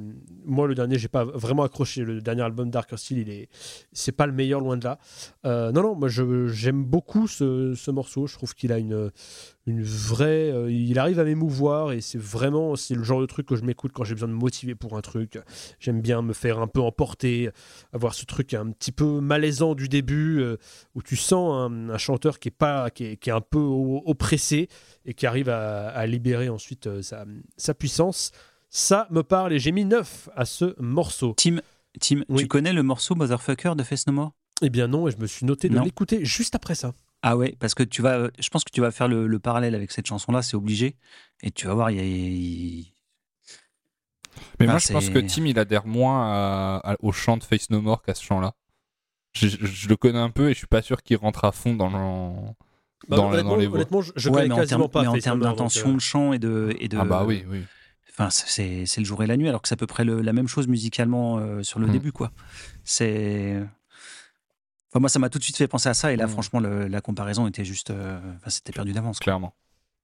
moi 0.45 0.68
le 0.68 0.77
dernier, 0.77 0.97
j'ai 0.97 1.09
pas 1.09 1.24
vraiment 1.24 1.64
accroché. 1.64 2.05
Le 2.05 2.20
dernier 2.20 2.43
album 2.43 2.70
Darker 2.70 2.97
Steel, 2.97 3.18
il 3.18 3.31
est, 3.31 3.49
c'est 3.93 4.12
pas 4.12 4.27
le 4.27 4.33
meilleur 4.33 4.61
loin 4.61 4.77
de 4.77 4.85
là. 4.85 5.01
Euh, 5.45 5.72
non, 5.72 5.83
non, 5.83 5.97
moi 5.97 6.09
j'aime 6.09 6.85
beaucoup 6.85 7.27
ce, 7.27 7.74
ce 7.74 7.91
morceau. 7.91 8.29
Je 8.29 8.35
trouve 8.35 8.55
qu'il 8.55 8.70
a 8.70 8.79
une 8.79 9.11
une 9.66 9.82
vraie. 9.82 10.50
euh, 10.52 10.70
il 10.70 10.98
arrive 10.98 11.18
à 11.18 11.24
m'émouvoir 11.24 11.92
et 11.92 12.00
c'est 12.00 12.18
vraiment 12.20 12.76
c'est 12.76 12.94
le 12.94 13.02
genre 13.02 13.20
de 13.20 13.26
truc 13.26 13.46
que 13.46 13.56
je 13.56 13.62
m'écoute 13.64 13.92
quand 13.92 14.04
j'ai 14.04 14.14
besoin 14.14 14.28
de 14.28 14.32
me 14.34 14.38
motiver 14.38 14.74
pour 14.74 14.96
un 14.96 15.00
truc. 15.00 15.38
J'aime 15.80 16.00
bien 16.00 16.22
me 16.22 16.32
faire 16.32 16.58
un 16.60 16.66
peu 16.68 16.80
emporter, 16.80 17.50
avoir 17.92 18.14
ce 18.14 18.24
truc 18.24 18.54
un 18.54 18.70
petit 18.70 18.92
peu 18.92 19.20
malaisant 19.20 19.74
du 19.74 19.88
début 19.88 20.40
euh, 20.40 20.56
où 20.94 21.02
tu 21.02 21.16
sens 21.16 21.52
un, 21.70 21.90
un 21.90 21.98
chanteur 21.98 22.38
qui 22.38 22.48
est 22.48 22.50
pas 22.56 22.90
qui 22.90 23.04
est, 23.04 23.16
qui 23.16 23.30
est 23.30 23.32
un 23.34 23.40
peu 23.40 23.58
oppressé 23.58 24.68
et 25.04 25.14
qui 25.14 25.26
arrive 25.26 25.48
à, 25.48 25.88
à 25.88 26.06
libérer 26.06 26.48
ensuite 26.48 26.86
euh, 26.86 27.02
sa, 27.02 27.24
sa 27.56 27.74
puissance. 27.74 28.30
Ça 28.68 29.06
me 29.10 29.22
parle 29.22 29.52
et 29.52 29.58
j'ai 29.58 29.72
mis 29.72 29.84
9 29.84 30.28
à 30.34 30.44
ce 30.44 30.74
morceau. 30.80 31.34
Tim, 31.36 31.58
Tim 32.00 32.22
Oui. 32.28 32.42
tu 32.42 32.48
connais 32.48 32.72
le 32.72 32.82
morceau 32.82 33.14
Motherfucker 33.14 33.74
de 33.76 33.82
Face 33.82 34.06
No 34.06 34.12
More? 34.12 34.32
Eh 34.62 34.70
bien 34.70 34.88
non, 34.88 35.06
et 35.06 35.10
je 35.10 35.18
me 35.18 35.26
suis 35.26 35.44
noté 35.46 35.68
de 35.68 35.78
l'écouter 35.84 36.24
juste 36.24 36.54
après 36.54 36.74
ça. 36.74 36.92
Ah 37.22 37.36
ouais, 37.36 37.56
parce 37.58 37.74
que 37.74 37.82
tu 37.82 38.02
vas, 38.02 38.28
je 38.38 38.48
pense 38.50 38.62
que 38.64 38.70
tu 38.70 38.80
vas 38.80 38.90
faire 38.90 39.08
le, 39.08 39.26
le 39.26 39.38
parallèle 39.38 39.74
avec 39.74 39.90
cette 39.90 40.06
chanson-là, 40.06 40.42
c'est 40.42 40.56
obligé. 40.56 40.96
Et 41.42 41.50
tu 41.50 41.66
vas 41.66 41.74
voir, 41.74 41.90
il 41.90 41.96
y 41.96 42.00
a, 42.00 42.92
Mais 44.60 44.66
moi, 44.66 44.78
je 44.78 44.92
pense 44.92 45.06
c'est- 45.06 45.12
que 45.12 45.18
Tim, 45.18 45.46
il 45.46 45.58
adhère 45.58 45.86
moins 45.86 46.26
à- 46.26 46.92
à- 46.92 46.96
au 47.00 47.12
chant 47.12 47.36
de 47.36 47.44
Face 47.44 47.70
No 47.70 47.80
More 47.80 48.02
qu'à 48.02 48.14
ce 48.14 48.22
chant-là. 48.24 48.52
Je, 49.34 49.48
je- 49.48 49.66
je 49.66 49.88
le 49.88 49.96
connais 49.96 50.18
un 50.18 50.30
peu 50.30 50.48
et 50.50 50.52
je 50.52 50.58
suis 50.58 50.66
pas 50.66 50.82
sûr 50.82 51.02
qu'il 51.02 51.16
rentre 51.18 51.44
à 51.44 51.52
fond 51.52 51.74
dans, 51.74 51.88
le- 51.88 52.52
Bah, 53.08 53.16
dans, 53.16 53.30
honnêtement, 53.30 53.50
dans 53.50 53.56
les 53.56 53.66
voix. 53.66 53.76
honnêtement, 53.76 54.00
je, 54.02 54.12
je 54.16 54.28
ouais, 54.30 54.34
connais 54.36 54.48
mais 54.48 54.54
en 54.54 54.56
quasiment 54.58 54.78
termes, 54.80 54.90
pas. 54.90 55.02
mais 55.02 55.08
en 55.08 55.12
Face 55.14 55.24
termes 55.24 55.40
donc, 55.40 55.48
d'intention 55.50 55.90
euh, 55.90 55.94
de 55.94 55.98
chant 56.00 56.32
et 56.32 56.38
de, 56.38 56.74
et 56.78 56.88
de 56.88 56.96
Ah 56.98 57.04
bah 57.04 57.24
oui, 57.24 57.44
oui. 57.48 57.62
Enfin, 58.10 58.30
c'est 58.30 58.86
c'est 58.86 59.00
le 59.02 59.04
jour 59.06 59.22
et 59.22 59.26
la 59.26 59.36
nuit, 59.36 59.46
alors 59.48 59.60
que 59.60 59.68
c'est 59.68 59.74
à 59.74 59.76
peu 59.76 59.86
près 59.86 60.04
le- 60.04 60.22
la 60.22 60.32
même 60.32 60.48
chose 60.48 60.68
musicalement 60.68 61.36
euh, 61.38 61.62
sur 61.62 61.78
le 61.80 61.86
Hmm. 61.86 61.90
début, 61.92 62.12
quoi. 62.12 62.32
C'est. 62.84 63.62
Enfin, 64.97 65.01
moi, 65.03 65.11
ça 65.11 65.18
m'a 65.18 65.28
tout 65.28 65.38
de 65.38 65.44
suite 65.44 65.59
fait 65.59 65.68
penser 65.68 65.90
à 65.90 65.94
ça, 65.94 66.11
et 66.14 66.16
là, 66.16 66.24
Hmm. 66.26 66.30
franchement, 66.30 66.59
le- 66.59 66.86
la 66.88 67.03
comparaison 67.03 67.47
était 67.47 67.66
juste. 67.66 67.90
euh, 67.90 68.18
Enfin, 68.38 68.49
c'était 68.49 68.72
perdu 68.72 68.94
d'avance. 68.94 69.18
Clairement. 69.18 69.53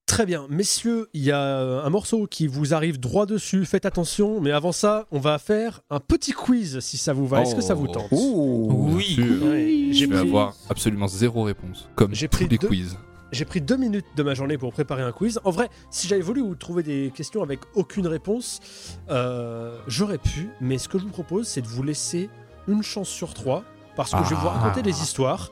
Très 0.04 0.26
bien, 0.26 0.44
messieurs, 0.50 1.08
il 1.14 1.22
y 1.22 1.30
a 1.30 1.82
un 1.82 1.88
morceau 1.88 2.26
qui 2.26 2.46
vous 2.46 2.74
arrive 2.74 3.00
droit 3.00 3.24
dessus. 3.24 3.64
Faites 3.64 3.86
attention, 3.86 4.38
mais 4.42 4.50
avant 4.50 4.72
ça, 4.72 5.06
on 5.10 5.18
va 5.18 5.38
faire 5.38 5.80
un 5.88 5.98
petit 5.98 6.32
quiz 6.32 6.80
si 6.80 6.98
ça 6.98 7.14
vous 7.14 7.26
va. 7.26 7.40
Est-ce 7.40 7.54
que 7.54 7.62
ça 7.62 7.72
vous 7.72 7.88
tente 7.88 8.08
Oui. 8.12 9.14
Bien 9.16 9.24
sûr. 9.38 9.42
Ouais, 9.46 9.86
Je 9.92 9.92
J'ai 9.96 10.06
pris, 10.08 10.18
avoir 10.18 10.54
absolument 10.68 11.06
zéro 11.06 11.44
réponse, 11.44 11.88
comme 11.94 12.14
J'ai 12.14 12.28
tous 12.28 12.36
pris 12.36 12.48
les 12.48 12.58
deux- 12.58 12.68
quiz. 12.68 12.98
j'ai 13.30 13.46
pris 13.46 13.62
deux 13.62 13.78
minutes 13.78 14.04
de 14.14 14.22
ma 14.22 14.34
journée 14.34 14.58
pour 14.58 14.72
préparer 14.74 15.02
un 15.04 15.12
quiz. 15.12 15.40
En 15.44 15.50
vrai, 15.52 15.70
si 15.90 16.06
j'avais 16.06 16.20
voulu 16.20 16.42
vous 16.42 16.54
trouver 16.54 16.82
des 16.82 17.10
questions 17.14 17.42
avec 17.42 17.60
aucune 17.74 18.06
réponse, 18.08 18.60
euh, 19.08 19.78
j'aurais 19.86 20.18
pu. 20.18 20.50
Mais 20.60 20.76
ce 20.76 20.88
que 20.88 20.98
je 20.98 21.04
vous 21.04 21.10
propose, 21.10 21.48
c'est 21.48 21.62
de 21.62 21.68
vous 21.68 21.82
laisser 21.82 22.28
une 22.68 22.82
chance 22.82 23.08
sur 23.08 23.32
trois, 23.34 23.64
parce 23.96 24.12
que 24.12 24.24
je 24.24 24.30
vais 24.30 24.34
vous 24.36 24.48
Ah. 24.48 24.58
raconter 24.58 24.82
des 24.82 25.02
histoires 25.02 25.50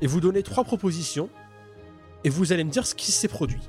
et 0.00 0.06
vous 0.06 0.20
donner 0.20 0.42
trois 0.42 0.64
propositions, 0.64 1.28
et 2.24 2.28
vous 2.30 2.52
allez 2.52 2.64
me 2.64 2.70
dire 2.70 2.86
ce 2.86 2.94
qui 2.94 3.12
s'est 3.12 3.28
produit. 3.28 3.60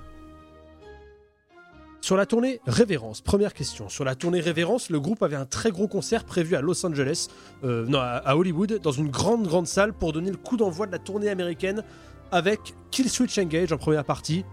Sur 2.02 2.18
la 2.18 2.26
tournée 2.28 2.62
Révérence, 2.68 3.22
première 3.22 3.54
question. 3.54 3.90
Sur 3.90 4.06
la 4.06 4.14
tournée 4.14 4.40
Révérence, 4.40 4.90
le 4.92 5.00
groupe 5.00 5.24
avait 5.24 5.36
un 5.36 5.46
très 5.48 5.72
gros 5.72 5.88
concert 5.88 6.24
prévu 6.24 6.56
à 6.56 6.62
Los 6.62 6.86
Angeles, 6.86 7.30
euh, 7.64 7.86
non, 7.88 8.00
à 8.00 8.36
Hollywood, 8.36 8.80
dans 8.84 8.92
une 8.92 9.10
grande, 9.10 9.48
grande 9.48 9.66
salle 9.66 9.92
pour 9.92 10.14
donner 10.14 10.30
le 10.30 10.38
coup 10.38 10.56
d'envoi 10.56 10.86
de 10.86 10.92
la 10.92 11.00
tournée 11.00 11.30
américaine 11.30 11.84
avec 12.32 12.76
Kill 12.92 13.10
Switch 13.10 13.38
Engage 13.40 13.72
en 13.74 13.78
première 13.78 14.06
partie. 14.06 14.46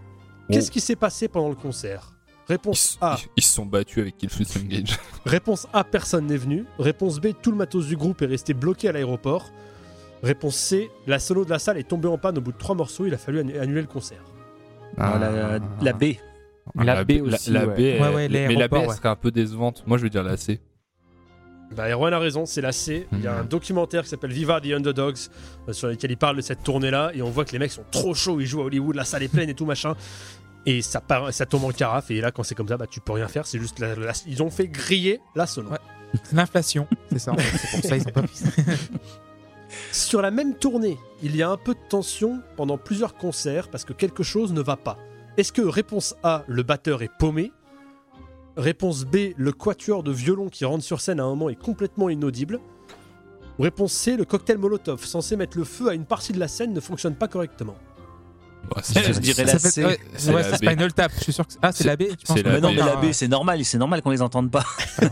Qu'est-ce 0.50 0.70
qui 0.70 0.80
s'est 0.80 0.96
passé 0.96 1.28
pendant 1.28 1.48
le 1.50 1.54
concert? 1.54 2.12
Réponse 2.52 2.98
A. 3.00 3.16
ils- 3.36 3.42
se 3.42 3.54
sont 3.54 3.66
battus 3.66 3.98
avec 4.02 4.16
Killswitch 4.18 4.56
Engage. 4.56 4.98
Réponse 5.26 5.66
A, 5.72 5.84
personne 5.84 6.26
n'est 6.26 6.36
venu. 6.36 6.64
Réponse 6.78 7.20
B, 7.20 7.28
tout 7.42 7.50
le 7.50 7.56
matos 7.56 7.86
du 7.86 7.96
groupe 7.96 8.22
est 8.22 8.26
resté 8.26 8.54
bloqué 8.54 8.88
à 8.88 8.92
l'aéroport. 8.92 9.50
Réponse 10.22 10.56
C, 10.56 10.90
la 11.06 11.18
solo 11.18 11.44
de 11.44 11.50
la 11.50 11.58
salle 11.58 11.78
est 11.78 11.88
tombée 11.88 12.08
en 12.08 12.18
panne 12.18 12.38
au 12.38 12.40
bout 12.40 12.52
de 12.52 12.58
trois 12.58 12.74
morceaux, 12.76 13.06
il 13.06 13.14
a 13.14 13.18
fallu 13.18 13.40
annu- 13.40 13.58
annuler 13.58 13.80
le 13.80 13.86
concert. 13.88 14.22
Ah, 14.96 15.18
la, 15.18 15.58
la 15.82 15.92
B. 15.92 16.04
La 16.76 17.02
B 17.04 17.12
aussi, 17.22 17.50
La, 17.50 17.66
ouais. 17.66 17.74
B, 17.74 17.78
Ouais, 18.00 18.14
ouais, 18.14 18.28
mais 18.28 18.54
la 18.54 18.68
B, 18.68 18.74
elle 18.74 18.88
ouais. 18.88 18.94
serait 18.94 19.08
un 19.08 19.16
peu 19.16 19.30
décevante. 19.32 19.82
Moi, 19.86 19.98
je 19.98 20.02
vais 20.04 20.10
dire 20.10 20.22
la 20.22 20.36
C. 20.36 20.60
Bah, 21.74 21.88
Erwan 21.90 22.12
a 22.12 22.18
raison, 22.18 22.44
c'est 22.44 22.60
la 22.60 22.70
C. 22.70 23.06
Il 23.12 23.20
y 23.22 23.26
a 23.26 23.38
un 23.38 23.42
Mhm. 23.42 23.48
documentaire 23.48 24.02
qui 24.02 24.10
s'appelle 24.10 24.30
Viva 24.32 24.60
the 24.60 24.66
Underdogs, 24.66 25.16
euh, 25.68 25.72
sur 25.72 25.88
lequel 25.88 26.10
il 26.10 26.18
parle 26.18 26.36
de 26.36 26.42
cette 26.42 26.62
tournée-là, 26.62 27.12
et 27.14 27.22
on 27.22 27.30
voit 27.30 27.46
que 27.46 27.52
les 27.52 27.58
mecs 27.58 27.72
sont 27.72 27.84
trop 27.90 28.12
chauds, 28.14 28.40
ils 28.40 28.46
jouent 28.46 28.60
à 28.60 28.64
Hollywood, 28.66 28.94
la 28.94 29.06
salle 29.06 29.22
est 29.22 29.28
pleine 29.28 29.48
et 29.48 29.54
tout 29.54 29.64
machin. 29.64 29.94
Et 30.66 30.80
ça, 30.82 31.00
part, 31.00 31.32
ça 31.32 31.44
tombe 31.46 31.64
en 31.64 31.70
carafe, 31.72 32.10
et 32.10 32.20
là, 32.20 32.30
quand 32.30 32.42
c'est 32.44 32.54
comme 32.54 32.68
ça, 32.68 32.76
bah, 32.76 32.86
tu 32.88 33.00
peux 33.00 33.12
rien 33.12 33.26
faire, 33.28 33.46
c'est 33.46 33.58
juste. 33.58 33.78
la- 33.80 33.94
la- 33.96 34.12
ils 34.26 34.42
ont 34.42 34.50
fait 34.50 34.68
griller 34.68 35.20
la 35.34 35.46
solo. 35.46 35.70
Ouais. 35.70 35.78
C'est 36.24 36.36
l'inflation, 36.36 36.86
c'est 37.10 37.18
ça. 37.18 37.32
en 37.32 37.36
fait, 37.36 37.58
C'est 37.58 37.80
pour 37.80 37.88
ça 37.90 37.96
ils 37.96 38.06
ont 38.08 38.12
pas 38.12 38.22
pris. 38.22 38.38
Sur 39.92 40.20
la 40.22 40.30
même 40.30 40.54
tournée, 40.54 40.98
il 41.22 41.34
y 41.34 41.42
a 41.42 41.48
un 41.48 41.56
peu 41.56 41.72
de 41.74 41.80
tension 41.88 42.42
pendant 42.56 42.76
plusieurs 42.76 43.14
concerts 43.14 43.68
parce 43.70 43.84
que 43.84 43.92
quelque 43.94 44.22
chose 44.22 44.52
ne 44.52 44.60
va 44.60 44.76
pas. 44.76 44.98
Est-ce 45.38 45.50
que 45.52 45.62
réponse 45.62 46.14
A, 46.22 46.44
le 46.46 46.62
batteur 46.62 47.02
est 47.02 47.10
paumé? 47.18 47.50
Réponse 48.58 49.04
B, 49.06 49.32
le 49.36 49.52
quatuor 49.52 50.02
de 50.02 50.12
violon 50.12 50.50
qui 50.50 50.66
rentre 50.66 50.84
sur 50.84 51.00
scène 51.00 51.20
à 51.20 51.24
un 51.24 51.28
moment 51.28 51.48
est 51.48 51.54
complètement 51.58 52.10
inaudible? 52.10 52.60
Ou 53.58 53.62
réponse 53.62 53.92
C, 53.94 54.16
le 54.16 54.26
cocktail 54.26 54.58
Molotov 54.58 55.02
censé 55.06 55.36
mettre 55.36 55.56
le 55.56 55.64
feu 55.64 55.88
à 55.88 55.94
une 55.94 56.04
partie 56.04 56.32
de 56.34 56.38
la 56.38 56.48
scène 56.48 56.74
ne 56.74 56.80
fonctionne 56.80 57.14
pas 57.14 57.28
correctement? 57.28 57.76
Je 58.94 59.18
dirais 59.20 59.46
Ça 59.46 59.52
la 59.52 59.58
fait- 59.58 59.70
C. 59.70 59.84
ouais, 59.84 59.98
C'est 60.16 60.32
ouais. 60.34 60.42
Spinal 60.54 60.92
Tap. 60.92 61.12
Je 61.18 61.22
suis 61.24 61.32
sûr 61.32 61.46
que 61.46 61.52
ah 61.62 61.72
c'est 61.72 61.84
la 61.84 61.96
B. 61.96 62.04
c'est 62.24 62.42
la 62.42 62.60
non, 62.60 62.70
mais 62.72 62.76
la 62.76 62.96
B, 62.96 63.12
c'est 63.12 63.28
normal, 63.28 63.64
c'est 63.64 63.78
normal 63.78 64.00
qu'on 64.02 64.10
les 64.10 64.22
entende 64.22 64.50
pas. 64.50 64.64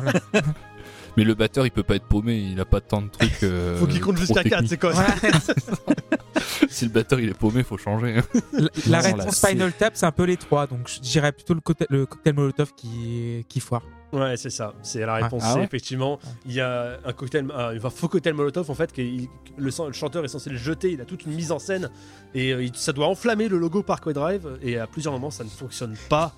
Mais 1.16 1.24
le 1.24 1.34
batteur, 1.34 1.66
il 1.66 1.70
peut 1.72 1.82
pas 1.82 1.96
être 1.96 2.05
paumé, 2.07 2.36
il 2.36 2.61
a 2.61 2.64
pas 2.64 2.80
tant 2.80 3.03
de 3.03 3.09
trucs. 3.09 3.42
euh, 3.42 3.76
Faut 3.80 3.86
qu'il 3.88 4.01
compte 4.01 4.14
trop 4.14 4.24
jusqu'à 4.26 4.44
4, 4.44 4.62
techniques. 4.62 4.68
c'est 4.70 4.78
quoi. 4.80 4.92
Si 6.70 6.85
le 6.85 6.91
batteur 6.93 7.18
il 7.20 7.28
est 7.31 7.35
paumé, 7.39 7.62
faut 7.62 7.76
changer. 7.78 8.18
hein. 8.18 8.22
La, 8.53 8.68
la 9.03 9.11
Non, 9.11 9.16
réponse. 9.18 9.37
Spinal 9.37 9.72
Tap, 9.72 9.93
c'est 9.97 10.07
un 10.07 10.12
peu 10.12 10.24
les 10.24 10.37
trois. 10.37 10.66
Donc 10.66 10.89
je 10.89 11.01
dirais 11.01 11.33
plutôt 11.33 11.55
le, 11.55 11.61
cocktail- 11.61 11.89
le 11.91 12.07
cocktail 12.07 12.35
Molotov 12.35 12.72
qui, 12.74 13.45
qui 13.49 13.61
foire. 13.61 13.83
Ouais, 14.12 14.37
c'est 14.37 14.51
ça. 14.51 14.74
C'est 14.83 15.07
la 15.07 15.14
réponse 15.14 15.43
Ah 15.45 15.53
C, 15.53 15.59
ouais 15.61 15.64
effectivement. 15.64 16.18
Il 16.47 16.53
y 16.53 16.61
a 16.61 16.99
un 17.05 17.12
cocktail, 17.12 17.47
un, 17.55 17.76
un 17.76 17.91
faux 17.91 18.09
cocktail 18.09 18.35
Molotov, 18.35 18.68
en 18.70 18.74
fait, 18.74 18.93
que 18.93 19.01
il- 19.03 19.28
le, 19.57 19.70
le 19.87 19.93
chanteur 19.93 20.24
est 20.24 20.28
censé 20.28 20.51
le 20.51 20.57
jeter. 20.57 20.93
Il 20.93 21.01
a 21.01 21.05
toute 21.05 21.24
une 21.26 21.33
mise 21.33 21.53
en 21.53 21.59
scène 21.59 21.91
et 22.35 22.53
euh, 22.53 22.62
il- 22.64 22.74
ça 22.76 22.93
doit 22.93 23.07
enflammer 23.09 23.49
le 23.49 23.59
logo 23.59 23.83
Parkway 23.83 24.12
Drive. 24.12 24.59
Et 24.62 24.78
à 24.78 24.87
plusieurs 24.87 25.12
moments, 25.12 25.31
ça 25.31 25.45
ne 25.45 25.49
fonctionne 25.49 25.97
pas. 26.09 26.35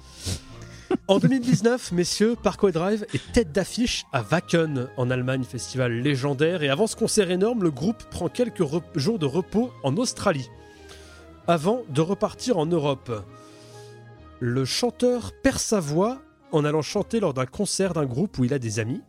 En 1.09 1.19
2019, 1.19 1.93
messieurs, 1.93 2.37
Parkway 2.43 2.73
Drive 2.73 3.07
est 3.15 3.33
tête 3.33 3.53
d'affiche 3.53 4.05
à 4.13 4.23
Wacken, 4.23 4.89
en 4.97 5.11
Allemagne, 5.11 5.45
festival 5.45 5.93
légendaire. 5.93 6.63
Et 6.63 6.69
avant 6.69 6.87
ce 6.87 6.97
concert 6.97 7.31
énorme, 7.31 7.63
le 7.63 7.71
groupe 7.71 8.03
prend 8.11 8.29
quelques 8.29 8.65
jours 8.95 9.19
de 9.19 9.27
repos 9.27 9.73
en 9.83 9.97
Australie. 9.97 10.49
Avant 11.47 11.83
de 11.89 12.01
repartir 12.01 12.59
en 12.59 12.67
Europe. 12.67 13.25
Le 14.41 14.65
chanteur 14.65 15.33
perd 15.43 15.59
sa 15.59 15.81
voix 15.81 16.21
en 16.51 16.65
allant 16.65 16.83
chanter 16.83 17.21
lors 17.21 17.35
d'un 17.35 17.47
concert 17.47 17.95
d'un 17.95 18.07
groupe 18.07 18.39
où 18.39 18.45
il 18.45 18.53
a 18.53 18.59
des 18.59 18.79
amis. 18.79 19.03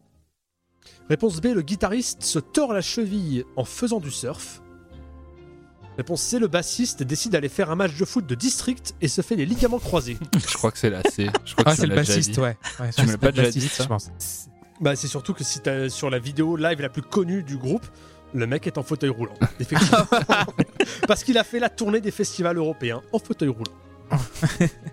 Réponse 1.09 1.41
B, 1.41 1.47
le 1.47 1.61
guitariste 1.61 2.23
se 2.23 2.39
tord 2.39 2.73
la 2.73 2.81
cheville 2.81 3.43
en 3.55 3.65
faisant 3.65 3.99
du 3.99 4.11
surf. 4.11 4.61
Réponse 5.97 6.21
C, 6.21 6.39
le 6.39 6.47
bassiste 6.47 7.03
décide 7.03 7.33
d'aller 7.33 7.49
faire 7.49 7.69
un 7.69 7.75
match 7.75 7.95
de 7.95 8.05
foot 8.05 8.25
de 8.25 8.35
district 8.35 8.95
et 9.01 9.07
se 9.07 9.21
fait 9.21 9.35
les 9.35 9.45
ligaments 9.45 9.79
croisés. 9.79 10.17
Je 10.47 10.53
crois 10.57 10.71
que 10.71 10.77
c'est 10.79 10.89
la 10.89 11.03
C. 11.03 11.29
Je 11.45 11.53
crois 11.53 11.65
que 11.65 11.69
Ah, 11.69 11.75
c'est 11.75 11.85
le 11.87 11.95
bassiste, 11.95 12.37
ouais. 12.37 12.57
ouais 12.79 12.89
Tu 12.95 13.05
me 13.05 13.11
l'as 13.11 13.17
pas 13.17 13.27
le 13.27 13.33
déjà 13.33 13.43
bassiste, 13.47 13.77
dit, 13.77 13.83
je 13.83 13.87
pense. 13.87 14.09
Bah, 14.81 14.95
c'est 14.95 15.07
surtout 15.07 15.33
que 15.33 15.43
si 15.43 15.59
t'as 15.59 15.89
sur 15.89 16.09
la 16.09 16.17
vidéo 16.19 16.55
live 16.57 16.81
la 16.81 16.89
plus 16.89 17.03
connue 17.03 17.43
du 17.43 17.57
groupe, 17.57 17.85
le 18.33 18.47
mec 18.47 18.65
est 18.65 18.77
en 18.79 18.83
fauteuil 18.83 19.11
roulant. 19.11 19.35
Effectivement. 19.59 20.05
Parce 21.07 21.23
qu'il 21.23 21.37
a 21.37 21.43
fait 21.43 21.59
la 21.59 21.69
tournée 21.69 22.01
des 22.01 22.11
festivals 22.11 22.57
européens 22.57 23.01
en 23.11 23.19
fauteuil 23.19 23.49
roulant. 23.49 23.71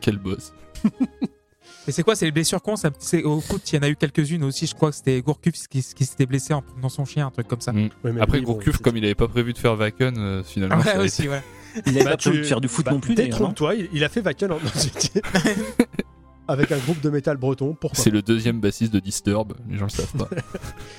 Quel 0.00 0.18
boss. 0.18 0.52
Et 1.88 1.92
c'est 1.92 2.02
quoi 2.02 2.14
C'est 2.14 2.26
les 2.26 2.30
blessures 2.30 2.60
c'est- 2.98 3.22
Au 3.24 3.40
foot, 3.40 3.72
il 3.72 3.76
y 3.76 3.78
en 3.78 3.82
a 3.82 3.88
eu 3.88 3.96
quelques-unes 3.96 4.44
aussi. 4.44 4.66
Je 4.66 4.74
crois 4.74 4.90
que 4.90 4.96
c'était 4.96 5.20
Gourcuff 5.22 5.54
qui, 5.68 5.82
qui 5.82 6.04
s'était 6.04 6.26
blessé 6.26 6.52
en 6.52 6.62
prenant 6.62 6.88
son 6.88 7.04
chien, 7.04 7.26
un 7.26 7.30
truc 7.30 7.48
comme 7.48 7.60
ça. 7.60 7.72
Mm. 7.72 7.90
Ouais, 8.04 8.12
mais 8.12 8.20
Après, 8.20 8.40
Gourcuff, 8.42 8.78
comme 8.78 8.96
il 8.96 9.04
avait 9.04 9.14
pas 9.14 9.28
prévu 9.28 9.52
de 9.52 9.58
faire 9.58 9.78
Wacken, 9.78 10.14
euh, 10.18 10.42
finalement. 10.42 10.76
Ouais, 10.76 10.84
ça 10.84 10.98
a 11.00 11.02
aussi, 11.02 11.22
été- 11.22 11.30
ouais. 11.30 11.42
Il 11.86 11.92
avait 11.96 12.04
Bah, 12.04 12.10
pas 12.12 12.16
prévu 12.16 12.36
tu- 12.38 12.42
de 12.42 12.46
faire 12.48 12.60
du 12.60 12.66
foot 12.68 12.84
bah, 12.84 12.90
non 12.92 12.98
plus, 13.00 13.14
non 13.14 13.22
Détrompe-toi, 13.22 13.74
il, 13.76 13.88
il 13.92 14.02
a 14.04 14.08
fait 14.08 14.20
Wacken 14.20 14.50
en. 14.52 14.58
avec 16.48 16.72
un 16.72 16.78
groupe 16.78 17.00
de 17.00 17.10
métal 17.10 17.36
breton. 17.36 17.76
Pourquoi 17.80 18.02
C'est 18.02 18.10
le 18.10 18.22
deuxième 18.22 18.60
bassiste 18.60 18.92
de 18.92 18.98
Disturb, 18.98 19.52
les 19.68 19.78
gens 19.78 19.84
le 19.84 19.90
savent 19.90 20.12
pas. 20.16 20.28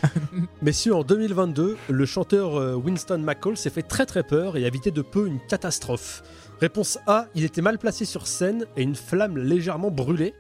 Messieurs, 0.62 0.96
en 0.96 1.04
2022, 1.04 1.78
le 1.90 2.06
chanteur 2.06 2.56
euh, 2.56 2.76
Winston 2.76 3.18
McCall 3.20 3.58
s'est 3.58 3.70
fait 3.70 3.82
très 3.82 4.06
très 4.06 4.24
peur 4.24 4.56
et 4.56 4.64
a 4.64 4.68
évité 4.68 4.92
de 4.92 5.02
peu 5.02 5.28
une 5.28 5.40
catastrophe. 5.50 6.24
Réponse 6.62 7.00
A, 7.06 7.28
il 7.36 7.44
était 7.44 7.62
mal 7.62 7.78
placé 7.78 8.06
sur 8.06 8.28
scène 8.28 8.66
et 8.78 8.84
une 8.84 8.96
flamme 8.96 9.38
légèrement 9.38 9.92
brûlée. 9.92 10.34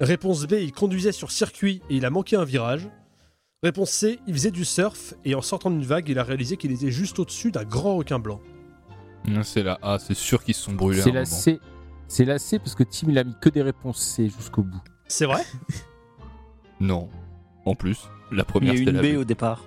Réponse 0.00 0.46
B, 0.46 0.52
il 0.60 0.72
conduisait 0.72 1.12
sur 1.12 1.30
circuit 1.30 1.82
et 1.90 1.96
il 1.96 2.04
a 2.04 2.10
manqué 2.10 2.36
un 2.36 2.44
virage. 2.44 2.88
Réponse 3.62 3.90
C, 3.90 4.20
il 4.28 4.34
faisait 4.34 4.52
du 4.52 4.64
surf 4.64 5.14
et 5.24 5.34
en 5.34 5.42
sortant 5.42 5.70
d'une 5.70 5.82
vague, 5.84 6.08
il 6.08 6.18
a 6.18 6.22
réalisé 6.22 6.56
qu'il 6.56 6.70
était 6.70 6.92
juste 6.92 7.18
au-dessus 7.18 7.50
d'un 7.50 7.64
grand 7.64 7.96
requin 7.96 8.18
blanc. 8.20 8.40
Non, 9.26 9.42
C'est 9.42 9.64
la 9.64 9.78
A, 9.82 9.98
c'est 9.98 10.14
sûr 10.14 10.44
qu'ils 10.44 10.54
se 10.54 10.62
sont 10.62 10.72
brûlés. 10.74 11.00
à 11.00 11.02
C'est 11.02 11.10
un 11.10 11.14
la 11.14 11.20
moment. 11.24 11.36
C. 11.36 11.58
C'est 12.06 12.24
la 12.24 12.38
C 12.38 12.58
parce 12.58 12.74
que 12.76 12.84
Tim 12.84 13.08
il 13.10 13.18
a 13.18 13.24
mis 13.24 13.34
que 13.40 13.48
des 13.48 13.60
réponses 13.62 13.98
C 14.00 14.28
jusqu'au 14.28 14.62
bout. 14.62 14.80
C'est 15.08 15.26
vrai? 15.26 15.42
Non. 16.80 17.08
En 17.64 17.74
plus, 17.74 18.08
la 18.30 18.42
Il 18.42 18.44
première 18.44 18.72
y 18.74 18.76
a 18.76 18.78
c'était 18.78 18.90
une 18.92 18.96
la 18.98 19.02
B 19.02 19.14
B. 19.16 19.18
au 19.18 19.24
départ. 19.24 19.64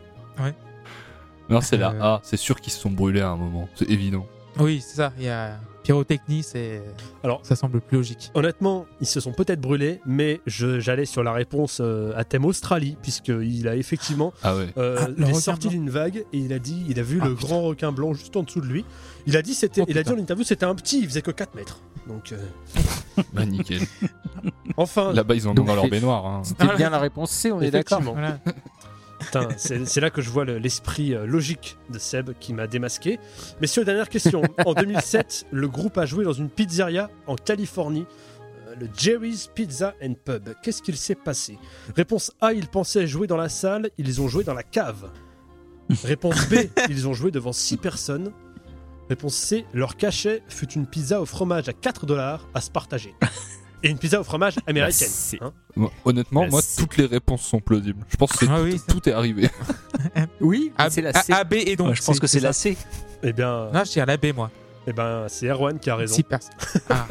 Non, 1.50 1.60
c'est 1.60 1.76
la 1.76 1.90
Euh. 1.92 2.02
A, 2.02 2.20
c'est 2.24 2.38
sûr 2.38 2.62
qu'ils 2.62 2.72
se 2.72 2.80
sont 2.80 2.90
brûlés 2.90 3.20
à 3.20 3.30
un 3.30 3.36
moment. 3.36 3.68
C'est 3.76 3.90
évident. 3.90 4.26
Oui, 4.58 4.80
c'est 4.80 4.96
ça. 4.96 5.12
Il 5.18 5.26
y 5.26 5.30
a 5.30 5.60
pyrotechnie, 5.84 6.44
c'est. 6.44 6.82
Alors- 7.24 7.40
ça 7.44 7.56
semble 7.56 7.82
plus 7.82 7.98
logique. 7.98 8.32
Honnêtement, 8.34 8.86
ils 9.02 9.08
se 9.08 9.20
sont 9.20 9.32
peut-être 9.34 9.60
brûlés, 9.62 10.02
mais 10.06 10.42
je- 10.46 10.80
j'allais 10.80 11.06
sur 11.06 11.24
la 11.24 11.34
réponse 11.34 11.80
euh, 11.82 12.14
à 12.16 12.24
thème 12.24 12.46
Australie, 12.46 12.98
puisqu'il 13.02 13.68
a 13.68 13.76
effectivement 13.76 14.34
Ah 14.44 14.56
ouais. 14.56 14.68
Euh, 14.78 14.98
Ah, 15.00 15.08
le 15.08 15.16
il 15.18 15.22
est 15.24 15.26
requin 15.28 15.40
sorti 15.40 15.68
blanc. 15.68 15.78
d'une 15.78 15.90
vague 15.90 16.26
et 16.34 16.38
il 16.38 16.54
a 16.54 16.60
dit, 16.60 16.86
il 16.90 17.00
a 17.00 17.04
vu 17.04 17.20
Ah, 17.22 17.26
le 17.28 17.36
putain. 17.36 17.48
grand 17.48 17.62
requin 17.64 17.92
blanc 17.92 18.14
juste 18.14 18.36
en 18.38 18.44
dessous 18.44 18.62
de 18.62 18.68
lui. 18.68 18.86
Il 19.28 19.38
a 19.38 19.42
dit 19.42 19.54
c'était, 19.54 19.82
Oh, 19.82 19.86
il 19.88 19.98
a 19.98 20.04
dit 20.04 20.10
putain. 20.10 20.20
en 20.20 20.24
interview 20.24 20.44
c'était 20.44 20.66
un 20.66 20.76
petit, 20.76 21.00
il 21.00 21.06
faisait 21.08 21.22
que 21.22 21.32
4 21.32 21.56
mètres. 21.56 21.80
Donc 22.08 22.32
euh, 22.32 22.38
Bah 23.34 23.46
nickel. 23.46 23.82
enfin, 24.78 25.14
Là-bas, 25.14 25.36
ils 25.36 25.48
en 25.48 25.52
ont 25.52 25.54
Donc, 25.54 25.68
dans 25.68 25.76
leur 25.76 25.84
c'est- 25.86 25.90
baignoire. 25.90 26.26
hein. 26.26 26.42
C'était 26.44 26.66
Ah, 26.70 26.76
bien 26.76 26.90
la 26.90 27.00
réponse 27.00 27.30
C, 27.32 27.52
on 27.52 27.62
est 27.62 27.70
d'accord. 27.72 28.00
effectivement. 28.00 28.14
Voilà. 28.20 28.40
C'est 29.58 30.02
là 30.02 30.10
que 30.10 30.22
je 30.22 30.30
vois 30.30 30.46
le- 30.46 30.58
l'esprit 30.58 31.14
euh, 31.14 31.26
logique 31.26 31.78
de 31.90 32.00
Seb 32.00 32.32
qui 32.40 32.54
m'a 32.54 32.68
démasqué. 32.68 33.20
Messieurs, 33.62 33.86
dernière 33.86 34.10
question. 34.10 34.42
En 34.66 34.74
2007, 34.74 35.46
le 35.52 35.68
groupe 35.68 35.98
a 35.98 36.06
joué 36.06 36.24
dans 36.26 36.34
une 36.34 36.50
pizzeria 36.50 37.10
en 37.28 37.36
Californie, 37.36 38.06
euh, 38.68 38.76
le 38.80 38.88
Jerry's 38.98 39.48
Pizza 39.54 39.94
and 40.04 40.16
Pub. 40.26 40.50
Qu'est-ce 40.64 40.82
qu'il 40.82 40.98
s'est 40.98 41.16
passé? 41.16 41.58
Réponse 41.96 42.32
A, 42.42 42.54
ils 42.54 42.68
pensaient 42.68 43.08
jouer 43.08 43.28
dans 43.28 43.38
la 43.38 43.50
salle, 43.50 43.90
ils 43.98 44.22
ont 44.22 44.28
joué 44.28 44.44
dans 44.44 44.54
la 44.54 44.64
cave. 44.64 45.10
Réponse 46.04 46.48
B, 46.50 46.56
ils 46.90 47.08
ont 47.08 47.14
joué 47.14 47.32
devant 47.32 47.52
6 47.54 47.78
personnes. 47.78 48.32
Réponse 49.10 49.36
C, 49.36 49.66
leur 49.74 49.98
cachet 49.98 50.42
fut 50.48 50.72
une 50.72 50.86
pizza 50.88 51.20
au 51.22 51.26
fromage 51.26 51.68
à 51.68 51.74
4 51.74 52.06
dollars 52.06 52.48
à 52.54 52.62
se 52.62 52.72
partager. 52.72 53.14
Et 53.84 53.90
une 53.90 53.98
pizza 53.98 54.20
au 54.20 54.24
fromage 54.24 54.56
américaine. 54.68 55.08
c'est- 55.10 55.42
hein. 55.42 55.52
Honnêtement, 56.06 56.42
Bah, 56.44 56.50
moi, 56.52 56.62
toutes 56.78 56.98
les 56.98 57.06
réponses 57.08 57.42
sont 57.42 57.60
plausibles. 57.60 58.04
Je 58.10 58.16
pense 58.18 58.32
que 58.34 58.46
Ah 58.50 58.62
oui, 58.62 58.80
tout 58.88 59.08
est 59.10 59.14
arrivé. 59.14 59.50
Oui, 60.42 60.72
c'est 60.90 61.02
la 61.02 61.14
C. 61.14 61.34
A, 61.34 61.44
B 61.44 61.54
et 61.54 61.76
donc. 61.76 61.90
Ouais, 61.90 61.96
je 61.96 62.04
pense 62.04 62.20
que 62.20 62.28
c'est 62.28 62.40
la. 62.40 62.54
C. 62.54 62.78
Eh 63.24 63.34
bien, 63.34 63.70
Non, 63.74 63.84
je 63.84 63.92
dirais 63.92 64.06
la 64.06 64.18
B, 64.18 64.34
moi. 64.36 64.50
eh 64.88 64.94
ben 64.94 65.26
c'est 65.28 65.48
Erwan 65.48 65.80
qui 65.80 65.90
a 65.90 65.96
raison. 65.96 66.16
Six 66.16 66.24
personnes. 66.24 66.54
Ah. 66.90 67.08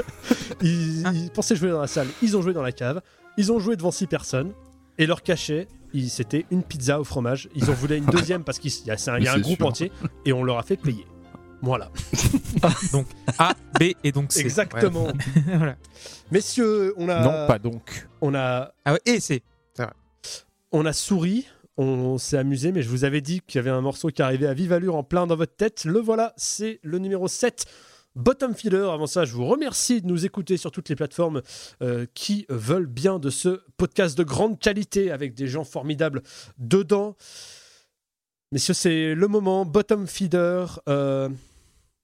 Ils, 0.62 1.03
Ah. 1.07 1.11
ils 1.14 1.31
pensaient 1.31 1.57
jouer 1.57 1.71
dans 1.71 1.81
la 1.81 1.87
salle, 1.87 2.09
ils 2.23 2.37
ont 2.37 2.43
joué 2.43 2.53
dans 2.53 2.62
la 2.62 2.73
cave, 2.73 3.01
ils 3.37 3.51
ont 3.53 3.59
joué 3.59 3.77
devant 3.77 3.91
6 3.93 4.07
personnes, 4.07 4.53
et 4.99 5.07
leur 5.07 5.23
cachet, 5.23 5.68
c'était 6.09 6.45
une 6.51 6.62
pizza 6.62 7.01
au 7.01 7.05
fromage. 7.05 7.49
Ils 7.55 7.71
en 7.71 7.75
voulaient 7.75 7.99
une 7.99 8.07
deuxième 8.07 8.43
parce 8.45 8.59
qu'il 8.59 8.71
y 8.87 8.91
a, 8.91 8.95
un, 8.95 9.18
il 9.18 9.25
y 9.25 9.29
a 9.29 9.35
un 9.35 9.39
groupe 9.41 9.59
sûr. 9.59 9.66
entier, 9.66 9.93
et 10.25 10.33
on 10.33 10.43
leur 10.45 10.59
a 10.59 10.62
fait 10.62 10.77
payer. 10.77 11.07
Voilà, 11.63 11.91
A, 13.39 13.55
B 13.79 13.93
et 14.03 14.13
donc 14.13 14.33
C. 14.33 14.41
exactement. 14.41 15.07
Ouais. 15.07 15.13
Voilà. 15.57 15.77
Messieurs, 16.31 16.95
on 16.97 17.09
a, 17.09 17.23
Non, 17.23 17.47
pas 17.47 17.59
donc. 17.59 18.09
on 18.21 18.35
a, 18.35 18.73
Ah 18.85 18.93
ouais, 18.95 19.01
et 19.07 19.21
C. 19.21 19.43
on 20.73 20.87
a 20.87 20.93
souri, 20.93 21.47
on 21.77 22.17
s'est 22.19 22.39
amusé, 22.39 22.73
mais 22.73 22.83
je 22.83 22.89
vous 22.89 23.05
avais 23.05 23.21
dit 23.21 23.41
qu'il 23.47 23.59
y 23.59 23.61
avait 23.61 23.71
un 23.71 23.81
morceau 23.81 24.09
qui 24.09 24.23
arrivait 24.23 24.47
à 24.47 24.55
vive 24.55 24.73
allure 24.73 24.97
en 24.97 25.03
plein 25.03 25.27
dans 25.27 25.37
votre 25.37 25.55
tête. 25.57 25.85
Le 25.85 25.99
voilà, 26.01 26.33
c'est 26.37 26.79
le 26.83 26.99
numéro 26.99 27.29
7. 27.29 27.67
Bottom 28.17 28.55
Feeder, 28.55 28.91
avant 28.91 29.07
ça, 29.07 29.25
je 29.25 29.33
vous 29.35 29.47
remercie 29.47 30.01
de 30.03 30.07
nous 30.09 30.27
écouter 30.27 30.57
sur 30.57 30.73
toutes 30.73 30.89
les 30.89 30.97
plateformes 30.97 31.43
euh, 31.83 32.07
qui 32.15 32.45
veulent 32.49 32.87
bien 32.87 33.19
de 33.21 33.31
ce 33.31 33.61
podcast 33.77 34.19
de 34.19 34.25
grande 34.25 34.59
qualité 34.59 35.11
avec 35.13 35.35
des 35.35 35.47
gens 35.47 35.63
formidables 35.65 36.23
dedans. 36.59 37.17
Messieurs, 38.53 38.75
c'est 38.75 39.15
le 39.15 39.29
moment. 39.29 39.65
Bottom 39.65 40.07
Feeder. 40.09 40.81
euh, 40.89 41.29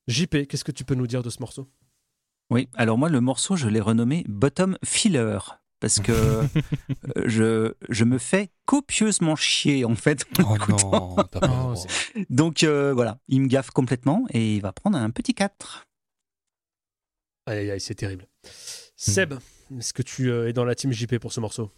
JP, 0.08 0.46
qu'est-ce 0.46 0.64
que 0.64 0.72
tu 0.72 0.84
peux 0.84 0.94
nous 0.94 1.06
dire 1.06 1.22
de 1.22 1.30
ce 1.30 1.38
morceau? 1.40 1.68
Oui, 2.50 2.68
alors 2.74 2.96
moi, 2.96 3.08
le 3.08 3.20
morceau, 3.20 3.56
je 3.56 3.68
l'ai 3.68 3.80
renommé 3.80 4.24
Bottom 4.28 4.78
Filler. 4.84 5.38
Parce 5.80 6.00
que 6.00 6.12
euh, 6.12 6.46
je, 7.26 7.74
je 7.90 8.04
me 8.04 8.18
fais 8.18 8.50
copieusement 8.64 9.36
chier, 9.36 9.84
en 9.84 9.94
fait. 9.94 10.24
en 10.38 10.50
Oh 10.50 10.54
l'écoutant. 10.54 11.16
non, 11.16 11.24
t'as 11.30 11.40
pas 11.40 11.46
le 11.48 11.52
Oh, 11.52 11.74
Donc 12.30 12.62
euh, 12.64 12.94
voilà, 12.94 13.18
il 13.28 13.42
me 13.42 13.46
gaffe 13.48 13.70
complètement 13.70 14.24
et 14.30 14.56
il 14.56 14.62
va 14.62 14.72
prendre 14.72 14.96
un 14.96 15.10
petit 15.10 15.34
4. 15.34 15.84
Aïe, 17.46 17.58
aïe, 17.58 17.70
aïe, 17.72 17.80
c'est 17.80 17.94
terrible. 17.94 18.26
Seb, 18.96 19.34
est-ce 19.76 19.92
que 19.92 20.02
tu 20.02 20.30
euh, 20.30 20.48
es 20.48 20.52
dans 20.52 20.64
la 20.64 20.74
team 20.74 20.92
JP 20.92 21.18
pour 21.18 21.32
ce 21.32 21.40
morceau? 21.40 21.70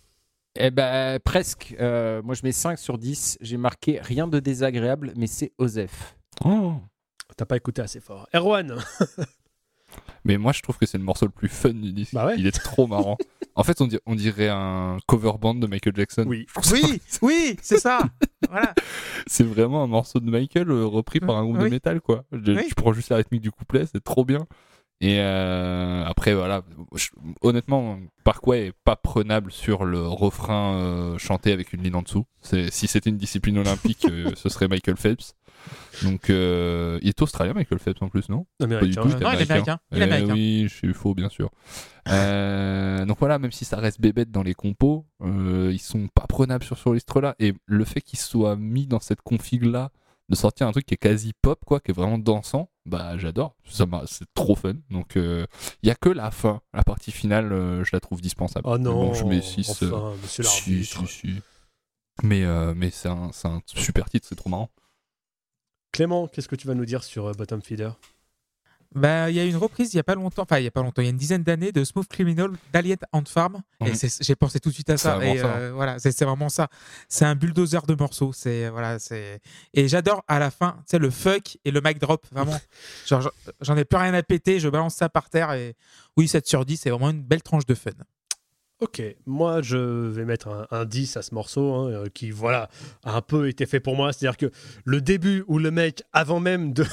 Eh 0.54 0.70
ben, 0.70 1.18
presque. 1.20 1.74
Euh, 1.80 2.22
moi, 2.22 2.34
je 2.34 2.42
mets 2.44 2.52
5 2.52 2.78
sur 2.78 2.98
10. 2.98 3.38
J'ai 3.40 3.56
marqué 3.56 4.00
rien 4.00 4.28
de 4.28 4.38
désagréable, 4.38 5.12
mais 5.16 5.26
c'est 5.26 5.52
Osef. 5.58 6.16
Oh. 6.44 6.74
T'as 7.36 7.44
pas 7.44 7.56
écouté 7.56 7.82
assez 7.82 8.00
fort. 8.00 8.28
Erwan 8.34 8.76
Mais 10.24 10.36
moi, 10.36 10.52
je 10.52 10.60
trouve 10.60 10.76
que 10.76 10.84
c'est 10.86 10.98
le 10.98 11.04
morceau 11.04 11.24
le 11.26 11.32
plus 11.32 11.48
fun 11.48 11.70
du 11.70 11.92
disque. 11.92 12.12
Bah 12.12 12.26
ouais. 12.26 12.34
Il 12.38 12.46
est 12.46 12.52
trop 12.52 12.86
marrant. 12.86 13.16
en 13.54 13.62
fait, 13.62 13.80
on, 13.80 13.86
dir- 13.86 14.00
on 14.06 14.14
dirait 14.14 14.48
un 14.50 14.98
cover 15.06 15.32
band 15.40 15.54
de 15.54 15.66
Michael 15.66 15.94
Jackson. 15.96 16.24
Oui. 16.26 16.46
Oui, 16.72 17.00
oui, 17.22 17.56
c'est 17.62 17.78
ça. 17.78 18.00
Voilà. 18.50 18.74
C'est 19.26 19.44
vraiment 19.44 19.82
un 19.82 19.86
morceau 19.86 20.20
de 20.20 20.30
Michael 20.30 20.70
euh, 20.70 20.84
repris 20.86 21.20
par 21.20 21.36
un 21.36 21.44
groupe 21.44 21.58
de 21.58 21.64
métal, 21.70 22.00
quoi. 22.00 22.24
Je- 22.32 22.52
Oui. 22.52 22.66
Tu 22.68 22.74
prends 22.74 22.92
juste 22.92 23.08
la 23.10 23.16
rythmique 23.16 23.40
du 23.42 23.50
couplet, 23.50 23.84
c'est 23.90 24.02
trop 24.02 24.24
bien. 24.24 24.46
Et 25.00 25.20
euh, 25.20 26.04
après, 26.04 26.34
voilà, 26.34 26.62
je- 26.94 27.08
honnêtement, 27.40 27.98
Parkway 28.24 28.66
est 28.68 28.72
pas 28.84 28.96
prenable 28.96 29.52
sur 29.52 29.84
le 29.84 30.00
refrain 30.06 30.74
euh, 30.74 31.18
chanté 31.18 31.52
avec 31.52 31.72
une 31.72 31.82
ligne 31.82 31.94
en 31.94 32.02
dessous. 32.02 32.26
Si 32.42 32.86
c'était 32.88 33.10
une 33.10 33.16
discipline 33.16 33.58
olympique, 33.58 34.06
euh, 34.10 34.32
ce 34.34 34.48
serait 34.48 34.68
Michael 34.68 34.96
Phelps. 34.96 35.34
Donc, 36.04 36.30
euh, 36.30 36.98
il 37.02 37.08
est 37.08 37.22
australien, 37.22 37.54
Michael 37.54 37.78
Phelps 37.78 38.00
en 38.02 38.08
plus, 38.08 38.28
non? 38.28 38.46
Pas 38.58 38.66
du 38.66 38.74
Américain. 38.74 39.00
tout, 39.02 39.08
ouais. 39.08 39.12
c'était 39.14 39.24
Non, 39.24 39.30
il 39.32 39.40
est 39.40 39.50
américain. 39.50 39.78
Il 39.90 39.96
est 39.96 40.00
Eh 40.00 40.02
américain. 40.04 40.32
oui, 40.34 40.62
je 40.68 40.74
suis 40.74 40.94
faux, 40.94 41.14
bien 41.14 41.28
sûr. 41.28 41.50
Euh, 42.08 43.04
donc 43.04 43.18
voilà, 43.18 43.38
même 43.38 43.52
si 43.52 43.64
ça 43.64 43.76
reste 43.76 44.00
bébête 44.00 44.30
dans 44.30 44.42
les 44.42 44.54
compos, 44.54 45.06
euh, 45.22 45.70
ils 45.72 45.78
sont 45.80 46.08
pas 46.08 46.26
prenables 46.26 46.64
sur 46.64 46.78
ce 46.78 46.88
registre-là. 46.88 47.34
Et 47.38 47.54
le 47.66 47.84
fait 47.84 48.00
qu'ils 48.00 48.18
soient 48.18 48.56
mis 48.56 48.86
dans 48.86 49.00
cette 49.00 49.22
config-là, 49.22 49.90
de 50.28 50.34
sortir 50.34 50.66
un 50.68 50.72
truc 50.72 50.84
qui 50.84 50.92
est 50.94 50.98
quasi 50.98 51.32
pop, 51.40 51.58
quoi, 51.64 51.80
qui 51.80 51.90
est 51.90 51.94
vraiment 51.94 52.18
dansant, 52.18 52.68
bah 52.84 53.16
j'adore. 53.16 53.56
Ça 53.64 53.86
m'a- 53.86 54.02
C'est 54.06 54.26
trop 54.34 54.54
fun. 54.54 54.74
Donc 54.90 55.12
il 55.16 55.46
y 55.82 55.90
a 55.90 55.94
que 55.94 56.10
la 56.10 56.30
fin, 56.30 56.60
la 56.74 56.82
partie 56.84 57.12
finale, 57.12 57.50
euh, 57.52 57.82
je 57.82 57.90
la 57.94 58.00
trouve 58.00 58.20
dispensable. 58.20 58.66
Oh 58.68 58.76
Mais 58.76 58.84
non, 58.84 59.06
bon, 59.06 59.14
je 59.14 59.24
mets 59.24 59.40
6. 59.40 59.70
enfin, 59.82 60.12
monsieur 60.22 60.42
si, 60.44 60.70
l'arbitre. 60.70 61.08
si, 61.08 61.28
si. 61.28 61.34
Mais, 62.22 62.44
euh, 62.44 62.74
mais 62.76 62.90
c'est 62.90 63.08
un, 63.08 63.30
c'est 63.32 63.48
un 63.48 63.62
super 63.64 64.10
titre, 64.10 64.26
c'est 64.28 64.34
trop 64.34 64.50
marrant. 64.50 64.68
Clément, 65.98 66.28
qu'est-ce 66.28 66.46
que 66.46 66.54
tu 66.54 66.68
vas 66.68 66.74
nous 66.74 66.84
dire 66.84 67.02
sur 67.02 67.26
euh, 67.26 67.32
Bottom 67.32 67.60
Feeder? 67.60 67.98
Bah, 68.94 69.30
il 69.30 69.34
y 69.36 69.40
a 69.40 69.44
une 69.44 69.56
reprise 69.56 69.92
il 69.92 69.96
y 69.96 70.00
a 70.00 70.04
pas 70.04 70.14
longtemps, 70.14 70.42
enfin 70.44 70.58
il 70.60 70.64
y 70.64 70.68
a 70.68 70.70
pas 70.70 70.80
longtemps, 70.80 71.02
il 71.02 71.06
y 71.06 71.08
a 71.08 71.10
une 71.10 71.16
dizaine 71.16 71.42
d'années 71.42 71.72
de 71.72 71.82
Smooth 71.82 72.06
Criminal 72.06 72.52
d'Alien 72.72 72.98
Ant 73.10 73.24
Farm. 73.24 73.62
Et 73.84 73.90
Mhm. 73.90 73.96
j'ai 74.20 74.36
pensé 74.36 74.60
tout 74.60 74.68
de 74.68 74.74
suite 74.74 74.90
à 74.90 74.96
ça. 74.96 75.18
Et 75.26 75.40
euh, 75.42 75.72
voilà, 75.74 75.98
c'est 75.98 76.22
vraiment 76.24 76.48
ça. 76.48 76.68
C'est 77.08 77.24
un 77.24 77.34
bulldozer 77.34 77.84
de 77.84 77.96
morceaux. 77.96 78.32
C'est 78.32 78.68
voilà, 78.68 79.00
c'est 79.00 79.40
et 79.74 79.88
j'adore 79.88 80.22
à 80.28 80.38
la 80.38 80.52
fin, 80.52 80.76
tu 80.86 80.92
sais 80.92 80.98
le 81.00 81.10
fuck 81.10 81.58
et 81.64 81.72
le 81.72 81.80
mic 81.80 81.98
drop. 81.98 82.24
Vraiment, 82.30 82.56
j'en 83.60 83.76
ai 83.76 83.84
plus 83.84 83.98
rien 83.98 84.14
à 84.14 84.22
péter. 84.22 84.60
Je 84.60 84.68
balance 84.68 84.94
ça 84.94 85.08
par 85.08 85.28
terre 85.30 85.52
et 85.54 85.74
oui, 86.16 86.28
7 86.28 86.46
sur 86.46 86.64
10, 86.64 86.76
c'est 86.76 86.90
vraiment 86.90 87.10
une 87.10 87.24
belle 87.24 87.42
tranche 87.42 87.66
de 87.66 87.74
fun. 87.74 87.90
Ok, 88.80 89.02
moi 89.26 89.60
je 89.60 89.76
vais 89.76 90.24
mettre 90.24 90.46
un, 90.46 90.68
un 90.70 90.84
10 90.84 91.16
à 91.16 91.22
ce 91.22 91.34
morceau 91.34 91.74
hein, 91.74 91.90
euh, 91.90 92.06
qui 92.14 92.30
voilà 92.30 92.70
a 93.02 93.16
un 93.16 93.22
peu 93.22 93.48
été 93.48 93.66
fait 93.66 93.80
pour 93.80 93.96
moi. 93.96 94.12
C'est-à-dire 94.12 94.36
que 94.36 94.52
le 94.84 95.00
début 95.00 95.42
où 95.48 95.58
le 95.58 95.72
mec, 95.72 96.04
avant 96.12 96.38
même 96.38 96.72
de, 96.72 96.84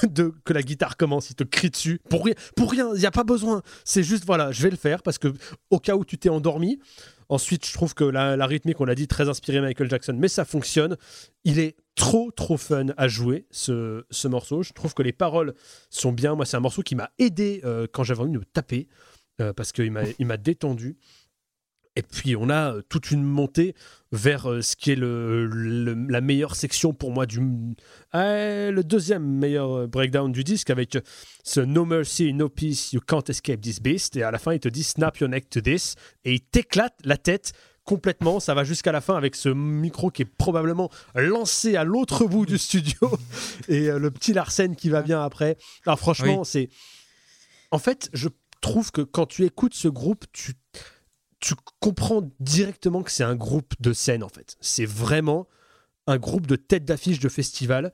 que 0.46 0.54
la 0.54 0.64
guitare 0.64 0.98
commence, 0.98 1.30
il 1.30 1.36
te 1.36 1.44
crie 1.44 1.70
dessus 1.70 2.02
pour 2.10 2.26
rien, 2.26 2.34
pour 2.56 2.72
rien, 2.72 2.90
il 2.96 3.00
n'y 3.00 3.06
a 3.06 3.12
pas 3.12 3.24
besoin. 3.24 3.62
C'est 3.84 4.02
juste 4.02 4.26
voilà, 4.26 4.52
je 4.52 4.64
vais 4.64 4.72
le 4.72 4.78
faire 4.78 5.04
parce 5.04 5.20
que 5.20 5.32
au 5.70 5.80
cas 5.80 5.96
où 5.96 6.04
tu 6.04 6.18
t'es 6.18 6.30
endormi. 6.30 6.80
Ensuite, 7.28 7.66
je 7.66 7.74
trouve 7.74 7.96
que 7.96 8.04
la, 8.04 8.46
rythmique, 8.46 8.80
on 8.80 8.86
l'a 8.86 8.94
dit, 8.94 9.08
très 9.08 9.30
inspiré 9.30 9.60
Michael 9.60 9.90
Jackson, 9.90 10.16
mais 10.16 10.28
ça 10.28 10.46
fonctionne. 10.46 10.96
Il 11.44 11.58
est 11.58 11.76
trop 11.96 12.30
trop 12.30 12.56
fun 12.56 12.86
à 12.98 13.08
jouer 13.08 13.48
ce, 13.50 14.06
ce 14.12 14.28
morceau. 14.28 14.62
Je 14.62 14.74
trouve 14.74 14.94
que 14.94 15.02
les 15.02 15.12
paroles 15.12 15.56
sont 15.90 16.12
bien. 16.12 16.36
Moi, 16.36 16.46
c'est 16.46 16.56
un 16.56 16.60
morceau 16.60 16.84
qui 16.84 16.94
m'a 16.94 17.10
aidé 17.18 17.62
euh, 17.64 17.88
quand 17.92 18.04
j'avais 18.04 18.22
envie 18.22 18.32
de 18.32 18.38
me 18.38 18.46
taper 18.46 18.88
euh, 19.42 19.54
parce 19.54 19.72
qu'il 19.72 19.92
m'a 19.92 20.04
il 20.20 20.26
m'a 20.28 20.38
détendu. 20.38 20.98
Et 21.98 22.02
puis 22.04 22.36
on 22.36 22.50
a 22.50 22.74
euh, 22.76 22.82
toute 22.90 23.12
une 23.12 23.24
montée 23.24 23.74
vers 24.12 24.52
euh, 24.52 24.62
ce 24.62 24.76
qui 24.76 24.92
est 24.92 24.96
le, 24.96 25.46
le- 25.46 25.94
la 26.10 26.20
meilleure 26.22 26.56
section 26.56 26.94
pour 26.94 27.12
moi 27.12 27.26
du 27.26 27.40
euh, 28.14 28.72
le 28.72 28.84
deuxième 28.84 29.24
meilleur 29.26 29.88
breakdown 29.88 30.32
du 30.32 30.44
disque 30.44 30.70
avec 30.70 30.98
ce 31.44 31.60
No 31.62 31.86
Mercy, 31.86 32.34
No 32.34 32.50
Peace, 32.50 32.92
You 32.94 33.00
Can't 33.06 33.24
Escape 33.30 33.62
This 33.62 33.82
Beast. 33.82 34.16
Et 34.18 34.24
à 34.24 34.32
la 34.32 34.40
fin 34.40 34.54
il 34.54 34.60
te 34.60 34.68
dit 34.70 34.84
Snap 34.84 35.18
Your 35.20 35.30
Neck 35.30 35.50
to 35.50 35.62
This. 35.62 35.96
Et 36.26 36.34
il 36.34 36.42
t'éclate 36.42 36.96
la 37.06 37.18
tête 37.18 37.54
complètement, 37.86 38.40
ça 38.40 38.56
va 38.56 38.64
jusqu'à 38.64 38.92
la 38.92 39.00
fin 39.00 39.16
avec 39.16 39.36
ce 39.36 39.48
micro 39.50 40.10
qui 40.10 40.24
est 40.24 40.26
probablement 40.26 40.90
lancé 41.14 41.76
à 41.76 41.84
l'autre 41.84 42.26
bout 42.26 42.46
du 42.48 42.58
studio. 42.58 42.98
Et 43.68 43.88
le 43.92 44.10
petit 44.12 44.34
Larsen 44.34 44.76
qui 44.76 44.90
va 44.90 45.02
bien 45.04 45.22
après. 45.24 45.56
Alors 45.86 46.00
franchement, 46.00 46.44
c'est 46.44 46.70
en 47.72 47.78
fait, 47.78 48.10
je 48.14 48.30
trouve 48.62 48.92
que 48.92 49.02
quand 49.02 49.28
tu 49.28 49.46
écoutes 49.46 49.76
ce 49.76 49.88
groupe, 49.88 50.26
tu 50.32 50.54
tu 51.46 51.54
comprends 51.80 52.28
directement 52.40 53.04
que 53.04 53.12
c'est 53.12 53.24
un 53.24 53.36
groupe 53.36 53.76
de 53.80 53.94
scène 53.94 54.24
en 54.24 54.30
fait. 54.30 54.58
C'est 54.62 54.88
vraiment 54.88 55.48
un 56.08 56.18
groupe 56.18 56.48
de 56.48 56.56
tête 56.56 56.86
d'affiche 56.86 57.20
de 57.20 57.30
festival. 57.30 57.94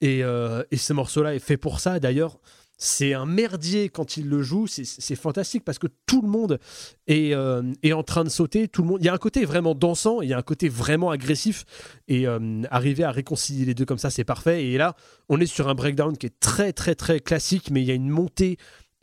Et, 0.00 0.24
euh, 0.24 0.64
et 0.72 0.76
ce 0.76 0.92
morceau-là 0.92 1.36
est 1.36 1.38
fait 1.38 1.56
pour 1.56 1.78
ça. 1.78 2.00
D'ailleurs, 2.00 2.40
c'est 2.76 3.14
un 3.14 3.24
merdier 3.24 3.88
quand 3.88 4.16
il 4.16 4.28
le 4.28 4.42
joue. 4.42 4.66
C'est- 4.66 5.14
fantastique 5.14 5.64
parce 5.64 5.78
que 5.78 5.86
tout 6.06 6.22
le 6.22 6.28
monde 6.28 6.58
est, 7.06 7.34
euh, 7.34 7.72
est 7.84 7.92
en 7.92 8.02
train 8.02 8.24
de 8.24 8.30
sauter. 8.30 8.66
Tout 8.66 8.82
le 8.82 8.88
monde. 8.88 8.98
Il 9.00 9.06
y 9.06 9.08
a 9.08 9.14
un 9.14 9.18
côté 9.18 9.44
vraiment 9.44 9.76
dansant. 9.76 10.20
Il 10.20 10.28
y 10.28 10.32
a 10.32 10.38
un 10.38 10.42
côté 10.42 10.68
vraiment 10.68 11.10
agressif. 11.12 11.66
Et 12.08 12.26
euh, 12.26 12.62
arriver 12.68 13.04
à 13.04 13.12
réconcilier 13.12 13.64
les 13.64 13.74
deux 13.74 13.84
comme 13.84 13.98
ça, 13.98 14.10
c'est 14.10 14.24
parfait. 14.24 14.64
Et 14.66 14.76
là, 14.76 14.96
on 15.28 15.40
est 15.40 15.46
sur 15.46 15.68
un 15.68 15.76
breakdown 15.76 16.18
qui 16.18 16.26
est 16.26 16.40
très 16.40 16.72
très 16.72 16.96
très 16.96 17.20
classique, 17.20 17.70
mais 17.70 17.80
il 17.80 17.86
y 17.86 17.92
a 17.92 17.94
une 17.94 18.10
montée 18.10 18.58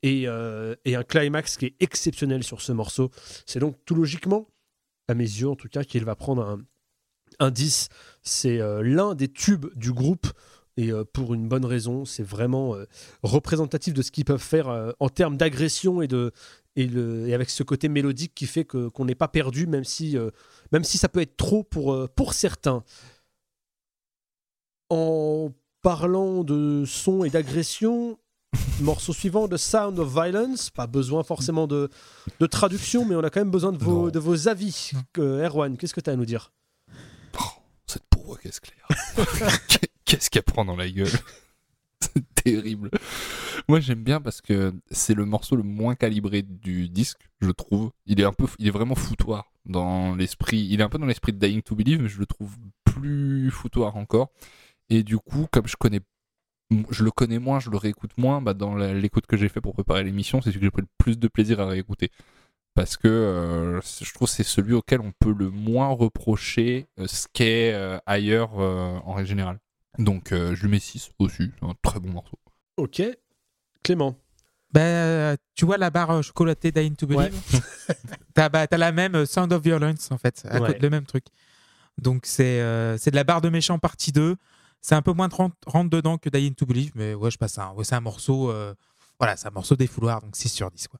et, 0.06 0.28
euh, 0.28 0.76
et 0.86 0.96
un 0.96 1.02
climax 1.04 1.58
qui 1.58 1.66
est 1.66 1.76
exceptionnel 1.80 2.44
sur 2.44 2.62
ce 2.62 2.72
morceau. 2.72 3.10
C'est 3.48 3.60
donc 3.60 3.76
tout 3.86 3.96
logiquement, 3.96 4.48
à 5.08 5.16
mes 5.16 5.24
yeux 5.24 5.50
en 5.50 5.56
tout 5.56 5.68
cas, 5.68 5.84
qu'il 5.84 6.06
va 6.06 6.16
prendre 6.16 6.44
un, 6.44 6.60
un 7.40 7.50
10. 7.50 7.90
C'est 8.22 8.62
euh, 8.62 8.84
l'un 8.84 9.16
des 9.16 9.28
tubes 9.28 9.66
du 9.76 9.92
groupe. 9.92 10.28
Et 10.78 10.92
euh, 10.92 11.04
pour 11.06 11.34
une 11.34 11.48
bonne 11.48 11.66
raison, 11.66 12.06
c'est 12.06 12.22
vraiment 12.22 12.76
représentatif 13.24 13.96
de 13.96 14.04
ce 14.04 14.12
qu'ils 14.12 14.26
peuvent 14.26 14.40
faire 14.42 14.94
en 15.00 15.10
termes 15.10 15.38
d'agression 15.38 16.04
et, 16.04 16.08
et, 16.76 17.34
avec 17.34 17.50
ce 17.50 17.64
côté 17.64 17.88
mélodique 17.90 18.36
qui 18.36 18.46
fait 18.46 18.66
que- 18.66 18.90
qu'on 18.90 19.06
n'est 19.06 19.16
pas 19.16 19.30
perdu, 19.30 19.66
même 19.66 19.86
si, 19.86 20.18
même 20.72 20.84
si 20.84 20.98
ça 21.00 21.08
peut 21.10 21.22
être 21.22 21.38
trop 21.38 21.64
pour, 21.64 22.10
pour 22.10 22.34
certains. 22.34 22.84
En 24.90 25.52
parlant 25.82 26.44
de 26.44 26.84
son 26.86 27.24
et 27.24 27.30
d'agression, 27.30 28.20
morceau 28.82 29.14
suivant, 29.14 29.48
The 29.48 29.58
Sound 29.58 30.00
of 30.00 30.12
Violence. 30.14 30.70
Pas 30.70 30.88
besoin 30.88 31.24
forcément 31.24 31.68
de, 31.68 31.90
de 32.40 32.46
traduction, 32.46 33.06
mais 33.06 33.16
on 33.16 33.24
a 33.24 33.30
quand 33.30 33.42
même 33.42 33.52
besoin 33.52 33.72
de 33.72 33.78
vos, 33.78 34.12
de 34.12 34.20
vos 34.20 34.48
avis. 34.48 34.92
Euh, 35.18 35.46
Erwan, 35.46 35.78
qu'est-ce 35.78 35.94
que 35.94 36.02
tu 36.02 36.10
as 36.10 36.14
à 36.14 36.16
nous 36.16 36.26
dire? 36.26 36.52
Oh, 37.40 37.62
cette 37.88 38.06
pauvre 38.10 38.40
caisse 38.40 38.60
claire. 38.60 38.88
Qu'est-ce 40.06 40.30
qu'elle 40.30 40.44
prend 40.44 40.66
dans 40.66 40.76
la 40.76 40.90
gueule? 40.90 41.10
C'est 42.00 42.44
terrible. 42.44 42.92
Moi 43.68 43.80
j'aime 43.80 44.04
bien 44.04 44.22
parce 44.22 44.42
que 44.42 44.74
c'est 44.92 45.16
le 45.16 45.26
morceau 45.26 45.56
le 45.56 45.64
moins 45.64 45.96
calibré 45.96 46.44
du 46.44 46.90
disque, 46.90 47.30
je 47.42 47.50
trouve. 47.50 47.90
Il 48.06 48.20
est 48.20 48.26
un 48.26 48.34
peu, 48.34 48.46
il 48.60 48.68
est 48.68 48.72
vraiment 48.72 48.96
foutoir 48.96 49.52
dans 49.66 50.14
l'esprit. 50.14 50.68
Il 50.70 50.80
est 50.80 50.84
un 50.84 50.90
peu 50.90 51.00
dans 51.00 51.08
l'esprit 51.08 51.34
de 51.34 51.40
Dying 51.40 51.64
to 51.64 51.76
Believe, 51.76 52.02
mais 52.02 52.10
je 52.10 52.20
le 52.20 52.28
trouve 52.28 52.56
plus 52.84 53.50
foutoir 53.50 53.96
encore. 53.96 54.30
Et 54.90 55.02
du 55.02 55.18
coup, 55.18 55.48
comme 55.52 55.68
je 55.68 55.76
connais, 55.78 56.02
je 56.90 57.04
le 57.04 57.12
connais 57.12 57.40
moins, 57.40 57.60
je 57.60 57.70
le 57.70 57.78
réécoute 57.78 58.12
moins. 58.18 58.42
Bah, 58.42 58.54
dans 58.54 58.76
l'écoute 58.76 59.26
que 59.28 59.38
j'ai 59.38 59.50
fait 59.50 59.62
pour 59.62 59.74
préparer 59.74 60.04
l'émission, 60.04 60.42
c'est 60.42 60.50
celui 60.50 60.60
que 60.62 60.66
j'ai 60.66 60.72
pris 60.72 60.82
le 60.82 60.88
plus 60.98 61.18
de 61.20 61.28
plaisir 61.28 61.60
à 61.60 61.68
réécouter. 61.68 62.10
Parce 62.74 62.98
que 62.98 63.08
euh, 63.08 63.80
je 63.82 64.14
trouve 64.14 64.28
que 64.28 64.34
c'est 64.34 64.44
celui 64.44 64.74
auquel 64.74 65.00
on 65.00 65.14
peut 65.20 65.34
le 65.34 65.50
moins 65.50 65.88
reprocher 65.90 66.88
euh, 67.00 67.08
ce 67.08 67.28
qu'est 67.32 67.74
euh, 67.74 67.98
ailleurs 68.06 68.60
euh, 68.60 68.98
en 69.06 69.14
règle 69.14 69.30
générale. 69.30 69.60
Donc 69.98 70.32
euh, 70.34 70.54
je 70.56 70.64
lui 70.64 70.72
mets 70.72 70.80
6 70.80 71.12
aussi, 71.20 71.52
c'est 71.58 71.66
un 71.66 71.74
très 71.82 72.02
bon 72.02 72.10
morceau. 72.10 72.38
Ok. 72.76 73.02
Clément. 73.82 74.18
Ben, 74.74 75.38
tu 75.54 75.64
vois 75.64 75.78
la 75.78 75.90
barre 75.90 76.22
chocolatée 76.22 76.74
d'Ain 76.74 76.94
to 76.96 77.08
Believe 77.08 77.34
T'as 78.34 78.50
bah, 78.50 78.68
t'as 78.68 78.76
la 78.78 78.92
même 78.92 79.26
Sound 79.26 79.54
of 79.54 79.64
Violence, 79.64 80.12
en 80.12 80.18
fait, 80.18 80.46
à 80.50 80.60
Ouais. 80.60 80.68
côté, 80.68 80.80
le 80.80 80.90
même 80.90 81.06
truc. 81.06 81.24
Donc, 81.98 82.26
c'est 82.26 82.60
euh, 82.60 82.98
c'est 82.98 83.12
de 83.12 83.16
la 83.16 83.24
barre 83.24 83.40
de 83.40 83.48
méchant 83.48 83.80
partie 83.80 84.12
2. 84.12 84.36
C'est 84.86 84.94
un 84.94 85.02
peu 85.02 85.14
moins 85.14 85.30
de 85.30 85.34
rentre, 85.34 85.90
dedans 85.90 86.20
que 86.20 86.30
Dying 86.30 86.54
to 86.54 86.68
Believe, 86.68 86.92
mais 86.94 87.16
ouais, 87.16 87.32
je 87.32 87.40
passe 87.40 87.58
un. 87.58 87.72
Ouais, 87.72 87.84
c'est 87.84 87.96
un 87.96 88.02
morceau. 88.02 88.52
euh, 88.52 88.76
voilà, 89.20 89.36
c'est 89.36 89.48
un 89.48 89.52
morceau 89.52 89.76
des 89.76 89.88
fouloirs, 89.88 90.22
donc 90.22 90.36
6 90.36 90.48
sur 90.50 90.70
10. 90.70 90.90
Quoi. 90.90 91.00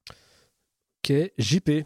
Ok. 1.04 1.14
JP. 1.38 1.86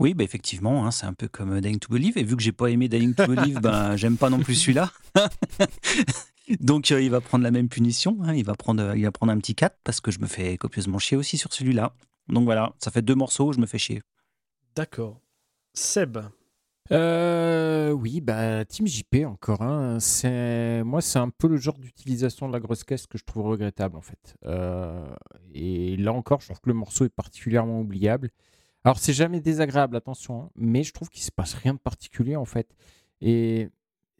Oui, 0.00 0.14
bah 0.14 0.24
effectivement, 0.24 0.84
hein, 0.84 0.90
c'est 0.90 1.06
un 1.06 1.12
peu 1.12 1.28
comme 1.28 1.60
Dying 1.60 1.78
to 1.78 1.92
Believe. 1.92 2.18
Et 2.18 2.24
vu 2.24 2.36
que 2.36 2.42
j'ai 2.42 2.50
pas 2.50 2.70
aimé 2.70 2.88
Dying 2.88 3.14
to 3.14 3.28
Believe, 3.28 3.60
ben 3.60 3.94
j'aime 3.96 4.16
pas 4.16 4.30
non 4.30 4.40
plus 4.40 4.56
celui-là. 4.56 4.90
Donc 6.60 6.90
euh, 6.90 7.00
il 7.00 7.10
va 7.10 7.20
prendre 7.20 7.44
la 7.44 7.52
même 7.52 7.68
punition. 7.68 8.18
hein, 8.24 8.34
il, 8.34 8.44
va 8.44 8.56
prendre, 8.56 8.82
euh, 8.82 8.96
il 8.96 9.04
va 9.04 9.12
prendre 9.12 9.30
un 9.30 9.38
petit 9.38 9.54
4 9.54 9.78
parce 9.84 10.00
que 10.00 10.10
je 10.10 10.18
me 10.18 10.26
fais 10.26 10.58
copieusement 10.58 10.98
chier 10.98 11.16
aussi 11.16 11.38
sur 11.38 11.52
celui-là. 11.52 11.94
Donc 12.26 12.42
voilà, 12.46 12.74
ça 12.80 12.90
fait 12.90 13.02
deux 13.02 13.14
morceaux 13.14 13.50
où 13.50 13.52
je 13.52 13.60
me 13.60 13.66
fais 13.66 13.78
chier. 13.78 14.02
D'accord. 14.74 15.20
Seb. 15.72 16.18
Euh, 16.90 17.90
oui, 17.90 18.20
bah, 18.20 18.64
Team 18.64 18.86
JP 18.86 19.24
encore. 19.26 19.62
Hein, 19.62 19.98
c'est 20.00 20.82
moi, 20.84 21.00
c'est 21.00 21.18
un 21.18 21.30
peu 21.30 21.48
le 21.48 21.56
genre 21.56 21.78
d'utilisation 21.78 22.48
de 22.48 22.52
la 22.52 22.60
grosse 22.60 22.84
caisse 22.84 23.06
que 23.06 23.18
je 23.18 23.24
trouve 23.24 23.46
regrettable 23.46 23.96
en 23.96 24.00
fait. 24.00 24.36
Euh, 24.46 25.06
et 25.54 25.96
là 25.96 26.12
encore, 26.12 26.40
je 26.40 26.46
trouve 26.46 26.60
que 26.60 26.68
le 26.70 26.74
morceau 26.74 27.04
est 27.04 27.10
particulièrement 27.14 27.80
oubliable. 27.80 28.30
Alors 28.84 28.98
c'est 28.98 29.12
jamais 29.12 29.40
désagréable, 29.40 29.96
attention, 29.96 30.42
hein, 30.44 30.50
mais 30.54 30.82
je 30.82 30.92
trouve 30.92 31.08
qu'il 31.10 31.22
se 31.22 31.32
passe 31.32 31.54
rien 31.54 31.74
de 31.74 31.78
particulier 31.78 32.36
en 32.36 32.44
fait. 32.44 32.74
Et 33.20 33.68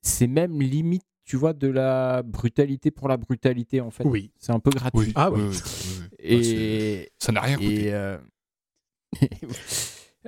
c'est 0.02 0.26
même 0.26 0.60
limite, 0.60 1.04
tu 1.24 1.36
vois, 1.36 1.52
de 1.52 1.68
la 1.68 2.22
brutalité 2.22 2.90
pour 2.90 3.08
la 3.08 3.16
brutalité 3.16 3.80
en 3.80 3.90
fait. 3.90 4.04
Oui. 4.04 4.30
C'est 4.38 4.52
un 4.52 4.60
peu 4.60 4.70
gratuit. 4.70 5.12
Ah 5.14 5.30
oui. 5.30 5.40
Et 6.18 7.12
Ça 7.18 7.32
n'a 7.32 7.40
rien 7.40 7.56
coûté. 7.56 7.86
et 7.86 7.94
euh, 7.94 8.18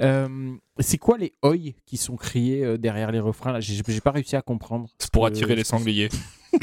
euh, 0.00 0.54
c'est 0.78 0.98
quoi 0.98 1.18
les 1.18 1.32
oi 1.44 1.56
qui 1.86 1.96
sont 1.96 2.16
criés 2.16 2.64
euh, 2.64 2.78
derrière 2.78 3.10
les 3.12 3.20
refrains 3.20 3.52
là? 3.52 3.60
J'ai 3.60 3.80
j'ai 3.86 4.00
pas 4.00 4.10
réussi 4.12 4.36
à 4.36 4.42
comprendre. 4.42 4.88
C'est 4.98 5.10
pour 5.10 5.24
Euh, 5.24 5.28
attirer 5.28 5.54
les 5.56 5.64
sangliers. 5.64 6.08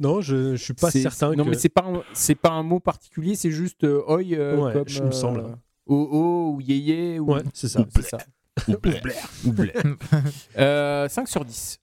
Non, 0.00 0.20
je, 0.20 0.56
je 0.56 0.62
suis 0.62 0.74
pas 0.74 0.90
C'est- 0.90 1.02
certain 1.02 1.32
Non, 1.34 1.44
que. 1.44 1.50
mais 1.50 1.58
c'est 1.58 1.68
pas 1.68 1.84
un- 1.84 2.02
c'est 2.12 2.34
pas 2.34 2.50
un 2.50 2.62
mot 2.62 2.80
particulier, 2.80 3.34
c'est 3.34 3.50
juste 3.50 3.84
euh, 3.84 4.02
oi 4.08 4.22
euh, 4.32 4.56
Ouais, 4.58 4.72
comme 4.72 4.88
je 4.88 5.02
me 5.02 5.10
semble. 5.10 5.44
oh 5.86 6.08
oh 6.10 6.52
ou 6.56 6.60
yéyé 6.60 7.18
ou 7.18 7.32
Ouais, 7.34 7.42
c'est 7.52 7.68
ça. 7.68 7.84
c'est 7.94 8.02
ça. 8.02 8.18
Ou 8.68 9.52
blé. 9.52 9.72
Euh, 10.58 11.08
5 11.08 11.28
sur 11.28 11.44
10. 11.44 11.80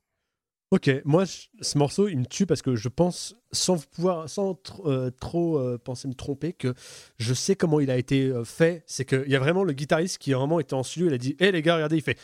Ok, 0.72 0.89
moi, 1.04 1.26
je- 1.26 1.47
ce 1.59 1.78
morceau, 1.78 2.08
il 2.08 2.18
me 2.18 2.26
tue 2.26 2.46
parce 2.46 2.62
que 2.62 2.76
je 2.76 2.88
pense, 2.88 3.36
sans 3.51 3.78
pouvoir, 3.86 4.29
sans 4.29 4.57
euh, 4.86 5.11
trop 5.19 5.57
euh, 5.57 5.78
penser 5.78 6.07
me 6.07 6.13
tromper, 6.13 6.53
que 6.53 6.73
je 7.17 7.33
sais 7.33 7.55
comment 7.55 7.79
il 7.79 7.91
a 7.91 7.97
été 7.97 8.28
euh, 8.28 8.43
fait. 8.43 8.83
C'est 8.86 9.05
qu'il 9.05 9.28
y 9.28 9.36
a 9.36 9.39
vraiment 9.39 9.63
le 9.63 9.73
guitariste 9.73 10.17
qui 10.17 10.33
vraiment 10.33 10.59
était 10.59 10.73
en 10.73 10.83
studio, 10.83 11.07
il 11.07 11.13
a 11.13 11.17
dit 11.17 11.36
Hé 11.39 11.45
hey, 11.45 11.51
les 11.51 11.61
gars, 11.61 11.75
regardez, 11.75 11.97
il 11.97 12.01
fait 12.01 12.17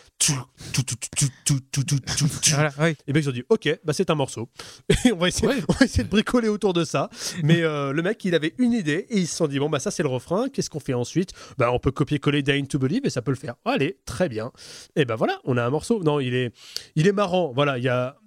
Et 3.08 3.14
bien 3.14 3.22
ils 3.22 3.30
ont 3.30 3.34
dit 3.34 3.44
Ok, 3.50 3.80
bah, 3.84 3.94
c'est 3.94 4.10
un 4.10 4.16
morceau. 4.16 4.50
Et 5.06 5.12
on 5.12 5.18
va, 5.18 5.28
essayer, 5.28 5.52
on 5.68 5.74
va 5.74 5.86
essayer 5.86 6.04
de 6.04 6.10
bricoler 6.10 6.48
autour 6.48 6.74
de 6.74 6.84
ça. 6.84 7.10
Mais 7.44 7.62
le 7.62 8.02
mec, 8.02 8.24
il 8.26 8.36
avait 8.36 8.54
une 8.58 8.74
idée 8.74 9.06
et 9.10 9.18
ils 9.18 9.28
se 9.28 9.36
sont 9.36 9.48
dit 9.48 9.60
Bon, 9.60 9.70
bah 9.70 9.80
ça 9.80 9.92
c'est 9.92 10.04
le 10.04 10.10
refrain, 10.10 10.50
qu'est-ce 10.50 10.70
qu'on 10.70 10.80
fait 10.80 10.94
ensuite? 10.94 11.32
Bah 11.58 11.72
on 11.72 11.80
peut 11.80 11.92
copier-coller 11.92 12.42
Dying 12.42 12.68
to 12.68 12.80
Believe 12.80 13.06
et 13.06 13.10
ça 13.10 13.22
peut 13.22 13.32
le 13.32 13.38
faire. 13.38 13.56
Allez, 13.66 14.00
très 14.06 14.30
bien. 14.30 14.52
Et 14.96 15.06
ben 15.06 15.16
voilà, 15.16 15.40
on 15.44 15.58
a 15.58 15.64
un 15.64 15.70
morceau. 15.70 16.04
Non, 16.04 16.20
il 16.20 16.34
est, 16.34 16.54
il 16.96 17.08
est 17.08 17.12
marrant. 17.12 17.52
Voilà, 17.54 17.78
il 17.78 17.84
y 17.84 17.90
a 17.90 18.18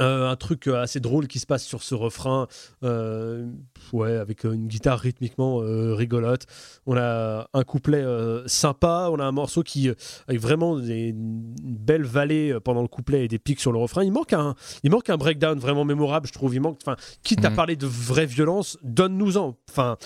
euh, 0.00 0.30
un 0.30 0.36
truc 0.36 0.66
euh, 0.66 0.80
assez 0.80 1.00
drôle 1.00 1.26
qui 1.26 1.38
se 1.38 1.46
passe 1.46 1.64
sur 1.64 1.82
ce 1.82 1.94
refrain, 1.94 2.46
euh, 2.84 3.46
ouais, 3.92 4.16
avec 4.16 4.44
une 4.44 4.66
guitare 4.68 4.98
rythmiquement 4.98 5.60
euh, 5.62 5.94
rigolote. 5.94 6.46
On 6.86 6.96
a 6.96 7.48
un 7.52 7.64
couplet 7.64 8.04
sympa, 8.46 9.08
on 9.12 9.18
a 9.18 9.24
un 9.24 9.32
morceau 9.32 9.62
qui, 9.62 9.90
avec 10.28 10.40
vraiment 10.40 10.76
des, 10.78 11.08
une 11.08 11.54
belle 11.62 12.04
vallée 12.04 12.56
pendant 12.64 12.82
le 12.82 12.88
couplet 12.88 13.24
et 13.24 13.28
des 13.28 13.38
pics 13.38 13.60
sur 13.60 13.72
le 13.72 13.78
refrain. 13.78 14.04
Il 14.04 14.12
manque 14.12 14.32
un, 14.32 14.54
il 14.82 14.90
manque 14.90 15.10
un 15.10 15.16
breakdown 15.16 15.58
vraiment 15.58 15.84
mémorable, 15.84 16.26
je 16.26 16.32
trouve. 16.32 16.54
Il 16.54 16.60
manque, 16.60 16.78
enfin, 16.82 16.96
quitte 17.22 17.44
à 17.44 17.50
Mhm. 17.50 17.56
parler 17.56 17.76
de 17.76 17.86
vraie 17.86 18.26
violence, 18.26 18.78
donne-nous-en. 18.82 19.56
Enfin, 19.70 19.96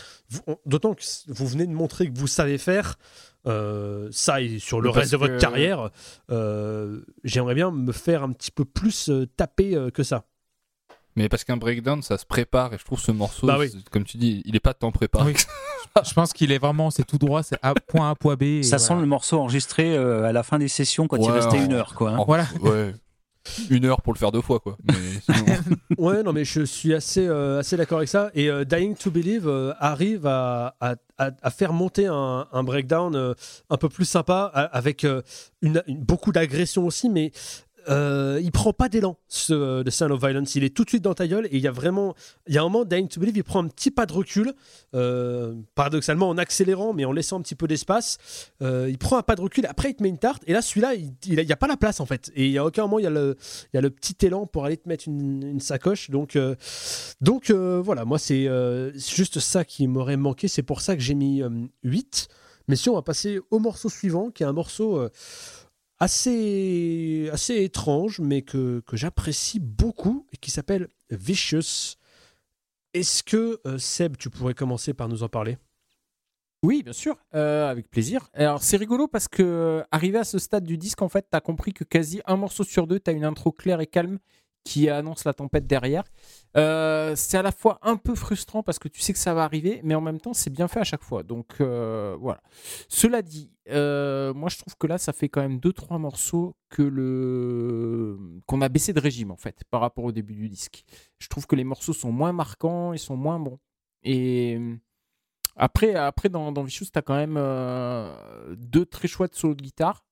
d'autant 0.66 0.94
que 0.94 1.02
vous 1.28 1.46
venez 1.46 1.66
de 1.66 1.72
montrer 1.72 2.10
que 2.10 2.18
vous 2.18 2.26
savez 2.26 2.58
faire. 2.58 2.96
Euh, 3.46 4.08
ça 4.10 4.40
et 4.40 4.58
sur 4.58 4.80
le 4.80 4.88
parce 4.88 4.98
reste 5.00 5.12
de 5.12 5.16
votre 5.18 5.34
que- 5.34 5.40
carrière, 5.40 5.90
euh, 6.30 7.00
j'aimerais 7.24 7.54
bien 7.54 7.70
me 7.70 7.92
faire 7.92 8.22
un 8.22 8.32
petit 8.32 8.50
peu 8.50 8.64
plus 8.64 9.08
euh, 9.10 9.26
taper 9.36 9.74
euh, 9.74 9.90
que 9.90 10.02
ça. 10.02 10.24
Mais 11.16 11.28
parce 11.28 11.44
qu'un 11.44 11.56
breakdown, 11.56 12.02
ça 12.02 12.18
se 12.18 12.26
prépare 12.26 12.74
et 12.74 12.78
je 12.78 12.84
trouve 12.84 12.98
ce 12.98 13.12
morceau, 13.12 13.46
Bah 13.46 13.56
oui. 13.58 13.70
comme 13.92 14.02
tu 14.04 14.16
dis, 14.16 14.42
il 14.46 14.56
est 14.56 14.60
pas 14.60 14.74
tant 14.74 14.90
préparé. 14.90 15.32
Oui. 15.32 16.02
Je 16.04 16.12
pense 16.12 16.32
qu'il 16.32 16.50
est 16.50 16.58
vraiment, 16.58 16.90
c'est 16.90 17.04
tout 17.04 17.18
droit, 17.18 17.44
c'est 17.44 17.56
A, 17.62 17.72
point 17.74 18.10
A, 18.10 18.14
point 18.16 18.34
B. 18.34 18.42
et 18.42 18.62
Ça 18.64 18.78
voilà. 18.78 18.88
sent 18.96 19.00
le 19.02 19.06
morceau 19.06 19.38
enregistré 19.38 19.96
euh, 19.96 20.24
à 20.24 20.32
la 20.32 20.42
fin 20.42 20.58
des 20.58 20.66
sessions 20.66 21.06
quand 21.06 21.16
il 21.18 21.30
restait 21.30 21.58
en- 21.58 21.64
une 21.66 21.72
heure. 21.72 21.94
Quoi, 21.94 22.10
hein. 22.10 22.16
en- 22.18 22.24
Voilà. 22.24 22.46
Ouais. 22.62 22.92
Une 23.70 23.84
heure 23.84 24.02
pour 24.02 24.12
le 24.12 24.18
faire 24.18 24.32
deux 24.32 24.40
fois, 24.40 24.60
quoi. 24.60 24.76
Mais 24.84 24.94
sinon- 25.36 25.56
Ouais, 25.98 26.22
non, 26.22 26.32
mais 26.32 26.44
je 26.44 26.62
suis 26.62 26.94
assez, 26.94 27.26
euh, 27.26 27.60
assez 27.60 27.76
d'accord 27.76 27.98
avec 27.98 28.08
ça. 28.08 28.30
Et 28.34 28.50
euh, 28.50 28.64
Dying 28.64 28.94
to 28.96 29.10
Believe 29.10 29.46
euh, 29.48 29.72
arrive 29.78 30.26
à, 30.26 30.74
à, 30.80 30.94
à- 31.18 31.50
faire 31.50 31.72
monter 31.72 32.06
un, 32.06 32.46
un 32.52 32.62
breakdown 32.64 33.34
un 33.70 33.76
peu 33.76 33.88
plus 33.88 34.04
sympa, 34.06 34.44
avec 34.72 35.04
une, 35.62 35.82
une- 35.86 36.04
beaucoup 36.04 36.32
d'agression 36.32 36.86
aussi, 36.86 37.08
mais 37.08 37.30
euh, 37.88 38.40
il 38.42 38.52
prend 38.52 38.72
pas 38.72 38.88
d'élan, 38.88 39.16
ce 39.28 39.82
The 39.82 39.90
Sound 39.90 40.12
of 40.12 40.20
Violence. 40.20 40.54
Il 40.54 40.64
est 40.64 40.74
tout 40.74 40.84
de 40.84 40.88
suite 40.88 41.02
dans 41.02 41.14
ta 41.14 41.26
gueule 41.26 41.46
et 41.46 41.56
il 41.56 41.60
y 41.60 41.68
a 41.68 41.72
vraiment. 41.72 42.14
Il 42.46 42.54
y 42.54 42.58
a 42.58 42.60
un 42.60 42.64
moment, 42.64 42.84
Dying 42.84 43.08
to 43.08 43.20
Believe, 43.20 43.36
il 43.36 43.44
prend 43.44 43.62
un 43.62 43.68
petit 43.68 43.90
pas 43.90 44.06
de 44.06 44.12
recul, 44.12 44.52
euh, 44.94 45.54
paradoxalement 45.74 46.28
en 46.28 46.38
accélérant, 46.38 46.92
mais 46.92 47.04
en 47.04 47.12
laissant 47.12 47.38
un 47.38 47.42
petit 47.42 47.54
peu 47.54 47.66
d'espace. 47.66 48.18
Euh, 48.62 48.88
il 48.88 48.98
prend 48.98 49.18
un 49.18 49.22
pas 49.22 49.36
de 49.36 49.40
recul, 49.40 49.66
après 49.66 49.90
il 49.90 49.94
te 49.94 50.02
met 50.02 50.08
une 50.08 50.18
tarte, 50.18 50.42
et 50.46 50.52
là, 50.52 50.62
celui-là, 50.62 50.94
il 50.94 51.14
n'y 51.26 51.52
a, 51.52 51.56
pas 51.56 51.66
la 51.66 51.76
place 51.76 52.00
en 52.00 52.06
fait. 52.06 52.30
Et 52.34 52.46
il 52.46 52.52
y 52.52 52.58
a 52.58 52.64
aucun 52.64 52.82
moment, 52.82 52.98
il 52.98 53.04
y 53.04 53.06
a 53.06 53.10
le, 53.80 53.90
petit 53.90 54.26
élan 54.26 54.46
pour 54.46 54.64
aller 54.64 54.76
te 54.76 54.88
mettre 54.88 55.08
une, 55.08 55.60
sacoche. 55.60 56.10
Donc, 56.10 56.38
donc 57.20 57.50
voilà, 57.50 58.04
moi, 58.04 58.18
c'est 58.18 58.48
juste 58.96 59.40
ça 59.40 59.64
qui 59.64 59.86
m'aurait 59.86 60.16
manqué. 60.16 60.48
C'est 60.48 60.62
pour 60.62 60.80
ça 60.80 60.96
que 60.96 61.02
j'ai 61.02 61.14
mis 61.14 61.42
euh, 61.42 61.48
8. 61.82 62.28
Mais 62.66 62.76
si 62.76 62.88
on 62.88 62.94
va 62.94 63.02
passer 63.02 63.40
au 63.50 63.58
morceau 63.58 63.88
suivant, 63.88 64.30
qui 64.30 64.42
est 64.42 64.46
un 64.46 64.52
morceau 64.52 65.08
assez, 66.04 67.30
assez 67.32 67.64
étrange, 67.64 68.20
mais 68.20 68.42
que, 68.42 68.80
que 68.86 68.96
j'apprécie 68.96 69.58
beaucoup 69.58 70.26
et 70.32 70.36
qui 70.36 70.50
s'appelle 70.50 70.88
Vicious. 71.10 71.96
Est-ce 72.92 73.22
que, 73.22 73.60
euh, 73.66 73.78
Seb, 73.78 74.16
tu 74.16 74.30
pourrais 74.30 74.54
commencer 74.54 74.94
par 74.94 75.08
nous 75.08 75.22
en 75.22 75.28
parler? 75.28 75.56
Oui, 76.62 76.82
bien 76.82 76.92
sûr, 76.92 77.18
euh, 77.34 77.68
avec 77.68 77.90
plaisir. 77.90 78.28
Alors, 78.34 78.62
c'est 78.62 78.76
rigolo 78.76 79.08
parce 79.08 79.28
que, 79.28 79.42
euh, 79.42 79.82
arrivé 79.90 80.18
à 80.18 80.24
ce 80.24 80.38
stade 80.38 80.64
du 80.64 80.78
disque, 80.78 81.02
en 81.02 81.08
fait, 81.08 81.26
tu 81.30 81.36
as 81.36 81.40
compris 81.40 81.72
que 81.72 81.84
quasi 81.84 82.20
un 82.26 82.36
morceau 82.36 82.64
sur 82.64 82.86
deux, 82.86 83.00
tu 83.00 83.10
as 83.10 83.14
une 83.14 83.24
intro 83.24 83.50
claire 83.50 83.80
et 83.80 83.86
calme 83.86 84.18
qui 84.64 84.88
annonce 84.88 85.24
la 85.24 85.34
tempête 85.34 85.66
derrière. 85.66 86.04
Euh, 86.56 87.14
c'est 87.16 87.36
à 87.36 87.42
la 87.42 87.52
fois 87.52 87.78
un 87.82 87.96
peu 87.96 88.14
frustrant 88.14 88.62
parce 88.62 88.78
que 88.78 88.88
tu 88.88 89.00
sais 89.00 89.12
que 89.12 89.18
ça 89.18 89.34
va 89.34 89.44
arriver, 89.44 89.80
mais 89.84 89.94
en 89.94 90.00
même 90.00 90.20
temps, 90.20 90.32
c'est 90.32 90.50
bien 90.50 90.68
fait 90.68 90.80
à 90.80 90.84
chaque 90.84 91.02
fois. 91.02 91.22
Donc, 91.22 91.60
euh, 91.60 92.16
voilà. 92.18 92.42
Cela 92.88 93.22
dit, 93.22 93.52
euh, 93.70 94.32
moi, 94.32 94.48
je 94.48 94.58
trouve 94.58 94.76
que 94.76 94.86
là, 94.86 94.96
ça 94.98 95.12
fait 95.12 95.28
quand 95.28 95.42
même 95.42 95.60
deux, 95.60 95.72
trois 95.72 95.98
morceaux 95.98 96.56
que 96.70 96.82
le 96.82 98.18
qu'on 98.46 98.62
a 98.62 98.68
baissé 98.68 98.92
de 98.92 99.00
régime, 99.00 99.30
en 99.30 99.36
fait, 99.36 99.62
par 99.70 99.82
rapport 99.82 100.04
au 100.04 100.12
début 100.12 100.34
du 100.34 100.48
disque. 100.48 100.84
Je 101.18 101.28
trouve 101.28 101.46
que 101.46 101.56
les 101.56 101.64
morceaux 101.64 101.92
sont 101.92 102.10
moins 102.10 102.32
marquants, 102.32 102.92
ils 102.92 102.98
sont 102.98 103.16
moins 103.16 103.38
bons. 103.38 103.58
Et. 104.02 104.58
Après, 105.56 105.94
après 105.94 106.28
dans, 106.28 106.50
dans 106.50 106.64
Vicious, 106.64 106.86
tu 106.92 106.98
as 106.98 107.02
quand 107.02 107.14
même 107.14 107.38
deux 108.56 108.84
très 108.84 109.06
chouettes 109.06 109.36
solos 109.36 109.54
de 109.54 109.62
guitare. 109.62 110.04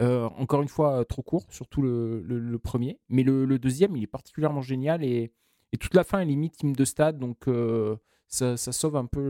Euh, 0.00 0.28
encore 0.38 0.62
une 0.62 0.68
fois, 0.68 1.04
trop 1.04 1.22
court, 1.22 1.44
surtout 1.50 1.82
le, 1.82 2.58
premier. 2.62 2.98
Mais 3.08 3.22
le, 3.22 3.58
deuxième, 3.58 3.96
il 3.96 4.02
est 4.02 4.08
particulièrement 4.08 4.62
génial. 4.62 5.04
Et, 5.04 5.32
toute 5.78 5.94
la 5.94 6.04
fin 6.04 6.20
est 6.20 6.24
limite 6.24 6.62
hymne 6.62 6.72
de 6.72 6.84
stade. 6.84 7.18
Donc, 7.18 7.48
euh, 7.48 7.96
ça, 8.28 8.56
sauve 8.56 8.96
un 8.96 9.06
peu 9.06 9.20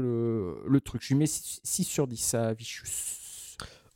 le, 0.66 0.80
truc. 0.80 1.02
Je 1.02 1.08
lui 1.08 1.16
mets 1.16 1.26
6, 1.26 1.84
sur 1.84 2.06
10 2.06 2.34
à 2.34 2.54
Vicious. 2.54 2.86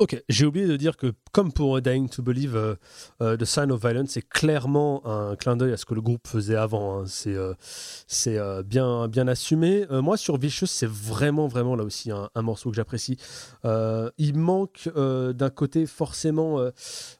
Ok, 0.00 0.20
j'ai 0.28 0.44
oublié 0.44 0.66
de 0.66 0.76
dire 0.76 0.96
que, 0.96 1.12
comme 1.30 1.52
pour 1.52 1.80
Dying 1.80 2.08
to 2.08 2.20
Believe, 2.20 2.56
euh, 2.56 2.74
euh, 3.22 3.36
The 3.36 3.44
Sign 3.44 3.70
of 3.70 3.80
Violence 3.80 4.08
c'est 4.10 4.28
clairement 4.28 5.06
un 5.06 5.36
clin 5.36 5.56
d'œil 5.56 5.72
à 5.72 5.76
ce 5.76 5.84
que 5.84 5.94
le 5.94 6.00
groupe 6.00 6.26
faisait 6.26 6.56
avant. 6.56 6.98
hein. 6.98 7.04
C'est 7.06 8.36
euh, 8.36 8.62
bien, 8.64 9.06
bien 9.06 9.28
assumé. 9.28 9.86
Moi, 9.90 10.16
sur 10.16 10.36
Vicious, 10.36 10.66
c'est 10.66 10.88
vraiment, 10.88 11.46
vraiment 11.46 11.76
là 11.76 11.84
aussi 11.84 12.10
un, 12.10 12.28
morceau 12.42 12.70
que 12.70 12.76
j'apprécie. 12.76 13.18
Il 13.62 14.36
manque 14.36 14.90
d'un 14.96 15.50
côté 15.50 15.86
forcément 15.86 16.58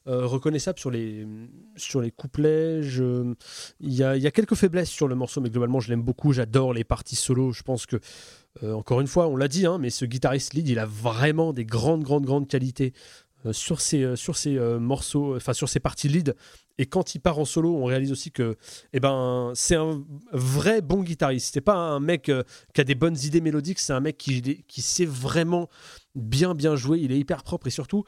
reconnaissable 0.07 0.81
sur 0.81 0.91
les, 0.91 1.29
sur 1.77 2.01
les 2.01 2.11
couplets. 2.11 2.81
Il 2.83 3.35
y, 3.95 4.03
a, 4.03 4.17
y 4.17 4.27
a 4.27 4.31
quelques 4.33 4.57
faiblesses 4.57 4.91
sur 4.91 5.07
le 5.07 5.15
morceau, 5.15 5.41
mais 5.41 5.51
globalement, 5.51 5.79
je 5.79 5.91
l'aime 5.91 6.03
beaucoup. 6.03 6.33
J'adore 6.33 6.73
les 6.75 6.85
parties 6.85 7.17
solo. 7.17 7.53
Je 7.53 7.63
pense 7.63 7.87
que 7.87 8.01
euh, 8.63 8.73
encore 8.73 9.01
une 9.01 9.07
fois, 9.07 9.27
on 9.27 9.37
l'a 9.37 9.49
dit, 9.49 9.67
hein, 9.67 9.79
mais 9.79 9.91
ce 9.91 10.05
guitariste 10.05 10.55
lead, 10.55 10.69
il 10.69 10.79
a 10.79 10.87
vraiment 10.87 11.53
des 11.53 11.65
grandes, 11.65 12.03
grandes, 12.03 12.25
grandes 12.25 12.49
qualités 12.49 12.93
euh, 13.47 13.53
sur 13.53 13.81
ses, 13.81 14.03
euh, 14.03 14.17
sur 14.17 14.37
ses 14.37 14.59
morceaux, 14.79 15.37
enfin 15.37 15.53
sur 15.53 15.69
ses 15.69 15.81
parties 15.81 16.09
lead. 16.09 16.37
Et 16.79 16.87
quand 16.87 17.15
il 17.15 17.21
part 17.21 17.39
en 17.39 17.45
solo, 17.45 17.75
on 17.77 17.85
réalise 17.85 18.11
aussi 18.11 18.33
que, 18.33 18.57
eh 18.93 19.01
ben, 19.01 19.53
c'est 19.55 19.77
un 19.77 20.05
vrai 20.33 20.83
bon 20.83 21.03
guitariste. 21.03 21.55
C'est 21.55 21.61
pas 21.61 21.77
un 21.77 22.01
mec 22.01 22.31
qui 22.75 22.81
a 22.81 22.85
des 22.85 22.97
bonnes 22.97 23.17
idées 23.23 23.41
mélodiques, 23.41 23.79
c'est 23.79 23.93
un 23.93 24.01
mec 24.01 24.19
qui, 24.19 24.65
qui 24.67 24.83
sait 24.83 25.05
vraiment 25.05 25.69
bien, 26.17 26.55
bien 26.55 26.75
jouer. 26.75 26.99
Il 27.01 27.13
est 27.13 27.19
hyper 27.19 27.45
propre 27.45 27.69
et 27.69 27.71
surtout, 27.71 28.05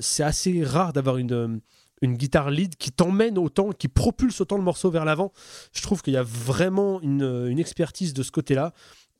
c'est 0.00 0.22
assez 0.22 0.62
rare 0.62 0.92
d'avoir 0.92 1.16
une 1.16 1.60
une 2.02 2.16
guitare 2.16 2.50
lead 2.50 2.74
qui 2.76 2.90
t'emmène 2.90 3.38
autant, 3.38 3.70
qui 3.70 3.86
propulse 3.86 4.40
autant 4.40 4.56
le 4.56 4.64
morceau 4.64 4.90
vers 4.90 5.04
l'avant. 5.04 5.32
Je 5.72 5.82
trouve 5.82 6.02
qu'il 6.02 6.12
y 6.12 6.16
a 6.16 6.24
vraiment 6.24 7.00
une 7.00 7.58
expertise 7.58 8.12
de 8.12 8.22
ce 8.22 8.30
côté-là. 8.30 8.74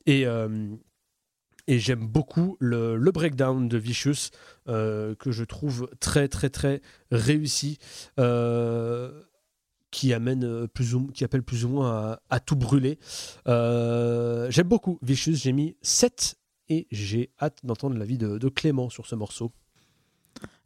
Et, 0.05 0.25
euh, 0.25 0.75
et 1.67 1.79
j'aime 1.79 2.07
beaucoup 2.07 2.57
le, 2.59 2.97
le 2.97 3.11
breakdown 3.11 3.67
de 3.67 3.77
Vicious, 3.77 4.31
euh, 4.67 5.15
que 5.15 5.31
je 5.31 5.43
trouve 5.43 5.89
très, 5.99 6.27
très, 6.27 6.49
très 6.49 6.81
réussi. 7.11 7.77
euh, 8.19 9.21
qui 9.91 10.11
amène 10.11 10.67
plus 10.69 10.95
ou, 10.95 11.05
qui 11.11 11.23
appelle 11.23 11.43
plus 11.43 11.65
ou 11.65 11.69
moins 11.69 12.17
à, 12.31 12.39
tout 12.39 12.55
brûler. 12.55 12.97
J'aime 13.45 14.67
beaucoup 14.67 14.97
Vicious, 15.03 15.35
j'ai 15.35 15.51
mis 15.51 15.77
7 15.83 16.33
et 16.69 16.87
j'ai 16.91 17.29
hâte 17.39 17.59
d'entendre 17.61 17.95
l'avis 17.95 18.17
de, 18.17 18.39
de 18.39 18.49
Clément 18.49 18.89
sur 18.89 19.05
ce 19.05 19.13
morceau. 19.13 19.51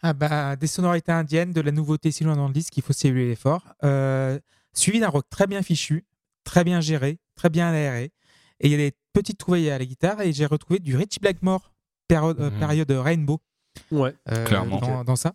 Ah 0.02 0.14
bah, 0.14 0.56
des 0.56 0.68
sonorités 0.68 1.12
indiennes, 1.12 1.52
de 1.52 1.60
la 1.60 1.74
nouveauté 1.74 2.10
si 2.10 2.24
loin 2.24 2.38
dans 2.38 2.48
le 2.48 2.54
disque, 2.54 2.78
il 2.78 2.84
faut 2.84 2.94
saluer 2.94 3.28
l'effort. 3.28 3.76
Suivi 4.74 5.02
d'un 5.02 5.10
rock 5.10 5.26
très 5.30 5.46
bien 5.46 5.62
fichu, 5.62 6.06
très 6.46 6.64
bien 6.64 6.80
géré, 6.80 7.20
très 7.36 7.50
bien 7.50 7.68
aéré. 7.68 8.14
Et 8.60 8.68
il 8.68 8.72
y 8.72 8.76
a 8.76 8.78
des 8.78 8.96
petites 9.18 9.38
trouvailles 9.38 9.70
à 9.70 9.78
la 9.80 9.86
guitare 9.86 10.22
et 10.22 10.32
j'ai 10.34 10.46
retrouvé 10.46 10.80
du 10.80 10.96
Rich 10.96 11.20
Blackmore, 11.22 11.72
période, 12.08 12.40
euh, 12.40 12.52
Mhm. 12.52 12.60
période 12.60 12.92
Rainbow, 12.92 13.40
Ouais. 13.92 14.14
euh, 14.32 14.46
Clairement. 14.46 14.80
dans, 14.80 15.04
dans 15.04 15.16
ça. 15.16 15.34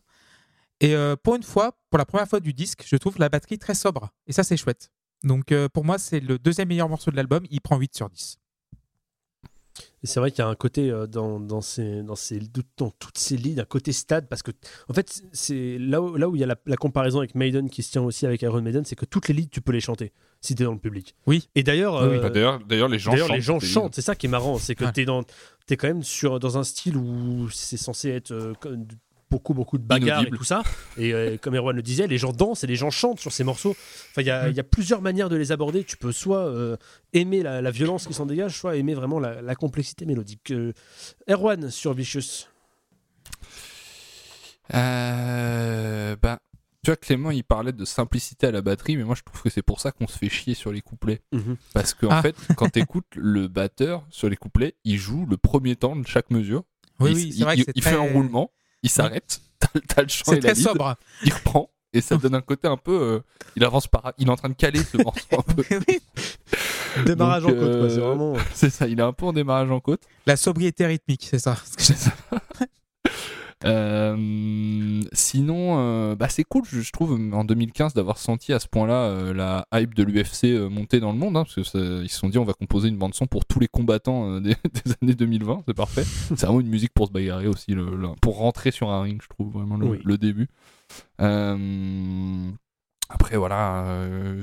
Et 0.80 0.94
euh, 0.94 1.16
pour 1.22 1.34
une 1.36 1.42
fois, 1.42 1.76
pour 1.90 1.98
la 1.98 2.04
première 2.04 2.28
fois 2.28 2.40
du 2.40 2.52
disque, 2.52 2.82
je 2.86 2.96
trouve 2.96 3.18
la 3.18 3.28
batterie 3.28 3.58
très 3.58 3.74
sobre. 3.74 4.10
Et 4.26 4.32
ça, 4.32 4.42
c'est 4.44 4.56
chouette. 4.56 4.90
Donc 5.22 5.52
euh, 5.52 5.68
pour 5.68 5.84
moi, 5.84 5.98
c'est 5.98 6.20
le 6.20 6.38
deuxième 6.38 6.68
meilleur 6.68 6.88
morceau 6.88 7.10
de 7.10 7.16
l'album. 7.16 7.44
Il 7.50 7.60
prend 7.60 7.76
8 7.76 7.94
sur 7.94 8.08
10. 8.10 8.38
Et 10.02 10.06
c'est 10.06 10.20
vrai 10.20 10.30
qu'il 10.30 10.40
y 10.40 10.42
a 10.42 10.48
un 10.48 10.54
côté 10.54 10.90
euh, 10.90 11.06
dans, 11.06 11.40
dans, 11.40 11.60
ces, 11.60 12.02
dans, 12.02 12.14
ces, 12.16 12.40
dans 12.76 12.90
toutes 12.90 13.16
ces 13.18 13.36
lignes, 13.36 13.60
un 13.60 13.64
côté 13.64 13.92
stade, 13.92 14.26
parce 14.28 14.42
que 14.42 14.50
en 14.88 14.94
fait, 14.94 15.22
c'est 15.32 15.78
là 15.78 16.02
où, 16.02 16.16
là 16.16 16.28
où 16.28 16.36
il 16.36 16.40
y 16.40 16.44
a 16.44 16.46
la, 16.46 16.56
la 16.66 16.76
comparaison 16.76 17.18
avec 17.20 17.34
Maiden 17.34 17.70
qui 17.70 17.82
se 17.82 17.92
tient 17.92 18.02
aussi 18.02 18.26
avec 18.26 18.42
Iron 18.42 18.60
Maiden, 18.62 18.84
c'est 18.84 18.96
que 18.96 19.04
toutes 19.06 19.28
les 19.28 19.34
lignes, 19.34 19.48
tu 19.50 19.60
peux 19.60 19.72
les 19.72 19.80
chanter 19.80 20.12
si 20.40 20.54
tu 20.54 20.62
es 20.62 20.66
dans 20.66 20.72
le 20.72 20.78
public. 20.78 21.14
Oui. 21.26 21.48
Et 21.54 21.62
d'ailleurs, 21.62 21.94
oui. 22.02 22.16
euh, 22.16 22.20
Bah, 22.20 22.30
D'ailleurs, 22.30 22.58
d'ailleurs, 22.66 22.88
les 22.88 22.98
gens 22.98 23.12
D'ailleurs, 23.12 23.28
chantent. 23.28 23.36
les 23.36 23.42
gens 23.42 23.60
c'est- 23.60 23.66
chantent, 23.66 23.94
c'est 23.94 24.02
ça 24.02 24.14
qui 24.16 24.26
est 24.26 24.28
marrant, 24.30 24.58
c'est 24.58 24.74
que 24.74 24.84
Ouais. 24.84 24.92
t'es 24.92 25.04
dans, 25.04 25.22
es 25.70 25.76
quand 25.76 25.86
même 25.88 26.02
sur 26.02 26.38
dans 26.40 26.58
un 26.58 26.64
style 26.64 26.96
où 26.96 27.48
c'est 27.50 27.76
censé 27.76 28.10
être 28.10 28.32
euh, 28.32 28.52
comme 28.60 28.84
beaucoup 29.32 29.54
beaucoup 29.54 29.78
de 29.78 29.82
bagarres 29.82 30.18
Inaudible. 30.20 30.36
et 30.36 30.38
tout 30.38 30.44
ça. 30.44 30.62
Et 30.96 31.12
euh, 31.12 31.36
comme 31.42 31.54
Erwan 31.56 31.74
le 31.74 31.82
disait, 31.82 32.06
les 32.06 32.18
gens 32.18 32.32
dansent 32.32 32.62
et 32.62 32.66
les 32.68 32.76
gens 32.76 32.90
chantent 32.90 33.18
sur 33.20 33.32
ces 33.32 33.42
morceaux. 33.44 33.70
Enfin, 34.10 34.22
il 34.22 34.26
y, 34.26 34.30
a- 34.30 34.46
Mm. 34.46 34.50
il 34.50 34.56
y 34.56 34.60
a 34.60 34.64
plusieurs 34.64 35.00
manières 35.02 35.28
de 35.28 35.36
les 35.36 35.50
aborder. 35.52 35.82
Tu 35.84 35.96
peux 35.96 36.12
soit 36.12 36.46
euh, 36.46 36.76
aimer 37.12 37.42
la, 37.42 37.60
la 37.62 37.70
violence 37.70 38.06
qui 38.06 38.14
s'en 38.14 38.26
dégage, 38.26 38.56
soit 38.58 38.76
aimer 38.76 38.94
vraiment 38.94 39.18
la, 39.18 39.42
la 39.42 39.54
complexité 39.54 40.04
mélodique. 40.06 40.50
Euh, 40.52 40.72
Erwan 41.28 41.70
sur 41.70 41.92
Vicious. 41.94 42.46
Euh, 44.74 46.16
ben, 46.20 46.38
tu 46.84 46.90
vois, 46.90 46.96
Clément, 46.96 47.30
il 47.30 47.44
parlait 47.44 47.72
de 47.72 47.84
simplicité 47.84 48.46
à 48.46 48.50
la 48.50 48.62
batterie, 48.62 48.96
mais 48.96 49.04
moi, 49.04 49.14
je 49.14 49.22
trouve 49.22 49.40
que 49.42 49.50
c'est 49.50 49.62
pour 49.62 49.80
ça 49.80 49.92
qu'on 49.92 50.06
se 50.06 50.18
fait 50.18 50.28
chier 50.28 50.54
sur 50.54 50.72
les 50.72 50.80
couplets. 50.80 51.20
Parce 51.74 51.94
qu'en 51.94 52.08
Ah. 52.10 52.22
fait, 52.22 52.34
quand 52.56 52.70
tu 52.70 52.80
écoutes 52.80 53.06
le 53.16 53.48
batteur 53.48 54.04
sur 54.10 54.28
les 54.28 54.36
couplets, 54.36 54.74
il 54.84 54.96
joue 54.98 55.26
le 55.26 55.36
premier 55.36 55.76
temps 55.76 55.96
de 55.96 56.06
chaque 56.06 56.30
mesure. 56.30 56.64
Oui, 57.00 57.10
il, 57.10 57.16
oui, 57.16 57.22
il- 57.28 57.32
c'est 57.34 57.44
vrai 57.44 57.54
il- 57.56 57.64
que 57.64 57.64
c'est 57.72 57.76
il 57.76 57.82
très, 57.82 57.92
fait 57.92 57.96
un 57.96 58.12
roulement, 58.12 58.50
il 58.82 58.90
s'arrête, 58.90 59.40
t'as, 59.88 60.02
le 60.02 60.08
chant 60.08 60.24
c'est 60.26 60.38
et 60.38 60.40
la 60.40 60.50
très 60.50 60.54
lead, 60.54 60.68
sobre. 60.68 60.94
il 61.24 61.32
reprend, 61.32 61.70
et 61.92 62.00
ça 62.00 62.16
donne 62.16 62.34
un 62.34 62.40
côté 62.40 62.68
un 62.68 62.76
peu. 62.76 62.92
euh, 62.92 63.20
il 63.56 63.64
avance 63.64 63.86
par. 63.86 64.12
Il 64.18 64.28
est 64.28 64.30
en 64.30 64.36
train 64.36 64.48
de 64.48 64.54
caler 64.54 64.82
ce 64.82 64.96
morceau 64.96 65.26
un 65.32 65.42
peu. 65.42 65.64
Oui. 65.88 66.00
Démarrage 67.06 67.42
Donc, 67.44 67.52
en 67.56 67.58
côte, 67.58 67.78
quoi. 67.78 67.88
C'est 67.90 67.98
euh, 67.98 68.00
vraiment. 68.06 68.34
C'est 68.54 68.70
ça, 68.70 68.86
il 68.86 68.98
est 68.98 69.02
un 69.02 69.12
peu 69.12 69.24
en 69.26 69.32
démarrage 69.32 69.70
en 69.70 69.80
côte. 69.80 70.02
La 70.26 70.36
sobriété 70.36 70.84
rythmique, 70.86 71.26
c'est 71.30 71.38
ça. 71.38 71.56
Euh, 73.64 75.02
sinon, 75.12 75.78
euh, 75.78 76.14
bah 76.16 76.28
c'est 76.28 76.44
cool, 76.44 76.64
je, 76.66 76.90
trouve, 76.90 77.12
en 77.32 77.44
2015, 77.44 77.94
d'avoir 77.94 78.18
senti 78.18 78.52
à 78.52 78.58
ce 78.58 78.66
point-là 78.68 78.94
euh, 79.04 79.32
la 79.34 79.66
hype 79.72 79.94
de 79.94 80.02
l'UFC 80.02 80.68
monter 80.70 80.98
dans 81.00 81.12
le 81.12 81.18
monde, 81.18 81.36
hein, 81.36 81.44
parce 81.44 81.54
que 81.54 81.62
ça- 81.62 81.78
ils 81.78 82.08
se 82.08 82.18
sont 82.18 82.28
dit 82.28 82.38
on 82.38 82.44
va 82.44 82.54
composer 82.54 82.88
une 82.88 82.96
bande 82.98 83.14
son 83.14 83.26
pour 83.26 83.44
tous 83.44 83.60
les 83.60 83.68
combattants 83.68 84.40
des, 84.40 84.54
des 84.84 84.92
années 85.00 85.14
2020, 85.14 85.62
c'est 85.66 85.74
parfait. 85.74 86.04
c'est 86.36 86.42
vraiment 86.42 86.60
une 86.60 86.68
musique 86.68 86.92
pour 86.92 87.06
se 87.06 87.12
bagarrer 87.12 87.46
aussi, 87.46 87.72
le- 87.72 87.94
le- 87.96 88.08
pour 88.20 88.38
rentrer 88.38 88.70
sur 88.72 88.90
un 88.90 89.02
ring, 89.02 89.20
je 89.22 89.28
trouve 89.28 89.52
vraiment 89.52 89.76
le, 89.76 89.86
Oui. 89.86 89.98
le 90.04 90.18
début. 90.18 90.48
Après, 93.08 93.36
voilà, 93.36 93.84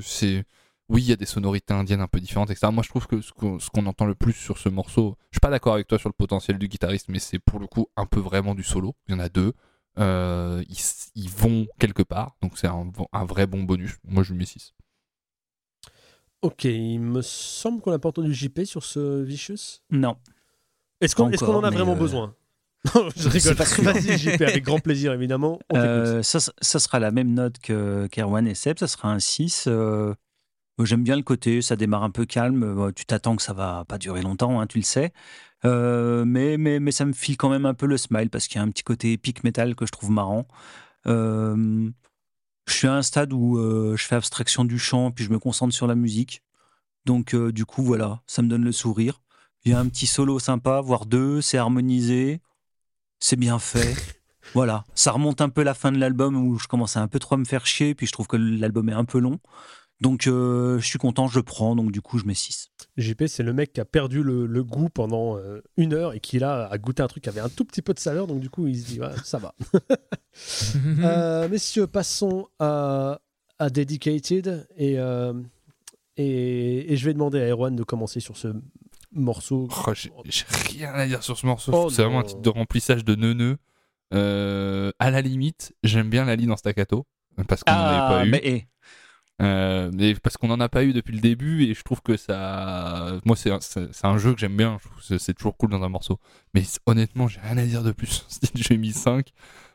c'est 0.02 0.44
oui, 0.90 1.02
il 1.02 1.08
y 1.08 1.12
a 1.12 1.16
des 1.16 1.24
sonorités 1.26 1.72
indiennes 1.72 2.00
un 2.02 2.08
peu 2.08 2.20
différentes, 2.20 2.50
etc. 2.50 2.70
Moi, 2.72 2.82
je 2.82 2.88
trouve 2.90 3.06
que 3.06 3.20
ce 3.22 3.30
qu'on 3.32 3.86
entend 3.86 4.04
le 4.04 4.14
plus 4.14 4.32
sur 4.34 4.58
ce 4.58 4.68
morceau, 4.68 5.16
je 5.30 5.36
suis 5.36 5.40
pas 5.40 5.48
d'accord 5.50 5.74
avec 5.74 5.86
toi 5.86 5.98
sur 5.98 6.08
le 6.08 6.14
potentiel 6.14 6.58
du 6.58 6.68
guitariste, 6.68 7.06
mais 7.08 7.18
c'est 7.18 7.38
pour 7.38 7.58
le 7.60 7.66
coup 7.66 7.86
un 7.96 8.06
peu 8.06 8.20
vraiment 8.20 8.54
du 8.54 8.62
solo. 8.62 8.94
Il 9.08 9.12
y 9.12 9.14
en 9.14 9.20
a 9.20 9.28
deux. 9.28 9.52
euh, 9.98 10.62
ils, 10.68 10.76
ils 11.14 11.30
vont 11.30 11.66
quelque 11.78 12.02
part, 12.02 12.36
donc 12.42 12.58
c'est 12.58 12.66
un, 12.68 12.90
un 13.12 13.24
vrai 13.24 13.46
bon 13.46 13.62
bonus. 13.62 13.96
Moi, 14.04 14.22
je 14.22 14.32
lui 14.32 14.38
mets 14.40 14.44
6. 14.46 14.74
Ok, 16.42 16.64
il 16.64 17.00
me 17.00 17.20
semble 17.22 17.80
qu'on 17.82 17.90
n'a 17.90 17.98
pas 17.98 18.08
entendu 18.08 18.32
JP 18.32 18.64
sur 18.64 18.82
ce 18.84 19.22
Vicious? 19.22 19.80
Non. 19.90 20.16
Est-ce 21.00 21.14
qu'on 21.14 21.26
en 21.26 21.64
a 21.64 21.70
vraiment 21.70 21.92
euh, 21.92 21.96
besoin? 21.96 22.34
Non, 22.94 23.10
je 23.14 23.28
rigole. 23.28 23.54
Vas-y, 23.56 24.16
JP, 24.16 24.40
avec 24.40 24.64
grand 24.64 24.78
plaisir, 24.80 25.12
évidemment. 25.12 25.58
On. 25.68 25.76
Euh, 25.76 26.22
ça, 26.22 26.38
ça 26.62 26.78
sera 26.78 26.98
la 26.98 27.10
même 27.10 27.34
note 27.34 27.58
que 27.58 28.06
qu'Erwan 28.06 28.46
et 28.46 28.54
Seb, 28.54 28.78
ça 28.78 28.86
sera 28.86 29.12
un 29.12 29.18
6. 29.18 29.64
euh, 29.66 30.06
moi, 30.08 30.14
J'aime 30.84 31.02
bien 31.02 31.16
le 31.16 31.22
côté, 31.22 31.62
ça 31.62 31.76
démarre 31.76 32.02
un 32.04 32.10
peu 32.10 32.24
calme. 32.26 32.62
euh, 32.62 32.92
Tu 32.92 33.04
t'attends 33.04 33.36
que 33.36 33.42
ça 33.42 33.52
va 33.52 33.84
pas 33.86 33.98
durer 33.98 34.22
longtemps, 34.22 34.60
hein, 34.60 34.66
tu 34.66 34.78
le 34.78 34.84
sais. 34.84 35.12
Euh, 35.64 36.24
mais, 36.24 36.56
mais, 36.56 36.80
mais 36.80 36.92
ça 36.92 37.04
me 37.04 37.12
file 37.12 37.36
quand 37.36 37.50
même 37.50 37.66
un 37.66 37.74
peu 37.74 37.86
le 37.86 37.96
smile 37.96 38.30
parce 38.30 38.48
qu'il 38.48 38.56
y 38.56 38.60
a 38.60 38.62
un 38.62 38.70
petit 38.70 38.82
côté 38.82 39.12
épique 39.12 39.44
métal 39.44 39.74
que 39.74 39.86
je 39.86 39.92
trouve 39.92 40.10
marrant. 40.10 40.46
Euh, 41.06 41.90
je 42.66 42.72
suis 42.72 42.86
à 42.86 42.94
un 42.94 43.02
stade 43.02 43.32
où 43.32 43.58
euh, 43.58 43.96
je 43.96 44.04
fais 44.04 44.14
abstraction 44.16 44.64
du 44.64 44.78
chant 44.78 45.10
puis 45.10 45.24
je 45.24 45.30
me 45.30 45.38
concentre 45.38 45.74
sur 45.74 45.86
la 45.86 45.94
musique. 45.94 46.42
Donc, 47.04 47.34
euh, 47.34 47.52
du 47.52 47.64
coup, 47.64 47.82
voilà, 47.82 48.20
ça 48.26 48.42
me 48.42 48.48
donne 48.48 48.64
le 48.64 48.72
sourire. 48.72 49.22
Il 49.64 49.72
y 49.72 49.74
a 49.74 49.78
un 49.78 49.88
petit 49.88 50.06
solo 50.06 50.38
sympa, 50.38 50.80
voire 50.80 51.06
deux, 51.06 51.40
c'est 51.40 51.58
harmonisé, 51.58 52.40
c'est 53.18 53.36
bien 53.36 53.58
fait. 53.58 53.94
Voilà, 54.54 54.84
ça 54.94 55.12
remonte 55.12 55.42
un 55.42 55.48
peu 55.48 55.62
la 55.62 55.74
fin 55.74 55.92
de 55.92 55.98
l'album 55.98 56.34
où 56.34 56.58
je 56.58 56.66
commençais 56.66 56.98
un 56.98 57.06
peu 57.06 57.20
trop 57.20 57.36
à 57.36 57.38
me 57.38 57.44
faire 57.44 57.66
chier, 57.66 57.94
puis 57.94 58.06
je 58.06 58.12
trouve 58.12 58.26
que 58.26 58.36
l'album 58.36 58.88
est 58.88 58.94
un 58.94 59.04
peu 59.04 59.20
long. 59.20 59.38
Donc 60.00 60.26
euh, 60.26 60.78
je 60.78 60.86
suis 60.86 60.98
content, 60.98 61.28
je 61.28 61.40
prends, 61.40 61.76
donc 61.76 61.92
du 61.92 62.00
coup 62.00 62.18
je 62.18 62.24
mets 62.24 62.34
6. 62.34 62.70
JP, 62.96 63.24
c'est 63.26 63.42
le 63.42 63.52
mec 63.52 63.72
qui 63.74 63.80
a 63.80 63.84
perdu 63.84 64.22
le, 64.22 64.46
le 64.46 64.64
goût 64.64 64.88
pendant 64.88 65.36
euh, 65.36 65.62
une 65.76 65.92
heure 65.92 66.14
et 66.14 66.20
qui 66.20 66.38
là 66.38 66.66
a 66.70 66.78
goûté 66.78 67.02
un 67.02 67.06
truc 67.06 67.22
qui 67.24 67.28
avait 67.28 67.40
un 67.40 67.50
tout 67.50 67.66
petit 67.66 67.82
peu 67.82 67.92
de 67.92 67.98
saveur, 67.98 68.26
donc 68.26 68.40
du 68.40 68.48
coup 68.48 68.66
il 68.66 68.78
se 68.78 68.86
dit 68.86 69.00
ouais, 69.00 69.08
ça 69.24 69.38
va. 69.38 69.54
Euh, 71.02 71.48
messieurs, 71.48 71.86
passons 71.86 72.46
à, 72.60 73.20
à 73.58 73.68
Dedicated 73.68 74.66
et, 74.76 74.98
euh, 74.98 75.34
et, 76.16 76.92
et 76.92 76.96
je 76.96 77.04
vais 77.04 77.12
demander 77.12 77.40
à 77.40 77.48
Erwan 77.48 77.74
de 77.74 77.82
commencer 77.82 78.20
sur 78.20 78.36
ce 78.36 78.48
morceau. 79.12 79.68
Oh, 79.86 79.92
j'ai 79.94 80.44
rien 80.68 80.94
à 80.94 81.06
dire 81.06 81.22
sur 81.22 81.36
ce 81.36 81.46
morceau. 81.46 81.72
Oh 81.74 81.90
c'est 81.90 82.02
vraiment 82.02 82.20
un 82.20 82.24
titre 82.24 82.40
de 82.40 82.48
remplissage 82.48 83.04
de 83.04 83.14
neuneux. 83.16 83.58
Euh, 84.14 84.92
à 84.98 85.10
la 85.10 85.20
limite, 85.20 85.74
j'aime 85.82 86.10
bien 86.10 86.24
la 86.24 86.36
ligne 86.36 86.50
en 86.52 86.56
staccato 86.56 87.06
parce 87.48 87.64
qu'on 87.64 87.72
n'en 87.72 87.78
avait 87.78 87.98
pas 87.98 88.24
eu. 88.24 88.28
Ah, 88.28 88.30
mais 88.30 88.40
eh, 88.44 88.66
Euh, 89.40 89.90
mais 89.94 90.14
parce 90.14 90.36
qu'on 90.36 90.48
n'en 90.48 90.60
a 90.60 90.68
pas 90.68 90.84
eu 90.84 90.92
depuis 90.92 91.14
le 91.14 91.20
début 91.20 91.64
et 91.64 91.74
je 91.74 91.82
trouve 91.82 92.02
que 92.02 92.16
ça. 92.16 93.18
Moi, 93.24 93.36
c'est 93.36 93.50
un, 93.50 94.18
jeu 94.18 94.34
que 94.34 94.40
j'aime 94.40 94.56
bien. 94.56 94.78
C'est- 95.02 95.34
toujours 95.34 95.56
cool 95.56 95.70
dans 95.70 95.82
un 95.82 95.88
morceau. 95.88 96.18
Mais 96.54 96.62
honnêtement, 96.86 97.28
j'ai 97.28 97.40
rien 97.40 97.56
à 97.56 97.64
dire 97.64 97.82
de 97.82 97.92
plus. 97.92 98.26
j'ai 98.54 98.76
mis 98.76 98.92
5 98.92 99.30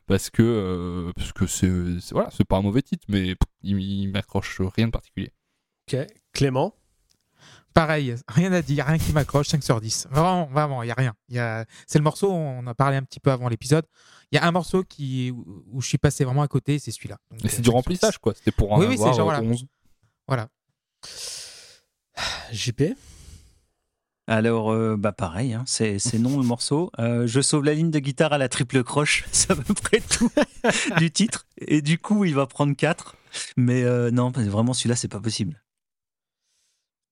parce 0.08 0.30
que 0.30 0.44
euh, 0.44 1.12
parce 1.16 1.34
que 1.34 1.48
c'est 1.48 1.70
voilà, 2.12 2.30
c'est 2.32 2.46
pas 2.46 2.58
un 2.58 2.62
mauvais 2.62 2.82
titre, 2.82 3.06
mais 3.08 3.36
il, 3.64 3.80
il 3.80 4.08
m'accroche 4.12 4.62
rien 4.76 4.88
de 4.88 4.92
particulier. 4.92 5.32
Ok, 5.92 6.00
Clément? 6.34 6.76
Pareil, 7.76 8.15
rien 8.30 8.53
à 8.53 8.61
dire, 8.61 8.85
rien 8.85 8.97
qui 8.97 9.11
m'accroche, 9.11 9.49
5 9.49 9.61
sur 9.61 9.81
10. 9.81 10.07
Vraiment, 10.10 10.45
vraiment, 10.45 10.81
il 10.81 10.85
n'y 10.85 10.91
a 10.93 10.95
rien. 10.95 11.14
Il 11.27 11.35
y 11.35 11.39
a... 11.39 11.65
C'est 11.85 11.99
le 11.99 12.03
morceau, 12.03 12.31
on 12.31 12.60
en 12.60 12.68
a 12.68 12.73
parlé 12.73 12.95
un 12.95 13.03
petit 13.03 13.19
peu 13.19 13.31
avant 13.31 13.49
l'épisode. 13.49 13.85
Il 14.31 14.35
y 14.35 14.39
a 14.39 14.47
un 14.47 14.52
morceau 14.52 14.84
qui... 14.84 15.31
où 15.31 15.81
je 15.81 15.88
suis 15.88 15.97
passé 15.97 16.23
vraiment 16.23 16.41
à 16.41 16.47
côté, 16.47 16.80
c'est 16.80 16.91
celui-là. 16.91 17.18
Euh, 17.34 17.38
c'est 17.41 17.49
5 17.49 17.61
du 17.64 17.69
remplissage 17.72 18.14
10. 18.14 18.18
quoi. 18.19 18.34
C'était 18.34 18.52
pour 18.52 18.72
en 18.72 18.80
Oui, 18.80 18.85
oui, 18.88 18.95
genre, 18.97 19.23
voilà. 19.26 19.41
11. 19.41 19.65
Voilà. 20.26 20.47
JP. 22.53 22.95
alors 24.27 24.72
euh, 24.72 24.95
bah 24.97 25.11
pareil, 25.11 25.53
hein, 25.53 25.64
c'est 25.68 25.99
c'est 25.99 26.18
non 26.18 26.38
le 26.38 26.43
morceau. 26.43 26.91
Euh, 26.99 27.27
je 27.27 27.41
sauve 27.41 27.65
la 27.65 27.73
ligne 27.73 27.91
de 27.91 27.99
guitare 27.99 28.31
à 28.31 28.38
la 28.38 28.47
triple 28.47 28.84
croche, 28.84 29.26
c'est 29.31 29.52
à 29.52 29.56
peu 29.56 29.73
près 29.73 29.99
tout 29.99 30.31
du 30.97 31.11
titre. 31.11 31.45
Et 31.57 31.81
du 31.81 31.99
coup 31.99 32.23
il 32.23 32.34
va 32.35 32.47
prendre 32.47 32.73
4. 32.76 33.18
Mais 33.57 33.84
euh, 33.84 34.11
non, 34.11 34.31
vraiment 34.31 34.73
celui-là 34.73 34.95
c'est 34.95 35.10
pas 35.10 35.19
possible. 35.19 35.61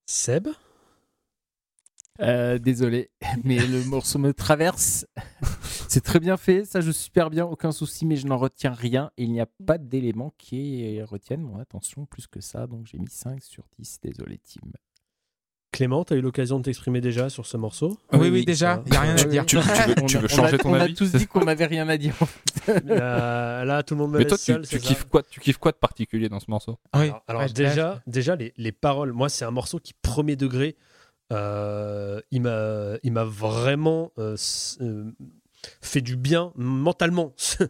Seb. 0.06 0.48
Euh, 2.20 2.58
désolé, 2.58 3.10
mais 3.44 3.58
le 3.66 3.84
morceau 3.84 4.18
me 4.18 4.32
traverse. 4.32 5.06
C'est 5.88 6.02
très 6.02 6.20
bien 6.20 6.36
fait, 6.36 6.64
ça 6.64 6.80
joue 6.80 6.92
super 6.92 7.28
bien, 7.30 7.44
aucun 7.44 7.72
souci, 7.72 8.06
mais 8.06 8.16
je 8.16 8.26
n'en 8.26 8.36
retiens 8.36 8.72
rien. 8.72 9.10
Il 9.16 9.32
n'y 9.32 9.40
a 9.40 9.48
pas 9.66 9.78
d'éléments 9.78 10.32
qui 10.38 11.00
retiennent 11.02 11.42
mon 11.42 11.58
attention 11.58 12.06
plus 12.06 12.26
que 12.26 12.40
ça, 12.40 12.66
donc 12.66 12.86
j'ai 12.86 12.98
mis 12.98 13.10
5 13.10 13.42
sur 13.42 13.64
10. 13.78 14.00
Désolé, 14.02 14.38
Tim. 14.38 14.70
Clément, 15.74 16.04
tu 16.04 16.12
as 16.14 16.16
eu 16.16 16.20
l'occasion 16.20 16.58
de 16.58 16.64
t'exprimer 16.64 17.00
déjà 17.00 17.28
sur 17.28 17.46
ce 17.46 17.56
morceau 17.56 17.98
Oui, 18.12 18.30
oui, 18.30 18.44
déjà, 18.44 18.80
il 18.86 18.92
n'y 18.92 18.96
a 18.96 19.00
rien 19.00 19.16
à 19.16 19.24
dire. 19.24 19.44
Tu- 19.44 19.56
tu 19.56 19.62
veux- 19.62 19.94
tu 20.06 20.16
On 20.16 20.18
a- 20.18 20.20
veux 20.20 20.24
on 20.24 20.28
changer 20.28 20.54
a- 20.54 20.58
ton 20.58 20.70
On 20.70 20.74
avis 20.74 20.92
a 20.92 20.96
tous 20.96 21.12
dit 21.12 21.26
qu'on 21.26 21.44
n'avait 21.44 21.66
rien 21.66 21.88
à 21.88 21.96
dire. 21.96 22.14
Euh, 22.68 23.64
là, 23.64 23.82
tout 23.82 23.94
le 23.94 23.98
monde 24.00 24.12
me 24.12 24.18
Mais 24.18 24.24
toi, 24.24 24.36
laisse 24.36 24.44
tu, 24.44 24.52
seul, 24.52 24.66
tu 24.66 24.78
kiffes 24.78 25.04
quoi, 25.04 25.22
tu 25.22 25.38
kiffes 25.40 25.58
quoi 25.58 25.72
de 25.72 25.76
particulier 25.76 26.28
dans 26.30 26.40
ce 26.40 26.46
morceau 26.48 26.78
Oui. 26.94 27.02
Alors, 27.08 27.22
alors 27.28 27.42
Ouais, 27.42 27.48
déjà, 27.52 28.00
déjà 28.06 28.36
les, 28.36 28.54
les 28.56 28.72
paroles, 28.72 29.12
moi 29.12 29.28
c'est 29.28 29.44
un 29.44 29.50
morceau 29.50 29.78
qui 29.80 29.92
premier 30.00 30.34
degré, 30.36 30.76
euh, 31.32 32.20
il 32.30 32.40
m'a, 32.42 32.94
il 33.02 33.12
m'a 33.12 33.24
vraiment 33.24 34.12
euh, 34.18 34.36
euh, 34.80 35.10
fait 35.80 36.00
du 36.00 36.16
bien 36.16 36.52
mentalement. 36.56 37.32
Ce, 37.44 37.64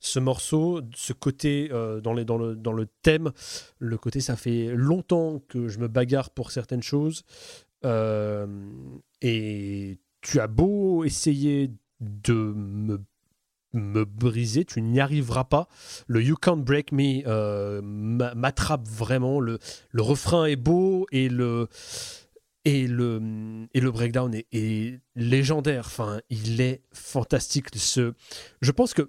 ce 0.00 0.18
morceau, 0.18 0.80
ce 0.94 1.12
côté 1.12 1.68
euh, 1.72 2.00
dans, 2.00 2.14
dans, 2.24 2.38
le, 2.38 2.54
dans 2.56 2.72
le 2.72 2.86
thème, 3.02 3.32
le 3.78 3.96
côté 3.98 4.20
ça 4.20 4.36
fait 4.36 4.72
longtemps 4.74 5.40
que 5.48 5.68
je 5.68 5.78
me 5.78 5.88
bagarre 5.88 6.30
pour 6.30 6.50
certaines 6.50 6.82
choses 6.82 7.22
euh, 7.84 8.46
et 9.22 9.98
tu 10.20 10.40
as 10.40 10.46
beau 10.46 11.04
essayer 11.04 11.70
de 12.00 12.34
me 12.34 13.00
me 13.72 14.04
briser, 14.04 14.64
tu 14.64 14.82
n'y 14.82 14.98
arriveras 14.98 15.44
pas. 15.44 15.68
Le 16.08 16.20
You 16.20 16.34
Can't 16.34 16.56
Break 16.56 16.90
Me 16.90 17.22
euh, 17.28 17.80
m'a- 17.84 18.34
m'attrape 18.34 18.84
vraiment. 18.88 19.38
Le, 19.38 19.60
le 19.92 20.02
refrain 20.02 20.46
est 20.46 20.56
beau 20.56 21.06
et 21.12 21.28
le, 21.28 21.68
et 22.64 22.86
le, 22.86 23.66
et 23.74 23.80
le 23.80 23.90
breakdown 23.90 24.34
est, 24.34 24.46
est 24.52 25.00
légendaire. 25.14 25.84
Enfin, 25.86 26.20
il 26.30 26.60
est 26.60 26.82
fantastique. 26.92 27.66
Ce, 27.74 28.12
je 28.60 28.70
pense 28.72 28.94
que 28.94 29.08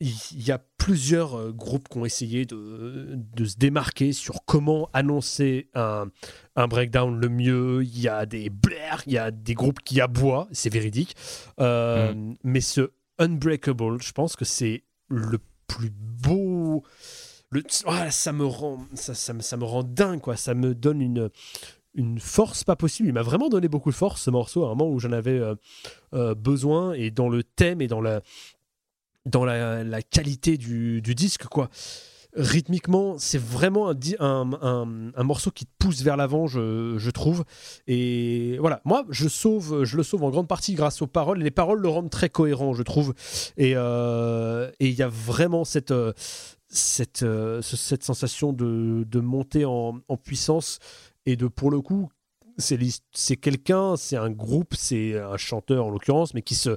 il 0.00 0.46
y 0.46 0.52
a 0.52 0.58
plusieurs 0.76 1.34
euh, 1.36 1.52
groupes 1.52 1.88
qui 1.88 1.98
ont 1.98 2.04
essayé 2.04 2.44
de, 2.44 3.14
de 3.16 3.44
se 3.44 3.56
démarquer 3.56 4.12
sur 4.12 4.44
comment 4.44 4.88
annoncer 4.92 5.70
un, 5.74 6.06
un 6.54 6.68
breakdown 6.68 7.18
le 7.18 7.28
mieux. 7.28 7.82
Il 7.82 7.98
y 8.00 8.06
a 8.06 8.24
des 8.24 8.48
blaires, 8.48 9.02
il 9.06 9.14
y 9.14 9.18
a 9.18 9.32
des 9.32 9.54
groupes 9.54 9.80
qui 9.80 10.00
aboient, 10.00 10.46
c'est 10.52 10.72
véridique. 10.72 11.16
Euh, 11.58 12.14
Mais 12.44 12.60
ce 12.60 12.92
Unbreakable, 13.18 14.00
je 14.00 14.12
pense 14.12 14.36
que 14.36 14.44
c'est 14.44 14.84
le 15.08 15.40
plus 15.66 15.90
beau. 15.90 16.84
Le, 17.50 17.64
ah, 17.86 18.10
ça 18.12 18.32
me 18.32 18.44
rend, 18.44 18.86
ça, 18.94 19.14
ça, 19.14 19.34
ça 19.40 19.56
me 19.56 19.64
rend 19.64 19.82
dingue, 19.82 20.20
quoi. 20.20 20.36
Ça 20.36 20.54
me 20.54 20.74
donne 20.74 21.00
une, 21.00 21.30
une 21.98 22.18
force 22.18 22.64
pas 22.64 22.76
possible. 22.76 23.08
Il 23.08 23.12
m'a 23.12 23.22
vraiment 23.22 23.48
donné 23.50 23.68
beaucoup 23.68 23.90
de 23.90 23.96
force 23.96 24.22
ce 24.22 24.30
morceau 24.30 24.64
à 24.64 24.68
un 24.68 24.74
moment 24.74 24.90
où 24.90 24.98
j'en 24.98 25.12
avais 25.12 25.38
euh, 25.38 25.54
euh, 26.14 26.34
besoin 26.34 26.92
et 26.94 27.10
dans 27.10 27.28
le 27.28 27.42
thème 27.42 27.82
et 27.82 27.88
dans 27.88 28.00
la, 28.00 28.22
dans 29.26 29.44
la, 29.44 29.84
qualité 30.02 30.56
du, 30.56 31.02
du 31.02 31.14
disque, 31.14 31.44
quoi. 31.44 31.68
Rythmiquement, 32.36 33.16
c'est 33.18 33.40
vraiment 33.40 33.88
un, 33.88 33.94
un, 34.20 34.50
un- 34.62 35.10
un 35.16 35.22
morceau 35.24 35.50
qui 35.50 35.64
te 35.64 35.70
pousse 35.78 36.02
vers 36.02 36.16
l'avant, 36.16 36.46
je, 36.46 36.96
je 36.98 37.10
trouve. 37.10 37.42
Et 37.86 38.58
voilà, 38.60 38.80
moi, 38.84 39.04
je, 39.08 39.28
sauve, 39.28 39.82
je 39.84 39.96
le 39.96 40.02
sauve 40.02 40.22
en 40.24 40.30
grande 40.30 40.46
partie 40.46 40.74
grâce 40.74 41.00
aux 41.02 41.06
paroles. 41.06 41.38
Les 41.38 41.50
paroles 41.50 41.80
le 41.80 41.88
rendent 41.88 42.10
très 42.10 42.28
cohérent, 42.28 42.74
je 42.74 42.82
trouve. 42.82 43.14
Et 43.56 43.72
euh, 43.76 44.70
et 44.78 44.88
il 44.88 44.94
y 44.94 45.02
a 45.02 45.08
vraiment 45.08 45.64
cette, 45.64 45.92
cette, 46.68 47.20
ce- 47.20 47.60
cette 47.62 48.04
sensation 48.04 48.52
de, 48.52 49.04
de 49.08 49.20
monter 49.20 49.64
en, 49.64 49.98
en 50.06 50.16
puissance 50.18 50.78
et 51.28 51.36
de, 51.36 51.46
pour 51.46 51.70
le 51.70 51.82
coup, 51.82 52.08
c'est 52.56 53.36
quelqu'un, 53.36 53.96
c'est 53.96 54.16
un 54.16 54.30
groupe, 54.30 54.74
c'est 54.74 55.16
un 55.16 55.36
chanteur 55.36 55.84
en 55.84 55.90
l'occurrence, 55.90 56.32
mais 56.32 56.40
qui, 56.40 56.54
se, 56.54 56.74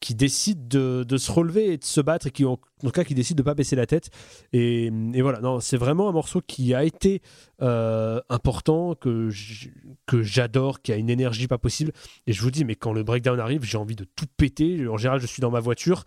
qui 0.00 0.14
décide 0.14 0.68
de, 0.68 1.16
se 1.16 1.32
relever 1.32 1.72
et 1.72 1.78
de 1.78 1.84
se 1.84 2.02
battre 2.02 2.26
et 2.26 2.30
qui, 2.30 2.44
en, 2.44 2.58
tout 2.58 2.90
cas, 2.90 3.04
qui 3.04 3.14
décide 3.14 3.38
de 3.38 3.42
pas 3.42 3.54
baisser 3.54 3.74
la 3.74 3.86
tête. 3.86 4.10
Et, 4.52 4.90
voilà, 5.22 5.40
c'est 5.60 5.78
vraiment 5.78 6.10
un 6.10 6.12
morceau 6.12 6.42
qui 6.46 6.74
a 6.74 6.84
été 6.84 7.22
euh, 7.62 8.20
important, 8.28 8.94
que 8.94 9.30
j'adore, 9.30 10.82
qui 10.82 10.92
a 10.92 10.96
une 10.96 11.08
énergie 11.08 11.48
pas 11.48 11.58
possible. 11.58 11.92
Et 12.26 12.34
je 12.34 12.42
vous 12.42 12.50
dis, 12.50 12.66
mais 12.66 12.74
quand 12.74 12.92
le 12.92 13.02
breakdown 13.02 13.40
arrive, 13.40 13.64
j'ai 13.64 13.78
envie 13.78 13.96
de 13.96 14.04
tout 14.04 14.26
péter. 14.36 14.86
En 14.86 14.98
général, 14.98 15.20
je 15.20 15.26
suis 15.26 15.40
dans 15.40 15.50
ma 15.50 15.60
voiture 15.60 16.04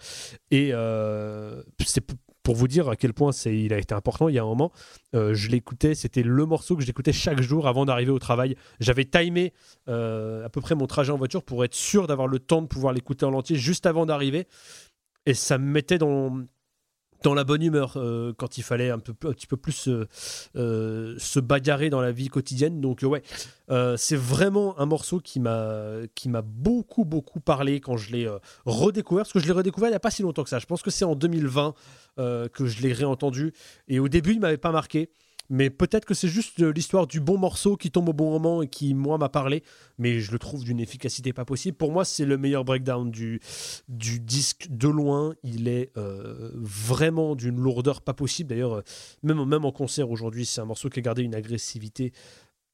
et 0.52 0.70
euh, 0.74 1.64
c'est 1.84 2.06
pour 2.44 2.56
vous 2.56 2.68
dire 2.68 2.90
à 2.90 2.95
quel 2.95 3.14
point 3.14 3.32
il 3.45 3.74
a 3.74 3.78
été 3.78 3.94
important. 3.94 4.30
Il 4.30 4.36
y 4.36 4.40
a 4.40 4.44
un 4.44 4.48
moment, 4.48 4.72
euh, 5.16 5.34
je 5.34 5.49
l'écoutais, 5.49 5.95
c'était 5.95 6.24
le 6.24 6.45
morceau 6.45 6.76
que 6.76 6.84
j'écoutais 6.84 7.14
chaque 7.14 7.41
jour 7.41 7.68
avant 7.68 7.86
d'arriver 7.86 8.11
au 8.11 8.20
travail. 8.20 8.56
J'avais 8.80 9.06
timé 9.06 9.53
euh, 9.88 10.45
à 10.45 10.49
peu 10.49 10.61
près 10.61 10.76
mon 10.76 10.88
trajet 10.88 11.11
en 11.11 11.18
voiture 11.18 11.44
pour 11.44 11.64
être 11.64 11.76
sûr 11.76 12.07
d'avoir 12.07 12.28
le 12.28 12.40
temps 12.40 12.61
de 12.61 12.68
pouvoir 12.68 12.94
l'écouter 12.94 13.26
en 13.26 13.34
entier 13.34 13.56
juste 13.56 13.86
avant 13.86 14.06
d'arriver. 14.06 14.48
Et 15.26 15.34
ça 15.34 15.57
me 15.57 15.66
mettait 15.66 15.98
dans 15.98 16.40
dans 17.24 17.34
la 17.34 17.44
bonne 17.44 17.62
humeur 17.62 17.94
euh, 17.96 18.34
quand 18.38 18.58
il 18.58 18.64
fallait 18.64 18.90
un, 18.90 19.00
peu, 19.00 19.14
petit 19.14 19.48
peu 19.48 19.58
plus 19.58 19.88
euh, 19.88 20.08
euh, 20.56 21.16
se 21.18 21.40
bagarrer 21.40 21.90
dans 21.90 22.02
la 22.02 22.12
vie 22.12 22.30
quotidienne. 22.30 22.82
Donc 22.82 23.04
ouais, 23.04 23.24
c'est 23.98 24.16
vraiment 24.16 24.80
un 24.80 24.86
morceau 24.86 25.20
qui 25.20 25.40
m'a 25.40 26.41
beaucoup 26.44 27.06
beaucoup 27.06 27.40
parlé 27.40 27.80
quand 27.80 27.98
je 27.98 28.12
l'ai 28.12 28.30
redécouvert 28.66 29.24
parce 29.24 29.34
que 29.34 29.40
je 29.40 29.48
l'ai 29.48 29.54
redécouvert 29.54 29.90
il 29.90 29.94
n'y 29.94 29.98
a 29.98 30.00
pas 30.00 30.12
si 30.12 30.22
longtemps 30.22 30.44
que 30.44 30.50
ça. 30.50 30.60
Je 30.60 30.66
pense 30.66 30.82
que 30.82 30.91
c'est 30.91 31.06
en 31.06 31.16
2020 31.16 31.74
euh, 32.20 32.50
que 32.50 32.66
je 32.66 32.82
l'ai 32.82 32.91
réentendu 32.91 33.54
et 33.88 34.00
au 34.00 34.10
début 34.10 34.34
il 34.34 34.41
m'avait 34.41 34.58
pas 34.58 34.72
marqué. 34.72 35.10
Mais 35.50 35.70
peut-être 35.70 36.06
que 36.06 36.14
c'est 36.14 36.28
juste 36.28 36.62
euh, 36.62 36.72
l'histoire 36.72 37.08
du 37.08 37.20
bon 37.20 37.38
morceau 37.38 37.76
qui 37.76 37.90
tombe 37.90 38.10
au 38.10 38.14
bon 38.14 38.30
moment 38.30 38.62
et 38.62 38.68
qui, 38.68 38.94
moi, 38.94 39.18
m'a 39.18 39.30
parlé. 39.30 39.64
Mais 39.98 40.20
je 40.20 40.32
le 40.32 40.40
trouve 40.40 40.64
d'une 40.64 40.80
efficacité 40.80 41.34
pas 41.34 41.46
possible. 41.46 41.76
Pour 41.76 41.92
moi, 41.92 42.06
c'est 42.06 42.26
le 42.26 42.38
meilleur 42.38 42.64
breakdown 42.64 43.10
du, 43.10 43.40
disque 43.88 44.68
de 44.70 44.88
loin. 44.88 45.34
Il 45.44 45.68
est 45.68 45.92
euh, 45.98 46.52
vraiment 46.56 47.36
d'une 47.36 47.58
lourdeur 47.58 48.02
pas 48.02 48.14
possible. 48.14 48.50
D'ailleurs, 48.50 48.74
euh, 48.74 48.84
même, 49.24 49.66
en 49.66 49.72
concert 49.72 50.12
aujourd'hui, 50.12 50.46
c'est 50.46 50.62
un 50.62 50.66
morceau 50.66 50.90
qui 50.90 51.00
a 51.00 51.02
gardé 51.02 51.24
une 51.24 51.36
agressivité 51.36 52.14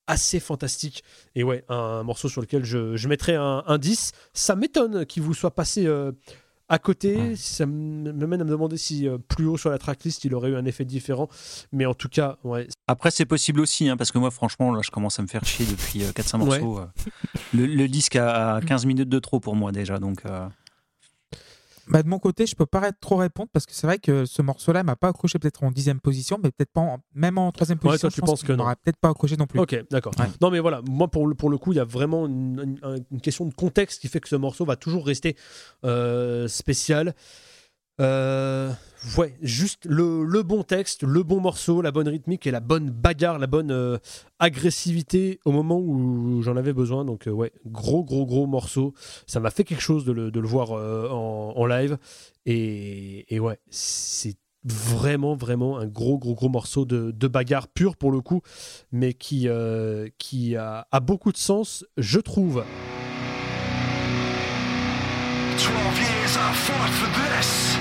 assez 0.07 0.39
fantastique. 0.39 1.03
Et 1.33 1.43
ouais, 1.43 1.63
un, 1.69 2.03
morceau 2.03 2.29
sur 2.29 2.41
lequel 2.41 2.63
je, 2.63 2.95
je 2.95 3.33
un, 3.35 3.63
un 3.65 3.77
10. 3.77 4.11
Ça 4.33 4.55
m'étonne 4.55 5.05
qu'il 5.05 5.23
vous 5.23 5.33
soit 5.33 5.55
passé 5.55 5.87
à 6.69 6.79
côté. 6.79 7.35
Ça 7.35 7.65
me 7.65 8.11
mène 8.11 8.41
à 8.41 8.43
me 8.43 8.49
demander 8.49 8.77
si 8.77 9.07
euh, 9.07 9.17
plus 9.17 9.45
haut 9.45 9.57
sur 9.57 9.69
la 9.69 9.77
tracklist, 9.77 10.23
il 10.25 10.33
aurait 10.35 10.49
eu 10.49 10.55
un 10.55 10.65
effet 10.65 10.85
différent. 10.85 11.29
Mais 11.71 11.85
en 11.85 11.93
tout 11.93 12.09
cas, 12.09 12.37
ouais, 12.43 12.67
Après, 12.87 13.11
c'est 13.11 13.25
possible 13.25 13.59
aussi, 13.61 13.87
hein, 13.89 13.97
parce 13.97 14.11
que 14.11 14.17
moi, 14.17 14.31
franchement, 14.31 14.73
là, 14.73 14.81
je 14.83 14.91
commence 14.91 15.19
à 15.19 15.21
me 15.21 15.27
faire 15.27 15.45
chier 15.45 15.65
depuis 15.65 16.03
euh, 16.03 16.11
4-5 16.11 16.39
Ouais. 16.49 16.59
morceaux. 16.59 16.79
euh. 16.79 16.85
Le, 17.53 17.65
le 17.65 17.87
disque 17.87 18.15
a 18.15 18.59
15 18.65 18.85
minutes 18.85 19.09
de 19.09 19.19
trop 19.19 19.39
pour 19.39 19.55
moi 19.55 19.71
déjà, 19.71 19.97
donc. 19.99 20.21
Bah, 21.87 22.01
de 22.01 22.07
mon 22.07 22.19
côté, 22.19 22.45
je 22.47 22.55
peux 22.55 22.65
pas 22.65 22.91
trop 22.91 23.15
répondre 23.17 23.49
parce 23.53 23.65
que 23.65 23.73
c'est 23.73 23.85
vrai 23.85 23.99
que 23.99 24.25
ce 24.25 24.41
morceau-là 24.41 24.83
m'a 24.83 24.95
pas 24.95 25.09
accroché 25.09 25.37
peut-être 25.39 25.63
en 25.63 25.71
dixième 25.71 25.99
position, 25.99 26.39
mais 26.43 26.51
peut-être 26.51 26.71
pas 26.71 26.81
en- 26.81 26.99
même 27.13 27.37
en 27.37 27.51
troisième 27.51 27.77
Ouais, 27.77 27.89
position. 27.91 28.09
je 28.09 28.19
pense 28.21 28.29
penses 28.31 28.39
qu'il 28.41 28.49
que 28.49 28.53
peut-être 28.83 28.97
pas 28.97 29.09
accroché 29.09 29.37
non 29.37 29.45
plus. 29.47 29.59
Ok, 29.59 29.75
d'accord. 29.91 30.13
Ouais. 30.19 30.25
Non, 30.41 30.49
mais 30.49 30.59
voilà, 30.59 30.81
moi, 30.89 31.07
pour 31.09 31.27
le, 31.27 31.35
pour 31.35 31.49
le 31.49 31.57
coup, 31.57 31.73
il 31.73 31.75
y 31.75 31.79
a 31.79 31.83
vraiment 31.85 32.25
une, 32.25 32.77
une- 32.83 33.05
une 33.11 33.21
question 33.21 33.45
de 33.45 33.53
contexte 33.53 34.01
qui 34.01 34.07
fait 34.07 34.19
que 34.19 34.29
ce 34.29 34.35
morceau 34.35 34.65
va 34.65 34.75
toujours 34.75 35.05
rester 35.05 35.35
euh, 35.83 36.47
spécial. 36.47 37.13
Euh, 38.01 38.71
ouais, 39.17 39.35
juste 39.41 39.85
le, 39.85 40.25
le 40.25 40.43
bon 40.43 40.63
texte, 40.63 41.03
le 41.03 41.23
bon 41.23 41.39
morceau, 41.39 41.81
la 41.81 41.91
bonne 41.91 42.07
rythmique 42.07 42.45
et 42.45 42.51
la 42.51 42.59
bonne 42.59 42.89
bagarre, 42.89 43.39
la 43.39 43.47
bonne 43.47 43.71
euh, 43.71 43.97
agressivité 44.39 45.39
au 45.45 45.51
moment 45.51 45.79
où 45.79 46.41
j'en 46.41 46.57
avais 46.57 46.73
besoin. 46.73 47.05
Donc, 47.05 47.27
euh, 47.27 47.31
ouais, 47.31 47.51
gros, 47.65 48.03
gros, 48.03 48.25
gros 48.25 48.47
morceau. 48.47 48.93
Ça 49.27 49.39
m'a 49.39 49.51
fait 49.51 49.63
quelque 49.63 49.81
chose 49.81 50.05
de 50.05 50.11
le, 50.11 50.31
de 50.31 50.39
le 50.39 50.47
voir 50.47 50.71
en, 50.71 51.53
en 51.55 51.65
live. 51.65 51.97
Et, 52.45 53.33
et 53.33 53.39
ouais, 53.39 53.59
c'est 53.69 54.35
vraiment, 54.65 55.35
vraiment 55.35 55.77
un 55.77 55.85
gros, 55.85 56.17
gros, 56.17 56.33
gros 56.33 56.49
morceau 56.49 56.85
de, 56.85 57.11
de 57.11 57.27
bagarre 57.27 57.67
pure 57.67 57.95
pour 57.97 58.11
le 58.11 58.19
coup 58.21 58.41
mais 58.91 59.13
qui, 59.13 59.47
qui 60.17 60.55
a, 60.55 60.87
beaucoup 61.01 61.31
de 61.31 61.37
sens, 61.37 61.85
je 61.97 62.19
trouve. 62.19 62.63
12 65.57 66.14
I 66.37 66.51
fought 66.51 66.89
for 66.99 67.07
this. 67.23 67.77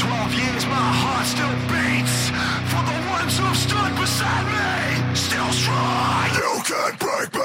12 0.00 0.34
years 0.34 0.66
my 0.66 0.74
heart 0.74 1.24
still 1.24 1.54
beats. 1.70 2.30
For 2.70 2.82
the 2.82 2.98
ones 3.14 3.38
who've 3.38 3.56
stood 3.56 3.94
beside 3.94 4.46
me, 4.50 5.14
still 5.14 5.52
strong. 5.52 6.26
You 6.34 6.62
can't 6.66 6.98
break 6.98 7.32
me. 7.32 7.42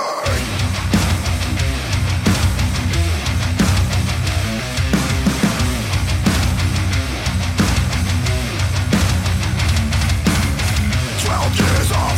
Twelve 11.22 11.54
years 11.60 11.92
I 11.92 12.17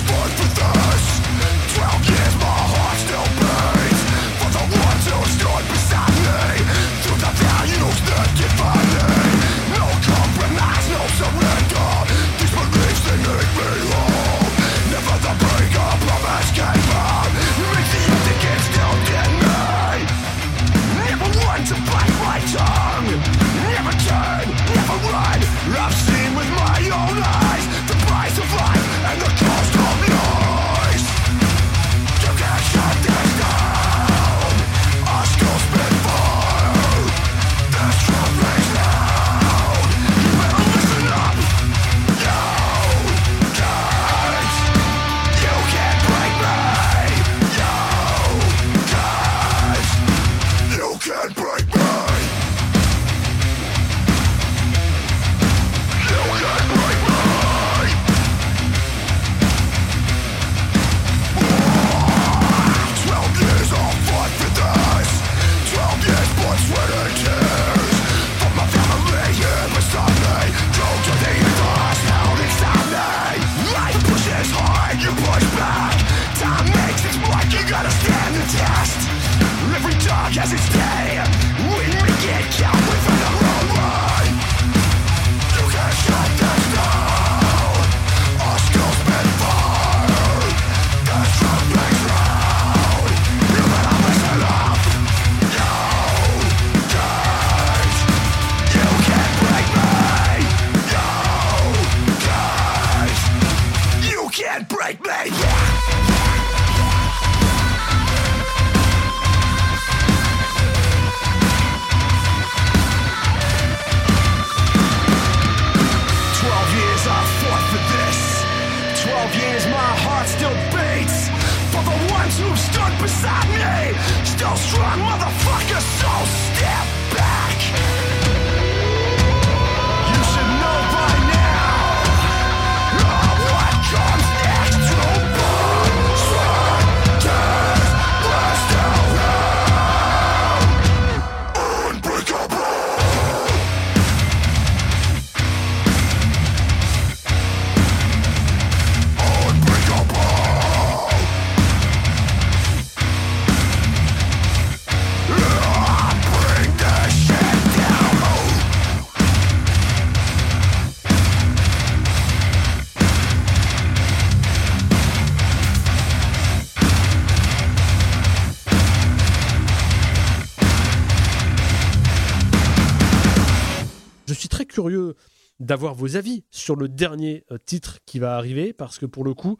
d'avoir 175.70 175.94
vos 175.94 176.16
avis 176.16 176.44
sur 176.50 176.76
le 176.76 176.90
dernier 176.90 177.46
euh, 177.52 177.60
titre 177.64 178.00
qui 178.08 178.18
va 178.18 178.36
arriver, 178.36 178.74
parce 178.74 178.98
que 178.98 179.06
pour 179.06 179.24
le 179.24 179.36
coup, 179.36 179.60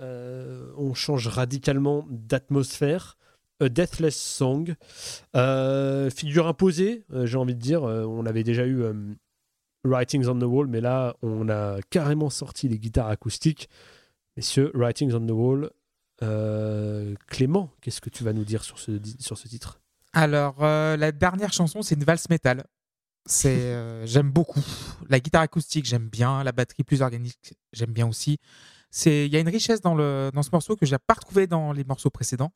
euh, 0.00 0.70
on 0.76 0.92
change 0.92 1.28
radicalement 1.28 2.06
d'atmosphère. 2.10 3.16
A 3.58 3.70
Deathless 3.70 4.20
Song. 4.20 4.74
Euh, 5.34 6.10
figure 6.10 6.46
imposée, 6.46 7.06
j'ai 7.24 7.38
envie 7.38 7.54
de 7.54 7.60
dire. 7.60 7.84
On 7.84 8.26
avait 8.26 8.44
déjà 8.44 8.66
eu 8.66 8.84
Writings 9.82 10.26
on 10.26 10.38
the 10.38 10.42
Wall, 10.42 10.66
mais 10.66 10.82
là, 10.82 11.16
on 11.22 11.48
a 11.48 11.78
carrément 11.88 12.28
sorti 12.28 12.68
les 12.68 12.78
guitares 12.78 13.08
acoustiques. 13.08 13.70
Messieurs, 14.36 14.70
Writings 14.74 15.14
on 15.14 15.26
the 15.26 15.30
Wall. 15.30 15.70
Clément, 17.28 17.72
qu'est-ce 17.80 18.02
que 18.02 18.10
tu 18.10 18.24
vas 18.24 18.34
nous 18.34 18.44
dire 18.44 18.62
sur 18.62 18.78
ce, 18.78 19.00
sur 19.20 19.38
ce 19.38 19.48
titre? 19.48 19.80
Alors, 20.12 20.60
la 20.60 21.12
dernière 21.12 21.54
chanson, 21.54 21.80
c'est 21.80 21.94
une 21.94 22.04
valse 22.04 22.28
métal. 22.28 22.62
C'est, 23.26 23.60
euh, 23.60 24.06
j'aime 24.06 24.30
beaucoup. 24.30 24.62
La 25.08 25.18
guitare 25.18 25.42
acoustique, 25.42 25.84
j'aime 25.84 26.08
bien. 26.08 26.44
La 26.44 26.52
batterie 26.52 26.84
plus 26.84 27.02
organique, 27.02 27.54
j'aime 27.72 27.92
bien 27.92 28.06
aussi. 28.06 28.38
C'est, 28.90 29.26
il 29.26 29.32
y 29.32 29.36
a 29.36 29.40
une 29.40 29.48
richesse 29.48 29.80
dans 29.80 29.94
le 29.94 30.30
dans 30.32 30.42
ce 30.44 30.50
morceau 30.52 30.76
que 30.76 30.86
j'ai 30.86 30.96
pas 30.98 31.14
retrouvé 31.14 31.46
dans 31.48 31.72
les 31.72 31.84
morceaux 31.84 32.10
précédents. 32.10 32.52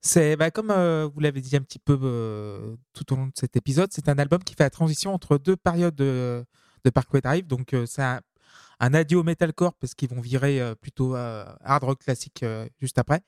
C'est 0.00 0.36
bah, 0.36 0.50
comme 0.50 0.70
euh, 0.70 1.08
vous 1.12 1.20
l'avez 1.20 1.40
dit 1.40 1.56
un 1.56 1.62
petit 1.62 1.80
peu 1.80 1.98
euh, 2.02 2.76
tout 2.92 3.12
au 3.12 3.16
long 3.16 3.26
de 3.26 3.32
cet 3.34 3.56
épisode, 3.56 3.90
c'est 3.92 4.08
un 4.08 4.18
album 4.18 4.44
qui 4.44 4.54
fait 4.54 4.64
la 4.64 4.70
transition 4.70 5.12
entre 5.14 5.38
deux 5.38 5.56
périodes 5.56 5.96
de, 5.96 6.44
de 6.84 6.90
Parkway 6.90 7.20
Drive. 7.20 7.46
Donc 7.46 7.74
c'est 7.86 8.02
un, 8.02 8.20
un 8.80 8.94
adieu 8.94 9.18
au 9.18 9.24
metalcore 9.24 9.74
parce 9.74 9.94
qu'ils 9.94 10.08
vont 10.10 10.20
virer 10.20 10.60
plutôt 10.80 11.14
hard 11.16 11.84
rock 11.84 12.00
classique 12.00 12.44
juste 12.80 12.98
après. 12.98 13.22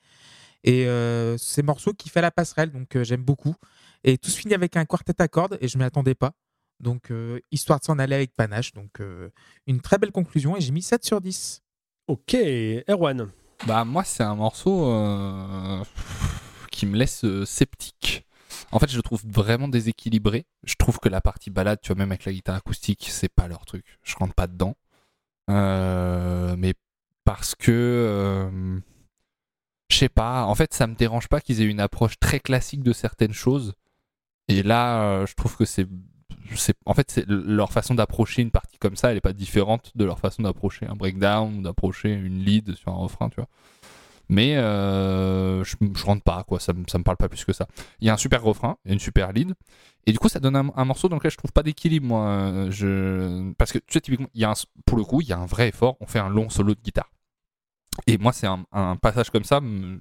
Et 0.64 0.86
ces 1.38 1.62
morceaux 1.62 1.94
qui 1.94 2.10
fait 2.10 2.20
la 2.20 2.30
passerelle, 2.30 2.70
donc 2.72 3.02
j'aime 3.02 3.22
beaucoup. 3.22 3.54
Et 4.04 4.18
tout 4.18 4.30
se 4.30 4.38
finit 4.38 4.54
avec 4.54 4.76
un 4.76 4.84
quartet 4.84 5.20
à 5.20 5.28
cordes 5.28 5.58
et 5.60 5.68
je 5.68 5.78
m'y 5.78 5.84
attendais 5.84 6.14
pas. 6.14 6.32
Donc 6.80 7.10
euh, 7.10 7.40
histoire 7.50 7.80
de 7.80 7.84
s'en 7.84 7.98
aller 7.98 8.14
avec 8.14 8.34
panache. 8.34 8.72
Donc 8.72 9.00
euh, 9.00 9.30
une 9.66 9.80
très 9.80 9.98
belle 9.98 10.12
conclusion 10.12 10.56
et 10.56 10.60
j'ai 10.60 10.72
mis 10.72 10.82
7 10.82 11.04
sur 11.04 11.20
10. 11.20 11.62
Ok, 12.08 12.34
Erwan. 12.88 13.30
Bah 13.66 13.84
moi 13.84 14.04
c'est 14.04 14.22
un 14.22 14.34
morceau 14.34 14.86
euh, 14.92 15.82
qui 16.70 16.86
me 16.86 16.96
laisse 16.96 17.24
euh, 17.24 17.44
sceptique. 17.44 18.24
En 18.70 18.78
fait 18.78 18.90
je 18.90 18.96
le 18.96 19.02
trouve 19.02 19.22
vraiment 19.26 19.68
déséquilibré. 19.68 20.44
Je 20.64 20.74
trouve 20.74 20.98
que 20.98 21.08
la 21.08 21.20
partie 21.20 21.50
balade, 21.50 21.80
tu 21.82 21.88
vois 21.88 21.96
même 21.98 22.12
avec 22.12 22.24
la 22.26 22.32
guitare 22.32 22.56
acoustique, 22.56 23.08
c'est 23.10 23.32
pas 23.32 23.48
leur 23.48 23.64
truc. 23.64 23.98
Je 24.02 24.14
rentre 24.16 24.34
pas 24.34 24.46
dedans. 24.46 24.76
Euh, 25.50 26.54
mais 26.58 26.74
parce 27.24 27.54
que 27.54 27.72
euh, 27.72 28.80
je 29.88 29.96
sais 29.96 30.08
pas. 30.08 30.44
En 30.44 30.54
fait 30.54 30.74
ça 30.74 30.86
me 30.86 30.94
dérange 30.94 31.28
pas 31.28 31.40
qu'ils 31.40 31.60
aient 31.60 31.66
une 31.66 31.80
approche 31.80 32.18
très 32.20 32.40
classique 32.40 32.82
de 32.82 32.92
certaines 32.92 33.32
choses. 33.32 33.74
Et 34.48 34.62
là 34.62 35.02
euh, 35.02 35.26
je 35.26 35.34
trouve 35.34 35.56
que 35.56 35.64
c'est 35.64 35.88
en 36.84 36.94
fait 36.94 37.22
leur 37.26 37.72
façon 37.72 37.94
d'approcher 37.94 38.42
une 38.42 38.50
partie 38.50 38.78
comme 38.78 38.96
ça 38.96 39.10
elle 39.10 39.16
est 39.16 39.22
pas 39.22 39.32
différente 39.32 39.92
de 39.94 40.04
leur 40.04 40.18
façon 40.18 40.42
d'approcher 40.42 40.86
un 40.86 40.94
breakdown 40.94 41.62
d'approcher 41.62 42.12
une 42.12 42.44
lead 42.44 42.74
sur 42.76 42.92
un 42.92 42.96
refrain 42.96 43.28
tu 43.28 43.36
vois. 43.36 43.48
Mais 44.28 44.56
euh, 44.56 45.62
je, 45.62 45.76
rentre 46.04 46.22
pas 46.22 46.42
quoi. 46.44 46.58
Ça, 46.58 46.72
ça 46.88 46.98
me 46.98 47.04
parle 47.04 47.16
pas 47.16 47.28
plus 47.28 47.44
que 47.44 47.52
ça. 47.52 47.68
Il 48.00 48.06
y 48.06 48.10
a 48.10 48.14
un 48.14 48.16
super 48.16 48.42
refrain 48.42 48.76
une 48.84 48.98
super 48.98 49.32
lead. 49.32 49.54
Et 50.06 50.12
du 50.12 50.18
coup 50.18 50.28
ça 50.28 50.40
donne 50.40 50.56
un, 50.56 50.84
morceau 50.84 51.08
dans 51.08 51.16
lequel 51.16 51.30
je 51.30 51.36
trouve 51.36 51.52
pas 51.52 51.62
d'équilibre 51.62 52.06
moi. 52.06 52.68
Parce 53.58 53.72
que 53.72 53.78
tu 53.78 53.92
sais 53.92 54.00
typiquement 54.00 54.28
il 54.34 54.40
y 54.40 54.44
a 54.44 54.50
un, 54.50 54.54
pour 54.84 54.98
le 54.98 55.04
coup 55.04 55.20
il 55.20 55.28
y 55.28 55.32
a 55.32 55.38
un 55.38 55.46
vrai 55.46 55.68
effort. 55.68 55.96
On 56.00 56.06
fait 56.06 56.18
un 56.18 56.28
long 56.28 56.48
solo 56.48 56.74
de 56.74 56.80
guitare. 56.80 57.10
Et 58.06 58.18
moi 58.18 58.32
c'est 58.32 58.46
un, 58.46 58.96
passage 58.96 59.30
comme 59.30 59.44
ça 59.44 59.60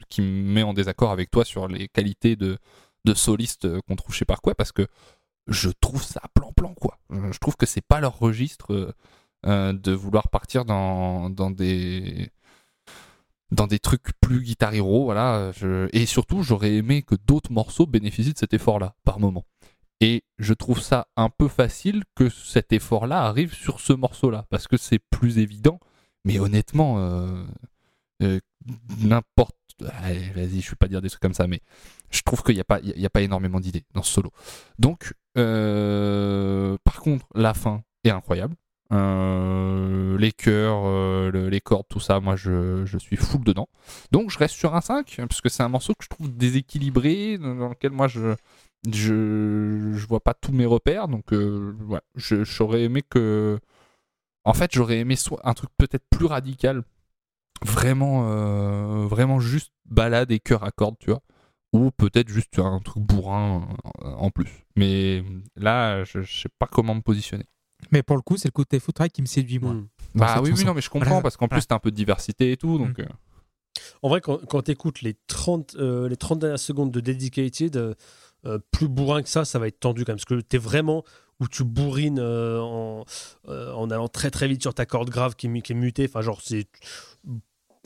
qui 0.10 0.22
me 0.22 0.54
met 0.54 0.64
en 0.64 0.74
désaccord 0.74 1.12
avec 1.12 1.32
toi 1.32 1.46
sur 1.46 1.68
les 1.68 1.88
qualités 1.88 2.36
de 2.36 2.58
soliste 3.14 3.66
euh, 3.66 3.82
qu'on 3.88 3.96
trouve 3.96 4.16
chez 4.16 4.26
Parkway 4.26 4.56
parce 4.56 4.72
que 4.72 4.88
je 5.48 5.70
trouve 5.70 6.04
ça 6.04 6.22
plan-plan, 6.34 6.74
quoi. 6.74 7.00
Je 7.10 7.38
trouve 7.38 7.56
que 7.56 7.66
c'est 7.66 7.86
pas 7.86 8.00
leur 8.00 8.18
registre 8.18 8.74
euh, 8.74 8.94
euh, 9.46 9.74
de 9.74 9.92
vouloir 9.92 10.30
partir 10.30 10.66
dans, 10.66 11.30
dans 11.30 11.52
des 11.52 12.32
dans 13.52 13.68
des 13.68 13.80
trucs 13.80 14.20
plus 14.20 14.42
guitar 14.42 14.74
hero, 14.74 15.06
voilà. 15.06 15.52
Et 15.94 16.06
surtout, 16.06 16.42
j'aurais 16.42 16.74
aimé 16.74 17.04
que 17.04 17.16
d'autres 17.16 17.52
morceaux 17.52 17.86
bénéficient 17.86 18.34
de 18.34 18.38
cet 18.38 18.54
effort-là, 18.54 18.96
par 19.04 19.20
moment. 19.20 19.46
Et 20.02 20.24
je 20.40 20.54
trouve 20.54 20.82
ça 20.82 21.08
un 21.16 21.30
peu 21.30 21.48
facile 21.48 22.04
que 22.16 22.28
cet 22.30 22.74
effort-là 22.74 23.22
arrive 23.22 23.54
sur 23.54 23.80
ce 23.80 23.94
morceau-là, 23.94 24.46
parce 24.50 24.68
que 24.68 24.78
c'est 24.78 25.00
plus 25.00 25.38
évident. 25.38 25.80
Mais 26.26 26.40
honnêtement, 26.40 26.98
euh, 26.98 28.40
n'importe... 29.00 29.56
Allez, 30.04 30.30
vas-y, 30.34 30.62
je 30.62 30.70
vais 30.70 30.76
pas 30.78 30.88
dire 30.88 31.02
des 31.02 31.10
trucs 31.10 31.22
comme 31.22 31.34
ça, 31.34 31.48
mais 31.48 31.60
je 32.10 32.22
trouve 32.22 32.44
qu'il 32.44 32.56
n'y 32.56 32.62
a, 32.62 32.66
pas- 32.66 32.80
a 32.80 33.10
pas 33.10 33.22
énormément 33.22 33.60
d'idées 33.60 33.84
dans 33.94 34.04
ce 34.04 34.12
solo. 34.14 34.32
Donc, 34.80 35.14
euh, 35.38 36.78
par 36.84 37.02
contre, 37.02 37.26
la 37.36 37.54
fin 37.54 37.84
est 38.04 38.10
incroyable. 38.10 38.56
Euh, 38.94 40.18
les 40.18 40.32
chœurs, 40.32 40.84
euh, 40.86 41.32
le- 41.32 41.50
les 41.50 41.60
cordes, 41.60 41.88
tout 41.90 42.00
ça, 42.00 42.20
moi 42.20 42.36
je, 42.36 42.86
je 42.86 42.98
suis 42.98 43.16
full 43.18 43.44
dedans. 43.44 43.68
Donc 44.12 44.30
je 44.30 44.38
reste 44.38 44.56
sur 44.56 44.76
un 44.76 44.82
5, 44.82 45.16
parce 45.18 45.42
que 45.42 45.50
c'est 45.50 45.64
un 45.64 45.70
morceau 45.70 45.94
que 45.98 46.04
je 46.06 46.10
trouve 46.10 46.32
déséquilibré, 46.36 47.38
dans 47.38 47.70
lequel 47.70 47.92
moi 47.92 48.08
je, 48.08 48.36
je, 48.90 49.92
je 49.96 50.08
vois 50.08 50.20
pas 50.22 50.34
tous 50.36 50.52
mes 50.52 50.66
repères. 50.66 51.08
Donc 51.08 51.34
euh, 51.34 51.74
ouais, 51.88 52.02
je- 52.16 52.44
j'aurais 52.44 52.84
aimé 52.84 53.02
que. 53.08 53.60
En 54.46 54.54
fait, 54.54 54.72
j'aurais 54.74 55.00
aimé 55.00 55.16
soit 55.16 55.42
un 55.44 55.54
truc 55.56 55.72
peut-être 55.78 56.06
plus 56.12 56.28
radical, 56.28 56.84
vraiment, 57.64 58.30
euh, 58.30 59.06
vraiment 59.08 59.40
juste 59.40 59.72
balade 59.86 60.32
et 60.32 60.40
chœur 60.40 60.64
à 60.64 60.72
cordes, 60.72 60.98
tu 61.00 61.12
vois 61.12 61.22
ou 61.76 61.92
peut-être 61.92 62.30
juste 62.30 62.58
un 62.60 62.80
truc 62.80 63.04
bourrin 63.04 63.68
euh, 64.02 64.08
en 64.12 64.30
plus. 64.32 64.66
Mais 64.76 65.24
là, 65.56 66.04
je, 66.06 66.22
je 66.22 66.42
sais 66.42 66.50
pas 66.58 66.68
comment 66.68 66.96
me 66.96 67.02
positionner. 67.02 67.46
Mais 67.92 68.02
pour 68.02 68.16
le 68.16 68.22
coup, 68.22 68.38
c'est 68.38 68.48
le 68.48 68.54
côté 68.54 68.80
footrack 68.80 69.12
qui 69.12 69.22
me 69.22 69.28
séduit 69.28 69.60
moi. 69.60 69.74
Hmm. 69.74 69.88
Bah 70.16 70.40
oui, 70.42 70.52
oui, 70.56 70.64
non, 70.64 70.74
mais 70.74 70.82
je 70.82 70.90
comprends 70.90 71.10
Voilà. 71.10 71.22
parce 71.24 71.36
qu'en 71.36 71.48
plus, 71.50 71.68
t'as 71.68 71.76
un 71.76 71.80
peu 71.80 71.92
de 71.92 71.96
diversité 71.96 72.54
et 72.54 72.58
tout. 72.58 72.78
Donc, 72.78 73.00
euh, 73.00 73.06
En 74.02 74.08
vrai, 74.10 74.22
quand, 74.22 74.38
quand 74.46 74.62
tu 74.64 74.72
écoutes 74.72 75.02
les 75.02 75.16
30, 75.28 75.76
euh, 75.76 76.08
les 76.08 76.16
30 76.16 76.40
dernières 76.40 76.60
secondes 76.60 76.92
de 76.92 77.02
Dedicated, 77.02 77.76
euh, 78.46 78.60
plus 78.72 78.88
bourrin 78.88 79.22
que 79.22 79.30
ça, 79.30 79.44
ça 79.44 79.60
va 79.60 79.68
être 79.68 79.80
tendu 79.80 80.06
quand 80.06 80.14
même. 80.14 80.18
Parce 80.18 80.26
que 80.26 80.40
tu 80.40 80.56
es 80.56 80.60
vraiment 80.60 81.04
où 81.40 81.48
tu 81.48 81.64
bourrines 81.64 82.20
euh, 82.20 82.62
en, 82.62 83.04
euh, 83.50 83.74
en 83.74 83.90
allant 83.90 84.08
très 84.08 84.32
très 84.32 84.48
vite 84.48 84.62
sur 84.62 84.74
ta 84.74 84.86
corde 84.86 85.10
grave 85.10 85.36
qui, 85.36 85.52
qui 85.62 85.74
est 85.74 85.76
mutée. 85.76 86.06
Enfin, 86.06 86.22
genre, 86.22 86.42
c'est. 86.42 86.68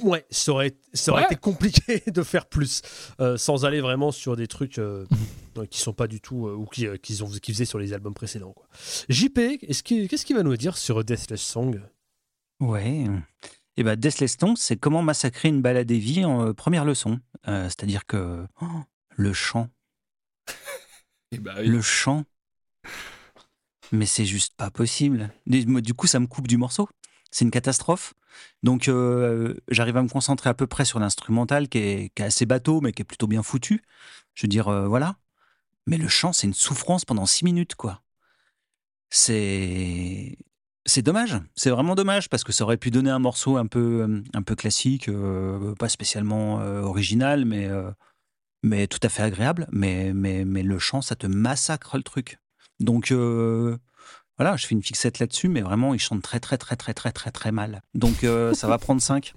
Ouais, 0.04 0.26
ça 0.30 0.52
aurait, 0.52 0.76
ça 0.94 1.12
aurait 1.12 1.22
Ouais. 1.22 1.28
été 1.28 1.36
compliqué 1.36 2.02
de 2.12 2.24
faire 2.24 2.46
plus 2.48 2.82
euh, 3.20 3.38
sans 3.38 3.66
aller 3.66 3.82
vraiment 3.82 4.12
sur 4.12 4.36
des 4.36 4.48
trucs 4.48 4.78
euh, 4.80 5.06
qui 5.70 5.80
sont 5.80 5.94
pas 5.94 6.08
du 6.08 6.22
tout 6.22 6.48
euh, 6.48 6.56
ou 6.56 6.66
qui, 6.66 6.88
euh, 6.88 6.98
qu'ils 6.98 7.24
ont, 7.24 7.30
qu'ils 7.30 7.54
faisaient 7.54 7.66
sur 7.66 7.80
les 7.80 7.94
albums 7.94 8.14
précédents. 8.14 8.54
Quoi. 8.54 8.68
JP, 9.10 9.38
est-ce 9.62 9.84
qu'il- 9.84 10.08
qu'est-ce 10.08 10.26
qu'il 10.26 10.36
va 10.36 10.44
nous 10.44 10.56
dire 10.58 10.78
sur 10.78 11.04
Deathless 11.04 11.42
Song? 11.42 11.82
Ouais. 12.60 13.06
Et 13.78 13.84
ben 13.84 13.96
Deathless 13.96 14.38
Song, 14.40 14.56
c'est 14.58 14.76
comment 14.78 15.02
massacrer 15.02 15.48
une 15.50 15.62
balade 15.62 15.88
des 15.88 16.00
vies 16.00 16.26
en 16.26 16.48
euh, 16.48 16.54
première 16.54 16.86
leçon. 16.86 17.20
Euh, 17.48 17.66
C'est-à-dire 17.66 18.06
que 18.06 18.46
oh, 18.62 18.66
le 19.16 19.32
chant, 19.34 19.70
le 21.32 21.82
chant, 21.82 22.26
mais 23.92 24.06
c'est 24.06 24.26
juste 24.26 24.54
pas 24.56 24.70
possible. 24.70 25.32
Du 25.48 25.94
coup, 25.94 26.08
ça 26.08 26.20
me 26.20 26.28
coupe 26.28 26.48
du 26.48 26.58
morceau. 26.58 26.90
C'est 27.32 27.46
une 27.46 27.52
catastrophe. 27.52 28.14
Donc, 28.64 28.88
euh, 28.88 29.56
j'arrive 29.70 29.98
à 29.98 30.04
me 30.04 30.10
concentrer 30.10 30.50
à 30.50 30.54
peu 30.54 30.68
près 30.68 30.86
sur 30.86 31.00
l'instrumental 31.00 31.70
qui 31.70 31.78
est, 31.80 32.22
assez 32.22 32.46
bateau, 32.46 32.82
mais 32.82 32.92
qui 32.92 33.02
est 33.02 33.06
plutôt 33.06 33.28
bien 33.28 33.44
foutu. 33.44 33.84
Je 34.34 34.44
veux 34.44 34.50
dire, 34.50 34.68
euh, 34.68 34.88
voilà. 34.88 35.16
Mais 35.88 35.98
le 35.98 36.08
chant, 36.08 36.34
c'est 36.34 36.48
une 36.48 36.54
souffrance 36.54 37.06
pendant 37.06 37.26
six 37.26 37.46
minutes, 37.46 37.76
quoi. 37.76 38.02
C'est. 39.10 40.38
C'est 40.86 41.02
dommage, 41.04 41.36
c'est 41.56 41.70
vraiment 41.70 41.94
dommage 41.94 42.30
parce 42.30 42.44
que 42.44 42.52
ça 42.52 42.64
aurait 42.64 42.78
pu 42.78 42.90
donner 42.90 43.12
un 43.12 43.20
morceau 43.20 43.58
un 43.58 43.68
peu, 43.68 44.02
euh, 44.02 44.24
un 44.34 44.42
peu 44.42 44.56
classique, 44.56 45.08
pas 45.78 45.90
spécialement 45.90 46.56
original, 46.56 47.46
mais, 47.46 47.70
mais 48.64 48.88
tout 48.88 49.00
à 49.04 49.10
fait 49.10 49.22
agréable. 49.22 49.68
Mais, 49.72 50.14
mais, 50.14 50.46
mais 50.46 50.64
le 50.64 50.80
chant, 50.80 51.02
ça 51.02 51.16
te 51.16 51.28
massacre 51.28 51.96
le 51.98 52.02
truc. 52.02 52.40
Donc 52.80 53.14
voilà, 54.40 54.56
je 54.56 54.66
fais 54.66 54.74
une 54.74 54.82
fixette 54.82 55.20
là-dessus, 55.20 55.50
mais 55.50 55.62
vraiment, 55.62 55.94
il 55.94 56.00
chante 56.00 56.22
très, 56.24 56.40
très, 56.40 56.58
très, 56.58 56.76
très, 56.78 56.94
très, 56.94 57.12
très, 57.12 57.30
très 57.32 57.52
mal. 57.52 57.82
Donc 57.94 58.24
euh, 58.24 58.54
ça 58.56 58.68
va 58.68 58.78
prendre 58.78 59.02
5. 59.02 59.34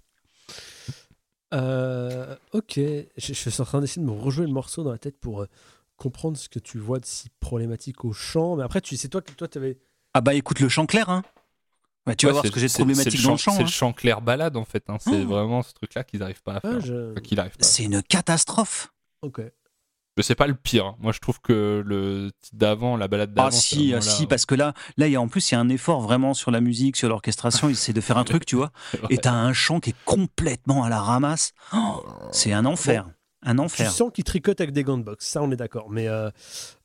Euh, 1.55 2.35
ok, 2.53 2.75
je, 2.77 3.07
je 3.17 3.33
suis 3.33 3.61
en 3.61 3.65
train 3.65 3.81
d'essayer 3.81 4.01
de 4.01 4.07
me 4.11 4.17
rejouer 4.17 4.47
le 4.47 4.53
morceau 4.53 4.83
dans 4.85 4.93
la 4.93 4.99
tête 4.99 5.19
pour 5.21 5.43
euh, 5.43 5.49
comprendre 5.97 6.37
ce 6.39 6.49
que 6.49 6.59
tu 6.59 6.79
vois 6.79 6.99
de 6.99 7.05
si 7.05 7.29
problématique 7.41 8.05
au 8.05 8.13
chant. 8.13 8.57
Mais 8.57 8.63
après, 8.63 8.81
tu 8.81 8.97
c'est 8.97 9.09
toi 9.09 9.21
que 9.21 9.33
toi 9.33 9.49
t'avais. 9.49 9.79
Ah 10.15 10.21
bah 10.21 10.35
écoute 10.35 10.61
le 10.61 10.69
chant 10.69 10.87
clair, 10.87 11.11
hein. 11.11 11.23
Ouais, 12.07 12.17
tu 12.17 12.27
vas 12.27 12.33
voir 12.33 12.45
ce 12.45 12.51
que 12.51 12.59
j'ai 12.59 12.67
de 12.69 12.73
problématique 12.73 13.13
c'est 13.21 13.23
dans 13.23 13.33
le 13.33 13.37
chant. 13.37 13.53
C'est 13.53 13.61
hein. 13.61 13.65
le 13.65 13.71
chant 13.71 13.93
clair 13.93 14.21
balade 14.23 14.57
en 14.57 14.65
fait. 14.65 14.83
hein. 14.89 14.97
C'est 14.99 15.23
Oh. 15.25 15.29
vraiment 15.29 15.63
ce 15.63 15.73
truc-là 15.75 16.05
qu'ils 16.05 16.21
n'arrivent 16.21 16.43
pas 16.43 16.55
à 16.57 16.61
faire. 16.61 16.73
Ah, 16.77 16.81
je... 16.81 17.13
Enfin, 17.13 17.21
qu'il 17.21 17.39
arrive 17.39 17.57
pas. 17.57 17.65
C'est 17.65 17.85
une 17.85 18.03
catastrophe. 18.03 18.93
Ok. 19.21 19.41
Mais 20.17 20.23
c'est 20.23 20.35
pas 20.35 20.47
le 20.47 20.55
pire. 20.55 20.95
Moi, 20.99 21.13
je 21.13 21.21
trouve 21.21 21.41
que 21.41 21.83
le 21.87 22.31
titre 22.43 22.57
d'avant, 22.57 22.97
la 22.99 23.09
balade 23.09 23.33
d'avant. 23.33 23.49
Ah 23.49 23.51
si, 23.51 23.95
ah, 23.95 24.01
si, 24.03 24.27
parce 24.27 24.45
que 24.45 24.55
là, 24.55 24.75
là, 24.99 25.07
il 25.09 25.13
y 25.13 25.17
a 25.17 25.21
en 25.21 25.29
plus, 25.29 25.51
il 25.51 25.55
y 25.55 25.57
a 25.57 25.61
un 25.61 25.69
effort 25.71 26.03
vraiment 26.03 26.35
sur 26.35 26.51
la 26.51 26.61
musique, 26.61 26.97
sur 26.97 27.09
l'orchestration. 27.09 27.69
Il 27.69 27.73
essaie 27.73 27.95
de 27.95 28.01
faire 28.03 28.19
un 28.19 28.25
truc, 28.25 28.45
tu 28.45 28.57
vois. 28.57 28.73
Et 29.11 29.17
t'as 29.19 29.33
un 29.33 29.53
chant 29.55 29.81
qui 29.81 29.91
est 29.91 29.97
complètement 30.05 30.85
à 30.85 30.91
la 30.91 31.01
ramasse. 31.01 31.53
Oh, 31.73 32.05
c'est 32.31 32.53
un 32.53 32.67
enfer. 32.67 33.09
un 33.43 33.55
Tu 33.57 33.61
enfer. 33.63 33.91
sens 33.91 34.11
qu'il 34.13 34.25
tricote 34.25 34.61
avec 34.61 34.73
des 34.75 34.85
gants 34.85 34.99
de 34.99 35.03
boxe, 35.03 35.27
ça 35.27 35.43
on 35.43 35.51
est 35.51 35.57
d'accord. 35.57 35.89
Mais 35.91 36.09
euh, 36.09 36.31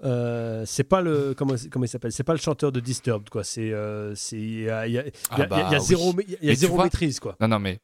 euh, 0.06 0.64
c'est 0.66 0.84
pas 0.86 1.02
le 1.02 1.34
comment, 1.38 1.56
comment 1.70 1.84
il 1.86 1.90
s'appelle? 1.90 2.12
C'est 2.14 2.24
pas 2.24 2.34
le 2.34 2.40
chanteur 2.40 2.72
de 2.72 2.80
Disturbed 2.80 3.30
quoi. 3.30 3.44
C'est 3.44 3.72
euh, 3.74 4.16
c'est 4.16 4.38
il 4.40 4.62
y 4.62 4.70
a, 4.70 4.88
y 4.88 4.98
a- 4.98 5.06
y 5.06 5.10
a- 5.10 5.12
Ah 5.32 5.36
il 5.36 5.40
y 5.40 5.42
a- 5.44 5.46
bah 5.48 5.64
il 5.68 5.72
y 5.74 5.76
a 5.76 5.80
oui. 5.80 5.86
zéro 5.86 6.16
il 6.26 6.32
y 6.32 6.34
a 6.36 6.38
Mais 6.44 6.54
tu 6.54 6.56
zéro 6.62 6.82
maîtrise 6.82 7.20
quoi. 7.20 7.36
Non, 7.42 7.48
non, 7.50 7.60
mais 7.60 7.80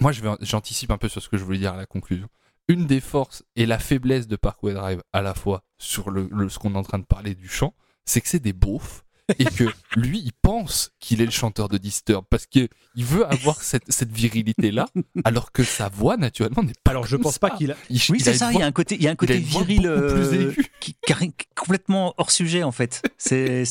moi, 0.00 0.12
j'anticipe 0.40 0.90
un 0.90 0.98
peu 0.98 1.08
sur 1.08 1.20
ce 1.22 1.28
que 1.28 1.36
je 1.36 1.44
voulais 1.44 1.58
dire 1.58 1.74
à 1.74 1.76
la 1.76 1.86
conclusion. 1.86 2.28
Une 2.68 2.86
des 2.86 3.00
forces 3.00 3.42
et 3.56 3.66
la 3.66 3.78
faiblesse 3.78 4.28
de 4.28 4.36
Parkway 4.36 4.72
Drive 4.74 5.02
à 5.12 5.20
la 5.22 5.34
fois 5.34 5.62
sur 5.78 6.10
le, 6.10 6.28
le- 6.30 6.48
ce 6.48 6.58
qu'on 6.58 6.74
est 6.74 6.78
en 6.78 6.82
train 6.84 6.98
de 6.98 7.04
parler 7.04 7.34
du 7.34 7.48
chant, 7.48 7.74
c'est 8.04 8.20
que 8.20 8.28
c'est 8.28 8.38
des 8.40 8.52
beaufs 8.52 9.04
et 9.38 9.44
que 9.44 9.64
lui, 9.96 10.18
il 10.20 10.32
pense 10.42 10.92
qu'il 11.00 11.20
est 11.20 11.24
le 11.24 11.30
chanteur 11.30 11.68
de 11.68 11.78
Disturb 11.78 12.24
parce 12.28 12.46
qu'il 12.46 12.68
veut 12.96 13.26
avoir 13.26 13.62
cette, 13.62 13.90
cette 13.90 14.10
virilité-là, 14.12 14.86
alors 15.24 15.52
que 15.52 15.64
sa 15.64 15.88
voix, 15.88 16.16
naturellement, 16.16 16.62
n'est 16.62 16.72
pas. 16.84 16.90
Alors 16.90 17.06
je 17.06 17.16
pense 17.16 17.34
ça. 17.34 17.38
pas 17.40 17.50
qu'il 17.50 17.72
a. 17.72 17.76
Il, 17.90 18.00
Oui, 18.10 18.20
c'est 18.20 18.34
ça, 18.34 18.52
il 18.52 18.58
y 18.58 18.62
a 18.62 18.66
un 18.66 18.72
côté, 18.72 18.96
il 18.96 19.02
y 19.02 19.06
a 19.08 19.10
un 19.10 19.12
il 19.12 19.14
a 19.14 19.16
côté 19.16 19.38
viril 19.38 19.86
euh, 19.86 20.52
qui, 20.80 20.94
qui 20.94 21.34
complètement 21.54 22.14
hors 22.18 22.30
sujet 22.30 22.62
en 22.62 22.72
fait. 22.72 23.02
C'est, 23.18 23.64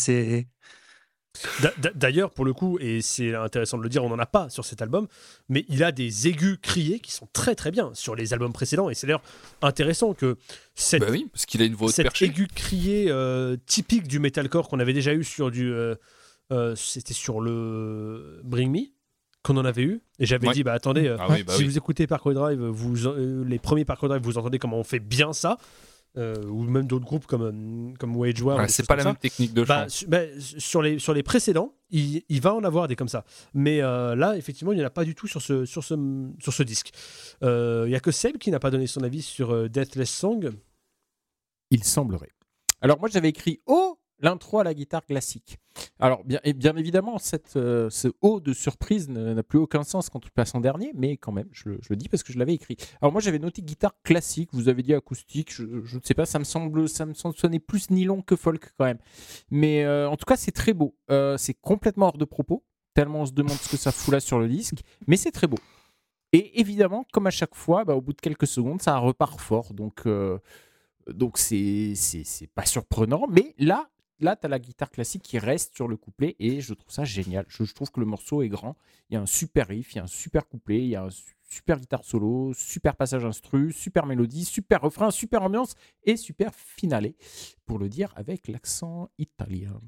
D'ailleurs, 1.95 2.31
pour 2.31 2.45
le 2.45 2.53
coup, 2.53 2.77
et 2.79 3.01
c'est 3.01 3.33
intéressant 3.35 3.77
de 3.77 3.83
le 3.83 3.89
dire, 3.89 4.03
on 4.03 4.09
n'en 4.09 4.19
a 4.19 4.25
pas 4.25 4.49
sur 4.49 4.65
cet 4.65 4.81
album, 4.81 5.07
mais 5.49 5.65
il 5.69 5.83
a 5.83 5.91
des 5.91 6.27
aigus 6.27 6.57
criés 6.61 6.99
qui 6.99 7.11
sont 7.11 7.27
très 7.33 7.55
très 7.55 7.71
bien 7.71 7.91
sur 7.93 8.15
les 8.15 8.33
albums 8.33 8.53
précédents. 8.53 8.89
Et 8.89 8.93
c'est 8.95 9.07
d'ailleurs 9.07 9.23
intéressant 9.61 10.13
que 10.13 10.37
cette, 10.75 11.01
Bah 11.01 11.07
oui, 11.09 11.27
parce 11.31 11.45
qu'il 11.45 11.61
a 11.61 11.65
une 11.65 11.75
voix 11.75 11.89
aigu 12.21 12.47
crié 12.53 13.05
euh, 13.09 13.55
typique 13.65 14.07
du 14.07 14.19
metalcore 14.19 14.67
qu'on 14.69 14.79
avait 14.79 14.93
déjà 14.93 15.13
eu 15.13 15.23
sur 15.23 15.51
du. 15.51 15.71
euh, 15.71 15.95
euh, 16.51 16.75
C'était 16.75 17.13
sur 17.13 17.39
le 17.39 18.41
Bring 18.43 18.69
Me 18.71 18.79
qu'on 19.43 19.57
en 19.57 19.65
avait 19.65 19.83
eu. 19.83 20.01
Et 20.19 20.25
j'avais 20.25 20.47
Ouais. 20.49 20.53
dit, 20.53 20.63
bah 20.63 20.73
attendez, 20.73 21.07
euh, 21.07 21.15
Ah 21.19 21.27
oui, 21.29 21.43
bah 21.43 21.53
si 21.53 21.61
oui. 21.61 21.67
vous 21.69 21.77
écoutez 21.77 22.05
Parkway 22.07 22.33
Drive, 22.35 22.61
vous, 22.61 23.07
euh, 23.07 23.43
les 23.47 23.57
premiers 23.57 23.85
Parkway 23.85 24.07
Drive, 24.09 24.21
vous 24.21 24.37
entendez 24.37 24.59
comment 24.59 24.77
on 24.77 24.83
fait 24.83 24.99
bien 24.99 25.33
ça. 25.33 25.57
Euh, 26.17 26.43
ou 26.45 26.63
même 26.63 26.87
d'autres 26.87 27.05
groupes 27.05 27.25
comme, 27.25 27.41
euh, 27.41 27.93
comme 27.99 28.15
Wage 28.17 28.41
War. 28.41 28.57
Ouais, 28.57 28.67
c'est 28.67 28.85
pas 28.85 28.95
la 28.95 29.03
ça. 29.03 29.09
même 29.09 29.17
technique 29.17 29.53
de 29.53 29.63
chant. 29.63 29.67
Bah, 29.73 29.89
su- 29.89 30.07
bah, 30.07 30.19
sur, 30.39 30.81
les, 30.81 30.99
sur 30.99 31.13
les 31.13 31.23
précédents, 31.23 31.73
il, 31.89 32.23
il 32.27 32.41
va 32.41 32.53
en 32.53 32.63
avoir 32.63 32.87
des 32.87 32.95
comme 32.95 33.07
ça. 33.07 33.23
Mais 33.53 33.81
euh, 33.81 34.15
là, 34.15 34.35
effectivement, 34.37 34.73
il 34.73 34.77
n'y 34.77 34.83
en 34.83 34.87
a 34.87 34.91
pas 34.91 35.05
du 35.05 35.15
tout 35.15 35.27
sur 35.27 35.41
ce, 35.41 35.65
sur 35.65 35.83
ce, 35.83 35.95
sur 36.39 36.51
ce 36.53 36.63
disque. 36.63 36.91
Euh, 37.43 37.83
Il 37.85 37.89
n'y 37.89 37.95
a 37.95 37.99
que 38.01 38.11
Seb 38.11 38.37
qui 38.37 38.51
n'a 38.51 38.59
pas 38.59 38.71
donné 38.71 38.87
son 38.87 39.03
avis 39.03 39.21
sur 39.21 39.51
euh, 39.53 39.69
Deathless 39.69 40.09
Song. 40.11 40.51
Il 41.69 41.83
semblerait. 41.83 42.31
Alors 42.81 42.99
moi 42.99 43.07
j'avais 43.09 43.29
écrit 43.29 43.61
Oh 43.65 43.97
l'intro 44.21 44.59
à 44.59 44.63
la 44.63 44.73
guitare 44.73 45.05
classique. 45.05 45.57
Alors 45.99 46.23
bien, 46.23 46.39
et 46.43 46.53
bien 46.53 46.75
évidemment 46.75 47.17
cette, 47.17 47.55
euh, 47.55 47.89
ce 47.89 48.09
haut 48.21 48.39
de 48.39 48.53
surprise 48.53 49.09
n'a 49.09 49.43
plus 49.43 49.59
aucun 49.59 49.83
sens 49.83 50.09
quand 50.09 50.19
tu 50.19 50.31
passes 50.31 50.53
en 50.55 50.59
dernier, 50.59 50.91
mais 50.95 51.17
quand 51.17 51.31
même 51.31 51.47
je 51.51 51.69
le, 51.69 51.95
dis 51.95 52.09
parce 52.09 52.23
que 52.23 52.33
je 52.33 52.39
l'avais 52.39 52.53
écrit. 52.53 52.77
Alors 53.01 53.11
moi 53.11 53.21
j'avais 53.21 53.39
noté 53.39 53.61
guitare 53.61 53.93
classique, 54.03 54.49
vous 54.53 54.69
avez 54.69 54.83
dit 54.83 54.93
acoustique, 54.93 55.53
je, 55.53 55.63
ne 55.63 56.01
sais 56.03 56.13
pas, 56.13 56.25
ça 56.25 56.39
me 56.39 56.43
semble 56.43 56.89
ça 56.89 57.05
me 57.05 57.13
sonner 57.13 57.59
plus 57.59 57.89
nylon 57.89 58.21
que 58.21 58.35
folk 58.35 58.73
quand 58.77 58.85
même. 58.85 58.99
Mais 59.49 59.83
euh, 59.83 60.09
en 60.09 60.17
tout 60.17 60.25
cas 60.25 60.35
c'est 60.35 60.51
très 60.51 60.73
beau. 60.73 60.95
Euh, 61.09 61.37
c'est 61.37 61.53
complètement 61.53 62.07
hors 62.07 62.17
de 62.17 62.25
propos, 62.25 62.63
tellement 62.93 63.21
on 63.21 63.25
se 63.25 63.33
demande 63.33 63.57
ce 63.57 63.69
que 63.69 63.77
ça 63.77 63.91
fout 63.91 64.13
là 64.13 64.19
sur 64.19 64.39
le 64.39 64.47
disque, 64.47 64.81
mais 65.07 65.17
c'est 65.17 65.31
très 65.31 65.47
beau. 65.47 65.59
Et 66.33 66.61
évidemment, 66.61 67.05
comme 67.11 67.27
à 67.27 67.31
chaque 67.31 67.55
fois, 67.55 67.83
bah, 67.83 67.93
au 67.93 68.01
bout 68.01 68.13
de 68.13 68.21
quelques 68.21 68.47
secondes, 68.47 68.81
ça 68.81 68.97
repart 68.97 69.37
fort. 69.39 69.73
Donc, 69.73 70.07
donc 71.09 71.37
c'est 71.37 71.93
pas 72.55 72.65
surprenant. 72.65 73.25
Mais 73.29 73.53
là, 73.57 73.90
là 74.21 74.35
tu 74.35 74.45
as 74.45 74.49
la 74.49 74.59
guitare 74.59 74.89
classique 74.89 75.23
qui 75.23 75.39
reste 75.39 75.75
sur 75.75 75.87
le 75.87 75.97
couplet 75.97 76.35
et 76.39 76.61
je 76.61 76.73
trouve 76.73 76.91
ça 76.91 77.03
génial. 77.03 77.45
Je, 77.49 77.63
trouve 77.73 77.91
que 77.91 77.99
le 77.99 78.05
morceau 78.05 78.41
est 78.41 78.49
grand. 78.49 78.75
Il 79.09 79.15
y 79.15 79.17
a 79.17 79.21
un 79.21 79.25
super 79.25 79.67
riff, 79.67 79.93
il 79.93 79.97
y 79.97 79.99
a 79.99 80.03
un 80.03 80.07
super 80.07 80.47
couplet, 80.47 80.79
il 80.79 80.89
y 80.89 80.95
a 80.95 81.03
un 81.03 81.09
su- 81.09 81.35
super 81.51 81.79
guitare 81.79 82.05
solo, 82.05 82.53
super 82.53 82.95
passage 82.95 83.25
instru, 83.25 83.73
super 83.73 84.05
mélodie, 84.05 84.45
super 84.45 84.81
refrain, 84.81 85.11
super 85.11 85.43
ambiance 85.43 85.75
et 86.03 86.15
super 86.15 86.53
finale, 86.55 87.13
pour 87.65 87.77
le 87.77 87.89
dire 87.89 88.13
avec 88.15 88.47
l'accent 88.47 89.09
italien. 89.17 89.81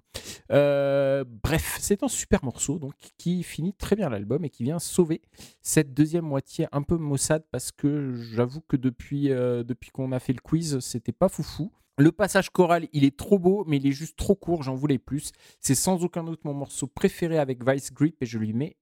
Euh, 0.51 1.23
bref, 1.25 1.77
c'est 1.79 2.03
un 2.03 2.09
super 2.09 2.43
morceau 2.43 2.79
donc 2.79 2.93
qui 3.17 3.43
finit 3.43 3.73
très 3.73 3.95
bien 3.95 4.09
l'album 4.09 4.43
et 4.43 4.49
qui 4.49 4.63
vient 4.63 4.79
sauver 4.79 5.21
cette 5.61 5.93
deuxième 5.93 6.25
moitié 6.25 6.67
un 6.73 6.81
peu 6.81 6.97
maussade 6.97 7.45
parce 7.49 7.71
que 7.71 8.13
j'avoue 8.13 8.61
que 8.61 8.75
depuis, 8.75 9.31
euh, 9.31 9.63
depuis 9.63 9.91
qu'on 9.91 10.11
a 10.11 10.19
fait 10.19 10.33
le 10.33 10.41
quiz, 10.41 10.79
c'était 10.79 11.13
pas 11.13 11.29
foufou. 11.29 11.71
Le 11.97 12.11
passage 12.11 12.49
choral, 12.49 12.87
il 12.91 13.03
est 13.03 13.15
trop 13.15 13.37
beau, 13.37 13.63
mais 13.67 13.77
il 13.77 13.85
est 13.87 13.91
juste 13.91 14.17
trop 14.17 14.35
court, 14.35 14.63
j'en 14.63 14.73
voulais 14.75 14.97
plus. 14.97 15.31
C'est 15.59 15.75
sans 15.75 16.03
aucun 16.03 16.23
doute 16.23 16.43
mon 16.43 16.53
morceau 16.53 16.87
préféré 16.87 17.37
avec 17.37 17.67
Vice 17.67 17.93
Grip 17.93 18.15
et 18.21 18.25
je 18.25 18.37
lui 18.39 18.53
mets 18.53 18.77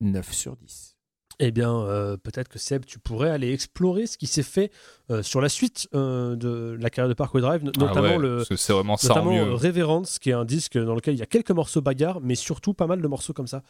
9 0.00 0.32
sur 0.32 0.56
10. 0.56 0.96
Eh 1.38 1.50
bien, 1.50 1.74
euh, 1.74 2.16
peut-être 2.18 2.48
que 2.48 2.58
Seb, 2.58 2.84
tu 2.84 2.98
pourrais 2.98 3.30
aller 3.30 3.52
explorer 3.52 4.06
ce 4.06 4.18
qui 4.18 4.26
s'est 4.26 4.42
fait 4.42 4.70
euh, 5.10 5.22
sur 5.22 5.40
la 5.40 5.48
suite 5.48 5.88
euh, 5.94 6.36
de 6.36 6.76
la 6.78 6.90
carrière 6.90 7.08
de 7.08 7.14
Parkway 7.14 7.40
Drive, 7.40 7.62
Ah 7.64 7.80
notamment 7.80 8.08
ouais, 8.16 8.18
le. 8.18 8.36
parce 8.38 8.48
que 8.50 8.56
c'est 8.56 8.72
vraiment 8.72 8.96
ça 8.98 9.12
en 9.14 9.24
Notamment 9.24 9.32
mieux. 9.46 9.54
Reverence, 9.54 10.18
qui 10.18 10.30
est 10.30 10.34
un 10.34 10.44
disque 10.44 10.76
dans 10.78 10.94
lequel 10.94 11.14
il 11.14 11.18
y 11.18 11.22
a 11.22 11.26
quelques 11.26 11.50
morceaux 11.50 11.80
bagarres, 11.80 12.20
mais 12.20 12.34
surtout 12.34 12.74
pas 12.74 12.86
mal 12.86 13.00
de 13.00 13.08
morceaux 13.08 13.32
comme 13.32 13.46
ça. 13.46 13.62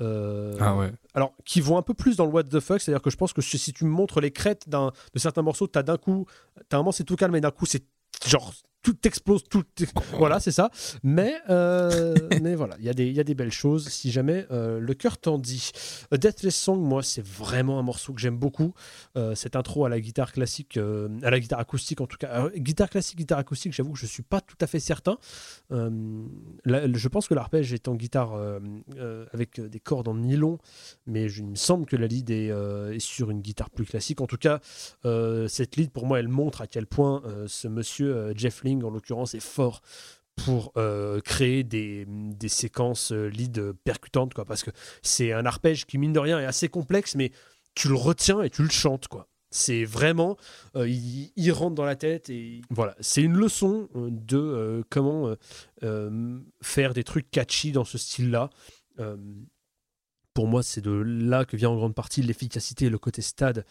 Euh, 0.00 0.56
Ah 0.58 0.74
ouais. 0.76 0.90
alors 1.14 1.34
qui 1.44 1.60
vont 1.60 1.76
un 1.76 1.82
peu 1.82 1.94
plus 1.94 2.16
dans 2.16 2.24
le 2.24 2.32
what 2.32 2.44
the 2.44 2.60
fuck, 2.60 2.80
c'est-à-dire 2.80 3.02
que 3.02 3.10
je 3.10 3.16
pense 3.16 3.32
que 3.34 3.42
si 3.42 3.72
tu 3.72 3.84
me 3.84 3.90
montres 3.90 4.20
les 4.20 4.30
crêtes 4.30 4.68
d'un- 4.68 4.90
de 5.12 5.18
certains 5.18 5.42
morceaux, 5.42 5.66
t'as 5.66 5.82
d'un 5.82 5.98
coup, 5.98 6.26
t'as 6.70 6.78
un 6.78 6.80
moment 6.80 6.92
c'est 6.92 7.04
tout 7.04 7.16
calme 7.16 7.36
et 7.36 7.40
d'un 7.42 7.50
coup 7.50 7.66
c'est 7.66 7.84
genre 8.26 8.52
tout 8.82 8.96
explose, 9.04 9.44
tout 9.48 9.64
voilà 10.18 10.40
c'est 10.40 10.50
ça. 10.52 10.70
Mais 11.02 11.34
euh, 11.50 12.14
mais 12.42 12.54
voilà, 12.54 12.76
il 12.78 12.84
y 12.84 12.88
a 12.88 12.94
des 12.94 13.06
il 13.06 13.14
y 13.14 13.20
a 13.20 13.24
des 13.24 13.34
belles 13.34 13.52
choses 13.52 13.88
si 13.88 14.10
jamais 14.10 14.46
euh, 14.50 14.80
le 14.80 14.94
cœur 14.94 15.18
t'en 15.18 15.38
dit. 15.38 15.70
A 16.10 16.16
Deathless 16.16 16.56
Song, 16.56 16.80
moi 16.80 17.02
c'est 17.02 17.24
vraiment 17.24 17.78
un 17.78 17.82
morceau 17.82 18.12
que 18.12 18.20
j'aime 18.20 18.36
beaucoup. 18.38 18.74
Euh, 19.16 19.34
cette 19.34 19.56
intro 19.56 19.84
à 19.84 19.88
la 19.88 20.00
guitare 20.00 20.32
classique, 20.32 20.76
à 20.78 21.30
la 21.30 21.40
guitare 21.40 21.60
acoustique 21.60 22.00
en 22.00 22.06
tout 22.06 22.16
cas, 22.16 22.28
Alors, 22.28 22.50
guitare 22.50 22.90
classique, 22.90 23.18
guitare 23.18 23.38
acoustique, 23.38 23.72
j'avoue 23.72 23.92
que 23.92 23.98
je 23.98 24.06
suis 24.06 24.22
pas 24.22 24.40
tout 24.40 24.56
à 24.60 24.66
fait 24.66 24.80
certain. 24.80 25.16
Là, 25.70 26.86
je 26.92 27.08
pense 27.08 27.28
que 27.28 27.34
l'arpège 27.34 27.72
est 27.72 27.88
en 27.88 27.94
guitare 27.94 28.34
avec 29.32 29.60
des 29.60 29.80
cordes 29.80 30.08
en 30.08 30.14
nylon 30.14 30.58
mais 31.06 31.28
je- 31.28 31.42
il 31.42 31.48
me 31.48 31.54
semble 31.56 31.86
que 31.86 31.96
la 31.96 32.06
lead 32.06 32.30
est, 32.30 32.46
est 32.48 32.98
sur 33.00 33.30
une 33.30 33.40
guitare 33.40 33.70
plus 33.70 33.84
classique. 33.84 34.20
En 34.20 34.26
tout 34.26 34.36
cas, 34.36 34.60
cette 35.48 35.76
lead, 35.76 35.90
pour 35.90 36.06
moi, 36.06 36.20
elle 36.20 36.28
montre 36.28 36.60
à 36.62 36.66
quel 36.66 36.86
point 36.86 37.22
ce 37.46 37.68
monsieur, 37.68 38.32
Jeff 38.36 38.62
En 38.84 38.90
l'occurrence, 38.90 39.34
est 39.34 39.40
fort 39.40 39.82
pour 40.36 40.72
euh, 40.76 41.20
créer 41.20 41.62
des, 41.62 42.06
séquences 42.48 43.12
euh, 43.12 43.28
lead 43.28 43.72
percutantes, 43.84 44.34
quoi, 44.34 44.44
parce 44.44 44.62
que 44.62 44.70
c'est 45.02 45.32
un 45.32 45.46
arpège 45.46 45.86
qui, 45.86 45.98
mine 45.98 46.12
de 46.12 46.18
rien, 46.18 46.40
est 46.40 46.46
assez 46.46 46.68
complexe, 46.68 47.14
mais 47.14 47.32
tu 47.74 47.88
le 47.88 47.94
retiens 47.94 48.42
et 48.42 48.50
tu 48.50 48.62
le 48.62 48.70
chantes, 48.70 49.08
quoi. 49.08 49.28
C'est 49.50 49.84
vraiment, 49.84 50.38
euh, 50.76 50.88
il, 50.88 51.52
rentre 51.52 51.74
dans 51.74 51.84
la 51.84 51.96
tête 51.96 52.30
et 52.30 52.62
voilà, 52.70 52.96
c'est 53.00 53.20
une 53.20 53.36
leçon 53.36 53.90
de 53.94 54.82
comment 54.88 55.34
faire 56.62 56.94
des 56.94 57.04
trucs 57.04 57.30
catchy 57.30 57.70
dans 57.70 57.84
ce 57.84 57.98
style-là. 57.98 58.48
Pour 60.34 60.46
moi, 60.46 60.62
c'est 60.62 60.80
de 60.80 60.90
là 60.90 61.44
que 61.44 61.56
vient 61.56 61.70
en 61.70 61.76
grande 61.76 61.94
partie 61.94 62.22
l'efficacité 62.22 62.86
et 62.86 62.90
le 62.90 62.98
côté 62.98 63.20
stade 63.20 63.66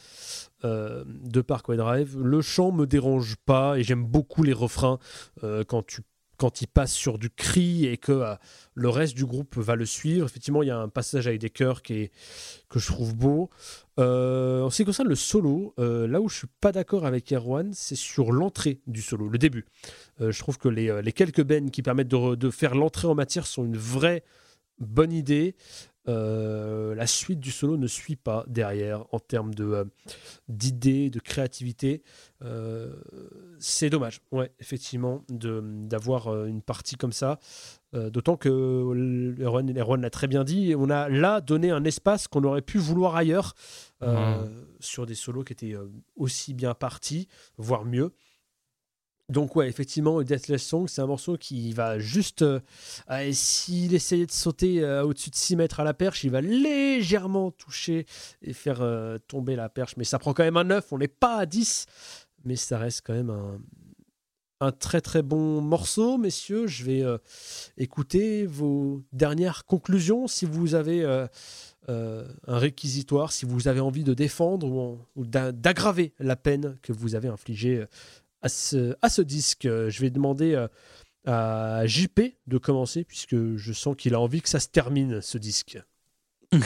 euh, 0.63 1.03
de 1.07 1.41
Parkway 1.41 1.75
Drive. 1.75 2.19
Le 2.19 2.41
chant 2.41 2.71
me 2.71 2.85
dérange 2.85 3.35
pas 3.45 3.79
et 3.79 3.83
j'aime 3.83 4.05
beaucoup 4.05 4.43
les 4.43 4.53
refrains 4.53 4.99
euh, 5.43 5.63
quand 5.63 5.83
tu 5.85 6.01
quand 6.37 6.65
sur 6.87 7.19
du 7.19 7.29
cri 7.29 7.85
et 7.85 7.97
que 7.97 8.11
euh, 8.11 8.35
le 8.73 8.89
reste 8.89 9.15
du 9.15 9.25
groupe 9.25 9.57
va 9.57 9.75
le 9.75 9.85
suivre. 9.85 10.25
Effectivement, 10.25 10.63
il 10.63 10.69
y 10.69 10.71
a 10.71 10.77
un 10.79 10.89
passage 10.89 11.27
avec 11.27 11.39
des 11.39 11.51
chœurs 11.51 11.83
qui 11.83 12.09
que 12.67 12.79
je 12.79 12.87
trouve 12.87 13.15
beau. 13.15 13.51
En 13.97 14.71
ce 14.71 14.77
qui 14.77 14.85
concerne 14.85 15.07
le 15.07 15.15
solo, 15.15 15.75
là 15.77 16.19
où 16.19 16.29
je 16.29 16.37
suis 16.39 16.47
pas 16.59 16.71
d'accord 16.71 17.05
avec 17.05 17.31
Erwan, 17.31 17.71
c'est 17.73 17.95
sur 17.95 18.31
l'entrée 18.31 18.81
du 18.87 19.03
solo, 19.03 19.29
le 19.29 19.37
début. 19.37 19.67
Je 20.19 20.39
trouve 20.39 20.57
que 20.57 20.67
les, 20.67 21.11
quelques 21.11 21.43
bennes 21.43 21.69
qui 21.69 21.83
permettent 21.83 22.07
de 22.07 22.49
faire 22.49 22.73
l'entrée 22.73 23.07
en 23.07 23.13
matière 23.13 23.45
sont 23.45 23.63
une 23.63 23.77
vraie 23.77 24.23
bonne 24.81 25.13
idée. 25.13 25.55
Euh, 26.07 26.95
la 26.95 27.05
suite 27.05 27.39
du 27.39 27.51
solo 27.51 27.77
ne 27.77 27.85
suit 27.85 28.15
pas 28.15 28.43
derrière 28.47 29.05
en 29.11 29.19
termes 29.19 29.53
de 29.53 29.65
euh, 29.65 29.85
d'idées, 30.47 31.09
de 31.09 31.19
créativité. 31.19 32.01
Euh, 32.43 32.95
c'est 33.59 33.91
dommage, 33.91 34.21
ouais, 34.31 34.51
effectivement, 34.59 35.23
d'avoir 35.29 36.45
une 36.45 36.61
partie 36.61 36.95
comme 36.95 37.13
ça. 37.13 37.39
D'autant 37.93 38.37
que 38.37 38.49
Erwan 39.41 40.01
l'a 40.01 40.09
très 40.09 40.27
bien 40.27 40.43
dit, 40.43 40.73
on 40.77 40.89
a 40.89 41.09
là 41.09 41.41
donné 41.41 41.71
un 41.71 41.83
espace 41.83 42.27
qu'on 42.29 42.43
aurait 42.45 42.61
pu 42.61 42.77
vouloir 42.77 43.17
ailleurs 43.17 43.53
euh, 44.01 44.47
sur 44.79 45.05
des 45.05 45.13
solos 45.13 45.43
qui 45.43 45.53
étaient 45.53 45.75
aussi 46.15 46.53
bien 46.53 46.73
partis, 46.73 47.27
voire 47.57 47.85
mieux. 47.85 48.13
Donc 49.31 49.55
ouais, 49.55 49.69
effectivement, 49.69 50.21
Deathless 50.21 50.61
Song, 50.61 50.87
c'est 50.89 51.01
un 51.01 51.07
morceau 51.07 51.37
qui 51.37 51.71
va 51.71 51.99
juste... 51.99 52.41
euh, 52.41 52.59
ah, 53.07 53.21
S'il 53.31 53.93
essayait 53.93 54.25
de 54.25 54.31
sauter 54.31 54.83
euh, 54.83 55.05
au-dessus 55.05 55.29
de 55.29 55.35
6 55.35 55.55
mètres 55.55 55.79
à 55.79 55.85
la 55.85 55.93
perche, 55.93 56.25
il 56.25 56.31
va 56.31 56.41
légèrement 56.41 57.49
toucher 57.51 58.05
et 58.41 58.51
faire 58.51 58.81
euh, 58.81 59.17
tomber 59.29 59.55
la 59.55 59.69
perche. 59.69 59.95
Mais 59.95 60.03
ça 60.03 60.19
prend 60.19 60.33
quand 60.33 60.43
même 60.43 60.57
un 60.57 60.65
9, 60.65 60.91
on 60.91 60.97
n'est 60.97 61.07
pas 61.07 61.37
à 61.37 61.45
10. 61.45 61.85
Mais 62.43 62.57
ça 62.57 62.77
reste 62.77 63.03
quand 63.05 63.13
même 63.13 63.33
un, 64.59 64.71
très 64.73 64.99
très 64.99 65.21
bon 65.21 65.61
morceau, 65.61 66.17
messieurs. 66.17 66.67
Je 66.67 66.83
vais 66.83 67.01
euh, 67.01 67.17
écouter 67.77 68.45
vos 68.45 69.01
dernières 69.13 69.63
conclusions. 69.63 70.27
Si 70.27 70.45
vous 70.45 70.75
avez 70.75 71.03
euh, 71.03 71.25
euh, 71.89 72.27
un 72.45 72.59
réquisitoire 72.59 73.31
si 73.31 73.43
vous 73.43 73.67
avez 73.67 73.79
envie 73.79 74.03
de 74.03 74.13
défendre 74.13 74.99
ou, 75.15 75.25
d'aggraver 75.25 76.13
la 76.19 76.35
peine 76.35 76.77
que 76.83 76.93
vous 76.93 77.15
avez 77.15 77.27
infligée 77.27 77.77
euh, 77.77 77.85
à 78.41 78.49
ce, 78.49 78.95
à 79.01 79.09
ce 79.09 79.21
disque. 79.21 79.65
Euh, 79.65 79.89
Je 79.89 80.01
vais 80.01 80.09
demander 80.09 80.53
euh, 80.53 80.67
à 81.25 81.85
JP 81.85 82.19
de 82.47 82.57
commencer 82.57 83.03
puisque 83.03 83.55
je 83.55 83.73
sens 83.73 83.95
qu'il 83.97 84.13
a 84.15 84.19
envie 84.19 84.41
que 84.41 84.49
ça 84.49 84.59
se 84.59 84.67
termine 84.67 85.21
ce 85.21 85.37
disque. 85.37 85.79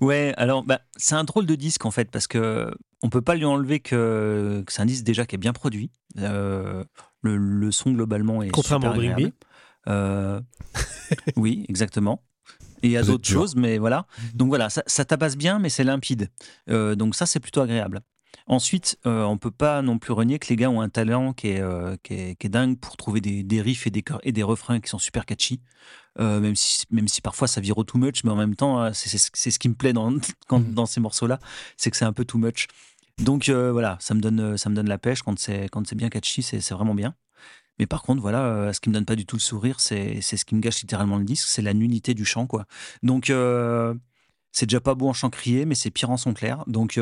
Ouais, 0.00 0.32
alors 0.36 0.62
bah, 0.62 0.80
c'est 0.96 1.16
un 1.16 1.24
drôle 1.24 1.46
de 1.46 1.54
disque 1.56 1.84
en 1.84 1.90
fait 1.90 2.10
parce 2.10 2.28
que 2.28 2.70
on 3.02 3.10
peut 3.10 3.20
pas 3.22 3.34
lui 3.34 3.44
enlever 3.44 3.80
que, 3.80 4.62
que 4.64 4.72
c'est 4.72 4.80
un 4.82 4.86
disque 4.86 5.04
déjà 5.04 5.26
qui 5.26 5.34
est 5.34 5.38
bien 5.38 5.52
produit. 5.52 5.90
Euh, 6.18 6.84
le, 7.22 7.36
le 7.36 7.72
son 7.72 7.92
globalement 7.92 8.42
est 8.42 8.50
Contrairement 8.50 8.92
super 8.92 8.98
au 8.98 9.10
agréable. 9.12 9.32
Euh, 9.88 10.40
oui, 11.36 11.64
exactement. 11.68 12.22
Et 12.82 12.88
il 12.88 12.90
y 12.92 12.96
a 12.96 13.00
Vous 13.02 13.06
êtes 13.06 13.12
d'autres 13.12 13.28
choses, 13.28 13.56
mais 13.56 13.78
voilà. 13.78 14.06
Donc 14.34 14.48
voilà, 14.48 14.70
ça, 14.70 14.84
ça 14.86 15.04
tabasse 15.04 15.36
bien, 15.36 15.58
mais 15.58 15.68
c'est 15.68 15.82
limpide. 15.82 16.30
Euh, 16.70 16.94
donc 16.94 17.16
ça, 17.16 17.26
c'est 17.26 17.40
plutôt 17.40 17.60
agréable. 17.60 18.00
Ensuite, 18.46 18.98
euh, 19.06 19.24
on 19.24 19.36
peut 19.36 19.50
pas 19.50 19.82
non 19.82 19.98
plus 19.98 20.12
renier 20.14 20.38
que 20.38 20.48
les 20.48 20.56
gars 20.56 20.70
ont 20.70 20.80
un 20.80 20.88
talent 20.88 21.34
qui 21.34 21.48
est, 21.48 21.60
euh, 21.60 21.96
qui 22.02 22.14
est, 22.14 22.34
qui 22.36 22.46
est 22.46 22.50
dingue 22.50 22.78
pour 22.78 22.96
trouver 22.96 23.20
des, 23.20 23.42
des 23.42 23.60
riffs 23.60 23.86
et 23.86 23.90
des, 23.90 24.02
et 24.22 24.32
des 24.32 24.42
refrains 24.42 24.80
qui 24.80 24.88
sont 24.88 24.98
super 24.98 25.26
catchy. 25.26 25.60
Euh, 26.18 26.40
même, 26.40 26.56
si, 26.56 26.84
même 26.90 27.08
si 27.08 27.20
parfois 27.20 27.46
ça 27.46 27.60
vire 27.60 27.76
au 27.78 27.84
too 27.84 27.98
much, 27.98 28.24
mais 28.24 28.30
en 28.30 28.36
même 28.36 28.56
temps, 28.56 28.82
euh, 28.82 28.90
c'est 28.94 29.18
ce 29.18 29.58
qui 29.58 29.68
me 29.68 29.74
plaît 29.74 29.92
dans, 29.92 30.12
quand, 30.48 30.60
Mhm. 30.60 30.72
dans 30.74 30.86
ces 30.86 30.98
morceaux-là, 31.00 31.38
c'est 31.76 31.90
que 31.90 31.96
c'est 31.96 32.06
un 32.06 32.12
peu 32.14 32.24
too 32.24 32.38
much. 32.38 32.66
Donc 33.18 33.50
voilà, 33.50 33.98
ça 34.00 34.14
me 34.14 34.20
donne, 34.20 34.56
ça 34.56 34.70
me 34.70 34.74
donne 34.76 34.88
la 34.88 34.96
pêche 34.98 35.22
quand 35.22 35.38
c'est 35.38 35.94
bien 35.94 36.08
catchy, 36.08 36.42
c'est 36.42 36.66
vraiment 36.70 36.94
bien. 36.94 37.14
Mais 37.80 37.86
par 37.86 38.02
contre, 38.02 38.22
voilà, 38.22 38.72
ce 38.72 38.80
qui 38.80 38.88
me 38.88 38.94
donne 38.94 39.04
pas 39.04 39.16
du 39.16 39.26
tout 39.26 39.34
le 39.36 39.40
sourire, 39.40 39.80
c'est 39.80 40.20
c'est 40.20 40.36
ce 40.36 40.44
qui 40.44 40.54
me 40.54 40.60
gâche 40.60 40.80
littéralement 40.80 41.16
le 41.18 41.24
disque, 41.24 41.48
c'est 41.48 41.62
la 41.62 41.74
nullité 41.74 42.14
du 42.14 42.24
chant, 42.24 42.46
quoi. 42.46 42.66
Donc 43.02 43.32
c'est 44.52 44.66
déjà 44.66 44.80
pas 44.80 44.94
beau 44.94 45.08
en 45.08 45.12
chant 45.12 45.30
crié, 45.30 45.64
mais 45.64 45.74
c'est 45.74 45.90
pire 45.90 46.10
en 46.10 46.16
son 46.16 46.32
clair. 46.32 46.62
Donc 46.68 46.96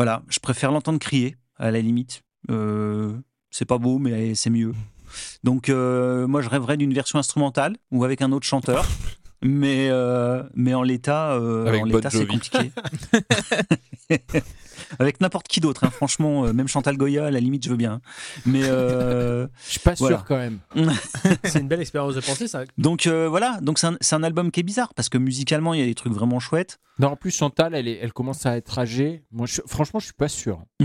voilà, 0.00 0.22
je 0.30 0.38
préfère 0.38 0.72
l'entendre 0.72 0.98
crier 0.98 1.36
à 1.58 1.70
la 1.70 1.82
limite. 1.82 2.22
Euh, 2.50 3.12
c'est 3.50 3.66
pas 3.66 3.76
beau, 3.76 3.98
mais 3.98 4.34
c'est 4.34 4.48
mieux. 4.48 4.72
Donc 5.44 5.68
euh, 5.68 6.26
moi, 6.26 6.40
je 6.40 6.48
rêverais 6.48 6.78
d'une 6.78 6.94
version 6.94 7.18
instrumentale 7.18 7.76
ou 7.90 8.02
avec 8.02 8.22
un 8.22 8.32
autre 8.32 8.46
chanteur. 8.46 8.86
Mais, 9.42 9.88
euh, 9.90 10.42
mais 10.54 10.72
en 10.72 10.82
l'état, 10.82 11.32
euh, 11.32 11.84
c'est 12.10 12.26
compliqué. 12.26 12.72
avec 14.98 15.20
n'importe 15.20 15.48
qui 15.48 15.60
d'autre, 15.60 15.84
hein. 15.84 15.90
franchement, 15.90 16.44
euh, 16.46 16.52
même 16.52 16.68
Chantal 16.68 16.96
Goya, 16.96 17.26
à 17.26 17.30
la 17.30 17.40
limite, 17.40 17.64
je 17.64 17.70
veux 17.70 17.76
bien. 17.76 18.00
Mais 18.46 18.62
euh, 18.64 19.46
Je 19.66 19.70
suis 19.72 19.80
pas 19.80 19.94
Voilà. 19.94 20.18
sûr 20.18 20.26
quand 20.26 20.36
même. 20.36 20.58
C'est 21.44 21.60
une 21.60 21.68
belle 21.68 21.80
expérience 21.80 22.14
de 22.14 22.20
pensée, 22.20 22.48
ça. 22.48 22.64
donc 22.78 23.06
euh, 23.06 23.28
voilà, 23.28 23.58
donc 23.62 23.78
c'est 23.78 24.14
un, 24.14 24.22
album 24.22 24.50
qui 24.50 24.60
est 24.60 24.64
bizarre 24.64 24.92
parce 24.94 25.08
que 25.08 25.18
musicalement, 25.18 25.74
il 25.74 25.80
y 25.80 25.82
a 25.82 25.86
des 25.86 25.94
trucs 25.94 26.12
vraiment 26.12 26.40
chouettes. 26.40 26.78
Non, 26.98 27.08
en 27.08 27.16
plus, 27.16 27.30
Chantal, 27.30 27.74
elle, 27.74 27.88
est- 27.88 27.98
elle 28.02 28.12
commence 28.12 28.44
à 28.46 28.56
être 28.56 28.78
âgée. 28.78 29.22
Moi, 29.32 29.46
je- 29.46 29.62
franchement, 29.66 30.00
je 30.00 30.04
suis 30.06 30.14
pas 30.14 30.28
sûr. 30.28 30.62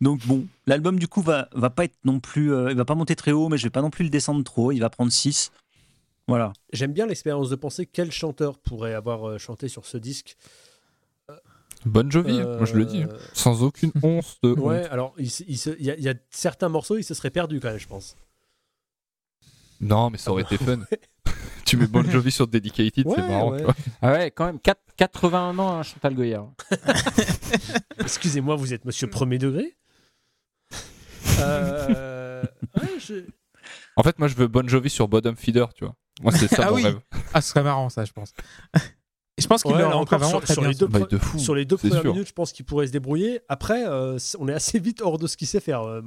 Donc 0.00 0.24
bon, 0.26 0.46
l'album 0.66 0.98
du 0.98 1.06
coup 1.08 1.20
va, 1.20 1.48
va 1.52 1.68
pas 1.70 1.84
être 1.84 1.96
non 2.04 2.18
plus, 2.20 2.52
euh, 2.52 2.70
il 2.70 2.76
va 2.76 2.84
pas 2.84 2.94
monter 2.94 3.14
très 3.16 3.32
haut, 3.32 3.48
mais 3.48 3.58
je 3.58 3.64
vais 3.64 3.70
pas 3.70 3.82
non 3.82 3.90
plus 3.90 4.04
le 4.04 4.10
descendre 4.10 4.42
trop. 4.42 4.72
Il 4.72 4.80
va 4.80 4.88
prendre 4.88 5.12
6 5.12 5.52
Voilà. 6.28 6.52
J'aime 6.72 6.92
bien 6.92 7.06
l'expérience 7.06 7.50
de 7.50 7.56
penser 7.56 7.84
quel 7.86 8.10
chanteur 8.10 8.58
pourrait 8.58 8.94
avoir 8.94 9.28
euh, 9.28 9.38
chanté 9.38 9.68
sur 9.68 9.84
ce 9.84 9.98
disque? 9.98 10.36
Bon 11.86 12.10
Jovi, 12.10 12.38
Euh, 12.40 12.56
moi 12.58 12.66
je 12.66 12.74
le 12.74 12.84
dis. 12.84 13.02
hein. 13.02 13.08
Sans 13.32 13.62
aucune 13.62 13.90
once 14.02 14.36
de 14.42 14.52
Ouais, 14.52 14.82
honte. 14.84 14.92
alors 14.92 15.14
il, 15.18 15.30
se- 15.30 15.42
y, 15.80 15.90
a- 15.90 15.96
il 15.96 16.02
y 16.02 16.08
a 16.08 16.14
certains 16.30 16.68
morceaux, 16.68 16.98
il 16.98 17.04
se 17.04 17.14
serait 17.14 17.30
perdu 17.30 17.58
quand 17.60 17.68
même, 17.70 17.78
je 17.78 17.88
pense. 17.88 18.16
Non, 19.80 20.10
mais 20.10 20.18
ça 20.18 20.30
aurait 20.30 20.42
été 20.42 20.58
fun. 20.58 20.80
tu 21.64 21.76
mets 21.78 21.86
Bon 21.86 22.02
Jovi 22.10 22.30
sur 22.30 22.46
Dedicated, 22.46 23.06
Ouais, 23.06 23.14
c'est 23.16 23.26
marrant. 23.26 23.52
ouais. 23.52 23.64
Ah 24.02 24.12
ouais, 24.12 24.30
quand 24.30 24.44
même, 24.44 24.60
quatre- 24.60 24.82
81 24.96 25.58
ans, 25.58 25.78
hein, 25.78 25.82
Chantal 25.82 26.14
Goya. 26.14 26.44
Excusez-moi, 27.98 28.56
vous 28.56 28.74
êtes 28.74 28.84
monsieur 28.84 29.06
premier 29.08 29.38
degré? 29.38 29.74
Euh, 31.38 32.42
ouais, 32.76 32.98
je- 32.98 33.24
En 33.96 34.02
fait, 34.02 34.18
moi 34.18 34.28
je 34.28 34.34
veux 34.34 34.46
Bon 34.48 34.68
Jovi 34.68 34.90
sur 34.90 35.08
Bottom 35.08 35.36
Feeder, 35.36 35.72
tu 35.74 35.84
vois. 35.84 35.94
Moi 36.22 36.32
c'est 36.32 36.48
ça 36.48 36.64
Ah 36.66 36.70
mon 36.70 36.76
oui. 36.76 36.82
rêve. 36.84 37.00
Ah, 37.32 37.40
ce 37.40 37.48
serait 37.50 37.62
marrant, 37.62 37.88
ça, 37.88 38.04
je 38.04 38.12
pense. 38.12 38.34
Et 39.40 39.42
je 39.42 39.48
pense 39.48 39.62
qu'il 39.62 39.72
Ouais, 39.72 39.82
encore, 39.82 40.22
sur, 40.46 40.60
les 40.62 40.74
deux, 40.74 40.86
Bah, 40.86 40.98
pre- 41.00 41.08
de 41.08 41.16
fou, 41.16 41.38
sur 41.38 41.54
les 41.54 41.64
deux 41.64 41.78
c'est 41.78 41.88
premières 41.88 42.02
sûr. 42.02 42.12
minutes, 42.12 42.28
je 42.28 42.32
pense 42.34 42.52
qu'il 42.52 42.66
pourrait 42.66 42.86
se 42.86 42.92
débrouiller. 42.92 43.40
Après, 43.48 43.86
euh, 43.86 44.18
on 44.38 44.48
est 44.48 44.52
assez 44.52 44.78
vite 44.78 45.00
hors 45.00 45.16
de 45.16 45.26
ce 45.26 45.38
qu'il 45.38 45.46
sait 45.46 45.60
faire, 45.60 45.80
euh, 45.82 46.02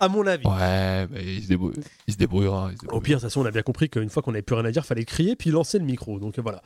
à 0.00 0.08
mon 0.08 0.26
avis. 0.26 0.46
Ouais, 0.46 1.06
mais 1.10 1.22
il 1.36 1.42
se, 1.42 1.48
débrouille- 1.48 1.74
il 2.06 2.14
se 2.14 2.18
débrouillera. 2.18 2.70
il 2.72 2.78
se 2.80 2.86
Au 2.86 3.00
pire, 3.02 3.18
de 3.18 3.20
toute 3.20 3.28
façon, 3.28 3.42
on 3.42 3.44
a 3.44 3.50
bien 3.50 3.60
compris 3.60 3.90
qu'une 3.90 4.08
fois 4.08 4.22
qu'on 4.22 4.32
n'avait 4.32 4.40
plus 4.40 4.54
rien 4.56 4.64
à 4.64 4.70
dire, 4.70 4.86
fallait 4.86 5.04
crier 5.04 5.36
puis 5.36 5.50
lancer 5.50 5.78
le 5.78 5.84
micro. 5.84 6.18
Donc 6.18 6.38
euh, 6.38 6.42
voilà. 6.42 6.62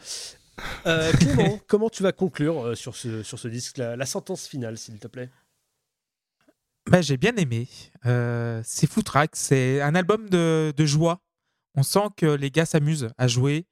Euh, 0.87 1.11
Clément, 1.19 1.59
comment 1.67 1.89
tu 1.89 2.05
vas 2.05 2.13
conclure 2.13 2.67
euh, 2.69 2.75
sur 2.77 2.95
ce, 2.95 3.25
sur 3.25 3.41
ce 3.41 3.49
disque 3.49 3.79
la, 3.79 3.97
la 3.97 4.07
sentence 4.07 4.47
finale, 4.47 4.79
s'il 4.79 4.99
te 5.01 5.09
plaît? 5.09 5.29
Bah, 6.91 7.01
j'ai 7.01 7.17
bien 7.17 7.35
aimé. 7.37 7.69
Euh, 8.07 8.61
c'est 8.65 8.89
foutraque, 8.89 9.35
c'est 9.35 9.81
un 9.81 9.95
album 9.95 10.29
de, 10.29 10.73
de 10.77 10.87
joie. 10.87 11.19
On 11.75 11.83
sent 11.83 12.09
que 12.17 12.27
les 12.27 12.51
gars 12.51 12.67
s'amusent 12.67 13.09
à 13.19 13.29
jouer. 13.29 13.67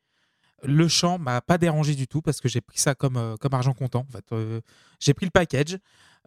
Le 0.65 0.89
chant 0.89 1.19
m'a 1.19 1.41
pas 1.41 1.59
dérangé 1.59 1.95
du 1.95 2.07
tout 2.07 2.23
parce 2.23 2.41
que 2.41 2.49
j'ai 2.49 2.61
pris 2.61 2.79
ça 2.79 2.95
comme, 2.95 3.17
euh, 3.17 3.37
comme 3.37 3.55
argent 3.55 3.73
comptant. 3.73 4.07
En 4.09 4.13
fait. 4.13 4.25
Euh, 4.33 4.61
j'ai 4.99 5.15
pris 5.15 5.27
le 5.27 5.31
package. 5.31 5.79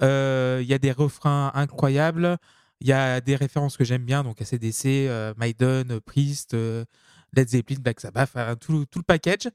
Euh, 0.01 0.59
Il 0.61 0.67
y 0.67 0.73
a 0.73 0.79
des 0.79 0.91
refrains 0.91 1.51
incroyables. 1.53 2.37
Il 2.81 2.87
y 2.87 2.93
a 2.93 3.21
des 3.21 3.35
références 3.35 3.77
que 3.77 3.83
j'aime 3.85 4.03
bien, 4.03 4.23
donc 4.23 4.41
ACDC, 4.41 5.09
Maiden, 5.37 6.01
Priest, 6.01 6.53
Led 6.53 7.47
Zeppelin, 7.47 7.79
Black 7.79 8.01
Sabbath, 8.01 8.31
tout, 8.59 8.85
le 8.95 9.03
package. 9.03 9.49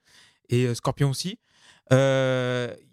Et 0.48 0.74
Scorpion 0.74 1.10
aussi. 1.10 1.38
Il 1.90 1.96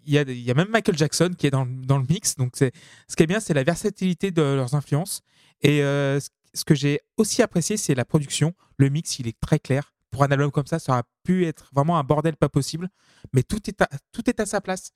y, 0.06 0.18
a, 0.18 0.54
même 0.54 0.68
Michael 0.68 0.98
Jackson 0.98 1.30
qui 1.38 1.46
est 1.46 1.50
dans, 1.50 1.64
le- 1.64 2.06
mix. 2.06 2.36
Donc 2.36 2.52
ce 2.56 2.70
qui 3.16 3.22
est 3.22 3.26
bien, 3.26 3.40
c'est 3.40 3.54
la 3.54 3.64
versatilité 3.64 4.30
de 4.30 4.42
leurs 4.42 4.74
influences. 4.74 5.22
Et 5.62 5.78
ce 5.80 6.64
que 6.66 6.74
j'ai 6.74 7.00
aussi 7.16 7.40
apprécié, 7.40 7.78
c'est 7.78 7.94
la 7.94 8.04
production. 8.04 8.52
Le 8.76 8.90
mix, 8.90 9.18
il 9.18 9.28
est 9.28 9.40
très 9.40 9.58
clair. 9.58 9.94
Pour 10.16 10.24
un 10.24 10.28
album 10.28 10.50
comme 10.50 10.66
ça, 10.66 10.78
ça 10.78 10.92
aurait 10.92 11.02
pu 11.24 11.44
être 11.44 11.68
vraiment 11.74 11.98
un 11.98 12.02
bordel 12.02 12.36
pas 12.36 12.48
possible. 12.48 12.88
Mais 13.34 13.42
tout 13.42 13.60
est 13.68 13.82
à, 13.82 13.88
tout 14.12 14.30
est 14.30 14.40
à 14.40 14.46
sa 14.46 14.62
place. 14.62 14.92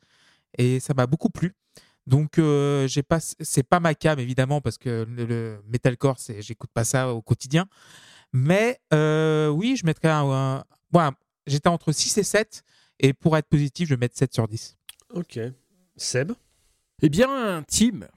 Et 0.56 0.80
ça 0.80 0.94
m'a 0.94 1.06
beaucoup 1.06 1.28
plu. 1.28 1.54
Donc, 2.06 2.38
euh, 2.38 2.88
j'ai 2.88 3.02
pas, 3.02 3.20
c'est 3.20 3.62
pas 3.62 3.80
ma 3.80 3.94
cam, 3.94 4.18
évidemment, 4.18 4.62
parce 4.62 4.78
que 4.78 5.06
le, 5.06 5.60
metalcore, 5.66 6.18
c'est, 6.18 6.40
j'écoute 6.40 6.70
pas 6.72 6.84
ça 6.84 7.12
au 7.12 7.20
quotidien. 7.20 7.66
Mais 8.32 8.80
euh, 8.94 9.48
oui, 9.48 9.76
je 9.76 9.84
mettrais 9.84 10.08
un. 10.08 10.64
ouais, 10.94 11.08
j'étais 11.46 11.68
entre 11.68 11.92
6 11.92 12.16
et 12.16 12.22
7. 12.22 12.62
Et 13.00 13.12
pour 13.12 13.36
être 13.36 13.46
positif, 13.46 13.90
je 13.90 13.94
vais 13.96 14.00
mettre 14.00 14.16
7 14.16 14.32
sur 14.32 14.48
10. 14.48 14.78
Ok. 15.12 15.38
Seb? 15.96 16.32
Eh 17.02 17.10
bien, 17.10 17.62
Tim, 17.68 18.08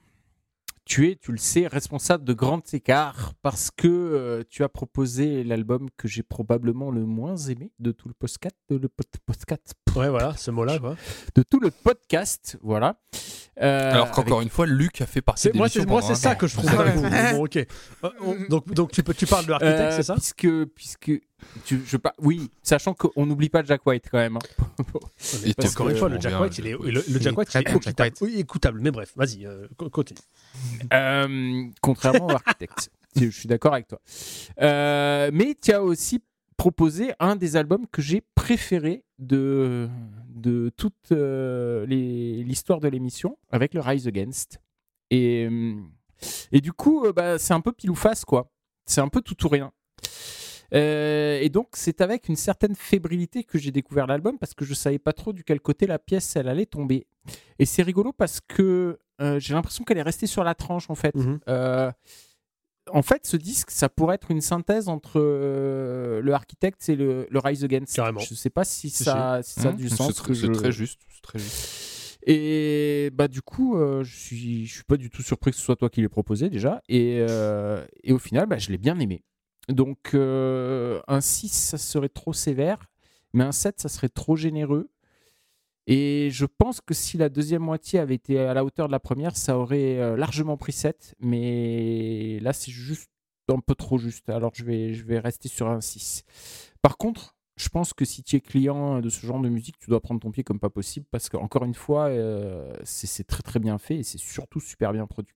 tu 0.84 1.08
es, 1.10 1.16
tu 1.16 1.32
le 1.32 1.38
sais, 1.38 1.66
responsable 1.66 2.24
de 2.24 2.32
grands 2.34 2.60
écarts 2.72 3.32
parce 3.42 3.70
que 3.70 3.88
euh, 3.88 4.42
tu 4.48 4.62
as 4.64 4.68
proposé 4.68 5.42
l'album 5.44 5.88
que 5.96 6.08
j'ai 6.08 6.22
probablement 6.22 6.90
le 6.90 7.04
moins 7.06 7.36
aimé 7.36 7.72
de 7.78 7.90
tout 7.92 8.08
le 8.08 8.14
podcast, 8.14 8.56
le 8.68 8.88
pod- 8.88 9.06
podcast, 9.24 9.74
Ouais, 9.96 10.08
voilà, 10.08 10.34
ce 10.36 10.50
mot-là, 10.50 10.78
quoi. 10.78 10.96
de 11.34 11.42
tout 11.42 11.60
le 11.60 11.70
podcast, 11.70 12.58
voilà. 12.62 12.96
Euh, 13.62 13.92
Alors 13.92 14.10
qu'encore 14.10 14.40
une 14.40 14.48
fois, 14.48 14.66
Luc 14.66 15.00
a 15.00 15.06
fait 15.06 15.22
partie 15.22 15.42
C'est, 15.42 15.52
de 15.52 15.56
moi, 15.56 15.68
c'est, 15.68 16.14
ça 16.16 16.34
que 16.34 16.48
je 16.48 16.56
trouve 16.56 16.70
bon, 16.72 17.44
ok. 17.44 17.56
Euh, 17.56 17.64
on- 18.20 18.34
donc, 18.48 18.68
donc 18.74 18.90
tu, 18.90 19.04
peux, 19.04 19.14
tu 19.14 19.26
parles 19.26 19.44
de 19.46 19.50
l'architecte, 19.50 19.80
Euh, 19.80 19.96
c'est 19.96 20.02
ça 20.02 20.14
Puisque, 20.14 20.64
puisque 20.74 21.12
tu, 21.64 21.80
je 21.86 21.96
pas, 21.96 22.14
oui, 22.18 22.50
sachant 22.64 22.94
qu'on 22.94 23.26
n'oublie 23.26 23.50
pas 23.50 23.62
Jack 23.62 23.86
White 23.86 24.06
quand 24.10 24.18
même. 24.18 24.36
hein. 24.38 24.62
Il 25.44 25.54
parce 25.54 25.70
Encore 25.72 25.88
une 25.88 25.96
fois, 25.96 26.08
le 26.08 26.20
Jack 26.20 26.40
White, 26.40 26.58
il 26.58 26.66
est, 26.66 26.72
le, 26.72 27.04
le 27.08 27.20
Jack 27.20 27.38
White, 27.38 27.48
très 27.48 27.60
il 27.62 27.68
est 27.68 27.72
bon, 27.72 27.80
Jack 27.80 27.86
écoutable. 27.92 28.10
White. 28.10 28.18
Oui, 28.22 28.40
écoutable. 28.40 28.80
Mais 28.80 28.90
bref, 28.90 29.12
vas-y, 29.14 29.46
euh, 29.46 29.68
co- 29.76 29.88
continue. 29.88 30.18
Euh, 30.92 31.64
contrairement 31.80 32.28
à 32.28 32.32
l'architecte. 32.32 32.90
Je 33.16 33.28
suis 33.28 33.46
d'accord 33.48 33.74
avec 33.74 33.86
toi. 33.86 34.00
Euh, 34.60 35.30
mais 35.32 35.54
tu 35.62 35.72
as 35.72 35.80
aussi 35.82 36.20
proposé 36.56 37.12
un 37.20 37.36
des 37.36 37.54
albums 37.56 37.86
que 37.92 38.02
j'ai 38.02 38.22
préféré 38.34 39.03
de, 39.18 39.88
de 40.28 40.70
toute 40.76 41.12
euh, 41.12 41.86
l'histoire 41.86 42.80
de 42.80 42.88
l'émission, 42.88 43.38
avec 43.50 43.74
le 43.74 43.80
Rise 43.80 44.06
Against. 44.08 44.60
Et, 45.10 45.46
euh, 45.50 45.76
et 46.52 46.60
du 46.60 46.72
coup, 46.72 47.06
euh, 47.06 47.12
bah, 47.12 47.38
c'est 47.38 47.54
un 47.54 47.60
peu 47.60 47.72
pile 47.72 47.90
ou 47.90 47.94
face, 47.94 48.24
quoi. 48.24 48.50
C'est 48.86 49.00
un 49.00 49.08
peu 49.08 49.20
tout 49.20 49.44
ou 49.44 49.48
rien. 49.48 49.72
Euh, 50.72 51.38
et 51.40 51.48
donc, 51.50 51.68
c'est 51.74 52.00
avec 52.00 52.28
une 52.28 52.36
certaine 52.36 52.74
fébrilité 52.74 53.44
que 53.44 53.58
j'ai 53.58 53.70
découvert 53.70 54.06
l'album 54.06 54.38
parce 54.38 54.54
que 54.54 54.64
je 54.64 54.74
savais 54.74 54.98
pas 54.98 55.12
trop 55.12 55.32
du 55.32 55.44
quel 55.44 55.60
côté 55.60 55.86
la 55.86 55.98
pièce 55.98 56.34
elle 56.36 56.48
allait 56.48 56.66
tomber. 56.66 57.06
Et 57.58 57.66
c'est 57.66 57.82
rigolo 57.82 58.12
parce 58.12 58.40
que 58.40 58.98
j'ai 59.38 59.54
l'impression 59.54 59.84
qu'elle 59.84 59.98
est 59.98 60.02
restée 60.02 60.26
sur 60.26 60.42
la 60.42 60.54
tranche 60.54 60.90
en 60.90 60.96
fait. 60.96 61.14
Mhm. 61.14 61.38
En 62.90 63.02
fait, 63.02 63.26
ce 63.26 63.36
disque, 63.36 63.70
ça 63.70 63.88
pourrait 63.88 64.16
être 64.16 64.30
une 64.30 64.40
synthèse 64.42 64.88
entre 64.88 65.12
euh, 65.16 66.20
le 66.20 66.32
Architect 66.34 66.86
et 66.88 66.96
le, 66.96 67.26
le 67.30 67.38
Rise 67.38 67.64
Against. 67.64 67.94
Carrément. 67.96 68.20
Je 68.20 68.34
sais 68.34 68.50
pas 68.50 68.64
si 68.64 68.90
ça, 68.90 69.40
si 69.42 69.60
ça 69.60 69.68
a 69.68 69.72
Mmh, 69.72 69.76
du 69.76 69.88
sens. 69.88 70.22
C'est 70.26 70.34
je- 70.34 70.46
très 70.52 70.70
juste. 70.72 71.00
c'est 71.08 71.22
très 71.22 71.38
juste. 71.38 72.18
Et 72.26 73.10
bah 73.12 73.28
du 73.28 73.42
coup, 73.42 73.76
euh, 73.76 74.02
je 74.02 74.16
suis, 74.16 74.66
je 74.66 74.74
suis 74.74 74.84
pas 74.84 74.96
du 74.96 75.10
tout 75.10 75.22
surpris 75.22 75.50
que 75.50 75.56
ce 75.58 75.62
soit 75.62 75.76
toi 75.76 75.90
qui 75.90 76.00
l'aies 76.00 76.08
proposé 76.08 76.48
déjà. 76.48 76.80
Et, 76.88 77.18
euh, 77.20 77.84
et 78.02 78.12
au 78.12 78.18
final, 78.18 78.46
bah, 78.46 78.58
je 78.58 78.70
l'ai 78.70 78.78
bien 78.78 78.98
aimé. 78.98 79.24
Donc 79.68 80.14
euh, 80.14 81.00
un 81.06 81.20
6, 81.20 81.48
ça 81.48 81.78
serait 81.78 82.08
trop 82.08 82.32
sévère. 82.32 82.78
Mais 83.34 83.44
un 83.44 83.52
7, 83.52 83.80
ça 83.80 83.88
serait 83.88 84.08
trop 84.08 84.36
généreux. 84.36 84.88
Et 85.86 86.30
je 86.30 86.46
pense 86.46 86.80
que 86.80 86.94
si 86.94 87.18
la 87.18 87.28
deuxième 87.28 87.62
moitié 87.62 87.98
avait 87.98 88.14
été 88.14 88.38
à 88.38 88.54
la 88.54 88.64
hauteur 88.64 88.86
de 88.86 88.92
la 88.92 89.00
première, 89.00 89.36
ça 89.36 89.58
aurait 89.58 89.98
euh, 89.98 90.16
largement 90.16 90.56
pris 90.56 90.72
7. 90.72 91.14
Mais 91.20 92.38
là, 92.40 92.52
c'est 92.52 92.72
juste 92.72 93.10
un 93.52 93.60
peu 93.60 93.74
trop 93.74 93.98
juste. 93.98 94.28
Alors 94.30 94.52
je 94.54 94.64
vais, 94.64 94.94
je 94.94 95.04
vais 95.04 95.18
rester 95.18 95.48
sur 95.48 95.68
un 95.68 95.80
6. 95.80 96.24
Par 96.80 96.96
contre, 96.96 97.34
je 97.56 97.68
pense 97.68 97.92
que 97.94 98.04
si 98.04 98.22
tu 98.22 98.36
es 98.36 98.40
client 98.40 99.00
de 99.00 99.08
ce 99.08 99.24
genre 99.24 99.40
de 99.40 99.48
musique, 99.48 99.78
tu 99.78 99.90
dois 99.90 100.00
prendre 100.00 100.20
ton 100.20 100.30
pied 100.30 100.42
comme 100.42 100.58
pas 100.58 100.70
possible 100.70 101.06
parce 101.10 101.28
qu'encore 101.28 101.64
une 101.64 101.74
fois, 101.74 102.06
euh, 102.06 102.72
c'est 102.82 103.26
très 103.26 103.42
très 103.42 103.60
bien 103.60 103.78
fait 103.78 103.96
et 103.96 104.02
c'est 104.02 104.18
surtout 104.18 104.60
super 104.60 104.92
bien 104.92 105.06
produit. 105.06 105.34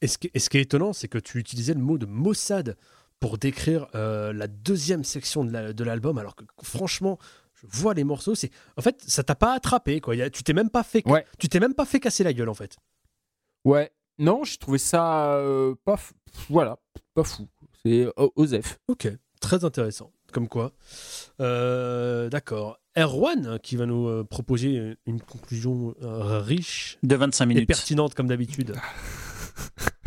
Et 0.00 0.06
ce, 0.06 0.16
qui, 0.16 0.28
est 0.28 0.54
étonnant, 0.54 0.92
c'est 0.92 1.08
que 1.08 1.18
tu 1.18 1.38
utilisais 1.38 1.74
le 1.74 1.80
mot 1.80 1.98
de 1.98 2.06
Mossad 2.06 2.76
pour 3.20 3.36
décrire 3.36 3.88
euh, 3.96 4.32
la 4.32 4.46
deuxième 4.46 5.02
section 5.02 5.44
de 5.44 5.84
l'album, 5.84 6.18
alors 6.18 6.36
que 6.36 6.44
franchement, 6.62 7.18
je 7.70 7.80
vois 7.80 7.94
les 7.94 8.04
morceaux, 8.04 8.34
c'est 8.34 8.50
en 8.76 8.82
fait, 8.82 9.02
ça 9.06 9.22
t'a 9.22 9.34
pas 9.34 9.54
attrapé, 9.54 10.00
quoi. 10.00 10.14
Il 10.14 10.18
y 10.18 10.22
a- 10.22 10.30
tu 10.30 10.42
t'es 10.42 10.52
même 10.52 10.70
pas 10.70 10.82
fait, 10.82 11.02
Ouais. 11.08 11.24
tu 11.38 11.48
t'es 11.48 11.60
même 11.60 11.74
pas 11.74 11.84
fait 11.86 12.00
casser 12.00 12.24
la 12.24 12.32
gueule, 12.32 12.48
en 12.48 12.54
fait. 12.54 12.76
Ouais, 13.64 13.90
non, 14.18 14.44
j'ai 14.44 14.56
trouvé 14.58 14.78
ça 14.78 15.34
euh, 15.36 15.74
pas, 15.84 15.94
f- 15.96 16.12
voilà, 16.48 16.78
pas 17.14 17.24
fou. 17.24 17.48
C'est 17.84 18.06
Osef. 18.36 18.78
Ok, 18.88 19.08
très 19.40 19.64
intéressant. 19.64 20.12
Comme 20.32 20.46
quoi. 20.48 20.72
Euh, 21.40 22.28
D'accord. 22.28 22.78
Erwan 22.98 23.58
qui 23.62 23.76
va 23.76 23.86
nous 23.86 24.06
euh, 24.08 24.24
proposer 24.24 24.96
une 25.06 25.20
conclusion 25.20 25.94
euh, 26.02 26.40
riche 26.40 26.98
De 27.02 27.14
25 27.16 27.44
et 27.44 27.46
minutes. 27.48 27.68
pertinente 27.68 28.14
comme 28.14 28.26
d'habitude. 28.26 28.74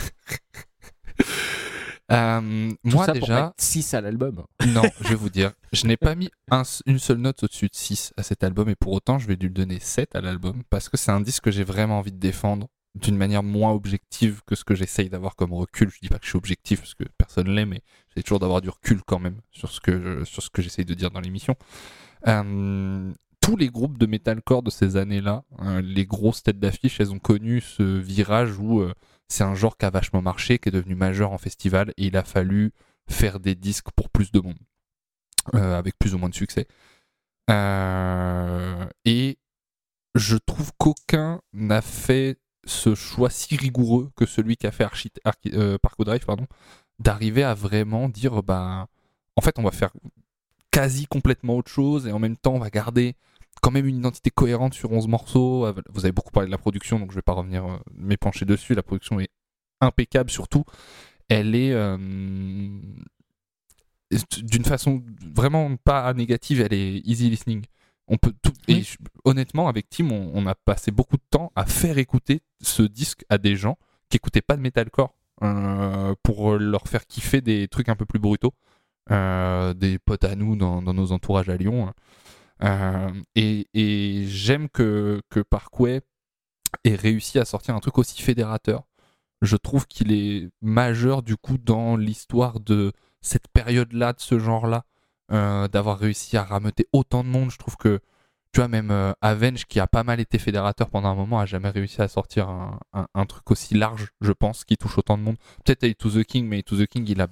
Euh, 2.12 2.72
moi 2.84 3.06
ça 3.06 3.14
déjà, 3.14 3.44
mettre 3.46 3.54
6 3.58 3.94
à 3.94 4.02
l'album. 4.02 4.44
non, 4.68 4.82
je 5.02 5.08
vais 5.10 5.16
vous 5.16 5.30
dire, 5.30 5.52
je 5.72 5.88
n'ai 5.88 5.98
pas 5.98 6.16
mis 6.16 6.30
un- 6.50 6.64
une 6.86 7.00
seule 7.00 7.18
note 7.20 7.44
au-dessus 7.44 7.68
de 7.68 7.76
6 7.76 8.14
à 8.18 8.24
cet 8.24 8.44
album 8.44 8.68
et 8.70 8.76
pour 8.76 8.92
autant 8.94 9.18
je 9.20 9.28
vais 9.28 9.36
lui 9.36 9.50
donner 9.50 9.80
7 9.80 10.16
à 10.16 10.22
l'album 10.22 10.64
parce 10.70 10.90
que 10.90 10.98
c'est 10.98 11.12
un 11.12 11.22
disque 11.22 11.44
que 11.46 11.52
j'ai 11.52 11.64
vraiment 11.64 12.00
envie 12.00 12.12
de 12.12 12.20
défendre 12.20 12.68
d'une 12.96 13.16
manière 13.16 13.44
moins 13.44 13.72
objective 13.72 14.42
que 14.46 14.56
ce 14.56 14.66
que 14.66 14.76
j'essaye 14.76 15.10
d'avoir 15.10 15.38
comme 15.38 15.54
recul. 15.54 15.90
Je 15.90 16.00
dis 16.02 16.10
pas 16.10 16.20
que 16.20 16.26
je 16.26 16.30
suis 16.32 16.38
objectif 16.38 16.82
parce 16.82 16.94
que 16.94 17.06
personne 17.18 17.48
l'est, 17.50 17.66
mais 17.66 17.82
j'essaie 18.10 18.24
toujours 18.24 18.40
d'avoir 18.40 18.60
du 18.62 18.68
recul 18.70 19.02
quand 19.08 19.20
même 19.20 19.38
sur 19.52 19.70
ce 19.72 19.80
que, 19.80 20.26
sur 20.26 20.44
ce 20.44 20.50
que 20.50 20.62
j'essaye 20.62 20.84
de 20.84 20.94
dire 20.94 21.10
dans 21.12 21.22
l'émission. 21.22 21.56
Euh, 22.28 23.12
tous 23.40 23.56
les 23.56 23.70
groupes 23.70 23.98
de 23.98 24.06
metalcore 24.06 24.62
de 24.62 24.70
ces 24.70 24.98
années-là, 24.98 25.44
euh, 25.62 25.82
les 25.82 26.06
grosses 26.06 26.44
têtes 26.44 26.60
d'affiche, 26.60 27.00
elles 27.00 27.12
ont 27.12 27.20
connu 27.20 27.62
ce 27.62 27.82
virage 27.82 28.58
où 28.60 28.82
euh, 28.82 28.94
c'est 29.32 29.44
un 29.44 29.56
genre 29.56 29.78
qui 29.78 29.86
a 29.86 29.90
vachement 29.90 30.22
marché, 30.22 30.60
qui 30.60 30.70
est 30.70 30.72
devenu 30.72 30.96
majeur 30.96 31.32
en 31.32 31.38
festival, 31.38 31.94
et 31.98 32.08
il 32.08 32.18
a 32.18 32.24
fallu 32.24 32.74
faire 33.10 33.40
des 33.40 33.56
disques 33.56 33.90
pour 33.96 34.10
plus 34.10 34.32
de 34.32 34.40
monde, 34.40 34.60
euh, 35.56 35.78
avec 35.78 35.98
plus 35.98 36.14
ou 36.14 36.18
moins 36.18 36.30
de 36.30 36.36
succès. 36.36 36.68
Euh, 37.50 38.86
et 39.06 39.38
je 40.16 40.38
trouve 40.38 40.72
qu'aucun 40.78 41.42
n'a 41.54 41.82
fait 41.82 42.38
ce 42.66 42.94
choix 42.94 43.30
si 43.30 43.56
rigoureux 43.56 44.12
que 44.16 44.26
celui 44.26 44.58
qu'a 44.58 44.72
fait 44.72 44.84
Archi- 44.84 45.12
Archi- 45.26 45.52
euh, 45.54 45.78
Parco 45.82 46.04
Drive, 46.04 46.26
pardon, 46.26 46.46
d'arriver 47.00 47.44
à 47.44 47.54
vraiment 47.54 48.10
dire, 48.10 48.44
bah, 48.44 48.88
en 49.36 49.42
fait, 49.42 49.58
on 49.60 49.64
va 49.64 49.72
faire 49.72 49.92
quasi 50.72 51.08
complètement 51.08 51.56
autre 51.56 51.72
chose 51.72 52.06
et 52.06 52.12
en 52.12 52.20
même 52.20 52.38
temps, 52.38 52.54
on 52.54 52.60
va 52.60 52.70
garder 52.70 53.16
quand 53.62 53.72
même 53.72 53.86
une 53.88 53.98
identité 53.98 54.30
cohérente 54.32 54.74
sur 54.74 54.92
11 54.92 55.08
morceaux. 55.08 55.66
Euh, 55.66 55.74
Vous 55.90 56.06
avez 56.06 56.12
beaucoup 56.12 56.32
parlé 56.32 56.48
de 56.48 56.52
la 56.52 56.58
production, 56.58 57.00
donc 57.00 57.12
je 57.12 57.16
vais 57.16 57.22
pas 57.22 57.34
revenir 57.34 57.66
euh, 57.66 57.78
m'épancher 57.96 58.46
dessus. 58.46 58.74
La 58.76 58.84
production 58.84 59.20
est 59.20 59.30
impeccable, 59.80 60.30
surtout. 60.30 60.64
Elle 61.30 61.56
est 61.56 61.72
euh, 61.72 61.98
d'une 64.42 64.66
façon 64.66 65.02
vraiment 65.34 65.76
pas 65.78 66.14
négative, 66.14 66.60
elle 66.62 66.74
est 66.74 66.98
easy 67.06 67.30
listening. 67.30 67.64
On 68.08 68.18
peut 68.18 68.34
tout, 68.42 68.52
et 68.68 68.74
Oui. 68.76 68.84
je- 68.84 68.98
honnêtement, 69.24 69.70
avec 69.70 69.90
Tim, 69.90 70.12
on, 70.12 70.32
on 70.34 70.46
a 70.48 70.56
passé 70.56 70.92
beaucoup 70.92 71.16
de 71.16 71.24
temps 71.30 71.52
à 71.56 71.66
faire 71.66 71.98
écouter 71.98 72.42
ce 72.62 72.84
disque 72.84 73.24
à 73.30 73.38
des 73.38 73.56
gens 73.56 73.78
qui 74.10 74.18
écoutaient 74.18 74.42
pas 74.42 74.58
de 74.58 74.62
metalcore 74.62 75.16
euh, 75.44 76.14
pour 76.24 76.58
leur 76.58 76.88
faire 76.90 77.08
kiffer 77.08 77.40
des 77.40 77.70
trucs 77.70 77.88
un 77.88 77.96
peu 77.96 78.06
plus 78.06 78.20
brutaux. 78.20 78.54
Euh, 79.12 79.74
des 79.74 79.98
potes 79.98 80.26
à 80.26 80.36
nous 80.36 80.56
dans, 80.56 80.82
dans 80.82 80.94
nos 80.94 81.12
entourages 81.14 81.50
à 81.50 81.56
Lyon. 81.58 81.88
Euh, 81.88 81.92
et 83.36 83.68
et 83.74 84.26
j'aime 84.28 84.70
que, 84.70 85.22
que 85.30 85.40
Parkway 85.40 86.02
ait 86.84 86.96
réussi 86.96 87.40
à 87.40 87.46
sortir 87.46 87.76
un 87.76 87.80
truc 87.80 87.98
aussi 87.98 88.22
fédérateur. 88.22 88.84
Je 89.42 89.58
trouve 89.58 89.88
qu'il 89.88 90.12
est 90.12 90.50
majeur 90.62 91.24
du 91.24 91.36
coup 91.36 91.58
dans 91.58 91.96
l'histoire 91.98 92.60
de 92.60 92.92
cette 93.22 93.48
période-là, 93.48 94.14
de 94.14 94.20
ce 94.20 94.38
genre-là, 94.40 94.86
euh, 95.32 95.68
d'avoir 95.68 95.98
réussi 95.98 96.38
à 96.38 96.44
rameuter 96.44 96.88
autant 96.94 97.24
de 97.24 97.30
monde. 97.30 97.50
Je 97.52 97.58
trouve 97.58 97.76
que, 97.78 98.00
tu 98.54 98.60
vois, 98.60 98.68
même 98.68 98.92
euh, 98.92 99.14
Avenge, 99.22 99.66
qui 99.66 99.80
a 99.80 99.88
pas 99.88 100.04
mal 100.04 100.20
été 100.20 100.38
fédérateur 100.38 100.90
pendant 100.90 101.10
un 101.10 101.16
moment, 101.16 101.40
a 101.40 101.46
jamais 101.48 101.70
réussi 101.70 102.02
à 102.02 102.08
sortir 102.08 102.50
un, 102.50 102.80
un- 102.94 103.08
un 103.16 103.26
truc 103.26 103.50
aussi 103.50 103.74
large, 103.74 104.10
je 104.22 104.32
pense, 104.32 104.64
qui 104.64 104.78
touche 104.78 104.98
autant 105.00 105.18
de 105.18 105.24
monde. 105.24 105.38
Peut-être 105.66 105.84
A 105.86 105.94
to 105.96 106.10
the 106.12 106.24
King, 106.24 106.48
mais 106.48 106.60
A 106.60 106.64
to 106.64 106.78
the 106.78 106.86
King, 106.88 107.06
il 107.08 107.22
a. 107.22 107.28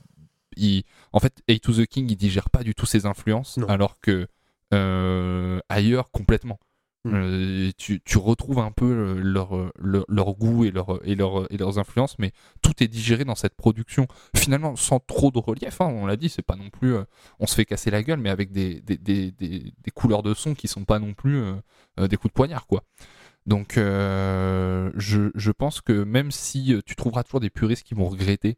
il- 0.57 0.84
En 1.14 1.19
fait, 1.19 1.43
A 1.47 1.60
to 1.60 1.73
the 1.73 1.85
King, 1.85 2.10
il 2.10 2.15
digère 2.18 2.49
pas 2.49 2.64
du 2.64 2.73
tout 2.73 2.85
ses 2.88 3.06
influences, 3.06 3.57
Non. 3.57 3.68
alors 3.68 3.99
que 3.99 4.11
euh, 4.11 4.27
ailleurs, 4.72 6.12
complètement. 6.12 6.60
Mm. 7.06 7.12
Euh, 7.14 7.72
tu, 7.78 8.02
tu 8.02 8.18
retrouves 8.18 8.60
un 8.60 8.72
peu 8.72 8.86
euh, 8.86 9.14
leur, 9.22 9.56
euh, 9.56 9.72
leur, 9.80 10.04
leur 10.10 10.34
goût 10.34 10.66
et, 10.66 10.72
leur, 10.72 11.00
et, 11.08 11.16
leur, 11.16 11.50
et 11.50 11.56
leurs 11.56 11.80
influences, 11.80 12.20
mais 12.20 12.34
tout 12.62 12.84
est 12.84 12.90
digéré 12.90 13.24
dans 13.24 13.36
cette 13.36 13.56
production, 13.56 14.06
finalement 14.36 14.76
sans 14.76 15.00
trop 15.00 15.32
de 15.32 15.40
relief. 15.40 15.80
hein, 15.80 15.86
on 15.86 16.06
l'a 16.06 16.18
dit, 16.18 16.28
c'est 16.28 16.41
pas 16.41 16.58
non 16.58 16.70
plus. 16.70 16.96
euh, 16.96 17.06
on 17.40 17.48
se 17.48 17.56
fait 17.56 17.64
casser 17.64 17.90
la 17.90 18.04
gueule, 18.04 18.20
mais 18.20 18.30
avec 18.30 18.52
des, 18.52 18.82
des, 18.82 18.98
des, 18.98 19.32
des, 19.32 19.74
des 19.82 19.91
couleurs 19.91 20.24
de 20.24 20.34
son 20.34 20.54
qui 20.56 20.68
sont 20.68 20.84
pas 20.84 21.00
non 21.00 21.14
plus 21.14 21.38
euh, 21.38 21.54
euh, 22.02 22.08
des 22.10 22.18
coups 22.18 22.34
de 22.34 22.36
poignard, 22.36 22.68
quoi. 22.68 22.84
Donc, 23.46 23.78
euh, 23.78 24.91
je, 24.96 25.32
je 25.36 25.52
pense 25.52 25.80
que 25.80 26.04
même 26.04 26.32
si 26.32 26.74
euh, 26.74 26.82
tu 26.86 26.98
trouveras 26.98 27.24
toujours 27.24 27.40
des 27.40 27.50
puristes 27.50 27.84
qui 27.84 27.94
vont 27.94 28.10
regretter 28.10 28.58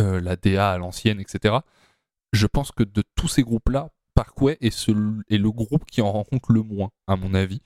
euh, 0.00 0.20
la 0.20 0.34
DA 0.34 0.72
à 0.72 0.78
l'ancienne, 0.78 1.20
etc., 1.20 1.58
je 2.32 2.46
pense 2.48 2.72
que 2.72 2.82
de 2.82 3.04
tous 3.14 3.28
ces 3.28 3.42
groupes-là, 3.42 3.90
Parkway 4.14 4.56
est, 4.60 4.70
ce- 4.70 4.92
est 5.28 5.38
le 5.38 5.50
groupe 5.50 5.84
qui 5.86 6.00
en 6.02 6.12
rencontre 6.12 6.52
le 6.52 6.62
moins, 6.62 6.90
à 7.06 7.16
mon 7.16 7.34
avis, 7.34 7.60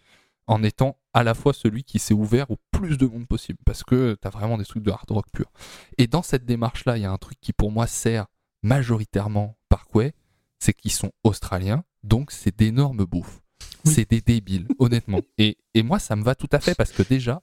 en 0.46 0.62
étant 0.62 0.96
à 1.12 1.22
la 1.24 1.34
fois 1.34 1.52
celui 1.52 1.84
qui 1.84 1.98
s'est 1.98 2.14
ouvert 2.14 2.50
au 2.50 2.56
plus 2.70 2.96
de 2.96 3.06
monde 3.06 3.26
possible, 3.26 3.58
parce 3.66 3.82
que 3.84 4.16
t'as 4.20 4.30
vraiment 4.30 4.56
des 4.58 4.64
trucs 4.64 4.82
de 4.82 4.90
hard 4.90 5.10
rock 5.10 5.26
pur. 5.32 5.50
Et 5.98 6.06
dans 6.06 6.22
cette 6.22 6.44
démarche-là, 6.46 6.96
il 6.96 7.02
y 7.02 7.06
a 7.06 7.10
un 7.12 7.18
truc 7.18 7.38
qui 7.40 7.52
pour 7.52 7.70
moi 7.70 7.86
sert 7.86 8.26
majoritairement 8.62 9.56
Parkway, 9.68 10.14
c'est 10.58 10.72
qu'ils 10.72 10.92
sont 10.92 11.12
australiens, 11.24 11.84
donc 12.02 12.30
c'est 12.30 12.56
d'énormes 12.56 13.04
bouffes. 13.04 13.40
C'est 13.84 14.08
des 14.10 14.20
débiles, 14.20 14.66
honnêtement. 14.78 15.20
Et, 15.38 15.58
et 15.74 15.82
moi, 15.82 15.98
ça 15.98 16.16
me 16.16 16.22
va 16.22 16.34
tout 16.34 16.48
à 16.52 16.60
fait, 16.60 16.74
parce 16.74 16.92
que 16.92 17.02
déjà, 17.02 17.42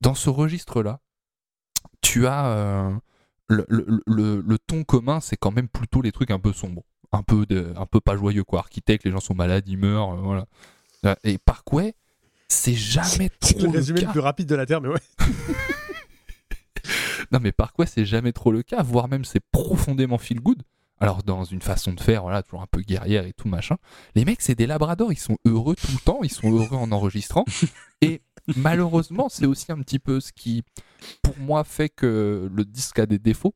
dans 0.00 0.14
ce 0.14 0.30
registre-là, 0.30 1.00
tu 2.00 2.26
as... 2.26 2.46
euh, 2.46 2.96
le, 3.48 3.66
le- 3.68 4.02
le- 4.06 4.40
le 4.40 4.58
ton 4.58 4.82
commun, 4.84 5.20
c'est 5.20 5.36
quand 5.36 5.50
même 5.50 5.68
plutôt 5.68 6.00
les 6.00 6.12
trucs 6.12 6.30
un 6.30 6.38
peu 6.38 6.52
sombres, 6.52 6.84
un 7.12 7.22
peu, 7.22 7.46
de, 7.46 7.72
un 7.76 7.86
peu 7.86 8.00
pas 8.00 8.16
joyeux, 8.16 8.44
quoi. 8.44 8.60
Architecte, 8.60 9.04
les 9.04 9.10
gens 9.10 9.20
sont 9.20 9.34
malades, 9.34 9.68
ils 9.68 9.78
meurent, 9.78 10.14
euh, 10.14 10.20
voilà. 10.22 10.46
Euh, 11.06 11.14
Et 11.24 11.38
Parkway, 11.38 11.94
c'est 12.48 12.74
jamais 12.74 13.28
trop 13.40 13.58
le 13.60 13.66
le 13.66 13.70
résumé 13.70 14.00
cas. 14.00 14.06
le 14.06 14.12
plus 14.12 14.20
rapide 14.20 14.48
de 14.48 14.54
la 14.54 14.66
Terre, 14.66 14.80
mais 14.80 14.88
ouais. 14.88 15.00
Non, 17.30 17.38
mais 17.40 17.52
Parkway, 17.52 17.86
c'est 17.86 18.04
jamais 18.04 18.32
trop 18.32 18.52
le 18.52 18.62
cas, 18.62 18.82
voire 18.82 19.08
même 19.08 19.24
c'est 19.24 19.40
profondément 19.52 20.18
feel 20.18 20.40
good. 20.40 20.62
Alors, 21.00 21.22
dans 21.22 21.44
une 21.44 21.62
façon 21.62 21.92
de 21.92 22.00
faire, 22.00 22.22
voilà, 22.22 22.42
toujours 22.42 22.62
un 22.62 22.66
peu 22.70 22.80
guerrière 22.82 23.24
et 23.26 23.32
tout 23.32 23.48
machin. 23.48 23.76
Les 24.14 24.24
mecs, 24.24 24.40
c'est 24.42 24.54
des 24.54 24.66
labradors, 24.66 25.12
ils 25.12 25.18
sont 25.18 25.36
heureux 25.44 25.74
tout 25.74 25.90
le 25.90 25.98
temps, 25.98 26.20
ils 26.22 26.30
sont 26.30 26.52
heureux 26.52 26.76
en 26.76 26.92
enregistrant. 26.92 27.44
Et 28.02 28.20
malheureusement, 28.56 29.28
c'est 29.28 29.46
aussi 29.46 29.70
un 29.72 29.78
petit 29.78 29.98
peu 29.98 30.20
ce 30.20 30.32
qui, 30.32 30.62
pour 31.22 31.38
moi, 31.38 31.64
fait 31.64 31.88
que 31.88 32.50
le 32.52 32.64
disque 32.64 32.98
a 32.98 33.06
des 33.06 33.18
défauts. 33.18 33.54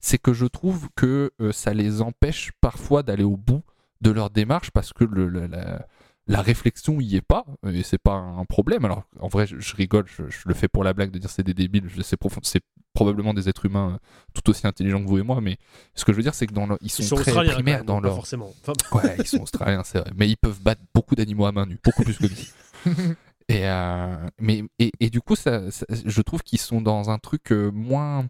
C'est 0.00 0.18
que 0.18 0.32
je 0.32 0.46
trouve 0.46 0.88
que 0.94 1.32
euh, 1.40 1.52
ça 1.52 1.72
les 1.74 2.02
empêche 2.02 2.52
parfois 2.60 3.02
d'aller 3.02 3.24
au 3.24 3.36
bout 3.36 3.62
de 4.02 4.10
leur 4.10 4.30
démarche 4.30 4.70
parce 4.70 4.92
que 4.92 5.04
le, 5.04 5.28
la, 5.46 5.86
la 6.26 6.42
réflexion 6.42 7.00
y 7.00 7.16
est 7.16 7.22
pas 7.22 7.44
et 7.66 7.82
c'est 7.82 7.98
pas 7.98 8.12
un 8.14 8.44
problème. 8.44 8.84
Alors, 8.84 9.04
en 9.20 9.28
vrai, 9.28 9.46
je, 9.46 9.58
je 9.58 9.74
rigole, 9.74 10.04
je, 10.06 10.28
je 10.28 10.40
le 10.46 10.54
fais 10.54 10.68
pour 10.68 10.84
la 10.84 10.92
blague 10.92 11.10
de 11.10 11.18
dire 11.18 11.30
c'est 11.30 11.42
des 11.42 11.54
débiles, 11.54 11.88
c'est 12.02 12.20
profond- 12.20 12.40
c'est 12.42 12.60
probablement 12.92 13.32
des 13.34 13.48
êtres 13.48 13.64
humains 13.66 13.94
euh, 13.94 13.98
tout 14.34 14.48
aussi 14.50 14.66
intelligents 14.66 15.02
que 15.02 15.08
vous 15.08 15.18
et 15.18 15.22
moi, 15.22 15.40
mais 15.40 15.56
ce 15.94 16.04
que 16.04 16.12
je 16.12 16.16
veux 16.18 16.22
dire, 16.22 16.34
c'est 16.34 16.46
que 16.46 16.54
dans 16.54 16.66
leur- 16.66 16.78
ils 16.82 16.90
sont, 16.90 17.02
Ils 17.02 17.06
sont 17.06 17.14
très 17.16 17.30
australiens, 17.30 17.52
primaires 17.54 17.84
dans 17.84 18.00
leur. 18.00 18.14
forcément. 18.16 18.52
Enfin, 18.62 18.72
Ouais, 18.92 19.16
ils 19.18 19.26
sont 19.26 19.42
australiens, 19.42 19.82
c'est 19.82 19.98
vrai. 20.00 20.10
Mais 20.14 20.28
ils 20.28 20.36
peuvent 20.36 20.60
battre 20.60 20.82
beaucoup 20.94 21.14
d'animaux 21.14 21.46
à 21.46 21.52
main 21.52 21.64
nue, 21.66 21.78
beaucoup 21.82 22.04
plus 22.04 22.18
que 22.18 22.26
nous. 22.26 23.14
et, 23.48 23.68
euh, 23.68 24.16
mais, 24.40 24.64
et, 24.78 24.90
et 24.98 25.10
du 25.10 25.20
coup, 25.20 25.36
ça, 25.36 25.62
je 25.90 26.22
trouve 26.22 26.42
qu'ils 26.42 26.60
sont 26.60 26.80
dans 26.80 27.10
un 27.10 27.18
truc 27.18 27.52
euh, 27.52 27.70
moins. 27.70 28.26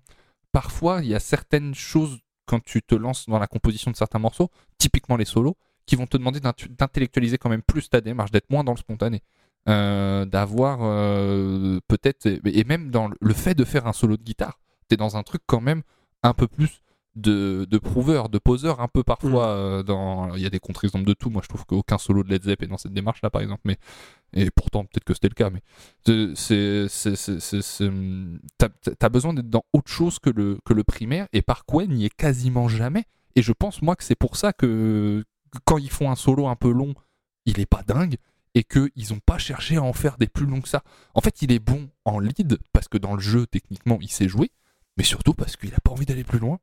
Parfois, 0.52 1.00
il 1.02 1.08
y 1.08 1.14
a 1.14 1.20
certaines 1.20 1.74
choses 1.74 2.18
quand 2.46 2.62
tu 2.62 2.82
te 2.82 2.94
lances 2.94 3.28
dans 3.28 3.38
la 3.38 3.46
composition 3.46 3.90
de 3.90 3.96
certains 3.96 4.18
morceaux, 4.18 4.50
typiquement 4.78 5.16
les 5.16 5.24
solos, 5.24 5.56
qui 5.86 5.96
vont 5.96 6.06
te 6.06 6.16
demander 6.16 6.40
d'intellectualiser 6.40 7.38
quand 7.38 7.50
même 7.50 7.62
plus 7.62 7.88
ta 7.88 8.00
démarche, 8.00 8.30
d'être 8.30 8.50
moins 8.50 8.64
dans 8.64 8.72
le 8.72 8.78
spontané. 8.78 9.22
Euh, 9.68 10.24
d'avoir 10.26 10.78
peut-être. 11.88 12.26
Et 12.26 12.64
même 12.64 12.90
dans 12.90 13.10
le 13.20 13.34
fait 13.34 13.54
de 13.54 13.64
faire 13.64 13.88
un 13.88 13.92
solo 13.92 14.16
de 14.16 14.22
guitare, 14.22 14.60
t'es 14.88 14.96
dans 14.96 15.16
un 15.16 15.24
truc 15.24 15.42
quand 15.46 15.60
même 15.60 15.82
un 16.22 16.34
peu 16.34 16.46
plus 16.46 16.82
de, 17.16 17.66
de 17.68 17.78
prouveur, 17.78 18.28
de 18.28 18.38
poseur 18.38 18.80
un 18.80 18.88
peu 18.88 19.02
parfois. 19.02 19.46
Mm. 19.46 19.58
euh, 19.58 19.82
dans, 19.82 20.34
il 20.34 20.42
y 20.42 20.46
a 20.46 20.50
des 20.50 20.60
contre-exemples 20.60 21.06
de 21.06 21.14
tout. 21.14 21.30
Moi, 21.30 21.42
je 21.42 21.48
trouve 21.48 21.64
qu'aucun 21.64 21.98
solo 21.98 22.22
de 22.22 22.28
Led 22.28 22.44
Zepp 22.44 22.62
est 22.62 22.66
dans 22.66 22.76
cette 22.76 22.92
démarche-là, 22.92 23.30
par 23.30 23.42
exemple. 23.42 23.62
Mais 23.64 23.78
et 24.34 24.50
pourtant, 24.50 24.84
peut-être 24.84 25.04
que 25.04 25.14
c'était 25.14 25.28
le 25.28 25.34
cas. 25.34 25.50
Mais 25.50 25.62
c'est, 26.34 26.88
c'est- 26.88 27.90
t'as, 28.58 29.08
besoin 29.08 29.34
d'être 29.34 29.50
dans 29.50 29.64
autre 29.72 29.90
chose 29.90 30.18
que 30.18 30.30
le, 30.30 30.58
que 30.64 30.74
le 30.74 30.84
primaire. 30.84 31.26
Et 31.32 31.42
Parkway 31.42 31.86
n'y 31.86 32.04
est 32.04 32.14
quasiment 32.14 32.68
jamais. 32.68 33.04
Et 33.34 33.42
je 33.42 33.52
pense 33.52 33.82
moi 33.82 33.96
que 33.96 34.04
c'est 34.04 34.14
pour 34.14 34.36
ça 34.36 34.52
que, 34.52 35.24
quand 35.64 35.78
ils 35.78 35.90
font 35.90 36.10
un 36.10 36.16
solo 36.16 36.46
un 36.48 36.56
peu 36.56 36.70
long, 36.70 36.94
il 37.46 37.60
est 37.60 37.66
pas 37.66 37.82
dingue. 37.82 38.16
Et 38.54 38.64
qu'ils 38.64 38.90
n'ont 39.10 39.20
pas 39.24 39.36
cherché 39.36 39.76
à 39.76 39.82
en 39.82 39.92
faire 39.92 40.16
des 40.16 40.28
plus 40.28 40.46
longs 40.46 40.62
que 40.62 40.68
ça. 40.68 40.82
En 41.14 41.20
fait, 41.20 41.42
il 41.42 41.52
est 41.52 41.58
bon 41.58 41.90
en 42.06 42.18
lead 42.18 42.58
parce 42.72 42.88
que 42.88 42.96
dans 42.96 43.14
le 43.14 43.20
jeu, 43.20 43.46
techniquement, 43.46 43.98
il 44.00 44.08
sait 44.08 44.28
jouer. 44.28 44.50
Mais 44.96 45.04
surtout 45.04 45.34
parce 45.34 45.56
qu'il 45.56 45.74
a 45.74 45.80
pas 45.80 45.90
envie 45.90 46.06
d'aller 46.06 46.24
plus 46.24 46.38
loin. 46.38 46.58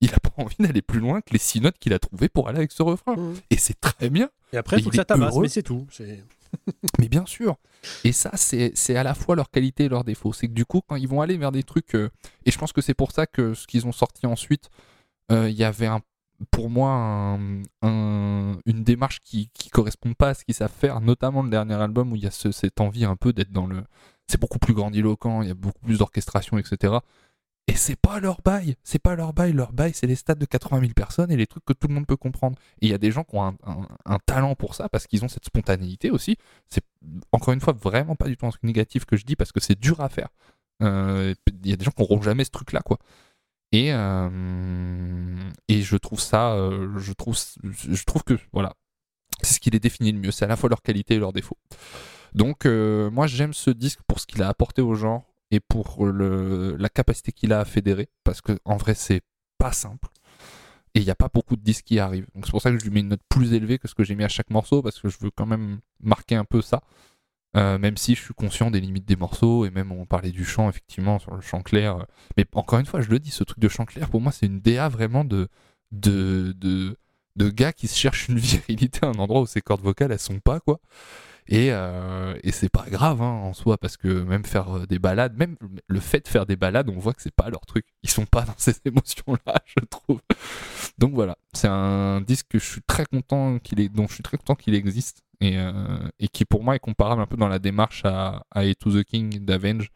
Il 0.00 0.12
a 0.12 0.18
pas 0.20 0.30
envie 0.36 0.56
d'aller 0.58 0.82
plus 0.82 1.00
loin 1.00 1.20
que 1.20 1.32
les 1.32 1.38
six 1.38 1.60
notes 1.60 1.78
qu'il 1.78 1.92
a 1.94 1.98
trouvées 1.98 2.28
pour 2.28 2.48
aller 2.48 2.58
avec 2.58 2.72
ce 2.72 2.82
refrain. 2.82 3.16
Mhm. 3.16 3.34
Et 3.50 3.56
c'est 3.56 3.80
très 3.80 4.10
bien. 4.10 4.28
Et 4.52 4.56
après, 4.56 4.78
il 4.78 4.82
faut 4.84 4.90
que 4.90 4.96
ça 4.96 5.04
tabasse, 5.04 5.32
heureux. 5.34 5.42
mais 5.42 5.48
c'est 5.48 5.62
tout. 5.62 5.86
Mais 7.00 7.08
bien 7.08 7.26
sûr. 7.26 7.56
Et 8.04 8.12
ça, 8.12 8.30
c'est 8.36 8.96
à 8.96 9.02
la 9.02 9.14
fois 9.14 9.34
leur 9.34 9.50
qualité 9.50 9.84
et 9.84 9.88
leur 9.88 10.04
défaut. 10.04 10.32
C'est 10.32 10.46
que 10.46 10.52
du 10.52 10.64
coup, 10.64 10.82
quand 10.86 10.94
ils 10.96 11.08
vont 11.08 11.20
aller 11.20 11.36
vers 11.36 11.50
des 11.52 11.62
trucs. 11.64 11.94
euh, 11.96 12.10
et 12.46 12.50
je 12.52 12.58
pense 12.58 12.72
que 12.72 12.80
c'est 12.80 12.94
pour 12.94 13.10
ça 13.12 13.26
que 13.26 13.54
ce 13.54 13.66
qu'ils 13.66 13.86
ont 13.88 13.92
sorti 13.92 14.26
ensuite, 14.26 14.70
euh, 15.32 15.48
il 15.50 15.56
y 15.56 15.64
avait 15.64 15.86
un, 15.86 16.00
pour 16.52 16.70
moi 16.70 16.90
un- 16.92 17.62
un- 17.82 18.58
une 18.66 18.84
démarche 18.84 19.20
qui, 19.24 19.48
qui 19.54 19.68
correspond 19.70 20.12
pas 20.14 20.28
à 20.30 20.34
ce 20.34 20.44
qu'ils 20.44 20.54
savent 20.54 20.70
faire, 20.72 21.00
notamment 21.00 21.42
le 21.42 21.50
dernier 21.50 21.74
album 21.74 22.12
où 22.12 22.16
il 22.16 22.22
y 22.22 22.26
a 22.26 22.30
ce- 22.30 22.52
cette 22.52 22.80
envie 22.80 23.04
un 23.04 23.16
peu 23.16 23.32
d'être 23.32 23.50
dans 23.52 23.66
le. 23.66 23.82
C'est 24.28 24.40
beaucoup 24.40 24.58
plus 24.60 24.74
grandiloquent, 24.74 25.42
il 25.42 25.48
y 25.48 25.50
a 25.50 25.54
beaucoup 25.54 25.80
plus 25.84 25.98
d'orchestration, 25.98 26.56
etc. 26.58 26.94
Et 27.66 27.76
c'est 27.76 27.96
pas 27.96 28.20
leur 28.20 28.42
bail, 28.42 28.76
c'est 28.84 28.98
pas 28.98 29.16
leur 29.16 29.32
bail. 29.32 29.52
Leur 29.52 29.72
bail, 29.72 29.92
c'est 29.94 30.06
les 30.06 30.16
stades 30.16 30.38
de 30.38 30.44
80 30.44 30.80
000 30.80 30.92
personnes 30.92 31.30
et 31.30 31.36
les 31.36 31.46
trucs 31.46 31.64
que 31.64 31.72
tout 31.72 31.88
le 31.88 31.94
monde 31.94 32.06
peut 32.06 32.16
comprendre. 32.16 32.58
Et 32.82 32.86
il 32.86 32.90
y 32.90 32.94
a 32.94 32.98
des 32.98 33.10
gens 33.10 33.24
qui 33.24 33.36
ont 33.36 33.56
un, 34.04 34.18
talent 34.26 34.54
pour 34.54 34.74
ça 34.74 34.90
parce 34.90 35.06
qu'ils 35.06 35.24
ont 35.24 35.28
cette 35.28 35.46
spontanéité 35.46 36.10
aussi. 36.10 36.36
C'est 36.68 36.84
encore 37.32 37.54
une 37.54 37.60
fois 37.60 37.72
vraiment 37.72 38.16
pas 38.16 38.26
du 38.26 38.36
tout 38.36 38.46
un 38.46 38.50
truc 38.50 38.64
négatif 38.64 39.06
que 39.06 39.16
je 39.16 39.24
dis 39.24 39.34
parce 39.34 39.50
que 39.50 39.60
c'est 39.60 39.78
dur 39.78 40.00
à 40.00 40.10
faire. 40.10 40.28
Euh, 40.82 41.34
Il 41.62 41.70
y 41.70 41.72
a 41.72 41.76
des 41.76 41.84
gens 41.84 41.90
qui 41.92 42.02
n'auront 42.02 42.20
jamais 42.20 42.44
ce 42.44 42.50
truc-là, 42.50 42.80
quoi. 42.82 42.98
Et, 43.72 43.92
euh, 43.92 45.50
et 45.68 45.80
je 45.82 45.96
trouve 45.96 46.20
ça, 46.20 46.52
euh, 46.52 46.98
je 46.98 47.12
trouve, 47.12 48.22
que 48.24 48.38
voilà, 48.52 48.74
c'est 49.42 49.54
ce 49.54 49.60
qui 49.60 49.70
les 49.70 49.80
définit 49.80 50.12
le 50.12 50.18
mieux. 50.18 50.32
C'est 50.32 50.44
à 50.44 50.48
la 50.48 50.56
fois 50.56 50.68
leur 50.68 50.82
qualité 50.82 51.14
et 51.14 51.18
leurs 51.18 51.32
défauts. 51.32 51.58
Donc 52.34 52.66
moi 52.66 53.26
j'aime 53.26 53.54
ce 53.54 53.70
disque 53.70 54.00
pour 54.06 54.20
ce 54.20 54.26
qu'il 54.26 54.42
a 54.42 54.48
apporté 54.48 54.82
au 54.82 54.94
genre 54.94 55.24
et 55.54 55.60
pour 55.60 56.04
la 56.06 56.88
capacité 56.88 57.32
qu'il 57.32 57.52
a 57.52 57.60
à 57.60 57.64
fédérer 57.64 58.08
parce 58.24 58.40
que 58.40 58.58
en 58.64 58.76
vrai 58.76 58.94
c'est 58.94 59.22
pas 59.58 59.72
simple 59.72 60.08
et 60.94 61.00
il 61.00 61.04
n'y 61.04 61.10
a 61.10 61.16
pas 61.16 61.28
beaucoup 61.32 61.56
de 61.56 61.62
disques 61.62 61.86
qui 61.86 61.98
arrivent. 61.98 62.26
Donc 62.34 62.46
c'est 62.46 62.52
pour 62.52 62.62
ça 62.62 62.70
que 62.70 62.78
je 62.78 62.84
lui 62.84 62.90
mets 62.90 63.00
une 63.00 63.08
note 63.08 63.22
plus 63.28 63.52
élevée 63.52 63.78
que 63.78 63.88
ce 63.88 63.94
que 63.94 64.04
j'ai 64.04 64.14
mis 64.14 64.24
à 64.24 64.28
chaque 64.28 64.50
morceau 64.50 64.80
parce 64.80 65.00
que 65.00 65.08
je 65.08 65.18
veux 65.20 65.30
quand 65.30 65.46
même 65.46 65.80
marquer 66.00 66.36
un 66.36 66.44
peu 66.44 66.62
ça. 66.62 66.82
Euh, 67.56 67.78
même 67.78 67.96
si 67.96 68.14
je 68.14 68.20
suis 68.20 68.34
conscient 68.34 68.70
des 68.70 68.80
limites 68.80 69.04
des 69.04 69.16
morceaux 69.16 69.64
et 69.64 69.70
même 69.70 69.92
on 69.92 70.06
parlait 70.06 70.32
du 70.32 70.44
chant 70.44 70.68
effectivement 70.68 71.20
sur 71.20 71.36
le 71.36 71.40
chant 71.40 71.62
clair 71.62 72.04
mais 72.36 72.44
encore 72.52 72.80
une 72.80 72.86
fois 72.86 73.00
je 73.00 73.08
le 73.08 73.20
dis 73.20 73.30
ce 73.30 73.44
truc 73.44 73.60
de 73.60 73.68
chant 73.68 73.84
clair 73.84 74.10
pour 74.10 74.20
moi 74.20 74.32
c'est 74.32 74.46
une 74.46 74.58
DA 74.58 74.88
vraiment 74.88 75.24
de 75.24 75.48
de, 75.92 76.52
de 77.36 77.50
gars 77.50 77.72
qui 77.72 77.86
se 77.86 77.96
cherchent 77.96 78.26
une 78.28 78.38
virilité 78.40 79.06
à 79.06 79.10
un 79.10 79.14
endroit 79.20 79.40
où 79.40 79.46
ces 79.46 79.60
cordes 79.60 79.82
vocales 79.82 80.10
elles 80.10 80.18
sont 80.18 80.40
pas 80.40 80.58
quoi 80.58 80.80
et, 81.46 81.68
euh, 81.72 82.34
et 82.42 82.52
c'est 82.52 82.68
pas 82.70 82.86
grave 82.88 83.20
hein, 83.22 83.26
en 83.30 83.52
soi 83.52 83.76
parce 83.78 83.96
que 83.96 84.08
même 84.08 84.44
faire 84.44 84.76
euh, 84.78 84.86
des 84.86 84.98
balades 84.98 85.36
même 85.36 85.56
le 85.86 86.00
fait 86.00 86.20
de 86.24 86.28
faire 86.28 86.46
des 86.46 86.56
balades 86.56 86.88
on 86.88 86.98
voit 86.98 87.12
que 87.14 87.20
c'est 87.22 87.34
pas 87.34 87.50
leur 87.50 87.60
truc. 87.66 87.84
Ils 88.02 88.10
sont 88.10 88.26
pas 88.26 88.42
dans 88.42 88.54
ces 88.58 88.74
émotions 88.84 89.36
là 89.46 89.54
je 89.66 89.84
trouve. 89.84 90.20
Donc 90.98 91.12
voilà 91.14 91.36
c'est 91.52 91.68
un 91.68 92.20
disque 92.20 92.46
que 92.50 92.58
je 92.58 92.64
suis 92.64 92.82
très 92.82 93.04
content 93.04 93.58
qu'il 93.58 93.80
est 93.80 93.88
dont 93.88 94.06
je 94.08 94.14
suis 94.14 94.22
très 94.22 94.36
content 94.38 94.54
qu'il 94.54 94.74
existe 94.74 95.22
et, 95.40 95.58
euh, 95.58 95.72
et 96.18 96.28
qui 96.28 96.44
pour 96.44 96.62
moi 96.64 96.76
est 96.76 96.80
comparable 96.80 97.20
un 97.20 97.26
peu 97.26 97.36
dans 97.36 97.48
la 97.48 97.58
démarche 97.58 98.02
à, 98.04 98.44
à 98.50 98.60
A 98.60 98.74
to 98.74 98.90
the 98.90 99.04
King 99.04 99.44
d'Avenge 99.44 99.90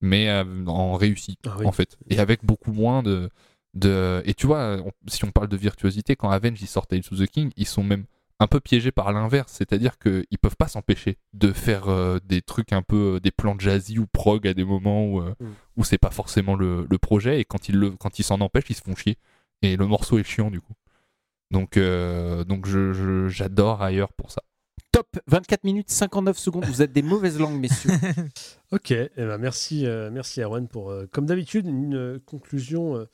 mais 0.00 0.30
en 0.66 0.94
réussi 0.94 1.38
Ah 1.46 1.56
oui. 1.58 1.66
en 1.66 1.72
fait. 1.72 1.96
Et 2.10 2.18
avec 2.18 2.44
beaucoup 2.44 2.72
moins 2.72 3.02
de 3.02 3.30
de 3.74 4.22
et 4.24 4.34
tu 4.34 4.46
vois 4.46 4.76
on- 4.84 4.92
si 5.08 5.24
on 5.24 5.32
parle 5.32 5.48
de 5.48 5.56
virtuosité 5.56 6.14
quand 6.14 6.30
Avenge 6.30 6.62
ils 6.62 6.66
sortent 6.68 6.92
A 6.92 7.00
to 7.00 7.16
the 7.16 7.26
King 7.26 7.50
ils 7.56 7.66
sont 7.66 7.82
même 7.82 8.04
un 8.40 8.46
peu 8.46 8.60
piégés 8.60 8.90
par 8.92 9.12
l'inverse 9.12 9.52
c'est-à-dire 9.52 9.98
qu'ils 9.98 10.38
peuvent 10.40 10.56
pas 10.56 10.66
s'empêcher 10.68 11.18
de 11.34 11.52
faire 11.52 11.88
euh, 11.88 12.18
des 12.24 12.42
trucs 12.42 12.72
un 12.72 12.82
peu 12.82 13.14
euh, 13.16 13.20
des 13.20 13.30
plans 13.30 13.56
jazzy 13.58 13.98
ou 13.98 14.06
prog 14.06 14.46
à 14.46 14.54
des 14.54 14.64
moments 14.64 15.06
où 15.06 15.20
euh, 15.20 15.34
Mm. 15.40 15.46
où 15.76 15.84
c'est 15.84 15.98
pas 15.98 16.10
forcément 16.10 16.54
le, 16.56 16.86
le 16.90 16.98
projet 16.98 17.40
et 17.40 17.44
quand 17.44 17.68
ils 17.68 17.76
le 17.76 17.90
quand 17.92 18.18
ils 18.18 18.24
s'en 18.24 18.40
empêchent 18.40 18.70
ils 18.70 18.74
se 18.76 18.82
font 18.82 18.96
chier 18.96 19.18
et 19.62 19.76
le 19.76 19.86
morceau 19.86 20.18
est 20.18 20.24
chiant 20.24 20.50
du 20.50 20.60
coup 20.60 20.74
donc 21.50 21.76
euh, 21.76 22.42
donc 22.44 22.66
je- 22.66 22.92
je- 22.92 23.28
j'adore 23.28 23.82
ailleurs 23.82 24.12
pour 24.12 24.30
ça 24.32 24.42
Top 24.92 25.18
24 25.26 25.64
minutes 25.64 25.90
59 25.90 26.38
secondes. 26.38 26.64
Vous 26.66 26.80
êtes 26.80 26.92
des 26.92 27.02
mauvaises 27.02 27.40
langues, 27.40 27.58
messieurs. 27.58 27.90
Ok, 28.70 28.92
eh 28.92 29.08
ben 29.16 29.38
merci, 29.38 29.86
euh, 29.86 30.08
merci 30.12 30.40
Erwan 30.40 30.68
pour, 30.68 30.90
euh, 30.92 31.06
comme 31.10 31.26
d'habitude, 31.26 31.66
une 31.66 31.96
euh, 31.96 32.18
conclusion 32.24 32.94
euh, 32.96 33.06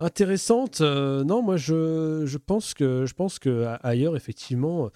intéressante. 0.00 0.80
Euh, 0.80 1.22
non, 1.24 1.42
moi 1.42 1.56
je, 1.56 2.22
je 2.26 2.38
pense 2.38 2.74
que 2.74 3.06
je 3.06 3.14
pense 3.14 3.38
que 3.38 3.66
ailleurs 3.82 4.16
effectivement, 4.16 4.90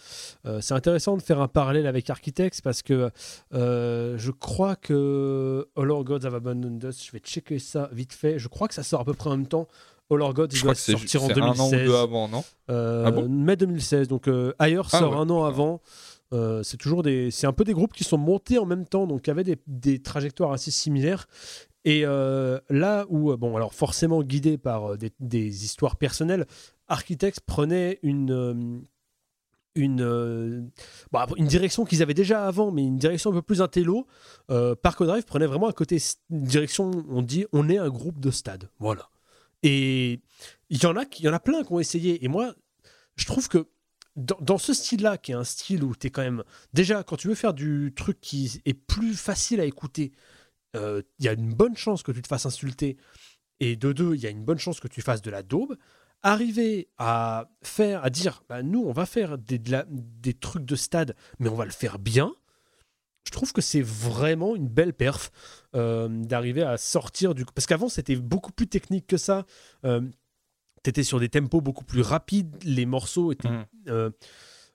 euh, 0.46 0.60
c'est 0.60 0.74
intéressant 0.74 1.16
de 1.16 1.22
faire 1.22 1.40
un 1.40 1.48
parallèle 1.48 1.86
avec 1.86 2.10
Architects 2.10 2.60
parce 2.62 2.82
que 2.82 3.10
euh, 3.52 4.14
je 4.18 4.30
crois 4.30 4.76
que 4.76 5.66
All 5.76 5.90
Our 5.90 6.04
Gods 6.04 6.24
Have 6.26 6.34
Abandoned 6.34 6.82
Us. 6.84 7.04
Je 7.06 7.12
vais 7.12 7.18
checker 7.20 7.58
ça 7.58 7.88
vite 7.92 8.12
fait. 8.12 8.38
Je 8.38 8.48
crois 8.48 8.68
que 8.68 8.74
ça 8.74 8.82
sort 8.82 9.00
à 9.00 9.04
peu 9.04 9.14
près 9.14 9.30
en 9.30 9.36
même 9.36 9.46
temps. 9.46 9.68
All 10.10 10.20
Our 10.20 10.34
Gods 10.34 10.48
il 10.52 10.62
doit 10.62 10.74
sortir 10.74 11.24
en 11.24 11.28
2016. 11.28 11.90
avant 11.94 12.28
non? 12.28 12.44
Euh, 12.70 13.04
Ah 13.06 13.10
bon? 13.10 13.28
mai 13.28 13.56
2016. 13.56 14.08
Donc 14.08 14.28
euh, 14.28 14.52
ailleurs 14.58 14.88
Ah 14.92 14.98
sort 14.98 15.12
ouais, 15.12 15.16
un 15.18 15.30
an 15.30 15.38
putain. 15.42 15.46
avant. 15.48 15.80
Euh, 16.32 16.62
c'est 16.64 16.78
toujours 16.78 17.02
des, 17.02 17.30
c'est 17.30 17.46
un 17.46 17.52
peu 17.52 17.62
des 17.64 17.74
groupes 17.74 17.92
qui 17.92 18.02
sont 18.02 18.18
montés 18.18 18.58
en 18.58 18.66
même 18.66 18.86
temps, 18.86 19.06
donc 19.06 19.22
qui 19.22 19.30
avaient 19.30 19.44
des, 19.44 19.56
des 19.68 20.02
trajectoires 20.02 20.52
assez 20.52 20.70
similaires. 20.72 21.26
Et 21.84 22.02
euh, 22.04 22.58
là 22.70 23.04
où, 23.08 23.30
euh, 23.30 23.36
bon, 23.36 23.56
alors 23.56 23.74
forcément 23.74 24.22
guidé 24.22 24.56
par 24.56 24.92
euh, 24.92 24.98
des, 25.20 25.64
histoires 25.64 25.96
personnelles, 25.96 26.46
Architects 26.88 27.40
prenait 27.40 27.98
une 28.02 28.84
une, 29.76 30.70
après, 31.12 31.34
une 31.36 31.48
direction 31.48 31.84
qu'ils 31.84 32.00
avaient 32.00 32.14
déjà 32.14 32.46
avant, 32.46 32.70
mais 32.70 32.84
une 32.84 32.96
direction 32.96 33.30
un 33.30 33.34
peu 33.34 33.42
plus 33.42 33.60
intello. 33.60 34.06
Euh, 34.48 34.76
Parco 34.76 35.04
Drive 35.04 35.24
prenait 35.24 35.46
vraiment 35.46 35.68
un 35.68 35.72
côté, 35.72 35.98
une 36.30 36.44
direction, 36.44 36.92
on 37.08 37.22
dit, 37.22 37.46
on 37.52 37.68
est 37.68 37.78
un 37.78 37.88
groupe 37.88 38.20
de 38.20 38.30
stade. 38.30 38.70
Voilà. 38.78 39.10
Et 39.64 40.20
il 40.70 40.80
y 40.80 40.86
en 40.86 40.96
a, 40.96 41.04
y 41.18 41.28
en 41.28 41.32
a 41.32 41.40
plein 41.40 41.64
qui 41.64 41.72
ont 41.72 41.80
essayé. 41.80 42.24
Et 42.24 42.28
moi, 42.28 42.54
je 43.16 43.26
trouve 43.26 43.48
que 43.48 43.66
dans, 44.14 44.36
dans 44.40 44.58
ce 44.58 44.72
style-là, 44.72 45.18
qui 45.18 45.32
est 45.32 45.34
un 45.34 45.42
style 45.42 45.82
où 45.82 45.96
tu 45.96 46.06
es 46.06 46.10
quand 46.10 46.22
même. 46.22 46.44
Déjà, 46.72 47.02
quand 47.02 47.16
tu 47.16 47.26
veux 47.26 47.34
faire 47.34 47.54
du 47.54 47.92
truc 47.96 48.20
qui 48.20 48.60
est 48.64 48.74
plus 48.74 49.14
facile 49.14 49.60
à 49.60 49.64
écouter, 49.64 50.12
euh, 50.74 51.02
il 51.18 51.24
y 51.24 51.28
a 51.28 51.32
une 51.32 51.52
bonne 51.54 51.76
chance 51.76 52.02
que 52.02 52.12
tu 52.12 52.22
te 52.22 52.28
fasses 52.28 52.46
insulter. 52.46 52.96
Et 53.60 53.76
de 53.76 53.92
deux, 53.92 54.14
il 54.14 54.20
y 54.20 54.26
a 54.26 54.30
une 54.30 54.44
bonne 54.44 54.58
chance 54.58 54.80
que 54.80 54.88
tu 54.88 55.00
fasses 55.02 55.22
de 55.22 55.30
la 55.30 55.42
daube. 55.42 55.76
Arriver 56.22 56.88
à 56.98 57.50
faire, 57.62 58.02
à 58.04 58.10
dire, 58.10 58.42
bah, 58.48 58.62
nous, 58.62 58.82
on 58.82 58.92
va 58.92 59.06
faire 59.06 59.36
des, 59.38 59.58
de 59.58 59.70
la- 59.70 59.86
des 59.88 60.32
trucs 60.34 60.64
de 60.64 60.74
stade, 60.76 61.14
mais 61.38 61.48
on 61.48 61.54
va 61.54 61.64
le 61.66 61.70
faire 61.70 61.98
bien. 61.98 62.34
Je 63.26 63.30
trouve 63.30 63.52
que 63.52 63.60
c'est 63.62 63.82
vraiment 63.82 64.54
une 64.56 64.68
belle 64.68 64.92
perf 64.94 65.30
euh, 65.74 66.08
d'arriver 66.08 66.62
à 66.62 66.76
sortir 66.76 67.34
du. 67.34 67.44
Parce 67.44 67.66
qu'avant, 67.66 67.88
c'était 67.88 68.16
beaucoup 68.16 68.52
plus 68.52 68.66
technique 68.66 69.06
que 69.06 69.16
ça. 69.16 69.46
Euh, 69.84 70.00
T'étais 70.82 71.02
sur 71.02 71.18
des 71.18 71.30
tempos 71.30 71.62
beaucoup 71.62 71.84
plus 71.84 72.02
rapides. 72.02 72.54
Les 72.64 72.84
morceaux 72.84 73.32
étaient. 73.32 73.48
Mhm. 73.48 73.64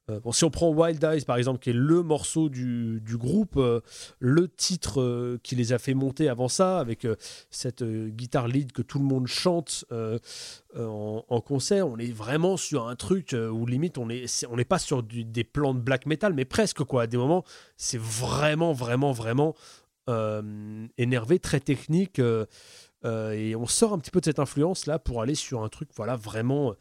Euh, 0.10 0.32
si 0.32 0.44
on 0.44 0.50
prend 0.50 0.70
Wild 0.70 1.04
Eyes, 1.04 1.22
par 1.26 1.38
exemple, 1.38 1.60
qui 1.60 1.70
est 1.70 1.74
le 1.74 2.04
morceau 2.04 2.50
du, 2.50 3.02
du 3.02 3.18
groupe, 3.18 3.58
euh, 3.58 3.82
le 4.20 4.48
titre 4.48 5.02
euh, 5.02 5.40
qui 5.44 5.56
les 5.56 5.74
a 5.74 5.80
fait 5.80 5.94
monter 5.94 6.30
avant 6.30 6.48
ça, 6.48 6.80
avec 6.80 7.08
cette 7.50 7.84
guitare 7.84 8.48
lead 8.48 8.72
que 8.72 8.82
tout 8.82 9.00
le 9.00 9.06
monde 9.06 9.28
chante 9.28 9.86
en, 10.76 11.42
concert, 11.42 11.88
on 11.88 11.98
est 11.98 12.12
vraiment 12.12 12.58
sur 12.58 12.88
un 12.88 12.96
truc 12.96 13.36
où 13.36 13.66
limite 13.66 13.98
on 13.98 14.10
est, 14.10 14.28
c'est- 14.28 14.48
on 14.48 14.56
n'est 14.56 14.66
pas 14.66 14.80
sur 14.80 15.04
des 15.04 15.44
plans 15.44 15.74
de 15.74 15.80
black 15.80 16.06
metal, 16.06 16.34
mais 16.34 16.46
presque 16.46 16.84
quoi. 16.84 17.04
À 17.04 17.08
des 17.08 17.18
moments, 17.18 17.44
c'est 17.78 18.00
vraiment, 18.00 18.74
vraiment, 18.74 19.12
vraiment 19.12 19.56
énervé, 20.98 21.40
très 21.40 21.60
technique. 21.60 22.20
et 22.20 23.56
on 23.56 23.68
sort 23.68 23.94
un 23.94 24.00
petit 24.00 24.12
peu 24.12 24.20
de 24.20 24.26
cette 24.26 24.40
influence 24.40 24.86
là 24.86 25.00
pour 25.00 25.22
aller 25.22 25.36
sur 25.36 25.64
un 25.64 25.70
truc 25.70 25.90
voilà 25.96 26.16
vraiment 26.16 26.76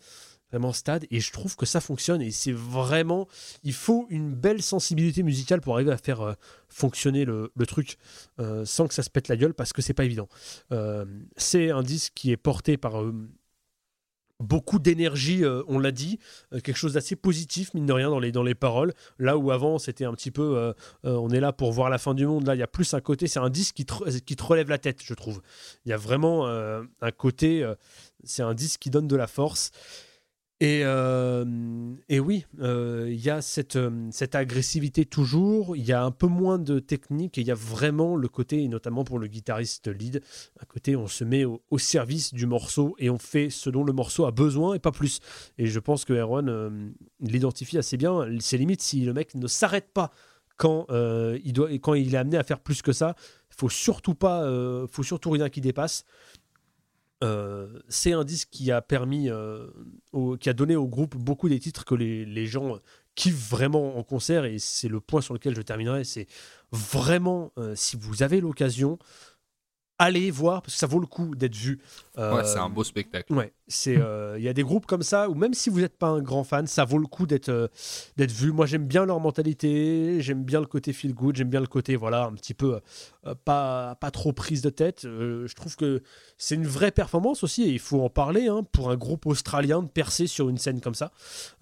vraiment 0.50 0.72
stade 0.72 1.06
et 1.10 1.20
je 1.20 1.32
trouve 1.32 1.56
que 1.56 1.66
ça 1.66 1.80
fonctionne 1.80 2.22
et 2.22 2.30
c'est 2.30 2.52
vraiment 2.52 3.28
il 3.64 3.72
faut 3.72 4.06
une 4.10 4.34
belle 4.34 4.62
sensibilité 4.62 5.22
musicale 5.22 5.60
pour 5.60 5.74
arriver 5.74 5.92
à 5.92 5.98
faire 5.98 6.22
euh, 6.22 6.32
fonctionner 6.68 7.24
le, 7.24 7.50
truc 7.66 7.98
euh, 8.40 8.64
sans 8.64 8.88
que 8.88 8.94
ça 8.94 9.02
se 9.02 9.10
pète 9.10 9.28
la 9.28 9.36
gueule 9.36 9.54
parce 9.54 9.72
que 9.72 9.82
c'est 9.82 9.94
pas 9.94 10.04
évident 10.04 10.28
Euh, 10.72 11.04
c'est 11.36 11.70
un 11.70 11.82
disque 11.82 12.12
qui 12.14 12.30
est 12.32 12.36
porté 12.36 12.76
par 12.76 13.02
beaucoup 14.40 14.78
d'énergie, 14.78 15.42
on 15.66 15.78
l'a 15.78 15.90
dit, 15.90 16.18
quelque 16.50 16.76
chose 16.76 16.92
d'assez 16.92 17.16
positif, 17.16 17.74
mine 17.74 17.86
de 17.86 17.92
rien, 17.92 18.08
dans 18.08 18.20
les, 18.20 18.30
dans 18.30 18.44
les 18.44 18.54
paroles. 18.54 18.92
Là 19.18 19.36
où 19.36 19.50
avant, 19.50 19.78
c'était 19.78 20.04
un 20.04 20.14
petit 20.14 20.30
peu, 20.30 20.74
on 21.02 21.30
est 21.30 21.40
là 21.40 21.52
pour 21.52 21.72
voir 21.72 21.90
la 21.90 21.98
fin 21.98 22.14
du 22.14 22.26
monde. 22.26 22.46
Là, 22.46 22.54
il 22.54 22.58
y 22.58 22.62
a 22.62 22.68
plus 22.68 22.94
un 22.94 23.00
côté, 23.00 23.26
c'est 23.26 23.40
un 23.40 23.50
disque 23.50 23.74
qui 23.76 23.84
te, 23.84 24.18
qui 24.20 24.36
te 24.36 24.42
relève 24.42 24.68
la 24.68 24.78
tête, 24.78 25.00
je 25.02 25.14
trouve. 25.14 25.40
Il 25.84 25.90
y 25.90 25.92
a 25.92 25.96
vraiment 25.96 26.46
un 26.46 27.10
côté, 27.10 27.68
c'est 28.24 28.42
un 28.42 28.54
disque 28.54 28.80
qui 28.80 28.90
donne 28.90 29.08
de 29.08 29.16
la 29.16 29.26
force. 29.26 29.72
Et, 30.60 30.80
euh, 30.82 31.44
et 32.08 32.18
oui, 32.18 32.44
euh, 32.60 33.06
il 33.08 33.24
y 33.24 33.30
a 33.30 33.40
cette, 33.40 33.76
euh, 33.76 34.08
cette 34.10 34.34
agressivité 34.34 35.04
toujours, 35.04 35.76
il 35.76 35.84
y 35.84 35.92
a 35.92 36.02
un 36.02 36.10
peu 36.10 36.26
moins 36.26 36.58
de 36.58 36.80
technique, 36.80 37.38
et 37.38 37.42
il 37.42 37.46
y 37.46 37.52
a 37.52 37.54
vraiment 37.54 38.16
le 38.16 38.26
côté, 38.26 38.64
et 38.64 38.68
notamment 38.68 39.04
pour 39.04 39.20
le 39.20 39.28
guitariste 39.28 39.86
lead, 39.86 40.20
un 40.60 40.64
côté 40.64 40.96
on 40.96 41.06
se 41.06 41.22
met 41.22 41.44
au, 41.44 41.60
service 41.78 42.34
du 42.34 42.46
morceau 42.46 42.96
et 42.98 43.08
on 43.08 43.18
fait 43.18 43.50
ce 43.50 43.70
dont 43.70 43.84
le 43.84 43.92
morceau 43.92 44.24
a 44.24 44.32
besoin 44.32 44.74
et 44.74 44.80
pas 44.80 44.90
plus. 44.90 45.20
Et 45.58 45.68
je 45.68 45.78
pense 45.78 46.04
que 46.04 46.12
Erwan 46.12 46.92
l'identifie 47.20 47.78
assez 47.78 47.96
bien, 47.96 48.26
c'est 48.40 48.58
limite 48.58 48.82
si 48.82 49.04
le 49.04 49.12
mec 49.12 49.36
ne 49.36 49.46
s'arrête 49.46 49.92
pas 49.94 50.10
quand, 50.56 50.86
il 50.90 52.14
est 52.14 52.16
amené 52.16 52.36
à 52.36 52.42
faire 52.42 52.58
plus 52.58 52.82
que 52.82 52.92
ça, 52.92 53.14
faut 53.48 53.68
surtout 53.68 54.16
faut 54.90 55.02
surtout 55.04 55.30
rien 55.30 55.48
qui 55.50 55.60
dépasse. 55.60 56.04
Euh, 57.24 57.80
c'est 57.88 58.12
un 58.12 58.24
disque 58.24 58.48
qui 58.50 58.70
a 58.70 58.80
permis, 58.80 59.28
euh, 59.28 59.66
qui 60.40 60.48
a 60.48 60.52
donné 60.52 60.76
au 60.76 60.86
groupe 60.86 61.16
beaucoup 61.16 61.48
des 61.48 61.58
titres 61.58 61.84
que 61.84 61.94
les, 61.94 62.24
les 62.24 62.46
gens 62.46 62.78
kiffent 63.16 63.50
vraiment 63.50 63.98
en 63.98 64.04
concert 64.04 64.44
et 64.44 64.60
c'est 64.60 64.86
le 64.88 65.00
point 65.00 65.20
sur 65.20 65.34
lequel 65.34 65.56
je 65.56 65.62
terminerai. 65.62 66.04
C'est 66.04 66.28
vraiment, 66.70 67.52
euh, 67.58 67.74
si 67.74 67.96
vous 67.96 68.22
avez 68.22 68.40
l'occasion, 68.40 68.98
allez 69.98 70.30
voir 70.30 70.62
parce 70.62 70.74
que 70.74 70.78
ça 70.78 70.86
vaut 70.86 71.00
le 71.00 71.06
coup 71.06 71.34
d'être 71.34 71.56
vu. 71.56 71.80
Euh, 72.18 72.34
Ouais, 72.36 72.44
c'est 72.44 72.58
un 72.58 72.68
beau 72.68 72.84
spectacle. 72.84 73.32
Ouais, 73.32 73.52
c'est 73.68 73.96
euh, 73.96 74.36
il 74.38 74.44
y 74.44 74.48
a 74.48 74.52
des 74.52 74.62
groupes 74.62 74.86
comme 74.86 75.02
ça 75.02 75.28
où 75.28 75.34
même 75.34 75.54
si 75.54 75.70
vous 75.70 75.80
n'êtes 75.80 75.96
pas 75.96 76.08
un 76.08 76.20
grand 76.20 76.44
fan, 76.44 76.66
ça 76.66 76.84
vaut 76.84 76.98
le 76.98 77.06
coup 77.06 77.26
d'être 77.26 77.48
euh, 77.48 77.68
d'être 78.16 78.32
vu. 78.32 78.50
Moi, 78.52 78.66
j'aime 78.66 78.86
bien 78.86 79.04
leur 79.06 79.20
mentalité, 79.20 80.20
j'aime 80.20 80.42
bien 80.44 80.60
le 80.60 80.66
côté 80.66 80.92
feel 80.92 81.14
good, 81.14 81.36
j'aime 81.36 81.50
bien 81.50 81.60
le 81.60 81.66
côté 81.66 81.96
voilà 81.96 82.24
un 82.24 82.32
petit 82.32 82.54
peu 82.54 82.80
euh, 83.26 83.34
pas 83.44 83.94
pas 83.96 84.10
trop 84.10 84.32
prise 84.32 84.62
de 84.62 84.70
tête. 84.70 85.04
Euh, 85.04 85.46
je 85.46 85.54
trouve 85.54 85.76
que 85.76 86.02
c'est 86.36 86.54
une 86.56 86.66
vraie 86.66 86.90
performance 86.92 87.42
aussi 87.44 87.62
et 87.64 87.68
il 87.72 87.78
faut 87.78 88.02
en 88.02 88.10
parler 88.10 88.48
hein, 88.48 88.62
pour 88.72 88.90
un 88.90 88.96
groupe 88.96 89.26
australien 89.26 89.82
de 89.82 89.88
percer 89.88 90.26
sur 90.26 90.48
une 90.48 90.58
scène 90.58 90.80
comme 90.80 90.94
ça 90.94 91.12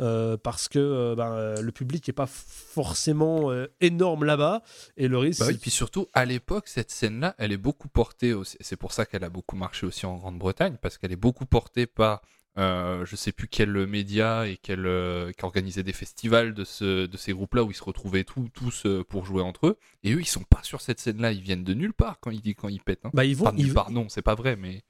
Euh, 0.01 0.37
parce 0.37 0.69
que 0.69 0.79
euh, 0.79 1.15
ben, 1.17 1.33
euh, 1.33 1.61
le 1.61 1.73
public 1.73 2.09
est 2.09 2.13
pas 2.13 2.27
forcément 2.27 3.51
euh, 3.51 3.67
énorme 3.81 4.25
là-bas 4.25 4.63
et 4.97 5.09
le 5.09 5.19
risque 5.19 5.41
Bah 5.41 5.47
oui, 5.49 5.59
puis 5.61 5.71
surtout, 5.71 6.07
à 6.15 6.25
l'époque, 6.25 6.69
cette 6.69 6.91
scène-là, 6.91 7.35
elle 7.39 7.53
est 7.53 7.57
beaucoup 7.57 7.89
portée, 7.89 8.33
aussi- 8.35 8.57
c'est 8.61 8.77
pour 8.77 8.93
ça 8.93 9.07
qu'elle 9.07 9.25
a 9.25 9.29
beaucoup 9.31 9.57
marché 9.57 9.87
aussi 9.87 10.07
en 10.07 10.17
Grande-Bretagne, 10.17 10.46
parce 10.53 10.99
qu'elle 10.99 11.13
est 11.13 11.17
beaucoup 11.17 11.47
portée 11.47 11.87
par, 11.87 12.23
euh, 12.59 13.05
je 13.05 13.17
sais 13.17 13.33
plus 13.33 13.49
quel 13.49 13.87
média 13.87 14.47
et 14.47 14.57
quel, 14.57 14.87
euh, 14.87 15.31
qui 15.33 15.45
organisait 15.45 15.83
des 15.83 15.93
festivals 15.93 16.55
de, 16.55 16.65
ce, 16.65 17.07
de 17.07 17.17
ces 17.17 17.33
groupes-là 17.33 17.65
où 17.65 17.71
ils 17.71 17.77
se 17.77 17.85
retrouvaient 17.85 18.25
tous, 18.25 18.49
tous 18.53 18.87
euh, 18.87 19.05
pour 19.05 19.27
jouer 19.27 19.43
entre 19.43 19.67
eux. 19.67 19.79
Et 20.03 20.13
eux, 20.13 20.21
ils 20.21 20.27
sont 20.27 20.45
pas 20.45 20.63
sur 20.63 20.81
cette 20.81 20.99
scène-là, 20.99 21.33
ils 21.33 21.43
viennent 21.43 21.65
de 21.65 21.75
nulle 21.75 21.93
part 21.93 22.19
quand 22.21 22.31
ils, 22.31 22.55
quand 22.55 22.69
ils 22.69 22.81
pètent. 22.81 23.05
Hein. 23.05 23.11
bah, 23.13 23.25
ils 23.25 23.37
vont 23.37 23.53
nulle 23.53 23.67
ils- 23.67 23.75
part, 23.75 23.91
non, 23.91 24.09
c'est 24.09 24.23
pas 24.23 24.35
vrai, 24.35 24.57
mais. 24.57 24.83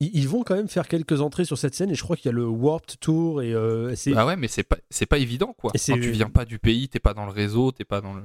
ils, 0.00 0.26
vont 0.26 0.42
quand 0.42 0.54
même 0.54 0.68
faire 0.68 0.88
quelques 0.88 1.20
entrées 1.20 1.44
sur 1.44 1.58
cette 1.58 1.74
scène 1.74 1.90
et 1.90 1.94
je 1.94 2.02
crois 2.02 2.16
qu'il 2.16 2.26
y 2.26 2.28
a 2.30 2.32
le 2.32 2.46
Warped 2.46 2.98
Tour 2.98 3.42
et 3.42 3.52
euh, 3.52 3.94
c'est 3.94 4.12
Bah 4.12 4.24
ouais, 4.24 4.36
mais 4.36 4.48
c'est 4.48 4.62
pas, 4.62 4.78
c'est 4.88 5.06
pas 5.06 5.18
évident, 5.18 5.52
quoi. 5.52 5.70
Quand 5.72 5.94
tu 6.00 6.10
viens 6.12 6.30
pas 6.30 6.44
du 6.44 6.58
pays, 6.58 6.88
t'es 6.88 7.00
pas 7.00 7.12
dans 7.14 7.26
le 7.26 7.32
réseau, 7.32 7.72
t'es 7.72 7.84
pas 7.84 8.00
dans 8.00 8.14
le. 8.14 8.22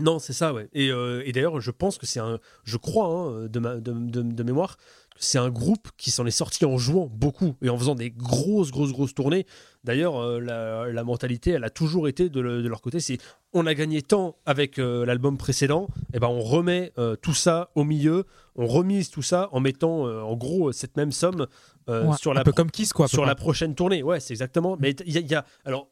Non, 0.00 0.18
c'est 0.20 0.32
ça, 0.32 0.54
ouais. 0.54 0.68
Et, 0.74 0.90
euh, 0.92 1.22
et 1.26 1.32
d'ailleurs, 1.32 1.60
je 1.60 1.70
pense 1.72 1.98
que 1.98 2.06
c'est 2.06 2.20
un. 2.20 2.38
Je 2.64 2.76
crois, 2.76 3.06
hein, 3.08 3.46
de, 3.48 3.58
ma, 3.58 3.74
de, 3.76 3.92
de- 3.92 4.22
de 4.22 4.42
mémoire, 4.44 4.76
que 4.76 4.82
c'est 5.24 5.38
un 5.38 5.50
groupe 5.50 5.88
qui 5.96 6.12
s'en 6.12 6.24
est 6.24 6.30
sorti 6.30 6.64
en 6.64 6.78
jouant 6.78 7.08
beaucoup 7.12 7.56
et 7.62 7.68
en 7.68 7.76
faisant 7.76 7.96
des 7.96 8.10
grosses, 8.12 8.70
grosses, 8.70 8.92
grosses 8.92 9.12
tournées. 9.14 9.44
D'ailleurs, 9.82 10.16
euh, 10.16 10.38
la, 10.38 10.86
la 10.92 11.02
mentalité, 11.02 11.50
elle 11.50 11.64
a 11.64 11.70
toujours 11.70 12.06
été 12.06 12.28
de, 12.28 12.40
le- 12.40 12.62
de 12.62 12.68
leur 12.68 12.80
côté 12.80 13.00
c'est 13.00 13.18
on 13.52 13.66
a 13.66 13.74
gagné 13.74 14.00
tant 14.02 14.36
avec 14.46 14.78
euh, 14.78 15.04
l'album 15.04 15.36
précédent, 15.36 15.88
et 16.14 16.20
ben 16.20 16.28
on 16.28 16.40
remet 16.42 16.92
tout 17.22 17.34
ça 17.34 17.70
au 17.74 17.82
milieu, 17.82 18.24
on 18.54 18.66
remise 18.68 19.10
tout 19.10 19.22
ça 19.22 19.48
en 19.52 19.58
mettant 19.58 20.02
en 20.04 20.36
gros 20.36 20.70
cette 20.70 20.96
même 20.96 21.10
somme 21.12 21.46
Ouais, 21.88 22.02
sur 22.20 22.32
un 22.32 22.34
la 22.34 22.44
peu 22.44 22.52
comme 22.52 22.70
Kiss, 22.70 22.92
quoi. 22.92 23.08
sur 23.08 23.24
la 23.26 23.34
prochaine 23.34 23.74
tournée. 23.74 24.02
Ouais, 24.02 24.20
c'est 24.20 24.34
exactement. 24.34 24.76
Mais 24.78 24.90
il 25.06 25.12
y, 25.14 25.16
a- 25.16 25.20
il 25.22 25.26
y 25.26 25.34
a. 25.34 25.44
Alors, 25.64 25.88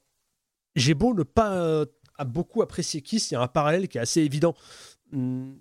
j'ai 0.77 0.93
beau 0.95 1.15
ne 1.15 1.23
pas 1.23 1.85
à 2.19 2.25
beaucoup 2.25 2.63
apprécier 2.63 3.03
Kiss, 3.03 3.31
il 3.31 3.35
y 3.35 3.37
a 3.37 3.43
un 3.43 3.49
parallèle 3.49 3.89
qui 3.89 3.99
est 3.99 4.01
assez 4.01 4.21
évident. 4.23 4.55
Hum, 5.13 5.57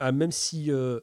ah, 0.00 0.12
même 0.12 0.30
si 0.30 0.70
euh, 0.70 1.00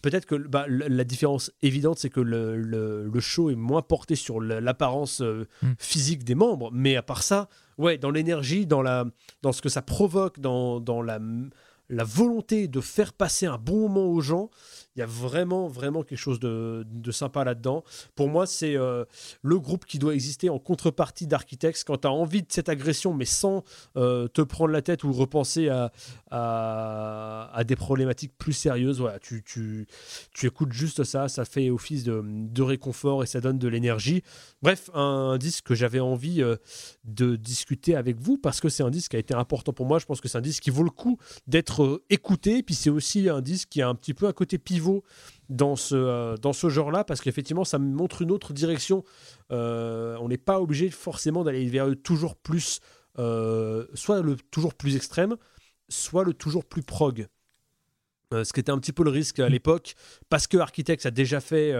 peut-être 0.00 0.24
que 0.24 0.34
bah, 0.34 0.64
la, 0.68 1.04
différence 1.04 1.52
évidente, 1.60 1.98
c'est 1.98 2.08
que 2.08 2.20
le, 2.20 2.56
le- 2.56 3.06
le 3.06 3.20
show 3.20 3.50
est 3.50 3.54
moins 3.54 3.82
porté 3.82 4.16
sur 4.16 4.40
la- 4.40 4.60
l'apparence 4.62 5.20
euh, 5.20 5.46
Mm. 5.62 5.72
physique 5.78 6.24
des 6.24 6.34
membres, 6.34 6.70
mais 6.72 6.96
à 6.96 7.02
part 7.02 7.22
ça, 7.22 7.48
ouais, 7.76 7.98
dans 7.98 8.10
l'énergie, 8.10 8.64
dans, 8.64 8.80
la, 8.80 9.04
dans 9.42 9.52
ce 9.52 9.60
que 9.60 9.68
ça 9.68 9.82
provoque, 9.82 10.40
dans, 10.40 10.80
dans 10.80 11.02
la, 11.02 11.20
la 11.90 12.04
volonté 12.04 12.68
de 12.68 12.80
faire 12.80 13.12
passer 13.12 13.44
un 13.44 13.58
bon 13.58 13.80
moment 13.88 14.06
aux 14.06 14.20
gens, 14.22 14.48
il 14.98 15.02
y 15.02 15.04
a 15.04 15.06
vraiment, 15.06 15.68
vraiment 15.68 16.02
quelque 16.02 16.18
chose 16.18 16.40
de, 16.40 16.84
sympa 17.12 17.44
là-dedans. 17.44 17.84
Pour 18.16 18.28
moi, 18.28 18.46
c'est 18.46 18.76
euh, 18.76 19.04
le 19.42 19.60
groupe 19.60 19.86
qui 19.86 20.00
doit 20.00 20.12
exister 20.12 20.50
en 20.50 20.58
contrepartie 20.58 21.28
d'Architects 21.28 21.84
quand 21.86 21.98
tu 21.98 22.08
as 22.08 22.10
envie 22.10 22.42
de 22.42 22.48
cette 22.50 22.68
agression, 22.68 23.14
mais 23.14 23.24
sans 23.24 23.62
euh, 23.96 24.26
te 24.26 24.42
prendre 24.42 24.72
la 24.72 24.82
tête 24.82 25.04
ou 25.04 25.12
repenser 25.12 25.68
à, 25.68 25.92
à, 26.32 27.62
des 27.64 27.76
problématiques 27.76 28.32
plus 28.36 28.54
sérieuses. 28.54 28.98
Voilà, 28.98 29.20
tu, 29.20 29.44
tu, 29.44 29.86
tu 30.34 30.46
écoutes 30.46 30.72
juste 30.72 31.04
ça, 31.04 31.28
ça 31.28 31.44
fait 31.44 31.70
office 31.70 32.02
de, 32.02 32.62
réconfort 32.62 33.22
et 33.22 33.26
ça 33.26 33.40
donne 33.40 33.58
de 33.58 33.68
l'énergie. 33.68 34.24
Bref, 34.62 34.90
un, 34.94 35.38
disque 35.38 35.66
que 35.66 35.76
j'avais 35.76 36.00
envie 36.00 36.42
euh, 36.42 36.56
de 37.04 37.36
discuter 37.36 37.94
avec 37.94 38.18
vous 38.18 38.36
parce 38.36 38.60
que 38.60 38.68
c'est 38.68 38.82
un 38.82 38.90
disque 38.90 39.12
qui 39.12 39.16
a 39.16 39.20
été 39.20 39.34
important 39.34 39.72
pour 39.72 39.86
moi. 39.86 40.00
Je 40.00 40.06
pense 40.06 40.20
que 40.20 40.26
c'est 40.26 40.38
un 40.38 40.42
disque 40.42 40.64
qui 40.64 40.70
vaut 40.70 40.82
le 40.82 40.90
coup 40.90 41.18
d'être 41.46 42.02
écouté. 42.10 42.64
Puis 42.64 42.74
c'est 42.74 42.90
aussi 42.90 43.28
un 43.28 43.40
disque 43.40 43.68
qui 43.68 43.80
a 43.80 43.88
un 43.88 43.94
petit 43.94 44.12
peu 44.12 44.26
un 44.26 44.32
côté 44.32 44.58
pivot 44.58 44.87
dans 45.48 45.76
ce, 45.76 45.94
euh, 45.94 46.36
dans 46.36 46.52
ce 46.52 46.68
genre-là 46.68 47.04
parce 47.04 47.20
qu'effectivement, 47.20 47.64
ça 47.64 47.78
montre 47.78 48.22
une 48.22 48.30
autre 48.30 48.52
direction. 48.52 49.04
Euh, 49.50 50.16
on 50.20 50.28
n'est 50.28 50.38
pas 50.38 50.60
obligé 50.60 50.90
forcément 50.90 51.44
d'aller 51.44 51.66
vers 51.66 51.86
le 51.86 51.96
toujours 51.96 52.36
plus, 52.36 52.80
euh, 53.18 53.86
soit 53.94 54.20
le 54.20 54.36
toujours 54.50 54.74
plus 54.74 54.96
extrême, 54.96 55.36
soit 55.88 56.24
le 56.24 56.34
toujours 56.34 56.64
plus 56.64 56.82
prog. 56.82 57.26
Ce 58.30 58.52
qui 58.52 58.60
était 58.60 58.70
un 58.70 58.78
petit 58.78 58.92
peu 58.92 59.04
le 59.04 59.10
risque 59.10 59.38
à 59.38 59.48
l'époque, 59.48 59.94
parce 60.28 60.46
que 60.46 60.58
Architects 60.58 61.06
a 61.06 61.10
déjà 61.10 61.40
fait 61.40 61.72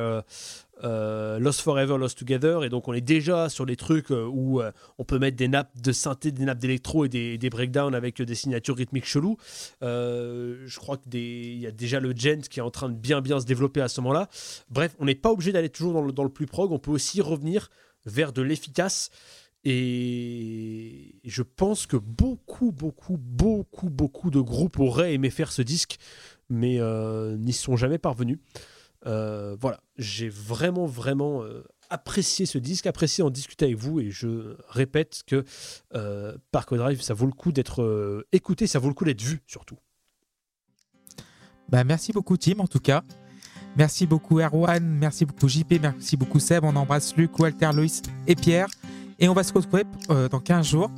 euh, 0.85 1.39
Lost 1.39 1.61
Forever, 1.61 1.99
Lost 1.99 2.19
Together, 2.19 2.65
et 2.65 2.69
donc 2.69 2.89
on 2.89 2.93
est 2.93 3.01
déjà 3.01 3.49
sur 3.49 3.67
des 3.67 3.77
trucs 3.77 4.11
euh, 4.11 4.27
où 4.27 4.61
euh, 4.61 4.71
on 4.99 5.05
peut 5.05 5.19
mettre 5.19 5.37
des 5.37 5.49
nappes 5.49 5.73
de 5.81 5.93
synthé, 5.93 6.31
des 6.31 6.45
nappes 6.45 6.59
d'électro 6.59 7.05
et 7.05 7.09
des, 7.09 7.51
breakdowns 7.51 7.95
avec 7.95 8.21
des 8.23 8.35
signatures 8.35 8.77
rythmiques 8.77 9.07
cheloues. 9.07 9.37
Je 9.81 10.79
crois 10.79 10.97
qu'il 10.99 11.59
y 11.59 11.67
a 11.67 11.71
déjà 11.71 11.99
le 11.99 12.13
gent 12.15 12.49
qui 12.49 12.61
est 12.61 12.63
en 12.63 12.71
train 12.71 12.89
de 12.89 12.95
bien 12.95 13.21
bien 13.21 13.41
se 13.41 13.47
développer 13.47 13.81
à 13.81 13.89
ce 13.89 14.01
moment-là. 14.03 14.29
Bref, 14.71 14.95
on 14.99 15.07
n'est 15.07 15.15
pas 15.15 15.33
obligé 15.33 15.53
d'aller 15.53 15.71
toujours 15.71 15.95
dans 15.95 16.03
le, 16.03 16.13
dans 16.13 16.25
le 16.25 16.31
plus 16.31 16.47
prog, 16.47 16.71
on 16.73 16.79
peut 16.79 16.91
aussi 16.91 17.21
revenir 17.21 17.71
vers 18.07 18.33
de 18.33 18.43
l'efficace. 18.43 19.11
Et 19.65 21.17
je 21.25 21.43
pense 21.43 21.87
que 21.87 21.97
beaucoup, 21.97 22.71
beaucoup, 22.71 23.17
beaucoup, 23.19 23.91
beaucoup 23.91 24.31
de 24.31 24.41
groupes 24.41 24.79
auraient 24.79 25.15
aimé 25.15 25.31
faire 25.31 25.51
ce 25.51 25.63
disque, 25.63 25.99
mais 26.49 26.79
n'y 27.39 27.53
sont 27.53 27.77
jamais 27.77 27.99
parvenus. 27.99 28.39
Euh, 29.07 29.57
voilà, 29.61 29.81
j'ai 29.97 30.29
vraiment, 30.29 30.87
vraiment 30.87 31.43
euh, 31.43 31.63
apprécié 31.91 32.47
ce 32.47 32.59
disque, 32.59 32.87
apprécié 32.87 33.23
en 33.23 33.31
discuter 33.31 33.67
avec 33.67 33.77
vous, 33.77 34.01
et 34.01 34.11
je 34.11 34.57
répète 34.69 35.23
que 35.27 35.45
euh, 35.95 36.37
Park 36.51 36.75
Drive, 36.75 37.01
ça 37.01 37.15
vaut 37.15 37.27
le 37.27 37.33
coup 37.33 37.53
d'être 37.53 37.83
euh, 37.83 38.27
écouté, 38.33 38.67
ça 38.67 38.79
vaut 38.79 38.89
le 38.89 38.95
coup 38.95 39.05
d'être 39.05 39.23
vu 39.23 39.41
surtout. 39.47 39.79
Bah, 41.69 41.85
merci 41.85 42.13
beaucoup, 42.13 42.37
Tim, 42.37 42.59
en 42.61 42.67
tout 42.67 42.81
cas. 42.81 43.03
Merci 43.77 44.07
beaucoup, 44.07 44.41
Erwan. 44.41 44.83
Merci 44.83 45.27
beaucoup, 45.27 45.49
JP. 45.49 45.75
Merci 45.83 46.17
beaucoup, 46.17 46.41
Seb. 46.41 46.65
On 46.65 46.75
embrasse 46.75 47.15
Luc, 47.17 47.39
Walter, 47.39 47.71
Loïs 47.75 48.03
et 48.27 48.35
Pierre. 48.35 48.69
Et 49.19 49.29
on 49.29 49.35
va 49.35 49.43
se 49.43 49.53
retrouver 49.53 49.85
dans 50.09 50.41
15 50.41 50.67
jours 50.67 50.91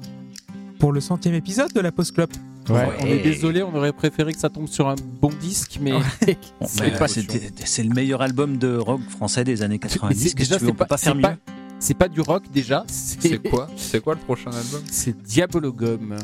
pour 0.79 0.93
le 0.93 1.01
centième 1.01 1.35
épisode 1.35 1.73
de 1.73 1.81
la 1.81 1.91
Post 1.91 2.15
Club. 2.15 2.31
Ouais, 2.69 2.89
on 3.01 3.07
est 3.07 3.19
désolé, 3.23 3.63
on 3.63 3.75
aurait 3.75 3.93
préféré 3.93 4.33
que 4.33 4.39
ça 4.39 4.49
tombe 4.51 4.69
sur 4.69 4.89
un 4.89 4.95
bon 5.21 5.31
disque, 5.41 5.79
mais 5.81 5.93
c'est 6.67 6.97
pas, 6.99 7.09
c'était- 7.09 7.51
c'est 7.65 7.83
le 7.83 7.91
meilleur 7.93 8.23
album 8.23 8.59
de 8.59 8.77
rock 8.77 9.01
français 9.09 9.43
des 9.45 9.63
années 9.63 9.79
90. 9.79 10.15
c'est- 10.15 10.25
Qu'est-ce 10.25 10.35
que 10.35 10.39
déjà, 10.41 10.59
tu 10.59 10.65
veux, 10.65 10.69
on 10.69 10.73
c'est 10.73 10.73
peut 10.75 10.79
pas- 10.79 10.85
pas 10.87 10.97
faire 10.99 11.13
c'est 11.13 11.17
mieux. 11.17 11.23
pas- 11.23 11.37
c'est 11.79 11.95
pas 11.95 12.09
du 12.09 12.21
rock 12.21 12.45
déjà, 12.53 12.85
C'est 12.87 13.39
quoi? 13.49 13.69
C'est 13.77 14.01
quoi 14.03 14.15
le 14.15 14.21
prochain 14.21 14.51
album? 14.51 14.83
C'est 14.91 15.21
Diabologum. 15.23 16.17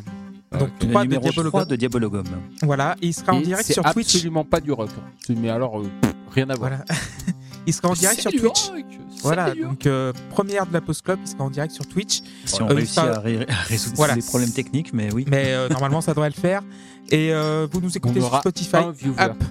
Donc, 0.56 0.70
Le 0.80 0.88
trois 0.90 1.04
de 1.04 1.08
Diabologum. 1.16 1.48
3 1.50 1.64
de 1.64 1.76
Diabologum. 1.76 2.24
Voilà, 2.62 2.94
et 3.02 3.08
il 3.08 3.14
sera 3.14 3.32
en 3.34 3.40
Et 3.40 3.42
direct 3.42 3.72
sur 3.72 3.82
Twitch. 3.92 4.14
absolument 4.14 4.44
pas 4.44 4.60
du 4.60 4.70
rock. 4.72 4.90
hein. 4.96 5.34
Mais 5.36 5.48
alors, 5.50 5.80
euh, 5.80 5.90
rien 6.30 6.48
à 6.50 6.54
voir. 6.54 6.70
Voilà. 6.70 6.84
il 7.66 7.74
sera 7.74 7.88
en 7.88 7.94
direct 7.94 8.20
sur 8.20 8.30
Twitch. 8.30 8.68
rock, 8.68 8.84
Voilà, 9.22 9.46
rock. 9.46 9.60
donc 9.60 9.86
euh, 9.86 10.12
première 10.30 10.66
de 10.66 10.72
la 10.72 10.80
Post 10.80 11.02
Club, 11.02 11.18
il 11.24 11.28
sera 11.28 11.44
en 11.44 11.50
direct 11.50 11.72
sur 11.72 11.86
Twitch. 11.86 12.22
Si 12.44 12.62
on 12.62 12.68
Euh, 12.70 12.74
réussit 12.74 12.94
ça- 12.94 13.14
à, 13.16 13.18
ré- 13.20 13.46
à 13.48 13.54
résoudre 13.62 13.96
Voilà. 13.96 14.14
les 14.14 14.22
problèmes 14.22 14.52
techniques, 14.52 14.92
mais 14.92 15.12
oui. 15.12 15.24
Mais 15.28 15.46
euh, 15.54 15.68
normalement, 15.68 16.00
ça 16.00 16.12
devrait 16.12 16.30
le 16.34 16.40
faire. 16.40 16.62
Et 17.10 17.32
euh, 17.32 17.66
vous 17.70 17.80
nous 17.80 17.96
écoutez 17.96 18.20
On 18.20 18.28
sur 18.28 18.38
Spotify. 18.40 18.76
App. 19.18 19.36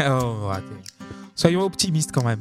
Oh. 0.00 0.50
Soyons 1.34 1.62
optimistes 1.62 2.10
quand 2.12 2.24
même. 2.24 2.40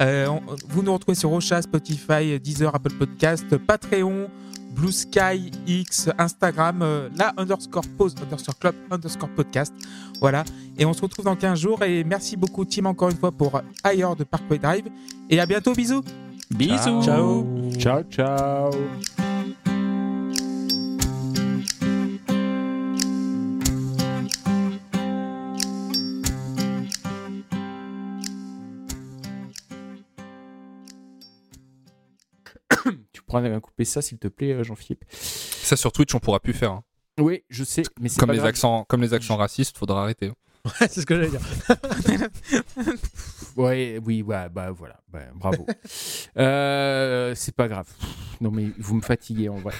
Euh, 0.00 0.28
on- 0.28 0.42
vous 0.68 0.82
nous 0.82 0.92
retrouvez 0.92 1.16
sur 1.16 1.30
Rocha, 1.30 1.60
Spotify, 1.62 2.38
Deezer, 2.38 2.74
Apple 2.74 2.92
Podcast, 2.92 3.56
Patreon, 3.56 4.28
Blue 4.76 4.92
Sky, 4.92 5.50
X, 5.66 6.10
Instagram, 6.18 6.82
euh, 6.82 7.08
la 7.16 7.32
underscore 7.38 7.84
pause, 7.96 8.14
underscore 8.22 8.58
club, 8.58 8.74
underscore 8.90 9.30
podcast. 9.30 9.72
Voilà. 10.20 10.44
Et 10.78 10.84
on 10.84 10.92
se 10.92 11.00
retrouve 11.00 11.24
dans 11.24 11.36
15 11.36 11.58
jours. 11.58 11.82
Et 11.82 12.04
merci 12.04 12.36
beaucoup, 12.36 12.64
Tim, 12.64 12.84
encore 12.84 13.08
une 13.08 13.16
fois, 13.16 13.32
pour 13.32 13.60
Ailleurs 13.82 14.14
de 14.14 14.24
Parkway 14.24 14.58
Drive. 14.58 14.84
Et 15.30 15.40
à 15.40 15.46
bientôt. 15.46 15.72
Bisous. 15.72 16.04
Bisous. 16.50 17.02
Ciao. 17.02 17.44
Ciao, 17.78 18.02
ciao. 18.02 18.70
Pourras 33.40 33.60
couper 33.60 33.84
ça, 33.84 34.02
s'il 34.02 34.18
te 34.18 34.28
plaît, 34.28 34.52
euh, 34.52 34.62
Jean-Philippe. 34.64 35.04
Ça 35.10 35.76
sur 35.76 35.92
Twitch, 35.92 36.14
on 36.14 36.18
pourra 36.20 36.40
plus 36.40 36.52
faire. 36.52 36.72
hein. 36.72 36.82
Oui, 37.18 37.44
je 37.48 37.64
sais, 37.64 37.82
mais 38.00 38.08
c'est 38.10 38.18
Comme 38.20 38.26
pas 38.28 38.32
les 38.34 38.38
grave. 38.38 38.48
accents, 38.50 38.84
comme 38.88 39.00
les 39.02 39.14
accents 39.14 39.36
racistes, 39.36 39.78
faudra 39.78 40.02
arrêter. 40.02 40.30
Ouais, 40.66 40.88
c'est 40.90 41.00
ce 41.00 41.06
que 41.06 41.14
j'allais 41.14 41.30
dire. 41.30 41.40
Ouais, 43.56 43.98
oui, 44.04 44.20
ouais, 44.22 44.48
bah 44.50 44.70
voilà, 44.70 45.00
bah, 45.08 45.20
bravo. 45.34 45.66
Euh, 46.36 47.34
c'est 47.34 47.54
pas 47.54 47.68
grave. 47.68 47.88
Non 48.42 48.50
mais 48.50 48.66
vous 48.78 48.94
me 48.96 49.00
fatiguez 49.00 49.48
en 49.48 49.56
vrai. 49.56 49.72